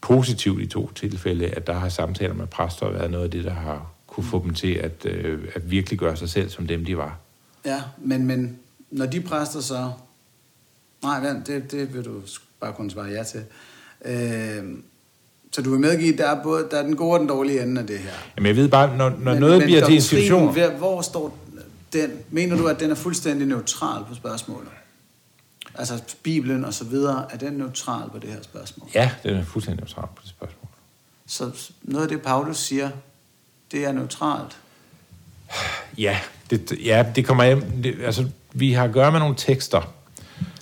positivt 0.00 0.62
i 0.62 0.66
to 0.66 0.92
tilfælde, 0.92 1.46
at 1.46 1.66
der 1.66 1.72
har 1.72 1.88
samtaler 1.88 2.34
med 2.34 2.46
præster 2.46 2.90
været 2.90 3.10
noget 3.10 3.24
af 3.24 3.30
det, 3.30 3.44
der 3.44 3.54
har 3.54 3.94
kunne 4.06 4.24
få 4.24 4.42
dem 4.44 4.54
til 4.54 4.72
at, 4.72 5.06
øh, 5.06 5.48
at 5.54 5.70
virkelig 5.70 5.98
gøre 5.98 6.16
sig 6.16 6.28
selv 6.30 6.50
som 6.50 6.66
dem, 6.66 6.84
de 6.84 6.96
var. 6.96 7.18
Ja, 7.66 7.80
men, 7.98 8.26
men 8.26 8.58
når 8.90 9.06
de 9.06 9.20
præster 9.20 9.60
så... 9.60 9.90
Nej, 11.04 11.20
vent, 11.20 11.46
det, 11.46 11.70
det 11.70 11.94
vil 11.94 12.04
du 12.04 12.20
bare 12.60 12.72
kunne 12.72 12.90
svare 12.90 13.06
ja 13.06 13.22
til. 13.22 13.44
Øh, 14.04 14.78
så 15.52 15.62
du 15.62 15.70
vil 15.70 15.80
medgive, 15.80 16.12
at 16.12 16.18
der 16.18 16.30
er, 16.30 16.42
både, 16.42 16.68
der 16.70 16.78
er 16.78 16.82
den 16.82 16.96
gode 16.96 17.12
og 17.12 17.20
den 17.20 17.28
dårlige 17.28 17.62
ende 17.62 17.80
af 17.80 17.86
det 17.86 17.98
her. 17.98 18.10
Jamen 18.36 18.46
jeg 18.46 18.56
ved 18.56 18.68
bare, 18.68 18.96
når, 18.96 19.10
når 19.10 19.32
men, 19.32 19.40
noget 19.40 19.58
men 19.58 19.64
bliver 19.64 19.80
til 19.80 19.80
doktrinen, 19.80 19.96
institutioner... 19.96 20.70
Hvor, 20.70 21.02
står 21.02 21.38
den? 21.92 22.10
Mener 22.30 22.56
du, 22.56 22.66
at 22.66 22.80
den 22.80 22.90
er 22.90 22.94
fuldstændig 22.94 23.46
neutral 23.46 24.04
på 24.08 24.14
spørgsmålet? 24.14 24.68
Altså 25.74 26.02
Bibelen 26.22 26.64
og 26.64 26.74
så 26.74 26.84
videre, 26.84 27.26
er 27.32 27.36
den 27.36 27.52
neutral 27.52 28.10
på 28.10 28.18
det 28.18 28.30
her 28.30 28.42
spørgsmål? 28.42 28.88
Ja, 28.94 29.10
det 29.22 29.32
er 29.32 29.44
fuldstændig 29.44 29.84
neutralt 29.84 30.14
på 30.14 30.22
det 30.22 30.30
spørgsmål. 30.30 30.68
Så 31.26 31.70
noget 31.82 32.02
af 32.02 32.08
det, 32.08 32.22
Paulus 32.22 32.58
siger, 32.58 32.90
det 33.72 33.84
er 33.84 33.92
neutralt. 33.92 34.58
Ja, 35.98 36.18
det, 36.50 36.72
ja, 36.84 37.06
det 37.16 37.26
kommer 37.26 37.44
hjem. 37.44 37.62
Det, 37.82 37.96
altså, 38.04 38.28
vi 38.52 38.72
har 38.72 38.84
at 38.84 38.92
gøre 38.92 39.12
med 39.12 39.20
nogle 39.20 39.34
tekster. 39.38 39.94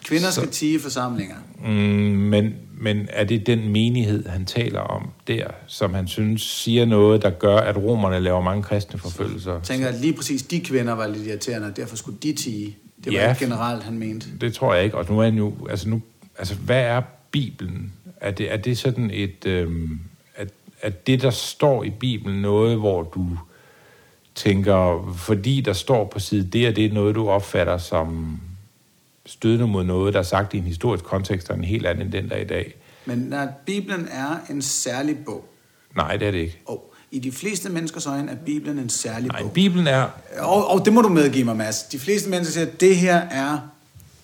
Kvinder 0.05 0.30
skal 0.30 0.48
tige 0.48 0.80
forsamlinger. 0.80 1.36
Mm, 1.64 1.70
men, 1.70 2.55
men 2.78 3.09
er 3.11 3.24
det 3.24 3.46
den 3.46 3.68
menighed, 3.68 4.28
han 4.28 4.44
taler 4.46 4.80
om 4.80 5.11
der, 5.28 5.46
som 5.66 5.94
han 5.94 6.09
synes 6.09 6.42
siger 6.42 6.84
noget, 6.84 7.22
der 7.22 7.30
gør, 7.30 7.57
at 7.57 7.76
romerne 7.76 8.20
laver 8.20 8.40
mange 8.40 8.62
kristne 8.62 8.98
forfølgelser? 8.98 9.53
Jeg 9.53 9.62
tænker, 9.62 9.88
at 9.88 10.00
lige 10.00 10.12
præcis 10.12 10.42
de 10.42 10.61
kvinder 10.61 10.92
var 10.92 11.07
lidt 11.07 11.26
irriterende, 11.26 11.68
og 11.68 11.76
derfor 11.76 11.96
skulle 11.96 12.18
de 12.22 12.32
tige. 12.32 12.76
Det 13.05 13.12
var 13.12 13.18
Ja. 13.18 13.30
ikke 13.30 13.44
generelt, 13.44 13.82
han 13.82 13.98
mente. 13.98 14.26
Det 14.40 14.55
tror 14.55 14.74
jeg 14.74 14.84
ikke. 14.84 14.96
Og 14.98 15.07
nu 15.11 15.18
er 15.20 15.24
han 15.24 15.34
jo, 15.34 15.53
altså 15.70 15.88
nu, 15.88 16.03
altså 16.38 16.55
hvad 16.55 16.80
er 16.82 17.00
Bibelen? 17.30 17.92
Er 18.20 18.30
det, 18.30 18.53
er 18.53 18.57
det 18.57 18.78
sådan 18.78 19.11
et, 19.14 19.46
øhm, 19.46 19.98
at, 20.36 20.48
at 20.80 21.07
det, 21.07 21.22
der 21.22 21.30
står 21.30 21.84
i 21.84 21.90
Bibelen, 21.90 22.42
noget, 22.42 22.78
hvor 22.78 23.03
du 23.03 23.26
tænker, 24.34 25.12
fordi 25.16 25.61
der 25.61 25.72
står 25.72 26.05
på 26.05 26.18
side 26.18 26.46
det, 26.53 26.68
og 26.68 26.76
det 26.76 26.84
er 26.86 26.92
noget, 26.92 27.14
du 27.14 27.28
opfatter 27.28 27.78
som 27.78 28.40
stødende 29.27 29.66
mod 29.66 29.85
noget, 29.85 30.14
der 30.14 30.20
er 30.20 30.25
sagt 30.25 30.55
i 30.55 30.59
en 30.59 30.64
historisk 30.64 31.05
kontekst, 31.05 31.51
er 31.51 31.55
en 31.55 31.64
helt 31.64 31.87
anden 31.87 32.05
end 32.07 32.12
den, 32.12 32.29
der 32.29 32.37
er 32.37 32.41
i 32.41 32.45
dag. 32.45 32.75
Men 33.07 33.18
når 33.18 33.49
Bibelen 33.66 34.09
er 34.11 34.37
en 34.51 34.62
særlig 34.62 35.16
bog, 35.27 35.45
Nej, 35.97 36.16
det 36.16 36.27
er 36.27 36.31
det 36.31 36.39
ikke. 36.39 36.59
og 36.66 36.95
i 37.11 37.18
de 37.18 37.33
fleste 37.33 37.68
menneskers 37.70 38.07
øjne 38.07 38.31
er 38.33 38.37
Bibelen 38.47 38.79
en 38.79 38.89
særlig 38.89 39.29
Nej, 39.29 39.43
bog. 39.43 39.53
Bibelen 39.53 39.87
er, 39.87 40.07
Og, 40.39 40.70
og 40.70 40.85
det 40.85 40.93
må 40.93 41.03
du 41.03 41.09
medgive 41.09 41.45
mig, 41.45 41.57
Mads. 41.57 41.83
De 41.83 41.99
fleste 41.99 42.31
mennesker 42.31 42.53
siger, 42.53 42.66
at 42.66 42.81
det 42.81 42.97
her 42.97 43.16
er 43.16 43.59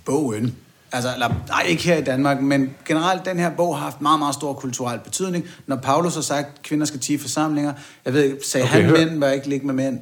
bogen. 0.05 0.57
Altså, 0.93 1.13
eller, 1.15 1.29
nej, 1.49 1.63
ikke 1.69 1.83
her 1.83 1.97
i 1.97 2.03
Danmark, 2.05 2.43
men 2.43 2.71
generelt, 2.87 3.25
den 3.25 3.39
her 3.39 3.51
bog 3.57 3.77
har 3.77 3.85
haft 3.85 4.01
meget, 4.01 4.19
meget 4.19 4.35
stor 4.35 4.53
kulturel 4.53 4.99
betydning. 4.99 5.45
Når 5.67 5.77
Paulus 5.77 6.15
har 6.15 6.21
sagt, 6.23 6.47
at 6.47 6.63
kvinder 6.63 6.87
skal 6.87 7.01
tige 7.01 7.19
forsamlinger, 7.19 7.73
jeg 8.05 8.13
ved 8.13 8.25
ikke, 8.25 8.37
sagde 8.47 8.65
okay, 8.65 8.73
han, 8.75 8.85
hør. 8.85 8.97
mænd 8.97 9.21
bør 9.21 9.31
ikke 9.31 9.49
ligge 9.49 9.67
med 9.67 9.75
mænd. 9.75 10.01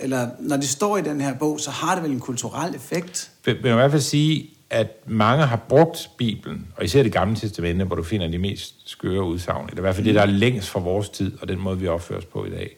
Eller 0.00 0.28
når 0.38 0.56
det 0.56 0.68
står 0.68 0.96
i 0.96 1.02
den 1.02 1.20
her 1.20 1.34
bog, 1.34 1.60
så 1.60 1.70
har 1.70 1.94
det 1.94 2.04
vel 2.04 2.12
en 2.12 2.20
kulturel 2.20 2.74
effekt. 2.74 3.30
vil 3.44 3.54
vil 3.54 3.64
jeg 3.64 3.72
i 3.72 3.74
hvert 3.74 3.90
fald 3.90 4.02
sige, 4.02 4.50
at 4.70 4.86
mange 5.06 5.46
har 5.46 5.56
brugt 5.56 6.10
Bibelen, 6.18 6.66
og 6.76 6.84
især 6.84 7.02
det 7.02 7.12
gamle 7.12 7.36
testamente, 7.36 7.84
hvor 7.84 7.96
du 7.96 8.02
finder 8.02 8.28
de 8.28 8.38
mest 8.38 8.74
skøre 8.84 9.22
udsagn, 9.22 9.68
eller 9.68 9.78
i 9.78 9.80
hvert 9.80 9.94
fald 9.94 10.06
det, 10.06 10.14
der 10.14 10.22
er 10.22 10.26
længst 10.26 10.68
fra 10.68 10.80
vores 10.80 11.08
tid, 11.08 11.38
og 11.40 11.48
den 11.48 11.58
måde, 11.58 11.78
vi 11.78 11.86
opfører 11.86 12.18
os 12.18 12.24
på 12.24 12.44
i 12.44 12.50
dag. 12.50 12.76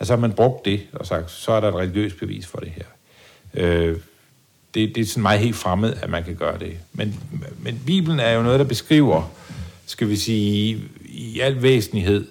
Altså 0.00 0.14
har 0.14 0.20
man 0.20 0.32
brugt 0.32 0.64
det, 0.64 0.80
og 0.92 1.06
sagt, 1.06 1.30
så 1.30 1.52
er 1.52 1.60
der 1.60 1.68
et 1.68 1.74
religiøst 1.74 2.18
bevis 2.18 2.46
for 2.46 2.58
det 2.58 2.72
her. 2.76 2.84
Øh, 3.54 3.96
det, 4.74 4.94
det 4.94 5.00
er 5.00 5.04
sådan 5.04 5.22
meget 5.22 5.40
helt 5.40 5.56
fremmed, 5.56 5.94
at 6.02 6.10
man 6.10 6.24
kan 6.24 6.34
gøre 6.34 6.58
det. 6.58 6.76
Men, 6.92 7.20
men 7.62 7.82
Bibelen 7.86 8.20
er 8.20 8.30
jo 8.30 8.42
noget, 8.42 8.58
der 8.58 8.66
beskriver, 8.66 9.30
skal 9.86 10.08
vi 10.08 10.16
sige, 10.16 10.82
i 11.04 11.40
al 11.40 11.62
væsentlighed, 11.62 12.26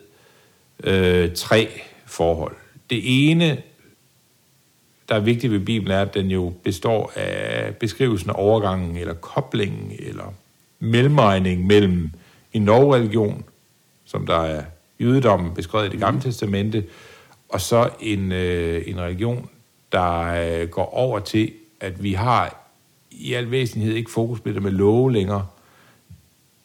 øh, 0.84 1.34
tre 1.36 1.70
forhold. 2.06 2.56
Det 2.90 3.30
ene, 3.32 3.58
der 5.10 5.16
er 5.16 5.20
vigtigt 5.20 5.54
ved 5.54 5.60
Bibelen, 5.60 5.92
er, 5.92 6.02
at 6.02 6.14
den 6.14 6.32
jo 6.32 6.54
består 6.64 7.12
af 7.16 7.76
beskrivelsen 7.76 8.30
af 8.30 8.34
overgangen, 8.38 8.98
eller 8.98 9.14
koblingen, 9.14 9.92
eller 10.00 10.34
mellemregning 10.80 11.66
mellem 11.66 12.12
en 12.54 12.66
lovreligion, 12.66 13.44
som 14.06 14.26
der 14.26 14.40
er 14.40 14.64
jødedommen 15.00 15.54
beskrevet 15.54 15.88
i 15.88 15.90
det 15.90 16.00
gamle 16.00 16.22
testamente, 16.22 16.84
og 17.50 17.62
så 17.62 17.90
en, 18.00 18.32
øh, 18.32 18.84
en 18.88 19.02
religion, 19.02 19.50
der 19.92 20.22
øh, 20.22 20.70
går 20.70 20.94
over 20.94 21.20
til, 21.20 21.52
at 21.80 22.04
vi 22.04 22.14
har 22.14 22.72
i 23.12 23.34
al 23.34 23.52
væsentlighed 23.52 23.96
ikke 23.96 24.12
fokus 24.12 24.40
på 24.40 24.50
det 24.50 24.64
med 24.64 24.72
love 24.72 25.12
længere. 25.12 25.48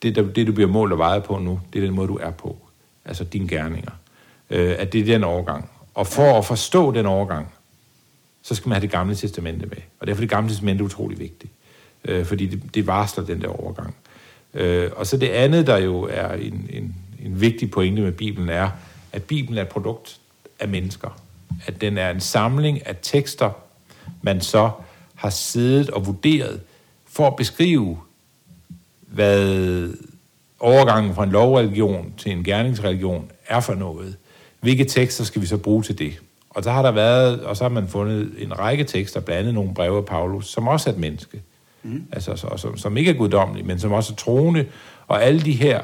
Det, 0.03 0.17
der, 0.17 0.23
det, 0.23 0.47
du 0.47 0.53
bliver 0.53 0.71
målt 0.71 0.93
og 0.93 0.99
vejet 0.99 1.25
på 1.25 1.39
nu, 1.39 1.61
det 1.73 1.79
er 1.83 1.87
den 1.87 1.95
måde, 1.95 2.09
du 2.09 2.17
er 2.17 2.31
på. 2.31 2.57
Altså 3.05 3.25
dine 3.25 3.49
gerninger. 3.49 3.93
Øh, 4.51 4.75
at 4.79 4.93
det 4.93 5.01
er 5.01 5.05
den 5.05 5.25
overgang. 5.25 5.71
Og 5.95 6.07
for 6.07 6.39
at 6.39 6.45
forstå 6.45 6.93
den 6.93 7.07
overgang, 7.07 7.53
så 8.43 8.55
skal 8.55 8.69
man 8.69 8.75
have 8.75 8.83
det 8.83 8.91
gamle 8.91 9.15
testamente 9.15 9.67
med. 9.67 9.77
Og 10.01 10.07
derfor 10.07 10.19
er 10.19 10.23
det 10.23 10.31
gamle 10.31 10.51
testamente 10.51 10.85
utrolig 10.85 11.19
vigtigt. 11.19 11.53
Øh, 12.05 12.25
fordi 12.25 12.47
det, 12.47 12.75
det 12.75 12.87
varsler 12.87 13.25
den 13.25 13.41
der 13.41 13.49
overgang. 13.49 13.97
Øh, 14.55 14.91
og 14.97 15.07
så 15.07 15.17
det 15.17 15.29
andet, 15.29 15.67
der 15.67 15.79
jo 15.79 16.09
er 16.11 16.33
en, 16.33 16.71
en, 16.73 16.95
en 17.25 17.41
vigtig 17.41 17.71
pointe 17.71 18.03
med 18.03 18.13
Bibelen, 18.13 18.49
er, 18.49 18.71
at 19.13 19.23
Bibelen 19.23 19.59
er 19.59 19.63
et 19.63 19.69
produkt 19.69 20.21
af 20.61 20.69
mennesker. 20.69 21.21
At 21.67 21.81
den 21.81 21.99
er 21.99 22.11
en 22.11 22.21
samling 22.21 22.87
af 22.87 22.97
tekster, 23.03 23.51
man 24.23 24.41
så 24.41 24.71
har 25.15 25.31
siddet 25.31 25.91
og 25.91 26.07
vurderet 26.07 26.61
for 27.07 27.27
at 27.27 27.37
beskrive, 27.37 27.99
hvad 29.01 29.95
overgangen 30.61 31.15
fra 31.15 31.25
en 31.25 31.31
lovreligion 31.31 32.15
til 32.19 32.33
en 32.33 32.45
gerningsreligion 32.45 33.31
er 33.47 33.61
for 33.61 33.75
noget. 33.75 34.17
Hvilke 34.61 34.85
tekster 34.85 35.25
skal 35.25 35.43
vi 35.43 35.47
så 35.47 35.57
bruge 35.57 35.83
til 35.83 35.99
det? 35.99 36.21
Og 36.51 36.65
så 36.65 36.71
har 36.71 36.83
der 36.83 36.91
været, 36.91 37.41
og 37.41 37.57
så 37.57 37.65
har 37.65 37.69
man 37.69 37.89
fundet 37.89 38.33
en 38.39 38.59
række 38.59 38.85
tekster, 38.85 39.21
blandt 39.21 39.41
andet 39.41 39.55
nogle 39.55 39.75
breve 39.75 39.97
af 39.97 40.05
Paulus, 40.05 40.49
som 40.49 40.69
også 40.69 40.91
er 40.91 40.95
et 40.95 41.01
menneske. 41.01 41.43
Mm. 41.83 42.05
Altså, 42.13 42.37
så, 42.37 42.49
som, 42.57 42.77
som 42.77 42.97
ikke 42.97 43.11
er 43.11 43.15
guddommelige, 43.15 43.67
men 43.67 43.79
som 43.79 43.93
også 43.93 44.13
er 44.13 44.17
troende. 44.17 44.67
Og 45.07 45.25
alle 45.25 45.41
de 45.41 45.53
her 45.53 45.83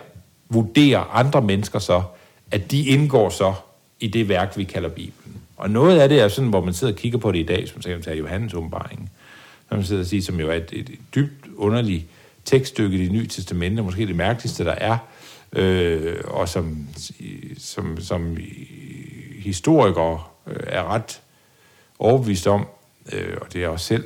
vurderer 0.48 1.14
andre 1.14 1.42
mennesker 1.42 1.78
så, 1.78 2.02
at 2.50 2.70
de 2.70 2.86
indgår 2.86 3.28
så 3.28 3.54
i 4.00 4.08
det 4.08 4.28
værk, 4.28 4.56
vi 4.56 4.64
kalder 4.64 4.88
Bibelen. 4.88 5.36
Og 5.56 5.70
noget 5.70 6.00
af 6.00 6.08
det 6.08 6.20
er 6.20 6.28
sådan, 6.28 6.50
hvor 6.50 6.64
man 6.64 6.74
sidder 6.74 6.92
og 6.92 6.98
kigger 6.98 7.18
på 7.18 7.32
det 7.32 7.38
i 7.38 7.42
dag, 7.42 7.68
som 7.68 7.82
for 7.82 7.88
eksempel 7.88 8.18
Johannes 8.18 8.54
åbenbaring, 8.54 9.10
som 9.68 9.78
man 9.78 9.86
sidder 9.86 10.02
og 10.02 10.06
siger, 10.06 10.22
som 10.22 10.40
jo 10.40 10.50
er 10.50 10.54
et, 10.54 10.72
et 10.72 10.90
dybt 11.14 11.46
underligt 11.56 12.04
tekststykke 12.44 12.96
i 12.98 13.02
det 13.02 13.12
nye 13.12 13.26
testamente, 13.26 13.82
måske 13.82 14.06
det 14.06 14.16
mærkeligste, 14.16 14.64
der 14.64 14.72
er, 14.72 14.98
øh, 15.52 16.14
og 16.24 16.48
som, 16.48 16.86
som, 17.58 18.00
som 18.00 18.36
historikere 19.38 20.20
øh, 20.46 20.56
er 20.66 20.84
ret 20.94 21.20
overbevist 21.98 22.46
om, 22.46 22.66
øh, 23.12 23.36
og 23.40 23.46
det 23.46 23.56
er 23.56 23.60
jeg 23.60 23.70
også 23.70 23.86
selv, 23.86 24.04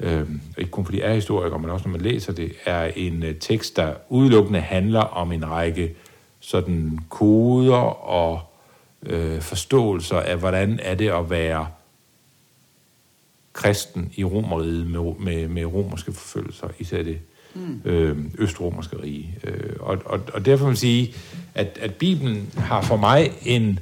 øh, 0.00 0.28
ikke 0.58 0.70
kun 0.70 0.84
fordi 0.84 1.00
jeg 1.00 1.10
er 1.10 1.14
historiker, 1.14 1.58
men 1.58 1.70
også 1.70 1.88
når 1.88 1.92
man 1.92 2.00
læser 2.00 2.32
det, 2.32 2.52
er 2.64 2.84
en 2.96 3.22
øh, 3.22 3.34
tekst, 3.34 3.76
der 3.76 3.94
udelukkende 4.08 4.60
handler 4.60 5.00
om 5.00 5.32
en 5.32 5.50
række 5.50 5.94
sådan 6.40 6.98
koder 7.08 7.76
og 8.04 8.40
øh, 9.02 9.40
forståelser 9.40 10.20
af, 10.20 10.36
hvordan 10.36 10.80
er 10.82 10.94
det 10.94 11.08
at 11.08 11.30
være 11.30 11.66
kristen 13.52 14.12
i 14.14 14.24
romeriet 14.24 14.86
med, 14.86 15.14
med, 15.18 15.48
med 15.48 15.64
romerske 15.64 16.12
forfølgelser, 16.12 16.68
især 16.78 17.02
det 17.02 17.18
mm. 17.54 17.80
øh, 17.84 18.18
østromerske 18.38 18.96
rige. 19.02 19.38
Øh, 19.44 19.76
og, 19.80 19.98
og, 20.04 20.20
og 20.34 20.46
derfor 20.46 20.64
må 20.64 20.68
man 20.68 20.76
sige, 20.76 21.14
at, 21.54 21.78
at 21.80 21.94
Bibelen 21.94 22.50
har 22.56 22.82
for 22.82 22.96
mig 22.96 23.32
en, 23.44 23.78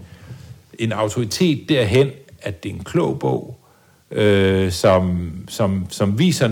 en 0.80 0.92
autoritet 0.92 1.68
derhen, 1.68 2.10
at 2.42 2.62
det 2.62 2.70
er 2.70 2.74
en 2.74 2.84
klog 2.84 3.18
bog, 3.18 3.60
øh, 4.10 4.72
som, 4.72 5.32
som, 5.48 5.86
som 5.90 6.18
viser 6.18 6.50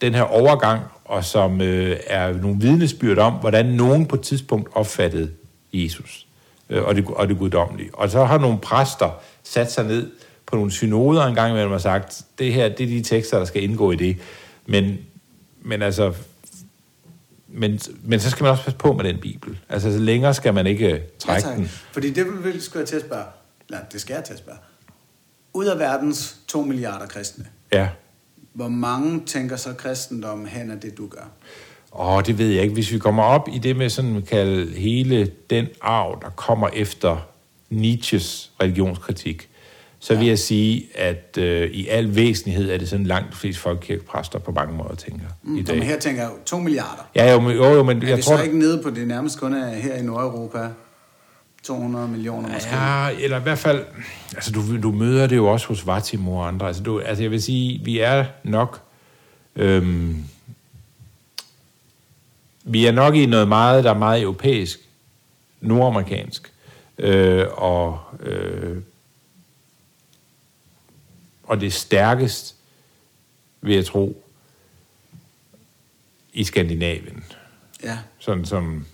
den 0.00 0.14
her 0.14 0.22
overgang, 0.22 0.82
og 1.04 1.24
som 1.24 1.60
øh, 1.60 1.96
er 2.06 2.32
nogle 2.32 2.60
vidnesbyrd 2.60 3.18
om, 3.18 3.32
hvordan 3.32 3.66
nogen 3.66 4.06
på 4.06 4.16
et 4.16 4.22
tidspunkt 4.22 4.68
opfattede 4.74 5.30
Jesus 5.72 6.26
øh, 6.70 6.84
og, 6.84 6.94
det, 6.94 7.04
og 7.06 7.28
det 7.28 7.38
guddommelige. 7.38 7.90
Og 7.92 8.10
så 8.10 8.24
har 8.24 8.38
nogle 8.38 8.58
præster 8.58 9.20
sat 9.42 9.72
sig 9.72 9.84
ned 9.84 10.10
på 10.46 10.56
nogle 10.56 10.70
synoder 10.70 11.26
en 11.26 11.34
gang 11.34 11.50
imellem 11.50 11.72
og 11.72 11.80
sagt, 11.80 12.22
det 12.38 12.52
her, 12.52 12.68
det 12.68 12.84
er 12.84 12.88
de 12.88 13.02
tekster, 13.02 13.38
der 13.38 13.44
skal 13.44 13.62
indgå 13.62 13.92
i 13.92 13.96
det. 13.96 14.16
Men, 14.66 14.98
men 15.62 15.82
altså, 15.82 16.12
men, 17.48 17.80
men 18.02 18.20
så 18.20 18.30
skal 18.30 18.44
man 18.44 18.50
også 18.50 18.64
passe 18.64 18.78
på 18.78 18.92
med 18.92 19.04
den 19.04 19.18
bibel. 19.18 19.58
Altså, 19.68 19.92
så 19.92 19.98
længere 19.98 20.34
skal 20.34 20.54
man 20.54 20.66
ikke 20.66 21.02
trække 21.18 21.48
tak. 21.48 21.56
den. 21.56 21.68
Fordi 21.92 22.10
det 22.10 22.26
vil 22.44 22.62
jeg 22.74 22.86
til 22.86 22.96
at 22.96 23.02
spørge. 23.02 23.24
Nej, 23.70 23.80
det 23.92 24.00
skal 24.00 24.14
jeg 24.14 24.24
til 24.24 24.32
at 24.32 24.38
spørge. 24.38 24.58
Ud 25.54 25.64
af 25.66 25.78
verdens 25.78 26.36
2 26.48 26.62
milliarder 26.62 27.06
kristne, 27.06 27.44
Ja. 27.72 27.88
hvor 28.52 28.68
mange 28.68 29.20
tænker 29.26 29.56
så 29.56 29.72
kristendom 29.74 30.46
hen 30.46 30.70
af 30.70 30.80
det, 30.80 30.98
du 30.98 31.06
gør? 31.06 31.30
Åh, 31.98 32.22
det 32.26 32.38
ved 32.38 32.48
jeg 32.48 32.62
ikke. 32.62 32.74
Hvis 32.74 32.92
vi 32.92 32.98
kommer 32.98 33.22
op 33.22 33.48
i 33.52 33.58
det 33.58 33.76
med 33.76 33.88
sådan, 33.90 34.12
man 34.12 34.22
kalde 34.22 34.72
hele 34.78 35.30
den 35.50 35.66
arv, 35.80 36.18
der 36.22 36.30
kommer 36.30 36.68
efter 36.72 37.26
Nietzsches 37.70 38.50
religionskritik, 38.62 39.46
så 39.98 40.14
vil 40.16 40.26
jeg 40.26 40.38
sige, 40.38 40.86
at 40.94 41.38
øh, 41.38 41.70
i 41.70 41.88
al 41.88 42.14
væsentlighed 42.16 42.70
er 42.70 42.78
det 42.78 42.88
sådan 42.88 43.06
langt 43.06 43.30
de 43.32 43.36
fleste 43.36 43.60
folkekirkepræster 43.62 44.38
på 44.38 44.52
mange 44.52 44.76
måder 44.76 44.94
tænker 44.94 45.26
Mm, 45.42 45.56
i 45.56 45.62
dag. 45.62 45.74
men 45.76 45.84
her 45.84 45.98
tænker 45.98 46.22
jeg 46.22 46.30
jo 46.30 46.36
2 46.44 46.58
milliarder. 46.58 47.02
Ja, 47.14 47.32
jo, 47.32 47.40
men, 47.40 47.56
jo, 47.56 47.64
jo, 47.64 47.82
men 47.82 48.02
Er 48.02 48.08
jeg 48.08 48.16
vi 48.16 48.22
tror... 48.22 48.36
så 48.36 48.42
ikke 48.42 48.58
nede 48.58 48.82
på 48.82 48.90
det 48.90 49.08
nærmest 49.08 49.40
kun 49.40 49.54
er 49.54 49.74
her 49.74 49.94
i 49.94 50.02
Nordeuropa? 50.02 50.68
200 51.62 52.08
millioner 52.08 52.48
måske? 52.48 52.76
Ja, 52.76 53.10
eller 53.10 53.38
i 53.38 53.42
hvert 53.42 53.58
fald, 53.58 53.84
altså 54.34 54.52
du, 54.52 54.82
du 54.82 54.92
møder 54.92 55.26
det 55.26 55.36
jo 55.36 55.46
også 55.46 55.66
hos 55.66 55.86
Vatimo 55.86 56.36
og 56.36 56.48
andre. 56.48 56.66
Altså, 56.66 56.82
du, 56.82 57.00
altså 57.00 57.22
jeg 57.22 57.30
vil 57.30 57.42
sige, 57.42 57.84
vi 57.84 57.98
er 57.98 58.24
nok, 58.44 58.82
øhm, 59.56 60.24
vi 62.64 62.86
er 62.86 62.92
nok 62.92 63.14
i 63.14 63.26
noget 63.26 63.48
meget, 63.48 63.84
der 63.84 63.90
er 63.90 63.98
meget 63.98 64.22
europæisk, 64.22 64.80
nordamerikansk, 65.60 66.52
øh, 66.98 67.46
og, 67.50 68.00
øh, 68.20 68.82
og 71.42 71.60
det 71.60 71.72
stærkest, 71.72 72.56
vil 73.60 73.74
jeg 73.74 73.86
tro, 73.86 74.24
i 76.32 76.44
Skandinavien. 76.44 77.24
Ja. 77.82 77.98
Sådan 78.18 78.44
som... 78.44 78.86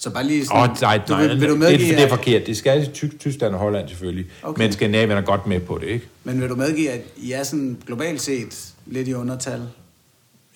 Så 0.00 0.10
bare 0.10 0.24
lige 0.26 0.46
sådan... 0.46 0.70
oh, 0.70 0.76
nej, 0.80 1.00
du, 1.08 1.12
nej, 1.12 1.26
vil, 1.26 1.40
vil 1.40 1.48
du 1.48 1.52
det, 1.52 1.58
medgive, 1.58 1.88
det 1.92 1.98
er 2.00 2.04
at- 2.04 2.10
forkert. 2.10 2.46
Det 2.46 2.56
skal 2.56 2.92
Ty- 2.92 3.16
Tyskland 3.18 3.54
og 3.54 3.60
Holland 3.60 3.88
selvfølgelig. 3.88 4.26
Okay. 4.42 4.62
Men 4.62 4.72
Skandinavien 4.72 5.10
er 5.18 5.20
godt 5.20 5.46
med 5.46 5.60
på 5.60 5.78
det, 5.78 5.86
ikke? 5.86 6.06
Men 6.24 6.40
vil 6.40 6.48
du 6.48 6.54
medgive, 6.56 6.90
at 6.90 7.00
I 7.16 7.32
er 7.32 7.42
sådan 7.42 7.76
globalt 7.86 8.20
set 8.20 8.74
lidt 8.86 9.08
i 9.08 9.14
undertal? 9.14 9.62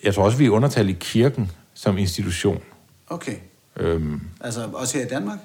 Jeg 0.04 0.14
tror 0.14 0.24
også, 0.24 0.38
vi 0.38 0.46
er 0.46 0.50
undertal 0.50 0.88
i 0.88 0.96
kirken 1.00 1.50
som 1.74 1.98
institution. 1.98 2.62
Okay. 3.08 3.34
Øhm, 3.76 4.20
Altså 4.40 4.68
også 4.74 4.98
her 4.98 5.04
i 5.06 5.08
Danmark? 5.08 5.38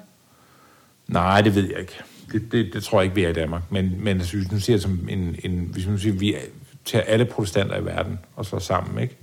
nej, 1.08 1.40
det 1.40 1.54
ved 1.54 1.68
jeg 1.70 1.78
ikke. 1.80 1.96
Det, 2.32 2.52
det, 2.52 2.70
det 2.72 2.82
tror 2.84 3.00
jeg 3.00 3.04
ikke, 3.04 3.14
vi 3.14 3.24
er 3.24 3.28
i 3.28 3.32
Danmark. 3.32 3.62
Men, 3.70 3.92
men 4.04 4.16
hvis 4.16 4.34
vi 4.34 4.38
nu 4.52 4.60
siger 4.60 4.76
det 4.76 4.82
som 4.82 5.08
en, 5.10 5.36
en 5.44 5.68
hvis 5.72 5.86
vi 5.86 5.90
nu 5.90 5.98
siger, 5.98 6.12
vi 6.14 6.34
er- 6.34 6.38
tager 6.84 7.04
alle 7.04 7.24
protestanter 7.24 7.76
i 7.76 7.84
verden 7.84 8.18
og 8.36 8.46
så 8.46 8.58
sammen, 8.58 9.02
ikke? 9.02 9.16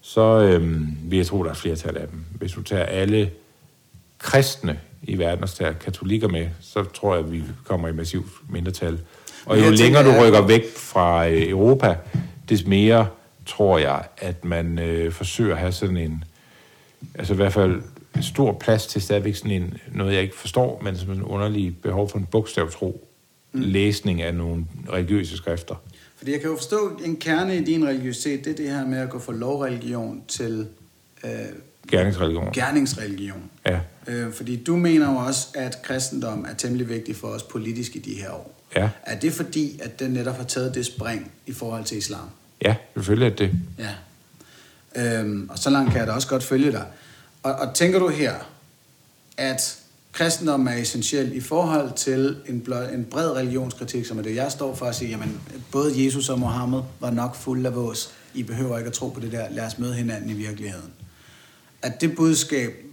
så 0.00 0.20
øhm, 0.40 0.86
vil 1.02 1.16
jeg 1.16 1.26
tro, 1.26 1.42
der 1.44 1.50
er 1.50 1.54
flertal 1.54 1.96
af 1.96 2.08
dem. 2.08 2.18
Hvis 2.38 2.52
du 2.52 2.62
tager 2.62 2.84
alle 2.84 3.30
kristne 4.24 4.80
i 5.02 5.18
verden 5.18 5.42
og 5.42 5.50
tager 5.50 5.72
katolikker 5.72 6.28
med, 6.28 6.48
så 6.60 6.84
tror 6.84 7.14
jeg, 7.14 7.24
at 7.24 7.32
vi 7.32 7.42
kommer 7.64 7.88
i 7.88 7.92
massivt 7.92 8.26
mindretal. 8.48 8.98
Og 9.46 9.58
jo 9.58 9.62
jeg 9.62 9.72
længere 9.72 10.02
tænker, 10.02 10.20
du 10.20 10.26
rykker 10.26 10.46
væk 10.46 10.76
fra 10.76 11.28
øh, 11.28 11.48
Europa, 11.48 11.96
des 12.48 12.66
mere 12.66 13.06
tror 13.46 13.78
jeg, 13.78 14.04
at 14.18 14.44
man 14.44 14.78
øh, 14.78 15.12
forsøger 15.12 15.54
at 15.54 15.60
have 15.60 15.72
sådan 15.72 15.96
en, 15.96 16.24
altså 17.14 17.32
i 17.32 17.36
hvert 17.36 17.52
fald 17.52 17.82
stor 18.20 18.52
plads 18.52 18.86
til 18.86 19.02
stadigvæk 19.02 19.34
sådan 19.34 19.50
en, 19.50 19.74
noget 19.92 20.14
jeg 20.14 20.22
ikke 20.22 20.36
forstår, 20.36 20.80
men 20.84 20.96
som 20.96 21.12
en 21.12 21.22
underlig 21.22 21.76
behov 21.82 22.08
for 22.08 22.18
en 22.18 22.26
bogstavtro 22.26 23.08
mm. 23.52 23.60
læsning 23.60 24.22
af 24.22 24.34
nogle 24.34 24.66
religiøse 24.92 25.36
skrifter. 25.36 25.74
Fordi 26.16 26.32
jeg 26.32 26.40
kan 26.40 26.50
jo 26.50 26.56
forstå, 26.56 27.00
en 27.04 27.16
kerne 27.16 27.56
i 27.56 27.64
din 27.64 27.86
religiøsitet, 27.86 28.44
det 28.44 28.52
er 28.52 28.56
det 28.56 28.70
her 28.70 28.86
med 28.86 28.98
at 28.98 29.10
gå 29.10 29.18
fra 29.18 29.32
lovreligion 29.32 30.22
til 30.28 30.66
øh, 31.24 31.30
Gerningsreligion. 31.90 32.52
gerningsreligion. 32.52 33.50
Ja, 33.66 33.80
Øh, 34.06 34.32
fordi 34.32 34.62
du 34.64 34.76
mener 34.76 35.10
jo 35.12 35.16
også, 35.16 35.46
at 35.54 35.82
kristendom 35.82 36.44
er 36.48 36.54
temmelig 36.54 36.88
vigtig 36.88 37.16
for 37.16 37.28
os 37.28 37.42
politisk 37.42 37.96
i 37.96 37.98
de 37.98 38.14
her 38.14 38.30
år. 38.30 38.54
ja, 38.76 38.90
Er 39.02 39.18
det 39.18 39.32
fordi, 39.32 39.78
at 39.82 39.98
den 40.00 40.10
netop 40.10 40.36
har 40.36 40.44
taget 40.44 40.74
det 40.74 40.86
spring 40.86 41.30
i 41.46 41.52
forhold 41.52 41.84
til 41.84 41.98
islam? 41.98 42.28
ja, 42.62 42.76
selvfølgelig 42.94 43.32
er 43.32 43.36
det. 43.36 43.52
Ja. 43.78 43.94
Øhm, 44.96 45.48
og 45.50 45.58
så 45.58 45.70
langt 45.70 45.90
kan 45.90 45.98
jeg 45.98 46.06
da 46.06 46.12
også 46.12 46.28
godt 46.28 46.42
følge 46.42 46.72
dig. 46.72 46.86
Og, 47.42 47.52
og 47.54 47.74
tænker 47.74 47.98
du 47.98 48.08
her, 48.08 48.34
at 49.36 49.78
kristendommen 50.12 50.68
er 50.68 50.76
essentiel 50.76 51.32
i 51.36 51.40
forhold 51.40 51.92
til 51.96 52.36
en, 52.46 52.60
blø, 52.60 52.94
en 52.94 53.04
bred 53.04 53.30
religionskritik, 53.30 54.06
som 54.06 54.18
er 54.18 54.22
det, 54.22 54.34
jeg 54.34 54.52
står 54.52 54.74
for 54.74 54.86
at 54.86 54.94
sige, 54.94 55.10
jamen, 55.10 55.40
både 55.72 56.04
Jesus 56.04 56.28
og 56.28 56.38
Mohammed 56.38 56.80
var 57.00 57.10
nok 57.10 57.36
fulde 57.36 57.68
af 57.68 57.74
vås. 57.74 58.10
I 58.34 58.42
behøver 58.42 58.78
ikke 58.78 58.88
at 58.88 58.92
tro 58.94 59.08
på 59.08 59.20
det 59.20 59.32
der, 59.32 59.50
lad 59.50 59.66
os 59.66 59.78
møde 59.78 59.94
hinanden 59.94 60.30
i 60.30 60.32
virkeligheden. 60.32 60.90
At 61.82 62.00
det 62.00 62.16
budskab 62.16 62.83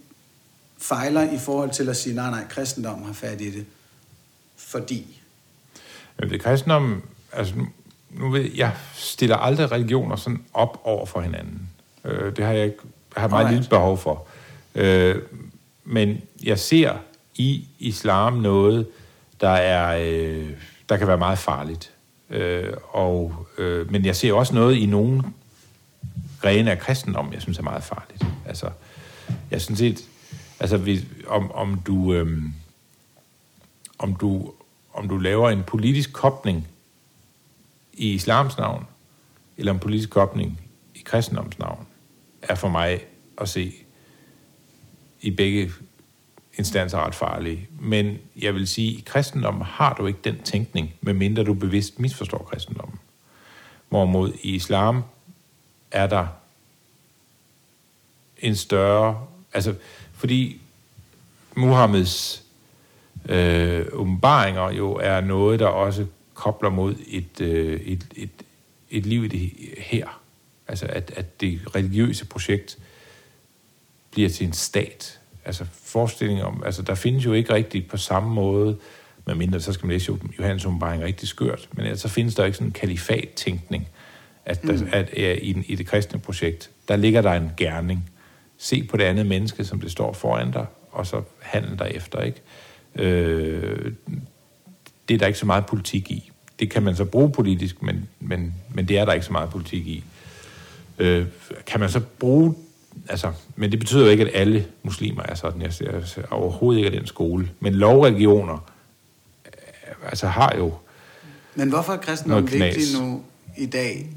fejler 0.81 1.31
i 1.31 1.37
forhold 1.37 1.69
til 1.69 1.89
at 1.89 1.97
sige, 1.97 2.15
nej, 2.15 2.29
nej, 2.29 2.47
kristendommen 2.49 3.05
har 3.05 3.13
fat 3.13 3.41
i 3.41 3.51
det. 3.51 3.65
Fordi, 4.57 5.21
Men 6.19 6.29
det 6.29 6.41
kristendom, 6.41 7.03
altså 7.31 7.53
nu, 8.09 8.29
ved 8.29 8.49
jeg, 8.55 8.75
stiller 8.93 9.37
aldrig 9.37 9.71
religioner 9.71 10.15
sådan 10.15 10.43
op 10.53 10.81
over 10.83 11.05
for 11.05 11.21
hinanden. 11.21 11.69
Øh, 12.05 12.35
det 12.35 12.45
har 12.45 12.51
jeg 12.51 12.65
ikke, 12.65 12.77
har 13.17 13.27
meget 13.27 13.43
Alright. 13.43 13.55
lille 13.57 13.69
behov 13.69 13.97
for. 13.97 14.27
Øh, 14.75 15.21
men 15.83 16.21
jeg 16.43 16.59
ser 16.59 16.97
i 17.35 17.67
islam 17.79 18.33
noget, 18.33 18.87
der 19.41 19.49
er, 19.49 19.97
øh, 20.01 20.49
der 20.89 20.97
kan 20.97 21.07
være 21.07 21.17
meget 21.17 21.39
farligt. 21.39 21.91
Øh, 22.29 22.73
og, 22.89 23.47
øh, 23.57 23.91
men 23.91 24.05
jeg 24.05 24.15
ser 24.15 24.33
også 24.33 24.55
noget 24.55 24.75
i 24.75 24.85
nogle 24.85 25.23
grene 26.41 26.71
af 26.71 26.79
kristendom, 26.79 27.33
jeg 27.33 27.41
synes 27.41 27.57
er 27.57 27.63
meget 27.63 27.83
farligt. 27.83 28.23
Altså, 28.45 28.69
jeg 29.51 29.61
synes 29.61 29.79
set, 29.79 30.05
altså 30.61 30.77
hvis, 30.77 31.05
om, 31.27 31.51
om 31.51 31.81
du, 31.85 32.13
øhm, 32.13 32.53
om 33.99 34.15
du, 34.15 34.53
om 34.93 35.07
du 35.07 35.17
laver 35.17 35.49
en 35.49 35.63
politisk 35.63 36.13
kobling 36.13 36.67
i 37.93 38.13
islams 38.13 38.57
navn, 38.57 38.85
eller 39.57 39.73
en 39.73 39.79
politisk 39.79 40.09
kobling 40.09 40.61
i 40.95 41.01
kristendoms 41.05 41.59
navn, 41.59 41.87
er 42.41 42.55
for 42.55 42.69
mig 42.69 43.01
at 43.37 43.49
se 43.49 43.73
i 45.21 45.31
begge 45.31 45.71
instanser 46.57 46.97
ret 46.97 47.15
farlige. 47.15 47.67
Men 47.79 48.17
jeg 48.41 48.53
vil 48.53 48.67
sige, 48.67 48.93
at 48.93 48.99
i 48.99 49.03
kristendommen 49.05 49.63
har 49.63 49.93
du 49.93 50.07
ikke 50.07 50.19
den 50.23 50.39
tænkning, 50.39 50.93
medmindre 51.01 51.43
du 51.43 51.53
bevidst 51.53 51.99
misforstår 51.99 52.47
kristendommen. 52.51 52.99
Hvorimod 53.89 54.33
i 54.41 54.55
islam 54.55 55.03
er 55.91 56.07
der 56.07 56.27
en 58.37 58.55
større... 58.55 59.27
Altså, 59.53 59.75
fordi 60.21 60.61
Muhammeds 61.55 62.43
øh, 63.29 63.85
åbenbaringer 63.91 64.71
jo 64.71 64.93
er 64.93 65.21
noget, 65.21 65.59
der 65.59 65.67
også 65.67 66.05
kobler 66.33 66.69
mod 66.69 66.95
et, 67.07 67.41
øh, 67.41 67.81
et, 67.81 68.05
et, 68.15 68.29
et 68.89 69.05
liv 69.05 69.23
i 69.23 69.27
det 69.27 69.51
her. 69.77 70.21
Altså, 70.67 70.85
at, 70.85 71.11
at 71.15 71.41
det 71.41 71.61
religiøse 71.75 72.25
projekt 72.25 72.77
bliver 74.11 74.29
til 74.29 74.47
en 74.47 74.53
stat. 74.53 75.19
Altså, 75.45 75.65
forestilling 75.83 76.43
om... 76.43 76.63
Altså, 76.65 76.81
der 76.81 76.95
findes 76.95 77.25
jo 77.25 77.33
ikke 77.33 77.53
rigtigt 77.53 77.89
på 77.89 77.97
samme 77.97 78.33
måde, 78.33 78.77
medmindre 79.27 79.59
så 79.59 79.73
skal 79.73 79.85
man 79.85 79.93
læse 79.93 80.19
Johannes 80.39 80.65
åbenbaring 80.65 81.03
rigtig 81.03 81.27
skørt, 81.27 81.69
men 81.73 81.85
ellers 81.85 81.99
så 81.99 82.07
findes 82.07 82.35
der 82.35 82.45
ikke 82.45 82.57
sådan 82.57 82.67
en 82.67 82.73
kalifat-tænkning, 82.73 83.87
at, 84.45 84.61
der, 84.61 84.73
mm. 84.73 84.89
at 84.91 85.09
øh, 85.17 85.37
i, 85.37 85.63
i 85.67 85.75
det 85.75 85.87
kristne 85.87 86.19
projekt, 86.19 86.69
der 86.87 86.95
ligger 86.95 87.21
der 87.21 87.33
en 87.33 87.51
gerning. 87.57 88.11
Se 88.63 88.83
på 88.83 88.97
det 88.97 89.03
andet 89.03 89.25
menneske, 89.25 89.65
som 89.65 89.79
det 89.79 89.91
står 89.91 90.13
foran 90.13 90.51
dig, 90.51 90.65
og 90.91 91.07
så 91.07 91.21
handle 91.39 91.77
derefter, 91.77 92.21
ikke? 92.21 92.41
Øh, 92.95 93.91
det 95.09 95.13
er 95.13 95.17
der 95.17 95.27
ikke 95.27 95.39
så 95.39 95.45
meget 95.45 95.65
politik 95.65 96.11
i. 96.11 96.31
Det 96.59 96.69
kan 96.69 96.83
man 96.83 96.95
så 96.95 97.05
bruge 97.05 97.31
politisk, 97.31 97.81
men, 97.81 98.09
men, 98.19 98.53
men 98.73 98.87
det 98.87 98.97
er 98.97 99.05
der 99.05 99.13
ikke 99.13 99.25
så 99.25 99.31
meget 99.31 99.49
politik 99.49 99.87
i. 99.87 100.03
Øh, 100.99 101.25
kan 101.65 101.79
man 101.79 101.89
så 101.89 101.99
bruge... 101.99 102.55
Altså, 103.09 103.31
men 103.55 103.71
det 103.71 103.79
betyder 103.79 104.03
jo 104.03 104.09
ikke, 104.09 104.23
at 104.23 104.31
alle 104.33 104.65
muslimer 104.83 105.23
er 105.23 105.35
sådan. 105.35 105.61
Jeg 105.61 105.73
ser, 105.73 105.91
jeg 105.91 106.07
ser 106.07 106.23
overhovedet 106.31 106.79
ikke 106.79 106.91
af 106.91 106.99
den 106.99 107.07
skole. 107.07 107.49
Men 107.59 107.73
lovreligioner 107.73 108.71
øh, 109.45 110.09
altså 110.09 110.27
har 110.27 110.55
jo... 110.57 110.73
men 111.55 111.69
hvorfor 111.69 111.93
er 111.93 111.97
kristendommen 111.97 112.51
vigtig 112.51 113.01
nu 113.01 113.23
i 113.57 113.65
dag? 113.65 114.07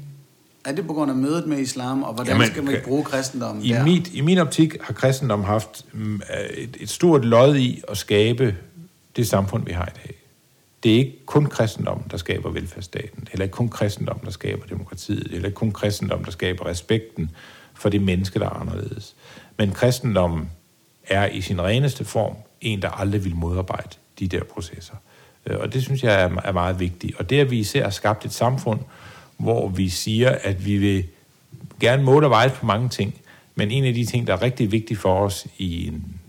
Er 0.65 0.71
det 0.71 0.87
på 0.87 0.93
grund 0.93 1.11
af 1.11 1.17
mødet 1.17 1.47
med 1.47 1.57
islam, 1.57 2.03
og 2.03 2.13
hvordan 2.13 2.33
Jamen, 2.33 2.47
skal 2.47 2.63
man 2.63 2.81
bruge 2.83 3.03
kristendommen 3.03 3.63
I, 3.65 3.69
der? 3.69 3.83
mit, 3.83 4.13
I 4.13 4.21
min 4.21 4.37
optik 4.37 4.75
har 4.81 4.93
kristendom 4.93 5.43
haft 5.43 5.85
mm, 5.93 6.21
et, 6.57 6.77
et 6.79 6.89
stort 6.89 7.25
lod 7.25 7.55
i 7.55 7.81
at 7.87 7.97
skabe 7.97 8.55
det 9.15 9.27
samfund, 9.27 9.65
vi 9.65 9.71
har 9.71 9.85
i 9.85 9.97
dag. 10.07 10.15
Det 10.83 10.93
er 10.93 10.97
ikke 10.97 11.25
kun 11.25 11.45
kristendommen, 11.45 12.05
der 12.11 12.17
skaber 12.17 12.49
velfærdsstaten. 12.49 13.19
Det 13.19 13.27
er 13.27 13.31
heller 13.31 13.43
ikke 13.43 13.53
kun 13.53 13.69
kristendommen, 13.69 14.25
der 14.25 14.31
skaber 14.31 14.65
demokratiet. 14.65 15.19
Det 15.19 15.27
er 15.27 15.31
heller 15.31 15.47
ikke 15.47 15.55
kun 15.55 15.71
kristendommen, 15.71 16.25
der 16.25 16.31
skaber 16.31 16.65
respekten 16.65 17.31
for 17.73 17.89
det 17.89 18.01
menneske, 18.01 18.39
der 18.39 18.45
er 18.45 18.49
anderledes. 18.59 19.15
Men 19.57 19.71
kristendommen 19.71 20.49
er 21.07 21.27
i 21.27 21.41
sin 21.41 21.61
reneste 21.61 22.05
form 22.05 22.35
en, 22.61 22.81
der 22.81 22.89
aldrig 22.89 23.23
vil 23.23 23.35
modarbejde 23.35 23.89
de 24.19 24.27
der 24.27 24.43
processer. 24.43 24.95
Øh, 25.45 25.59
Og 25.59 25.73
det 25.73 25.83
synes 25.83 26.03
jeg 26.03 26.21
er, 26.21 26.29
er 26.43 26.51
meget 26.51 26.79
vigtigt. 26.79 27.15
Og 27.19 27.29
det, 27.29 27.39
at 27.39 27.51
vi 27.51 27.59
især 27.59 27.83
har 27.83 27.89
skabt 27.89 28.25
et 28.25 28.33
samfund, 28.33 28.79
hvor 29.37 29.67
vi 29.67 29.89
siger, 29.89 30.29
at 30.29 30.65
vi 30.65 30.77
vil 30.77 31.05
gerne 31.79 32.03
måle 32.03 32.25
og 32.27 32.29
veje 32.29 32.49
på 32.49 32.65
mange 32.65 32.89
ting, 32.89 33.21
men 33.55 33.71
en 33.71 33.85
af 33.85 33.93
de 33.93 34.05
ting, 34.05 34.27
der 34.27 34.33
er 34.33 34.41
rigtig 34.41 34.71
vigtig 34.71 34.97
for 34.97 35.19
os 35.19 35.47
i 35.57 35.87
en 35.87 36.19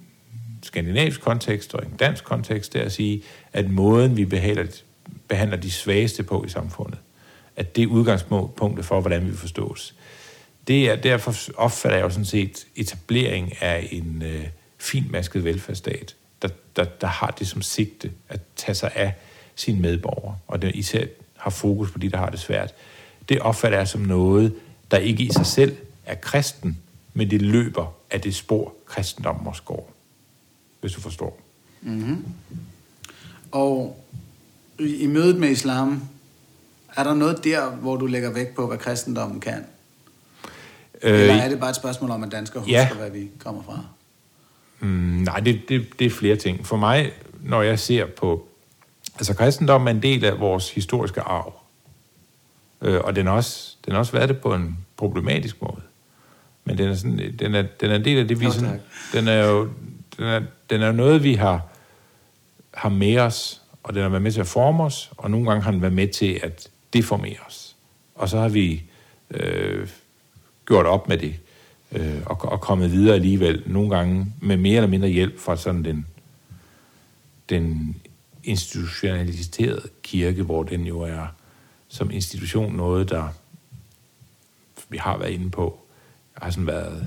skandinavisk 0.62 1.20
kontekst 1.20 1.74
og 1.74 1.84
en 1.84 1.96
dansk 1.98 2.24
kontekst, 2.24 2.72
det 2.72 2.80
er 2.80 2.84
at 2.84 2.92
sige, 2.92 3.22
at 3.52 3.70
måden, 3.70 4.16
vi 4.16 4.24
behandler, 4.24 4.66
behandler 5.28 5.56
de 5.56 5.70
svageste 5.70 6.22
på 6.22 6.44
i 6.44 6.48
samfundet, 6.48 6.98
at 7.56 7.76
det 7.76 7.82
er 7.82 7.86
udgangspunktet 7.86 8.84
for, 8.84 9.00
hvordan 9.00 9.26
vi 9.30 9.36
forstås. 9.36 9.94
Det 10.68 10.90
er, 10.90 10.96
derfor 10.96 11.34
opfatter 11.56 11.98
jeg 11.98 12.04
jo 12.04 12.10
sådan 12.10 12.24
set 12.24 12.66
etablering 12.76 13.62
af 13.62 13.88
en 13.90 14.22
øh, 14.26 14.46
finmasket 14.78 15.44
velfærdsstat, 15.44 16.14
der, 16.42 16.48
der, 16.76 16.84
der 16.84 17.06
har 17.06 17.34
det 17.38 17.46
som 17.46 17.62
sigte 17.62 18.10
at 18.28 18.40
tage 18.56 18.74
sig 18.74 18.92
af 18.94 19.12
sine 19.54 19.80
medborgere, 19.80 20.36
og 20.46 20.62
det 20.62 20.74
især 20.74 21.04
har 21.36 21.50
fokus 21.50 21.90
på 21.90 21.98
de, 21.98 22.10
der 22.10 22.16
har 22.16 22.30
det 22.30 22.40
svært. 22.40 22.74
Det 23.28 23.40
opfatter 23.40 23.78
jeg 23.78 23.88
som 23.88 24.00
noget, 24.00 24.54
der 24.90 24.96
ikke 24.96 25.22
i 25.22 25.32
sig 25.32 25.46
selv 25.46 25.76
er 26.06 26.14
kristen, 26.14 26.78
men 27.14 27.30
det 27.30 27.42
løber 27.42 27.94
af 28.10 28.20
det 28.20 28.34
spor, 28.34 28.74
kristendommen 28.86 29.46
også 29.46 29.62
går. 29.62 29.92
Hvis 30.80 30.92
du 30.92 31.00
forstår. 31.00 31.40
Og 33.52 34.04
i, 34.78 34.96
i 34.96 35.06
mødet 35.06 35.36
med 35.36 35.48
islam, 35.48 36.02
er 36.96 37.04
der 37.04 37.14
noget 37.14 37.44
der, 37.44 37.70
hvor 37.70 37.96
du 37.96 38.06
lægger 38.06 38.32
vægt 38.32 38.54
på, 38.54 38.66
hvad 38.66 38.78
kristendommen 38.78 39.40
kan? 39.40 39.64
Øh, 41.02 41.20
Eller 41.20 41.34
er 41.34 41.48
det 41.48 41.60
bare 41.60 41.70
et 41.70 41.76
spørgsmål 41.76 42.10
om, 42.10 42.22
at 42.22 42.32
danskere 42.32 42.60
husker, 42.60 42.78
ja. 42.78 42.88
hvad 42.94 43.10
vi 43.10 43.28
kommer 43.38 43.62
fra? 43.62 43.80
Mm, 44.80 44.88
nej, 44.88 45.40
det, 45.40 45.60
det, 45.68 45.86
det 45.98 46.06
er 46.06 46.10
flere 46.10 46.36
ting. 46.36 46.66
For 46.66 46.76
mig, 46.76 47.12
når 47.42 47.62
jeg 47.62 47.78
ser 47.78 48.06
på... 48.06 48.48
Altså, 49.14 49.34
kristendommen 49.34 49.88
er 49.88 49.92
en 49.92 50.02
del 50.02 50.24
af 50.24 50.40
vores 50.40 50.70
historiske 50.70 51.20
arv. 51.20 51.52
Øh, 52.82 53.00
og 53.04 53.16
den 53.16 53.26
har 53.26 53.32
også, 53.32 53.76
den 53.84 53.92
har 53.92 53.98
også 53.98 54.12
været 54.12 54.28
det 54.28 54.38
på 54.38 54.54
en 54.54 54.78
problematisk 54.96 55.62
måde. 55.62 55.80
Men 56.64 56.78
den 56.78 56.88
er, 56.88 56.94
sådan, 56.94 57.36
den 57.38 57.54
er, 57.54 57.62
den 57.62 57.90
er 57.90 57.94
en 57.94 58.04
del 58.04 58.18
af 58.18 58.28
det, 58.28 58.40
vi 58.40 58.44
Nå, 58.44 58.50
sådan, 58.50 58.80
den 59.12 59.28
er 59.28 59.46
jo 59.46 59.68
den 60.16 60.24
er, 60.24 60.40
den 60.70 60.82
er 60.82 60.92
noget, 60.92 61.22
vi 61.22 61.34
har, 61.34 61.66
har 62.74 62.88
med 62.88 63.18
os, 63.18 63.62
og 63.82 63.94
den 63.94 64.02
har 64.02 64.08
været 64.08 64.22
med 64.22 64.32
til 64.32 64.40
at 64.40 64.46
forme 64.46 64.84
os, 64.84 65.10
og 65.16 65.30
nogle 65.30 65.46
gange 65.46 65.62
har 65.62 65.70
den 65.70 65.82
været 65.82 65.94
med 65.94 66.08
til 66.08 66.40
at 66.42 66.68
deformere 66.92 67.38
os. 67.46 67.76
Og 68.14 68.28
så 68.28 68.38
har 68.38 68.48
vi 68.48 68.82
øh, 69.30 69.88
gjort 70.66 70.86
op 70.86 71.08
med 71.08 71.18
det, 71.18 71.36
øh, 71.92 72.22
og, 72.26 72.44
og 72.44 72.60
kommet 72.60 72.92
videre 72.92 73.14
alligevel, 73.14 73.62
nogle 73.66 73.96
gange 73.96 74.32
med 74.40 74.56
mere 74.56 74.76
eller 74.76 74.88
mindre 74.88 75.08
hjælp 75.08 75.40
fra 75.40 75.56
sådan 75.56 75.84
den, 75.84 76.06
den 77.48 77.96
institutionaliserede 78.44 79.88
kirke, 80.02 80.42
hvor 80.42 80.62
den 80.62 80.86
jo 80.86 81.00
er 81.00 81.26
som 81.96 82.10
institution 82.10 82.72
noget, 82.74 83.08
der 83.10 83.28
vi 84.88 84.96
har 84.96 85.18
været 85.18 85.30
inde 85.30 85.50
på, 85.50 85.78
har 86.34 86.50
sådan 86.50 86.66
været 86.66 87.06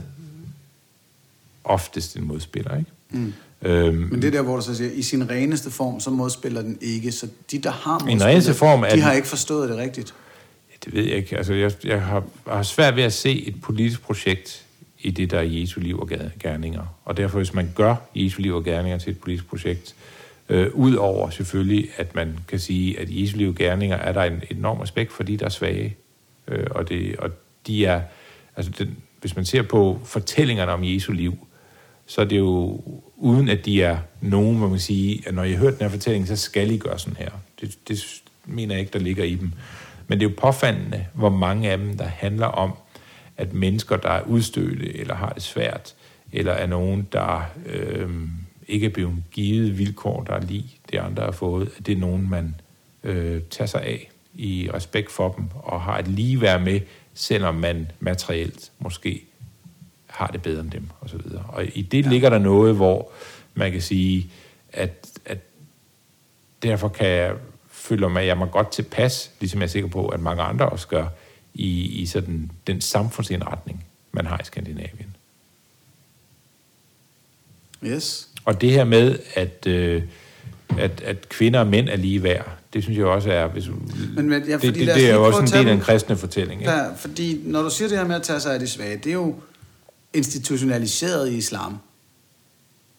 oftest 1.64 2.18
en 2.18 2.24
modspiller, 2.28 2.78
ikke? 2.78 2.92
Mm. 3.10 3.34
Øhm, 3.62 3.96
Men 3.98 4.22
det 4.22 4.28
er 4.28 4.32
der, 4.32 4.42
hvor 4.42 4.56
du 4.56 4.62
så 4.62 4.76
siger, 4.76 4.92
i 4.92 5.02
sin 5.02 5.30
reneste 5.30 5.72
form, 5.72 6.00
så 6.00 6.10
modspiller 6.10 6.62
den 6.62 6.78
ikke. 6.82 7.12
Så 7.12 7.28
de, 7.52 7.58
der 7.60 7.72
har 7.72 7.98
den 8.00 8.22
reneste 8.26 8.54
form 8.54 8.82
de 8.82 8.90
den- 8.90 9.00
har 9.02 9.12
ikke 9.14 9.28
forstået 9.28 9.70
det 9.70 9.78
rigtigt. 9.78 10.14
det 10.86 10.94
ved 10.94 11.04
jeg 11.04 11.16
ikke. 11.18 11.38
Altså, 11.38 11.54
jeg, 11.54 11.72
jeg 11.84 12.02
har, 12.02 12.24
jeg 12.48 12.56
har 12.56 12.64
svært 12.64 12.96
ved 12.96 13.04
at 13.04 13.14
se 13.14 13.48
et 13.48 13.62
politisk 13.62 14.02
projekt 14.02 14.66
i 15.00 15.12
det, 15.12 15.32
der 15.32 15.38
er 15.40 15.44
Jesu 15.44 15.80
liv 15.80 16.00
og 16.00 16.10
ger- 16.12 16.30
gerninger. 16.40 16.86
Og 17.06 17.18
derfor, 17.18 17.38
hvis 17.38 17.54
man 17.54 17.72
gør 17.76 17.96
Jesu 18.16 18.42
liv 18.42 18.56
og 18.56 18.64
gerninger 18.64 18.98
til 18.98 19.12
et 19.12 19.20
politisk 19.20 19.48
projekt, 19.48 19.96
øh, 19.98 20.19
Øh, 20.50 20.70
udover 20.74 21.30
selvfølgelig, 21.30 21.90
at 21.98 22.16
man 22.16 22.40
kan 22.48 22.60
sige, 22.60 23.00
at 23.00 23.10
i 23.10 23.22
Jesu 23.24 23.38
liv 23.38 23.56
gerninger 23.56 23.98
er 23.98 24.12
der 24.12 24.24
en 24.24 24.42
enorm 24.50 24.80
respekt 24.80 25.12
for 25.12 25.24
de, 25.24 25.38
der 25.38 25.46
er 25.46 25.50
svage. 25.50 25.96
Øh, 26.48 26.68
og, 26.72 26.90
det, 26.90 27.16
og 27.18 27.30
de 27.68 27.86
er, 27.86 28.02
altså 28.56 28.72
den, 28.80 28.98
hvis 29.22 29.36
man 29.36 29.46
ser 29.46 29.62
på 29.62 30.00
fortællingerne 30.06 30.72
om 30.72 30.84
Jesu 30.84 31.12
liv, 31.12 31.48
så 32.06 32.22
er 32.22 32.26
det 32.26 32.38
jo 32.38 32.82
uden 33.18 33.50
at 33.50 33.66
de 33.66 33.84
er 33.84 33.98
nogen, 34.22 34.58
hvor 34.58 34.68
man 34.68 34.80
sige, 34.80 35.24
at 35.28 35.34
når 35.34 35.44
jeg 35.44 35.58
har 35.58 35.60
hørt 35.60 35.74
den 35.74 35.82
her 35.82 35.90
fortælling, 35.90 36.28
så 36.28 36.36
skal 36.36 36.72
I 36.72 36.78
gøre 36.78 37.00
sådan 37.00 37.18
her. 37.18 37.32
Det, 37.62 37.78
det 37.88 38.22
mener 38.46 38.76
jeg 38.76 38.80
ikke, 38.80 38.94
der 38.94 39.00
ligger 39.00 39.24
i 39.24 39.36
dem. 39.36 39.52
Men 40.08 40.20
det 40.20 40.26
er 40.26 40.30
jo 40.30 40.36
påfaldende, 40.38 41.06
hvor 41.14 41.30
mange 41.30 41.72
af 41.72 41.78
dem, 41.78 41.98
der 41.98 42.06
handler 42.06 42.48
om, 42.48 42.74
at 43.38 43.54
mennesker, 43.54 43.98
der 43.98 44.10
er 44.10 44.22
udstødte 44.22 44.98
eller 44.98 45.16
har 45.16 45.30
det 45.30 45.44
svært, 45.44 45.96
eller 46.32 46.52
er 46.52 46.68
nogen, 46.68 47.08
der 47.12 47.52
øh, 47.66 48.10
ikke 48.70 48.86
er 48.86 48.90
blevet 48.90 49.24
givet 49.32 49.78
vilkår, 49.78 50.24
der 50.24 50.34
er 50.34 50.42
lige 50.42 50.80
det 50.92 50.98
andre 50.98 51.24
har 51.24 51.32
fået, 51.32 51.72
at 51.78 51.86
det 51.86 51.92
er 51.92 52.00
nogen, 52.00 52.30
man 52.30 52.56
øh, 53.04 53.42
tager 53.50 53.68
sig 53.68 53.82
af 53.82 54.12
i 54.34 54.70
respekt 54.74 55.12
for 55.12 55.32
dem, 55.32 55.46
og 55.54 55.82
har 55.82 56.00
et 56.00 56.08
ligeværd 56.08 56.62
med, 56.62 56.82
selvom 57.14 57.56
man 57.56 57.92
materielt 58.00 58.72
måske 58.80 59.24
har 60.08 60.28
det 60.28 60.42
bedre 60.42 60.62
end 60.62 60.72
dem, 60.72 60.90
og 61.00 61.10
så 61.10 61.18
videre. 61.18 61.46
Og 61.48 61.66
i 61.78 61.82
det 61.82 62.06
ja. 62.06 62.10
ligger 62.10 62.30
der 62.30 62.40
noget, 62.40 62.76
hvor 62.76 63.12
man 63.54 63.72
kan 63.72 63.82
sige, 63.82 64.30
at, 64.74 65.08
at 65.26 65.38
derfor 66.64 66.88
kan 66.88 67.08
jeg 67.08 67.36
føle 67.70 68.10
mig, 68.10 68.22
at 68.22 68.28
jeg 68.28 68.38
mig 68.38 68.52
godt 68.52 68.72
tilpas, 68.72 69.32
ligesom 69.40 69.60
jeg 69.60 69.66
er 69.66 69.70
sikker 69.70 69.90
på, 69.90 70.08
at 70.08 70.20
mange 70.20 70.44
andre 70.44 70.70
også 70.70 70.88
gør, 70.88 71.08
i, 71.54 72.02
i 72.02 72.06
sådan 72.06 72.52
den 72.68 72.82
samfundsindretning, 72.82 73.86
man 74.12 74.26
har 74.26 74.38
i 74.42 74.44
Skandinavien. 74.44 75.16
Yes. 77.84 78.29
Og 78.46 78.62
det 78.62 78.72
her 78.72 78.84
med, 78.84 79.20
at, 79.36 79.68
øh, 79.68 80.04
at, 80.78 81.02
at 81.02 81.30
kvinder 81.30 81.60
og 81.60 81.68
mænd 81.68 81.90
er 81.90 81.96
lige 81.96 82.24
værd, 82.24 82.58
det 82.74 82.84
synes 82.84 82.98
jeg 82.98 83.06
også 83.06 83.32
er... 83.32 83.48
Hvis, 83.48 83.68
Men, 84.16 84.30
men, 84.30 84.44
ja, 84.44 84.54
det, 84.54 84.62
fordi 84.62 84.80
det, 84.80 84.90
os 84.90 84.96
det 84.96 85.10
er 85.10 85.14
jo 85.14 85.26
også 85.26 85.40
en 85.40 85.48
del 85.48 85.68
af 85.68 85.74
en 85.74 85.80
kristne 85.80 86.18
fortælling. 86.18 86.62
Ikke? 86.62 86.72
Ja, 86.74 86.94
fordi 86.94 87.42
når 87.44 87.62
du 87.62 87.70
siger 87.70 87.88
det 87.88 87.98
her 87.98 88.08
med 88.08 88.16
at 88.16 88.24
tage 88.24 88.40
sig 88.40 88.54
af 88.54 88.60
de 88.60 88.68
svage, 88.68 88.98
det 88.98 89.10
er 89.10 89.14
jo 89.14 89.36
institutionaliseret 90.14 91.30
i 91.30 91.38
islam. 91.38 91.78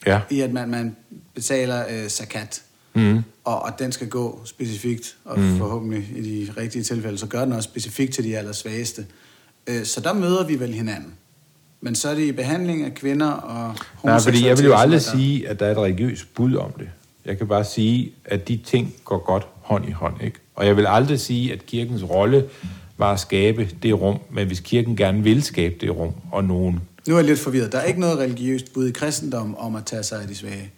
Ja. 0.07 0.21
I 0.31 0.41
at 0.41 0.53
man, 0.53 0.69
man 0.69 0.97
betaler 1.35 1.85
øh, 1.91 2.09
zakat, 2.09 2.63
Mm. 2.95 3.23
og, 3.45 3.63
og 3.63 3.79
den 3.79 3.93
skal 3.93 4.09
gå 4.09 4.41
specifikt, 4.45 5.17
og 5.25 5.41
mm. 5.41 5.59
forhåbentlig 5.59 6.09
i 6.17 6.47
de 6.47 6.53
rigtige 6.61 6.83
tilfælde, 6.83 7.19
så 7.19 7.27
gør 7.27 7.45
den 7.45 7.53
også 7.53 7.69
specifikt 7.69 8.15
til 8.15 8.25
de 8.25 8.39
allersvageste. 8.39 9.07
Øh, 9.67 9.85
så 9.85 10.01
der 10.01 10.13
møder 10.13 10.47
vi 10.47 10.61
vel 10.61 10.75
hinanden. 10.75 11.15
Men 11.81 11.95
så 11.95 12.09
er 12.09 12.15
det 12.15 12.23
i 12.23 12.33
behandling 12.33 12.85
af 12.85 12.95
kvinder 12.95 13.31
og 13.31 13.75
Nej, 14.05 14.21
fordi 14.21 14.47
jeg 14.47 14.59
vil 14.59 14.65
jo 14.65 14.77
aldrig 14.77 15.03
sige, 15.03 15.49
at 15.49 15.61
der 15.61 15.67
er 15.67 15.71
et 15.71 15.79
religiøst 15.79 16.35
bud 16.35 16.55
om 16.55 16.73
det. 16.79 16.89
Jeg 17.25 17.39
kan 17.39 17.47
bare 17.47 17.65
sige, 17.65 18.13
at 18.25 18.49
de 18.49 18.57
ting 18.57 18.95
går 19.05 19.19
godt 19.19 19.47
hånd 19.63 19.89
i 19.89 19.91
hånd. 19.93 20.15
Ikke? 20.23 20.39
Og 20.55 20.67
jeg 20.67 20.77
vil 20.77 20.87
aldrig 20.87 21.21
sige, 21.21 21.53
at 21.53 21.67
kirkens 21.67 22.03
rolle 22.11 22.45
var 22.99 23.13
at 23.13 23.21
skabe 23.21 23.69
det 23.83 24.01
rum, 24.01 24.19
men 24.31 24.47
hvis 24.47 24.61
kirken 24.61 24.97
gerne 24.97 25.23
vil 25.23 25.43
skabe 25.43 25.75
det 25.81 25.97
rum, 25.97 26.13
og 26.33 26.45
nogen... 26.45 26.81
Nu 27.09 27.15
er 27.15 27.19
jeg 27.19 27.27
lidt 27.27 27.41
forvirret. 27.41 27.73
Der 27.73 27.79
er 27.79 27.85
ikke 27.85 28.01
noget 28.01 28.19
religiøst 28.19 28.73
bud 28.75 28.89
i 28.89 28.93
kristendom 28.93 29.57
om 29.57 29.77
at 29.77 29.85
tage 29.85 30.03
sig 30.03 30.23
af 30.23 30.29
de 30.29 30.35
svage. 30.35 30.71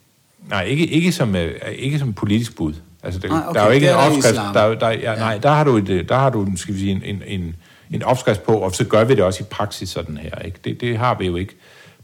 Nej, 0.49 0.65
ikke, 0.65 0.87
ikke, 0.87 1.13
som, 1.13 1.37
øh, 1.37 1.55
ikke 1.79 1.99
som 1.99 2.13
politisk 2.13 2.57
bud. 2.57 2.75
Altså, 3.03 3.21
det, 3.21 3.31
Nej, 3.31 3.43
okay, 3.47 3.55
der 3.55 3.61
er 3.61 3.67
jo 3.67 3.73
ikke 3.73 3.87
en 3.87 3.95
er 3.95 4.11
i 4.11 4.17
opskrift. 4.17 4.37
Der, 4.37 4.61
er 4.61 4.75
der, 4.75 4.89
ja, 4.89 5.15
nej, 5.15 5.39
der 5.39 5.51
har 5.51 5.65
du, 5.65 5.77
et, 5.77 5.89
øh, 5.89 6.09
der 6.09 6.15
har 6.15 6.31
du 6.31 6.43
en, 6.43 6.57
skal 6.57 6.75
vi 6.75 6.79
sige, 6.79 6.93
en, 6.93 7.03
en, 7.05 7.23
en, 7.27 7.55
en 7.93 8.03
opskrift 8.03 8.43
på, 8.43 8.53
og 8.53 8.75
så 8.75 8.85
gør 8.85 9.05
vi 9.05 9.15
det 9.15 9.25
også 9.25 9.43
i 9.43 9.47
praksis 9.51 9.89
sådan 9.89 10.17
her. 10.17 10.39
Ikke? 10.39 10.59
Det, 10.65 10.81
det 10.81 10.99
har 10.99 11.19
vi 11.19 11.27
jo 11.27 11.37
ikke 11.37 11.55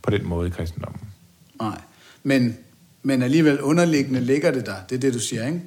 på 0.03 0.11
den 0.11 0.27
måde 0.29 0.49
i 0.49 0.51
kristendommen. 0.51 1.01
Nej. 1.61 1.81
Men, 2.23 2.57
men 3.03 3.23
alligevel 3.23 3.61
underliggende 3.61 4.21
ligger 4.21 4.51
det 4.51 4.67
der. 4.67 4.75
Det 4.91 4.97
er 4.97 5.01
det, 5.01 5.15
du 5.15 5.19
siger, 5.19 5.47
ikke? 5.47 5.61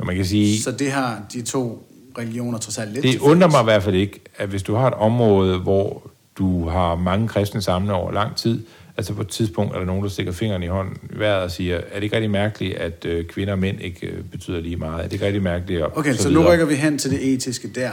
Jo, 0.00 0.04
man 0.04 0.16
kan 0.16 0.24
sige... 0.24 0.62
Så 0.62 0.70
det 0.70 0.92
har 0.92 1.22
de 1.32 1.42
to 1.42 1.88
religioner 2.18 2.58
trods 2.58 2.78
alt 2.78 2.92
lidt 2.92 3.02
Det 3.02 3.18
undrer 3.18 3.48
mig 3.48 3.60
i 3.60 3.64
hvert 3.64 3.82
fald 3.82 3.94
ikke, 3.94 4.20
at 4.36 4.48
hvis 4.48 4.62
du 4.62 4.74
har 4.74 4.86
et 4.86 4.94
område, 4.94 5.58
hvor 5.58 6.10
du 6.38 6.68
har 6.68 6.96
mange 6.96 7.28
kristne 7.28 7.62
samlet 7.62 7.94
over 7.94 8.12
lang 8.12 8.36
tid, 8.36 8.66
altså 8.96 9.14
på 9.14 9.20
et 9.20 9.28
tidspunkt 9.28 9.74
er 9.74 9.78
der 9.78 9.86
nogen, 9.86 10.02
der 10.02 10.08
stikker 10.08 10.32
fingeren 10.32 10.62
i 10.62 10.66
hånden 10.66 10.96
i 11.02 11.18
vejret 11.18 11.42
og 11.42 11.50
siger, 11.50 11.76
er 11.76 11.94
det 11.94 12.02
ikke 12.02 12.16
rigtig 12.16 12.30
mærkeligt, 12.30 12.74
at 12.74 13.04
øh, 13.04 13.24
kvinder 13.24 13.52
og 13.52 13.58
mænd 13.58 13.80
ikke 13.80 14.06
øh, 14.06 14.24
betyder 14.24 14.60
lige 14.60 14.76
meget? 14.76 14.98
Er 14.98 15.02
det 15.02 15.12
ikke 15.12 15.26
rigtig 15.26 15.42
mærkeligt? 15.42 15.82
Og 15.82 15.96
Okay, 15.96 16.14
så, 16.14 16.22
så 16.22 16.30
nu 16.30 16.48
rykker 16.48 16.66
vi 16.66 16.74
hen 16.74 16.98
til 16.98 17.10
det 17.10 17.32
etiske 17.32 17.68
der. 17.68 17.90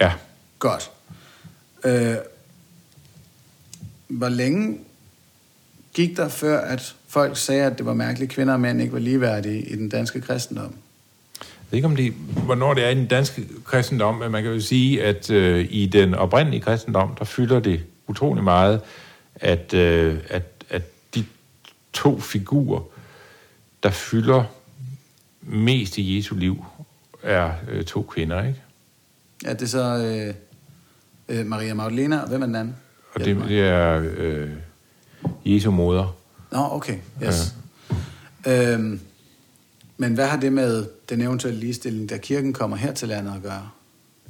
Ja, 0.00 0.12
Godt. 0.60 0.90
Øh, 1.84 2.16
hvor 4.08 4.28
længe 4.28 4.78
gik 5.94 6.16
der 6.16 6.28
før, 6.28 6.60
at 6.60 6.94
folk 7.08 7.36
sagde, 7.36 7.64
at 7.64 7.78
det 7.78 7.86
var 7.86 7.94
mærkeligt, 7.94 8.30
at 8.30 8.34
kvinder 8.34 8.54
og 8.54 8.60
mænd 8.60 8.80
ikke 8.80 8.92
var 8.92 8.98
ligeværdige 8.98 9.62
i 9.62 9.76
den 9.76 9.88
danske 9.88 10.20
kristendom? 10.20 10.74
Jeg 11.40 11.46
ved 11.70 11.76
ikke, 11.76 11.86
om 11.86 11.96
det, 11.96 12.12
hvornår 12.44 12.74
det 12.74 12.84
er 12.84 12.88
i 12.88 12.94
den 12.94 13.06
danske 13.06 13.48
kristendom, 13.64 14.14
men 14.14 14.30
man 14.30 14.42
kan 14.42 14.52
jo 14.52 14.60
sige, 14.60 15.02
at 15.02 15.30
øh, 15.30 15.66
i 15.70 15.86
den 15.86 16.14
oprindelige 16.14 16.60
kristendom, 16.60 17.14
der 17.18 17.24
fylder 17.24 17.60
det 17.60 17.80
utrolig 18.06 18.44
meget, 18.44 18.80
at, 19.34 19.74
øh, 19.74 20.18
at, 20.28 20.42
at 20.68 20.82
de 21.14 21.24
to 21.92 22.20
figurer, 22.20 22.80
der 23.82 23.90
fylder 23.90 24.44
mest 25.42 25.98
i 25.98 26.16
Jesu 26.16 26.34
liv, 26.34 26.64
er 27.22 27.52
øh, 27.68 27.84
to 27.84 28.02
kvinder, 28.02 28.46
ikke? 28.46 28.60
Ja, 29.44 29.52
det 29.52 29.62
er 29.62 29.66
så 29.66 29.96
øh, 29.96 30.34
øh, 31.30 31.46
Maria 31.46 31.74
Magdalena, 31.74 32.18
og 32.18 32.28
hvem 32.28 32.42
er 32.42 32.46
den 32.46 32.54
anden? 32.54 32.76
Og 33.14 33.24
det, 33.24 33.36
det 33.48 33.60
er 33.60 34.10
øh, 34.16 34.48
Jesu 35.44 35.70
moder. 35.70 36.16
Nå, 36.52 36.58
okay. 36.70 36.96
Yes. 37.24 37.54
Ja. 38.46 38.74
Øhm, 38.74 39.00
men 39.96 40.14
hvad 40.14 40.26
har 40.26 40.40
det 40.40 40.52
med 40.52 40.86
den 41.08 41.20
eventuelle 41.20 41.60
ligestilling, 41.60 42.10
da 42.10 42.16
kirken 42.16 42.52
kommer 42.52 42.76
her 42.76 42.92
til 42.92 43.08
landet 43.08 43.34
at 43.36 43.42
gøre? 43.42 43.68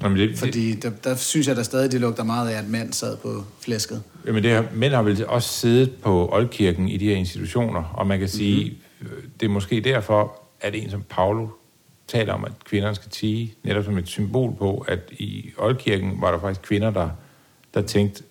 Jamen 0.03 0.19
det, 0.19 0.39
Fordi 0.39 0.75
der, 0.75 0.91
der 0.91 1.15
synes 1.15 1.49
jeg, 1.49 1.57
der 1.57 1.63
stadig 1.63 1.93
det 1.93 2.01
lugter 2.01 2.25
meget 2.25 2.51
af, 2.51 2.59
at 2.59 2.69
mænd 2.69 2.93
sad 2.93 3.17
på 3.17 3.45
flæsket. 3.61 4.03
Jamen 4.27 4.43
det 4.43 4.51
her, 4.51 4.65
mænd 4.75 4.93
har 4.93 5.03
vel 5.03 5.27
også 5.27 5.49
siddet 5.49 5.93
på 6.03 6.29
oldkirken 6.33 6.89
i 6.89 6.97
de 6.97 7.05
her 7.05 7.17
institutioner, 7.17 7.83
og 7.83 8.07
man 8.07 8.19
kan 8.19 8.29
sige, 8.29 8.79
mm-hmm. 9.01 9.31
det 9.41 9.47
er 9.47 9.51
måske 9.51 9.81
derfor, 9.81 10.41
at 10.61 10.75
en 10.75 10.91
som 10.91 11.03
Paulo 11.09 11.49
taler 12.11 12.33
om, 12.33 12.45
at 12.45 12.53
kvinderne 12.65 12.95
skal 12.95 13.11
tige, 13.11 13.55
netop 13.63 13.85
som 13.85 13.99
et 13.99 14.09
symbol 14.09 14.55
på, 14.59 14.85
at 14.89 14.99
i 15.11 15.51
oldkirken 15.59 16.19
var 16.21 16.31
der 16.31 16.41
faktisk 16.41 16.63
kvinder, 16.63 16.91
der, 16.91 17.11
der 17.75 17.83
tænkte, 17.83 18.23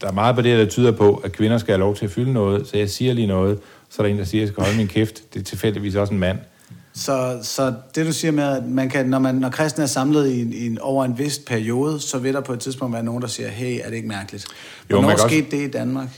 der 0.00 0.08
er 0.08 0.12
meget 0.12 0.34
på 0.34 0.42
det, 0.42 0.58
der 0.58 0.66
tyder 0.66 0.92
på, 0.92 1.14
at 1.14 1.32
kvinder 1.32 1.58
skal 1.58 1.72
have 1.72 1.80
lov 1.80 1.96
til 1.96 2.04
at 2.04 2.10
fylde 2.10 2.32
noget, 2.32 2.66
så 2.66 2.76
jeg 2.76 2.90
siger 2.90 3.12
lige 3.12 3.26
noget, 3.26 3.60
så 3.88 4.02
er 4.02 4.06
der 4.06 4.12
en, 4.12 4.18
der 4.18 4.24
siger, 4.24 4.42
at 4.42 4.46
jeg 4.46 4.52
skal 4.52 4.64
holde 4.64 4.76
min 4.76 4.88
kæft. 4.88 5.34
Det 5.34 5.40
er 5.40 5.44
tilfældigvis 5.44 5.94
også 5.94 6.14
en 6.14 6.20
mand. 6.20 6.38
Så, 6.94 7.38
så 7.42 7.74
det 7.94 8.06
du 8.06 8.12
siger 8.12 8.32
med, 8.32 8.44
at 8.44 8.64
man 8.64 8.88
kan, 8.88 9.06
når, 9.06 9.18
man, 9.18 9.34
når 9.34 9.50
kristne 9.50 9.82
er 9.82 9.88
samlet 9.88 10.28
i 10.28 10.42
en, 10.42 10.52
i 10.52 10.66
en, 10.66 10.78
over 10.78 11.04
en 11.04 11.18
vis 11.18 11.38
periode, 11.46 12.00
så 12.00 12.18
vil 12.18 12.34
der 12.34 12.40
på 12.40 12.52
et 12.52 12.60
tidspunkt 12.60 12.94
være 12.94 13.02
nogen, 13.02 13.22
der 13.22 13.28
siger, 13.28 13.48
hey, 13.48 13.80
er 13.84 13.88
det 13.88 13.96
ikke 13.96 14.08
mærkeligt? 14.08 14.46
Jo, 14.90 15.00
Hvornår 15.00 15.28
skete 15.28 15.50
det 15.50 15.68
i 15.68 15.70
Danmark? 15.70 16.08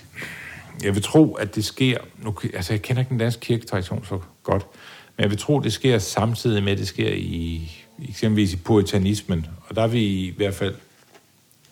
Jeg 0.82 0.94
vil 0.94 1.02
tro, 1.02 1.34
at 1.34 1.54
det 1.54 1.64
sker... 1.64 1.98
Nu, 2.22 2.34
altså, 2.54 2.72
jeg 2.72 2.82
kender 2.82 3.00
ikke 3.00 3.10
den 3.10 3.18
danske 3.18 3.40
kirketradition 3.40 4.04
så 4.08 4.18
godt, 4.42 4.66
men 5.16 5.22
jeg 5.22 5.30
vil 5.30 5.38
tro, 5.38 5.60
det 5.60 5.72
sker 5.72 5.98
samtidig 5.98 6.62
med, 6.62 6.72
at 6.72 6.78
det 6.78 6.88
sker 6.88 7.12
i 7.12 7.70
eksempelvis 8.08 8.52
i 8.52 8.56
puritanismen. 8.56 9.46
Og 9.68 9.76
der 9.76 9.82
er 9.82 9.86
vi 9.86 10.02
i 10.02 10.34
hvert 10.36 10.54
fald 10.54 10.74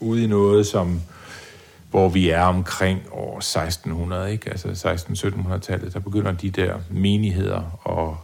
ude 0.00 0.24
i 0.24 0.26
noget, 0.26 0.66
som 0.66 1.00
hvor 1.90 2.08
vi 2.08 2.28
er 2.28 2.42
omkring 2.42 3.00
år 3.10 3.38
1600, 3.38 4.32
ikke? 4.32 4.50
altså 4.50 4.68
1600-1700-tallet, 4.68 5.94
der 5.94 6.00
begynder 6.00 6.32
de 6.32 6.50
der 6.50 6.78
menigheder 6.90 7.80
at 7.88 8.16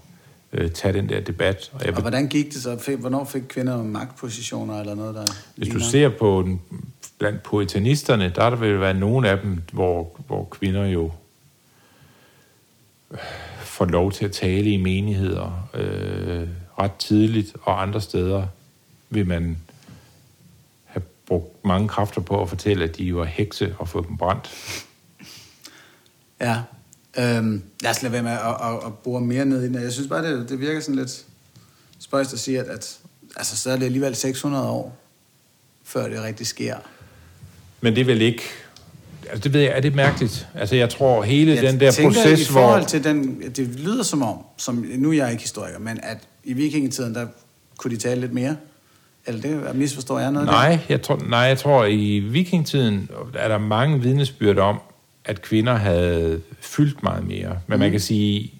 øh, 0.60 0.70
tage 0.70 0.92
den 0.92 1.08
der 1.08 1.20
debat. 1.20 1.70
Og 1.72 1.84
jeg 1.84 1.94
Og 1.94 2.00
hvordan 2.00 2.28
gik 2.28 2.52
det 2.52 2.62
så? 2.62 2.96
Hvornår 2.98 3.24
fik 3.24 3.42
kvinder 3.48 3.82
magtpositioner 3.82 4.80
eller 4.80 4.94
noget, 4.94 5.14
der 5.14 5.24
Hvis 5.56 5.68
du 5.68 5.80
ser 5.80 6.08
på 6.08 6.42
den 6.46 6.60
blandt 7.18 7.42
poetanisterne, 7.42 8.32
der 8.34 8.44
er 8.44 8.50
der 8.50 8.56
vil 8.56 8.80
være 8.80 8.94
nogle 8.94 9.28
af 9.28 9.38
dem, 9.38 9.62
hvor, 9.72 10.20
hvor 10.26 10.44
kvinder 10.44 10.86
jo 10.86 11.10
får 13.78 13.84
lov 13.84 14.12
til 14.12 14.24
at 14.24 14.32
tale 14.32 14.70
i 14.70 14.76
menigheder 14.76 15.68
øh, 15.74 16.48
ret 16.78 16.92
tidligt, 16.98 17.56
og 17.62 17.82
andre 17.82 18.00
steder 18.00 18.46
vil 19.10 19.26
man 19.26 19.58
have 20.84 21.02
brugt 21.26 21.64
mange 21.64 21.88
kræfter 21.88 22.20
på 22.20 22.42
at 22.42 22.48
fortælle, 22.48 22.84
at 22.84 22.96
de 22.96 23.16
var 23.16 23.24
hekse 23.24 23.74
og 23.78 23.88
få 23.88 24.06
dem 24.08 24.16
brændt. 24.16 24.50
Ja, 26.40 26.62
øhm, 27.18 27.62
lad 27.82 27.90
os 27.90 28.02
lade 28.02 28.12
være 28.12 28.22
med 28.22 28.32
at, 28.32 28.38
at, 28.38 28.86
at 28.86 28.98
bore 29.04 29.20
mere 29.20 29.44
ned 29.44 29.62
i 29.62 29.72
det. 29.72 29.82
Jeg 29.82 29.92
synes 29.92 30.08
bare, 30.08 30.32
det, 30.32 30.48
det 30.48 30.60
virker 30.60 30.80
sådan 30.80 30.94
lidt 30.94 31.24
spøjst 31.98 32.32
at 32.32 32.38
sige, 32.38 32.60
at, 32.60 32.66
at 32.66 32.98
altså, 33.36 33.56
så 33.56 33.70
er 33.70 33.76
det 33.76 33.84
alligevel 33.84 34.16
600 34.16 34.68
år, 34.68 34.96
før 35.84 36.08
det 36.08 36.22
rigtig 36.22 36.46
sker. 36.46 36.76
Men 37.80 37.94
det 37.94 38.00
er 38.00 38.04
vel 38.04 38.22
ikke... 38.22 38.42
Altså, 39.30 39.40
det 39.44 39.52
ved 39.52 39.60
jeg, 39.60 39.72
er 39.76 39.80
det 39.80 39.94
mærkeligt? 39.94 40.48
Altså, 40.54 40.76
jeg 40.76 40.90
tror, 40.90 41.22
hele 41.22 41.54
jeg 41.54 41.62
den 41.62 41.80
der 41.80 41.90
tænker, 41.90 42.22
proces, 42.22 42.48
i 42.48 42.52
forhold 42.52 42.84
til 42.84 43.04
den, 43.04 43.42
det 43.56 43.80
lyder 43.80 44.02
som 44.02 44.22
om, 44.22 44.38
som, 44.56 44.86
nu 44.98 45.10
er 45.10 45.14
jeg 45.14 45.30
ikke 45.30 45.42
historiker, 45.42 45.78
men 45.78 46.00
at 46.02 46.18
i 46.44 46.52
vikingetiden, 46.52 47.14
der 47.14 47.26
kunne 47.76 47.90
de 47.90 48.00
tale 48.00 48.20
lidt 48.20 48.32
mere? 48.32 48.56
Eller 49.26 49.40
det 49.40 49.74
misforstår 49.74 50.18
jeg 50.18 50.32
noget 50.32 50.46
Nej, 50.46 50.70
der? 50.70 50.78
jeg 50.88 51.02
tror, 51.02 51.20
nej, 51.28 51.40
jeg 51.40 51.58
tror, 51.58 51.84
i 51.84 52.18
vikingtiden 52.18 53.10
er 53.34 53.48
der 53.48 53.58
mange 53.58 54.00
vidnesbyrd 54.02 54.58
om, 54.58 54.80
at 55.24 55.42
kvinder 55.42 55.74
havde 55.74 56.40
fyldt 56.60 57.02
meget 57.02 57.26
mere. 57.26 57.58
Men 57.66 57.76
mm. 57.76 57.78
man 57.78 57.90
kan 57.90 58.00
sige, 58.00 58.52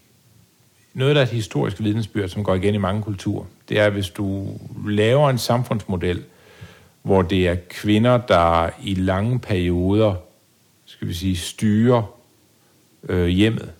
noget, 0.94 1.16
der 1.16 1.22
er 1.22 1.26
et 1.26 1.32
historisk 1.32 1.80
vidnesbyrd, 1.80 2.28
som 2.28 2.44
går 2.44 2.54
igen 2.54 2.74
i 2.74 2.78
mange 2.78 3.02
kulturer, 3.02 3.44
det 3.68 3.78
er, 3.78 3.90
hvis 3.90 4.08
du 4.08 4.58
laver 4.86 5.30
en 5.30 5.38
samfundsmodel, 5.38 6.22
hvor 7.02 7.22
det 7.22 7.48
er 7.48 7.56
kvinder, 7.70 8.16
der 8.16 8.70
i 8.82 8.94
lange 8.94 9.38
perioder, 9.38 10.14
skal 10.98 11.08
vi 11.08 11.14
sige, 11.14 11.36
styrer 11.36 12.02
øh, 13.08 13.26
hjemmet, 13.26 13.70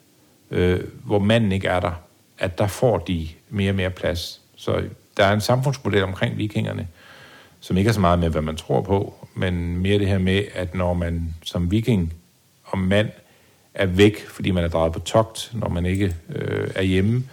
øh, 0.50 0.80
hvor 1.04 1.18
manden 1.18 1.52
ikke 1.52 1.68
er 1.68 1.80
der, 1.80 1.92
at 2.38 2.58
der 2.58 2.66
får 2.66 2.98
de 2.98 3.28
mere 3.50 3.70
og 3.70 3.74
mere 3.74 3.90
plads. 3.90 4.40
Så 4.56 4.82
der 5.16 5.24
er 5.24 5.32
en 5.32 5.40
samfundsmodel 5.40 6.02
omkring 6.02 6.38
vikingerne, 6.38 6.88
som 7.60 7.76
ikke 7.76 7.88
er 7.88 7.92
så 7.92 8.00
meget 8.00 8.18
med, 8.18 8.28
hvad 8.30 8.42
man 8.42 8.56
tror 8.56 8.80
på, 8.80 9.14
men 9.34 9.78
mere 9.78 9.98
det 9.98 10.08
her 10.08 10.18
med, 10.18 10.44
at 10.54 10.74
når 10.74 10.94
man 10.94 11.34
som 11.44 11.70
viking 11.70 12.12
og 12.64 12.78
mand 12.78 13.08
er 13.74 13.86
væk, 13.86 14.26
fordi 14.26 14.50
man 14.50 14.64
er 14.64 14.68
drejet 14.68 14.92
på 14.92 15.00
togt, 15.00 15.50
når 15.54 15.68
man 15.68 15.86
ikke 15.86 16.16
øh, 16.28 16.70
er 16.74 16.82
hjemme, 16.82 17.24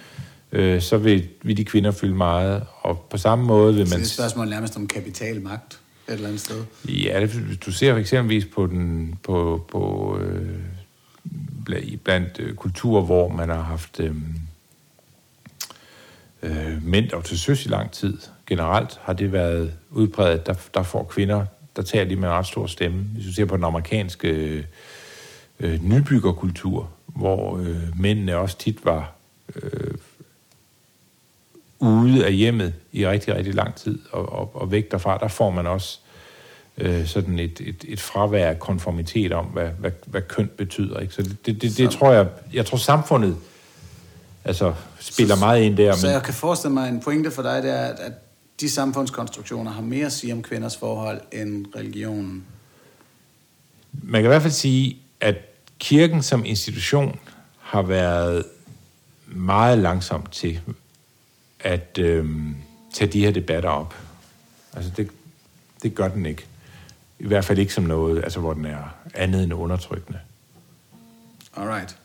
øh, 0.52 0.82
så 0.82 0.98
vil, 0.98 1.28
vil 1.42 1.58
de 1.58 1.66
kvinder 1.66 1.92
fylde 1.92 2.16
meget. 2.16 2.64
Og 2.82 3.06
på 3.10 3.18
samme 3.18 3.46
måde 3.46 3.74
vil 3.74 3.80
man... 3.80 3.88
Så 3.88 3.96
det 3.96 4.02
er 4.02 4.06
et 4.06 4.10
spørgsmål 4.10 4.50
nærmest 4.50 4.78
om 4.78 4.88
kapitalmagt 4.88 5.80
et 6.08 6.14
eller 6.14 6.28
andet 6.28 6.42
sted. 6.42 6.64
Ja, 6.88 7.22
det, 7.22 7.58
du 7.66 7.72
ser 7.72 7.96
eksempelvis 7.96 8.46
på 8.46 8.68
den 8.68 9.16
på, 9.24 9.66
på 9.72 10.18
øh, 10.22 10.60
blandt 12.04 12.40
øh, 12.40 12.56
kulturer, 12.56 13.02
hvor 13.02 13.28
man 13.30 13.50
har 13.50 13.62
haft 13.62 14.00
øh, 14.00 14.16
øh, 16.44 16.84
mænd 16.84 17.12
og 17.12 17.24
til 17.24 17.40
søs 17.40 17.66
i 17.66 17.70
lang 17.70 17.92
tid. 17.92 18.18
Generelt 18.48 19.00
har 19.02 19.14
det 19.14 19.32
været 19.32 19.74
udbredt, 19.90 20.46
der, 20.46 20.54
der 20.74 20.84
får 20.84 21.04
kvinder, 21.04 21.46
der 21.76 21.82
tager 21.82 22.06
de 22.06 22.16
med 22.16 22.28
en 22.28 22.34
ret 22.34 22.48
stor 22.48 22.68
stemme. 22.68 23.04
Hvis 23.04 23.26
du 23.26 23.34
ser 23.34 23.46
på 23.46 23.56
den 23.56 23.64
amerikanske 23.64 24.28
øh, 24.28 24.64
øh 25.60 25.84
nybyggerkultur, 25.84 26.90
hvor 27.06 27.58
øh, 27.58 28.00
mændene 28.00 28.38
også 28.38 28.58
tit 28.58 28.86
var 28.86 29.14
øh, 29.56 29.94
ude 31.80 32.26
af 32.26 32.34
hjemmet 32.34 32.74
i 32.92 33.08
rigtig, 33.08 33.36
rigtig 33.36 33.54
lang 33.54 33.76
tid 33.76 34.00
og, 34.12 34.30
og, 34.30 34.56
og 34.56 34.72
væk 34.72 34.92
derfra, 34.92 35.18
der 35.18 35.28
får 35.28 35.50
man 35.50 35.68
også 35.68 36.00
øh, 36.78 37.08
sådan 37.08 37.40
et, 37.40 37.62
et, 37.66 37.86
et 37.88 38.02
fravær 38.02 38.50
af 38.50 38.60
konformitet 38.60 39.32
om, 39.32 39.46
hvad, 39.46 39.70
hvad, 39.80 39.92
hvad 40.06 40.22
køn 40.22 40.50
betyder. 40.58 41.00
Ikke? 41.00 41.14
Så 41.14 41.22
det, 41.22 41.46
det, 41.46 41.62
det, 41.62 41.78
det 41.78 41.90
tror 41.90 42.14
jeg, 42.14 42.28
jeg 42.54 42.66
tror 42.66 42.78
samfundet 42.78 43.38
altså, 44.46 44.74
spiller 45.00 45.36
så, 45.36 45.40
meget 45.40 45.62
ind 45.62 45.78
der. 45.78 45.96
Så 45.96 46.08
men... 46.08 46.14
jeg 46.14 46.24
kan 46.24 46.34
forestille 46.34 46.74
mig, 46.74 46.90
en 46.90 47.00
pointe 47.00 47.32
for 47.32 47.42
dig, 47.42 47.64
det 47.64 47.72
er, 47.72 47.86
at, 47.86 48.00
at 48.00 48.14
de 48.60 48.70
samfundskonstruktioner 48.70 49.72
har 49.72 49.82
mere 49.82 50.06
at 50.06 50.12
sige 50.12 50.34
om 50.34 50.44
kvinders 50.44 50.78
forhold 50.78 51.22
end 51.32 51.66
religionen. 51.76 52.44
Man 53.92 54.22
kan 54.22 54.28
i 54.28 54.28
hvert 54.28 54.42
fald 54.42 54.54
sige, 54.54 54.98
at 55.20 55.36
kirken 55.80 56.24
som 56.24 56.46
institution 56.46 57.20
har 57.60 57.82
været 57.82 58.46
meget 59.28 59.78
langsom 59.78 60.26
til 60.32 60.62
at 61.66 61.98
øh, 62.02 62.26
tage 62.94 63.12
de 63.12 63.20
her 63.20 63.32
debatter 63.32 63.70
op. 63.70 63.96
Altså 64.74 64.92
det, 64.98 65.10
det 65.84 65.96
gør 65.96 66.08
den 66.08 66.26
ikke. 66.26 66.46
I 67.20 67.28
hvert 67.28 67.46
fald 67.46 67.60
ikke 67.60 67.74
som 67.74 67.84
noget, 67.84 68.24
altså 68.24 68.40
hvor 68.40 68.54
den 68.54 68.66
er 68.66 68.96
andet 69.14 69.44
end 69.44 69.54
undertrykkende. 69.54 70.20
Alright. 71.58 71.98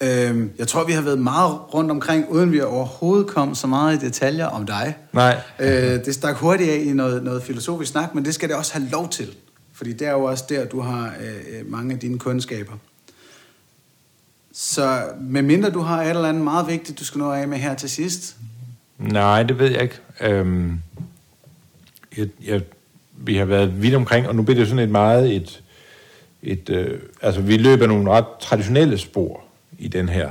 Øhm, 0.00 0.52
jeg 0.58 0.68
tror, 0.68 0.84
vi 0.84 0.92
har 0.92 1.02
været 1.02 1.18
meget 1.18 1.74
rundt 1.74 1.90
omkring, 1.90 2.28
uden 2.28 2.52
vi 2.52 2.60
overhovedet 2.60 3.26
kom 3.26 3.54
så 3.54 3.66
meget 3.66 4.02
i 4.02 4.06
detaljer 4.06 4.46
om 4.46 4.66
dig. 4.66 4.96
Nej. 5.12 5.40
Øh, 5.58 6.04
det 6.04 6.14
stak 6.14 6.36
hurtigt 6.36 6.70
af 6.70 6.82
i 6.84 6.92
noget, 6.92 7.22
noget 7.22 7.42
filosofisk 7.42 7.90
snak, 7.90 8.14
men 8.14 8.24
det 8.24 8.34
skal 8.34 8.48
det 8.48 8.56
også 8.56 8.72
have 8.72 8.88
lov 8.88 9.08
til. 9.08 9.34
Fordi 9.72 9.92
det 9.92 10.06
er 10.06 10.12
jo 10.12 10.24
også 10.24 10.44
der, 10.48 10.64
du 10.64 10.80
har 10.80 11.14
øh, 11.20 11.70
mange 11.70 11.94
af 11.94 12.00
dine 12.00 12.18
kundskaber. 12.18 12.72
Så 14.52 15.04
medmindre 15.20 15.70
du 15.70 15.80
har 15.80 16.02
et 16.02 16.10
eller 16.10 16.28
andet 16.28 16.44
meget 16.44 16.66
vigtigt, 16.66 16.98
du 16.98 17.04
skal 17.04 17.18
nå 17.18 17.32
af 17.32 17.48
med 17.48 17.58
her 17.58 17.74
til 17.74 17.90
sidst, 17.90 18.36
Nej, 18.98 19.42
det 19.42 19.58
ved 19.58 19.70
jeg 19.70 19.82
ikke. 19.82 19.98
Øhm, 20.20 20.80
jeg, 22.16 22.28
jeg, 22.44 22.62
vi 23.12 23.36
har 23.36 23.44
været 23.44 23.82
vidt 23.82 23.94
omkring, 23.94 24.28
og 24.28 24.36
nu 24.36 24.42
bliver 24.42 24.58
det 24.58 24.68
sådan 24.68 24.84
et 24.84 24.90
meget 24.90 25.36
et... 25.36 25.62
et 26.42 26.70
øh, 26.70 27.00
altså, 27.22 27.40
vi 27.40 27.56
løber 27.56 27.86
nogle 27.86 28.10
ret 28.10 28.26
traditionelle 28.40 28.98
spor 28.98 29.44
i 29.78 29.88
den 29.88 30.08
her, 30.08 30.30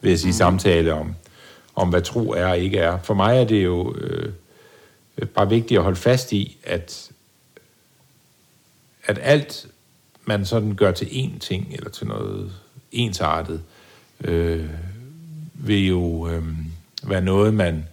vil 0.00 0.08
jeg 0.08 0.18
sige, 0.18 0.30
mm. 0.30 0.36
samtale 0.36 0.92
om, 0.92 1.14
om, 1.74 1.88
hvad 1.88 2.02
tro 2.02 2.32
er 2.32 2.46
og 2.46 2.58
ikke 2.58 2.78
er. 2.78 2.98
For 3.02 3.14
mig 3.14 3.36
er 3.36 3.44
det 3.44 3.64
jo 3.64 3.94
øh, 3.96 4.32
bare 5.34 5.48
vigtigt 5.48 5.78
at 5.78 5.84
holde 5.84 5.96
fast 5.96 6.32
i, 6.32 6.56
at, 6.64 7.10
at 9.04 9.18
alt, 9.22 9.66
man 10.24 10.46
sådan 10.46 10.74
gør 10.74 10.92
til 10.92 11.06
én 11.06 11.38
ting, 11.38 11.72
eller 11.72 11.90
til 11.90 12.06
noget 12.06 12.52
ensartet, 12.92 13.62
øh, 14.24 14.68
vil 15.54 15.86
jo... 15.86 16.28
Øh, 16.28 16.44
være 17.02 17.20
noget, 17.20 17.54
man, 17.54 17.86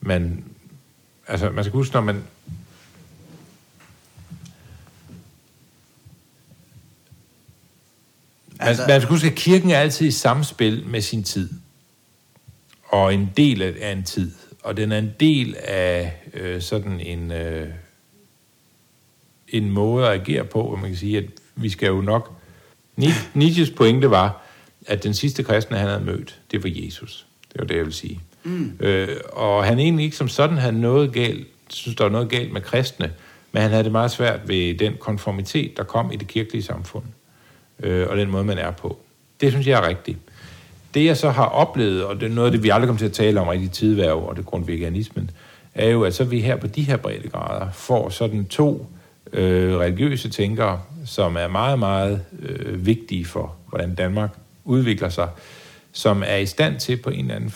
man, 0.00 0.44
altså 1.28 1.50
man 1.50 1.64
skal 1.64 1.72
huske, 1.72 1.94
når 1.94 2.00
man, 2.00 2.24
Altså, 8.60 8.82
man, 8.82 8.94
man 8.94 9.00
skal 9.00 9.10
huske, 9.10 9.26
at 9.26 9.34
kirken 9.34 9.70
er 9.70 9.78
altid 9.78 10.06
i 10.06 10.10
samspil 10.10 10.86
med 10.86 11.00
sin 11.00 11.22
tid. 11.22 11.50
Og 12.84 13.14
en 13.14 13.30
del 13.36 13.62
af 13.62 13.92
en 13.92 14.04
tid. 14.04 14.32
Og 14.62 14.76
den 14.76 14.92
er 14.92 14.98
en 14.98 15.12
del 15.20 15.56
af 15.64 16.22
øh, 16.34 16.62
sådan 16.62 17.00
en, 17.00 17.32
øh, 17.32 17.68
en 19.48 19.70
måde 19.70 20.06
at 20.06 20.20
agere 20.20 20.44
på, 20.44 20.62
hvor 20.62 20.76
man 20.76 20.90
kan 20.90 20.98
sige, 20.98 21.18
at 21.18 21.24
vi 21.54 21.70
skal 21.70 21.86
jo 21.86 22.00
nok... 22.00 22.36
Nietzsches 23.34 23.70
pointe 23.70 24.10
var, 24.10 24.42
at 24.86 25.02
den 25.02 25.14
sidste 25.14 25.42
kristne, 25.42 25.76
han 25.76 25.88
havde 25.88 26.04
mødt, 26.04 26.40
det 26.50 26.62
var 26.62 26.70
Jesus. 26.72 27.26
Det 27.52 27.60
var 27.60 27.64
det, 27.66 27.76
jeg 27.76 27.84
vil 27.84 27.92
sige. 27.92 28.20
Mm. 28.44 28.72
Øh, 28.80 29.16
og 29.32 29.64
han 29.64 29.78
egentlig 29.78 30.04
ikke 30.04 30.16
som 30.16 30.28
sådan 30.28 30.58
havde 30.58 30.80
noget 30.80 31.12
galt, 31.12 31.46
synes 31.70 31.96
der 31.96 32.04
var 32.04 32.10
noget 32.10 32.28
galt 32.28 32.52
med 32.52 32.60
kristne, 32.60 33.10
men 33.52 33.62
han 33.62 33.70
havde 33.70 33.84
det 33.84 33.92
meget 33.92 34.10
svært 34.10 34.48
ved 34.48 34.74
den 34.74 34.92
konformitet, 35.00 35.76
der 35.76 35.82
kom 35.82 36.12
i 36.12 36.16
det 36.16 36.28
kirkelige 36.28 36.62
samfund, 36.62 37.04
øh, 37.82 38.06
og 38.08 38.16
den 38.16 38.30
måde, 38.30 38.44
man 38.44 38.58
er 38.58 38.70
på. 38.70 38.98
Det 39.40 39.52
synes 39.52 39.66
jeg 39.66 39.78
er 39.84 39.88
rigtigt. 39.88 40.18
Det, 40.94 41.04
jeg 41.04 41.16
så 41.16 41.30
har 41.30 41.46
oplevet, 41.46 42.04
og 42.04 42.20
det 42.20 42.30
er 42.30 42.34
noget 42.34 42.46
af 42.46 42.52
det, 42.52 42.62
vi 42.62 42.68
aldrig 42.68 42.88
kommer 42.88 42.98
til 42.98 43.06
at 43.06 43.12
tale 43.12 43.40
om 43.40 43.54
i 43.54 43.58
de 43.58 43.68
tidværv 43.68 44.28
og 44.28 44.36
det 44.36 44.46
grundveganismen, 44.46 45.30
er 45.74 45.90
jo, 45.90 46.02
at 46.02 46.14
så 46.14 46.24
vi 46.24 46.40
her 46.40 46.56
på 46.56 46.66
de 46.66 46.82
her 46.82 46.96
breddegrader 46.96 47.70
får 47.72 48.08
sådan 48.08 48.44
to 48.44 48.86
øh, 49.32 49.76
religiøse 49.76 50.30
tænkere, 50.30 50.80
som 51.06 51.36
er 51.36 51.48
meget, 51.48 51.78
meget 51.78 52.24
øh, 52.42 52.86
vigtige 52.86 53.24
for, 53.24 53.54
hvordan 53.68 53.94
Danmark 53.94 54.30
udvikler 54.64 55.08
sig, 55.08 55.28
som 55.92 56.22
er 56.26 56.36
i 56.36 56.46
stand 56.46 56.80
til 56.80 56.96
på 56.96 57.10
en 57.10 57.20
eller 57.20 57.34
anden 57.34 57.50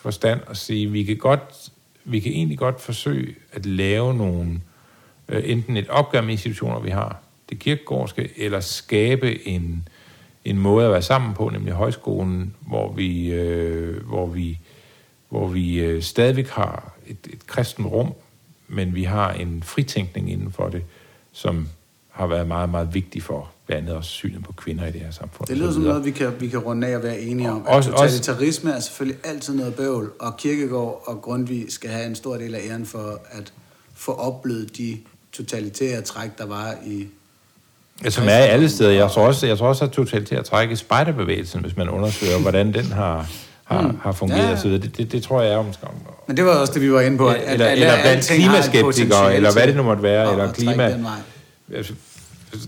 forstand 0.00 0.40
at 0.46 0.56
sige, 0.56 0.90
vi 0.90 1.04
kan 1.04 1.16
godt, 1.16 1.70
vi 2.04 2.20
kan 2.20 2.32
egentlig 2.32 2.58
godt 2.58 2.80
forsøge 2.80 3.34
at 3.52 3.66
lave 3.66 4.14
nogle, 4.14 4.60
øh, 5.28 5.42
enten 5.50 5.76
et 5.76 5.88
opgør 5.88 6.20
med 6.20 6.30
institutioner, 6.30 6.80
vi 6.80 6.90
har, 6.90 7.22
det 7.50 7.58
kirkegårdske, 7.58 8.30
eller 8.36 8.60
skabe 8.60 9.48
en, 9.48 9.88
en 10.44 10.58
måde 10.58 10.86
at 10.86 10.92
være 10.92 11.02
sammen 11.02 11.34
på, 11.34 11.48
nemlig 11.48 11.72
højskolen, 11.72 12.54
hvor 12.60 12.92
vi, 12.92 13.32
øh, 13.32 14.06
hvor 14.06 14.26
vi, 14.26 14.58
hvor 15.28 15.48
vi 15.48 15.80
øh, 15.80 16.02
stadigvæk 16.02 16.48
har 16.48 16.94
et, 17.06 17.18
et 17.32 17.46
kristen 17.46 17.86
rum, 17.86 18.12
men 18.68 18.94
vi 18.94 19.04
har 19.04 19.32
en 19.32 19.62
fritænkning 19.62 20.32
inden 20.32 20.52
for 20.52 20.68
det, 20.68 20.84
som 21.32 21.68
har 22.10 22.26
været 22.26 22.48
meget, 22.48 22.70
meget 22.70 22.94
vigtig 22.94 23.22
for 23.22 23.50
blandt 23.70 23.88
andet 23.88 23.96
også 23.96 24.10
synet 24.10 24.44
på 24.44 24.52
kvinder 24.52 24.86
i 24.86 24.90
det 24.90 25.00
her 25.00 25.10
samfund. 25.10 25.48
Det 25.48 25.56
lyder 25.56 25.72
som 25.72 25.82
noget, 25.82 26.04
vi 26.04 26.10
kan, 26.10 26.32
vi 26.40 26.48
kan 26.48 26.58
runde 26.58 26.86
af 26.86 26.96
og 26.96 27.02
være 27.02 27.20
enige 27.20 27.50
om. 27.50 27.66
Også, 27.66 27.90
totalitarisme 27.90 28.72
er 28.72 28.80
selvfølgelig 28.80 29.20
altid 29.24 29.54
noget 29.54 29.74
bøvl, 29.74 30.10
og 30.20 30.36
Kirkegaard 30.36 31.02
og 31.06 31.22
Grundtvig 31.22 31.66
skal 31.68 31.90
have 31.90 32.06
en 32.06 32.14
stor 32.14 32.36
del 32.36 32.54
af 32.54 32.60
æren 32.70 32.86
for 32.86 33.20
at 33.30 33.52
få 33.94 34.12
oplevet 34.12 34.76
de 34.76 34.98
totalitære 35.32 36.00
træk, 36.00 36.30
der 36.38 36.46
var 36.46 36.74
i... 36.86 37.06
Ja, 38.04 38.10
som 38.10 38.24
er 38.24 38.38
i 38.38 38.48
alle 38.48 38.70
steder. 38.70 38.90
Jeg 38.90 39.10
tror 39.10 39.26
også, 39.26 39.46
jeg 39.46 39.58
tror 39.58 39.68
også 39.68 39.84
at 39.84 39.90
totalitære 39.90 40.42
træk 40.42 40.70
i 40.70 40.76
spejderbevægelsen, 40.76 41.60
hvis 41.60 41.76
man 41.76 41.88
undersøger, 41.88 42.38
hvordan 42.46 42.74
den 42.74 42.84
har, 42.84 43.30
har, 43.64 43.82
mm. 43.82 43.98
har 44.02 44.12
fungeret. 44.12 44.50
Ja. 44.50 44.56
Så 44.56 44.68
det, 44.68 44.96
det, 44.96 45.12
det 45.12 45.22
tror 45.22 45.42
jeg 45.42 45.52
er 45.52 45.56
om 45.56 45.72
skam. 45.72 45.90
Men 46.26 46.36
det 46.36 46.44
var 46.44 46.50
også 46.50 46.72
det, 46.72 46.82
vi 46.82 46.92
var 46.92 47.00
inde 47.00 47.18
på. 47.18 47.28
At, 47.28 47.52
eller, 47.52 47.66
at, 47.66 47.72
eller 47.72 48.00
blandt 48.02 48.26
klimaskeptikere, 48.26 49.34
eller 49.34 49.52
hvad 49.52 49.66
det 49.66 49.76
nu 49.76 49.82
måtte 49.82 50.02
være, 50.02 50.32
eller 50.32 50.52
klima... 50.52 50.84
Altså, 50.84 51.06
altså, 51.74 51.94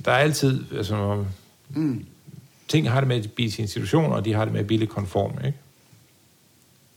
der 0.05 0.13
er 0.13 0.17
altid... 0.17 0.65
Altså, 0.77 1.25
mm. 1.71 2.07
Ting 2.69 2.91
har 2.91 3.01
det 3.01 3.09
med 3.09 3.17
at 3.17 3.33
blive 3.33 3.51
til 3.51 3.63
institutioner, 3.63 4.17
og 4.17 4.25
de 4.25 4.33
har 4.33 4.45
det 4.45 4.53
med 4.53 4.61
at 4.61 4.67
blive 4.67 4.87
konform, 4.87 5.39
ikke? 5.45 5.59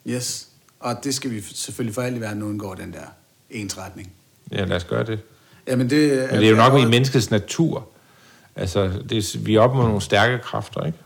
Yes. 0.07 0.47
Og 0.79 1.03
det 1.03 1.15
skal 1.15 1.31
vi 1.31 1.41
selvfølgelig 1.41 1.95
for 1.95 2.01
alt 2.01 2.17
i 2.17 2.21
verden 2.21 2.43
undgå, 2.43 2.75
den 2.75 2.93
der 2.93 3.05
ensretning. 3.49 4.11
Ja, 4.51 4.65
lad 4.65 4.75
os 4.75 4.83
gøre 4.83 5.03
det. 5.03 5.19
Jamen 5.67 5.89
det, 5.89 6.27
Men 6.31 6.39
det 6.39 6.45
er 6.45 6.49
jo 6.49 6.55
nok 6.55 6.79
i 6.79 6.85
menneskets 6.85 7.31
natur. 7.31 7.87
Altså, 8.55 9.01
det 9.09 9.17
er, 9.17 9.39
vi 9.39 9.55
er 9.55 9.59
op 9.59 9.75
mod 9.75 9.83
nogle 9.83 10.01
stærke 10.01 10.39
kræfter, 10.43 10.85
ikke? 10.85 10.97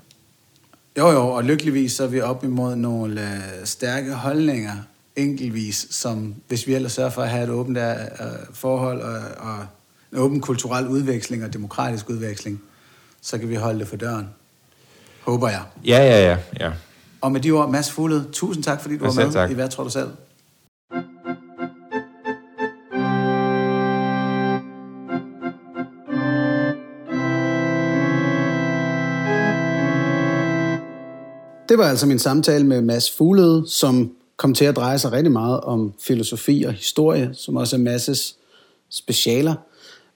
Jo, 0.98 1.10
jo, 1.10 1.28
og 1.28 1.44
lykkeligvis 1.44 1.92
så 1.92 2.04
er 2.04 2.08
vi 2.08 2.22
op 2.22 2.44
imod 2.44 2.76
nogle 2.76 3.22
uh, 3.22 3.66
stærke 3.66 4.14
holdninger, 4.14 4.76
enkeltvis, 5.16 5.88
som 5.90 6.36
hvis 6.48 6.68
vi 6.68 6.74
ellers 6.74 6.92
sørger 6.92 7.10
for 7.10 7.22
at 7.22 7.30
have 7.30 7.44
et 7.44 7.50
åbent 7.50 7.78
uh, 7.78 7.84
forhold 8.54 9.02
og, 9.02 9.22
og 9.38 9.66
en 10.14 10.18
åben 10.18 10.42
kulturel 10.42 10.88
udveksling 10.88 11.44
og 11.44 11.54
demokratisk 11.54 12.10
udveksling, 12.10 12.62
så 13.22 13.38
kan 13.38 13.50
vi 13.50 13.56
holde 13.56 13.80
det 13.80 13.88
for 13.88 13.96
døren. 13.96 14.30
Håber 15.22 15.50
jeg. 15.50 15.62
Ja, 15.86 15.98
ja, 15.98 16.30
ja. 16.30 16.38
ja. 16.60 16.72
Og 17.22 17.32
med 17.32 17.42
de 17.42 17.52
ord, 17.52 17.70
Mads 17.70 17.92
Fuglede, 17.92 18.26
tusind 18.32 18.64
tak, 18.64 18.82
fordi 18.82 18.98
du 18.98 19.06
var 19.06 19.14
med 19.14 19.32
tak. 19.32 19.52
i 19.52 19.54
Hvad 19.54 19.70
tror 19.70 19.84
du 19.84 19.90
selv? 19.90 20.10
Det 31.70 31.78
var 31.78 31.84
altså 31.84 32.06
min 32.06 32.20
samtale 32.20 32.66
med 32.66 32.82
Mads 32.82 33.12
Fuglede, 33.12 33.64
som 33.68 34.12
kom 34.38 34.54
til 34.54 34.66
at 34.66 34.76
dreje 34.76 35.00
sig 35.00 35.12
rigtig 35.12 35.32
meget 35.32 35.62
om 35.62 35.94
filosofi 36.02 36.64
og 36.68 36.74
historie, 36.74 37.30
som 37.34 37.56
også 37.56 37.76
er 37.76 37.80
Masses 37.80 38.36
specialer. 38.90 39.54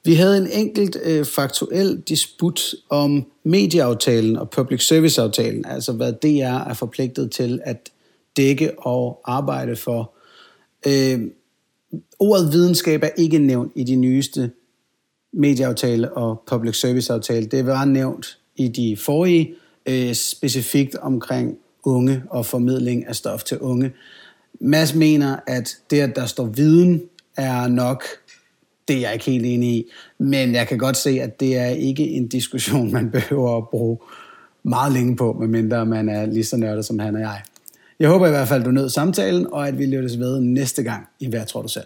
Vi 0.06 0.14
havde 0.14 0.38
en 0.38 0.48
enkelt 0.48 0.98
øh, 1.04 1.26
faktuel 1.26 2.02
disput 2.02 2.76
om 2.90 3.26
medieaftalen 3.44 4.38
og 4.38 4.50
public 4.50 4.88
service-aftalen, 4.88 5.66
altså 5.66 5.94
hvad 5.94 6.14
DR 6.14 6.70
er 6.70 6.74
forpligtet 6.74 7.32
til 7.32 7.62
at 7.64 7.90
dække 8.38 8.80
og 8.80 9.22
arbejde 9.26 9.76
for. 9.76 10.14
Øh, 10.88 11.22
ordet 12.20 12.54
videnskab 12.54 13.04
er 13.04 13.10
ikke 13.18 13.40
nævnt 13.40 13.72
i 13.76 13.84
de 13.84 13.96
nyeste 13.96 14.52
medieaftale 15.34 16.14
og 16.14 16.44
public 16.48 16.80
service-aftale. 16.80 17.46
Det 17.46 17.66
var 17.66 17.86
nævnt 17.86 18.38
i 18.56 18.68
de 18.68 18.98
forrige, 18.98 19.56
øh, 19.86 20.14
specifikt 20.14 20.96
omkring 20.96 21.58
unge 21.84 22.24
og 22.30 22.46
formidling 22.46 23.08
af 23.08 23.16
stof 23.16 23.44
til 23.44 23.60
unge. 23.60 23.92
Mads 24.60 24.96
mener, 24.96 25.38
at 25.48 25.78
det, 25.90 26.00
at 26.00 26.16
der 26.16 26.26
står 26.26 26.46
viden, 26.46 27.02
er 27.38 27.68
nok 27.68 28.04
det 28.88 28.96
er 28.96 29.00
jeg 29.00 29.14
ikke 29.14 29.26
helt 29.26 29.46
enig 29.46 29.70
i. 29.70 29.92
Men 30.18 30.54
jeg 30.54 30.68
kan 30.68 30.78
godt 30.78 30.98
se, 30.98 31.10
at 31.10 31.40
det 31.40 31.58
er 31.58 31.66
ikke 31.66 32.10
en 32.10 32.28
diskussion, 32.28 32.92
man 32.92 33.12
behøver 33.18 33.58
at 33.58 33.70
bruge 33.70 33.98
meget 34.64 34.94
længe 34.94 35.16
på, 35.16 35.34
medmindre 35.34 35.86
man 35.86 36.10
er 36.10 36.26
lige 36.26 36.44
så 36.44 36.58
nørdet 36.58 36.86
som 36.86 37.00
han 37.00 37.16
og 37.16 37.22
jeg. 37.22 37.42
Jeg 38.00 38.10
håber 38.10 38.28
i 38.28 38.30
hvert 38.30 38.48
fald, 38.48 38.64
du 38.64 38.72
nød 38.72 38.90
samtalen, 38.90 39.48
og 39.54 39.68
at 39.68 39.78
vi 39.78 39.86
lyttes 39.86 40.20
ved 40.20 40.40
næste 40.40 40.84
gang 40.84 41.08
i 41.20 41.30
Hvad 41.30 41.46
tror 41.46 41.62
du 41.62 41.68
selv? 41.68 41.86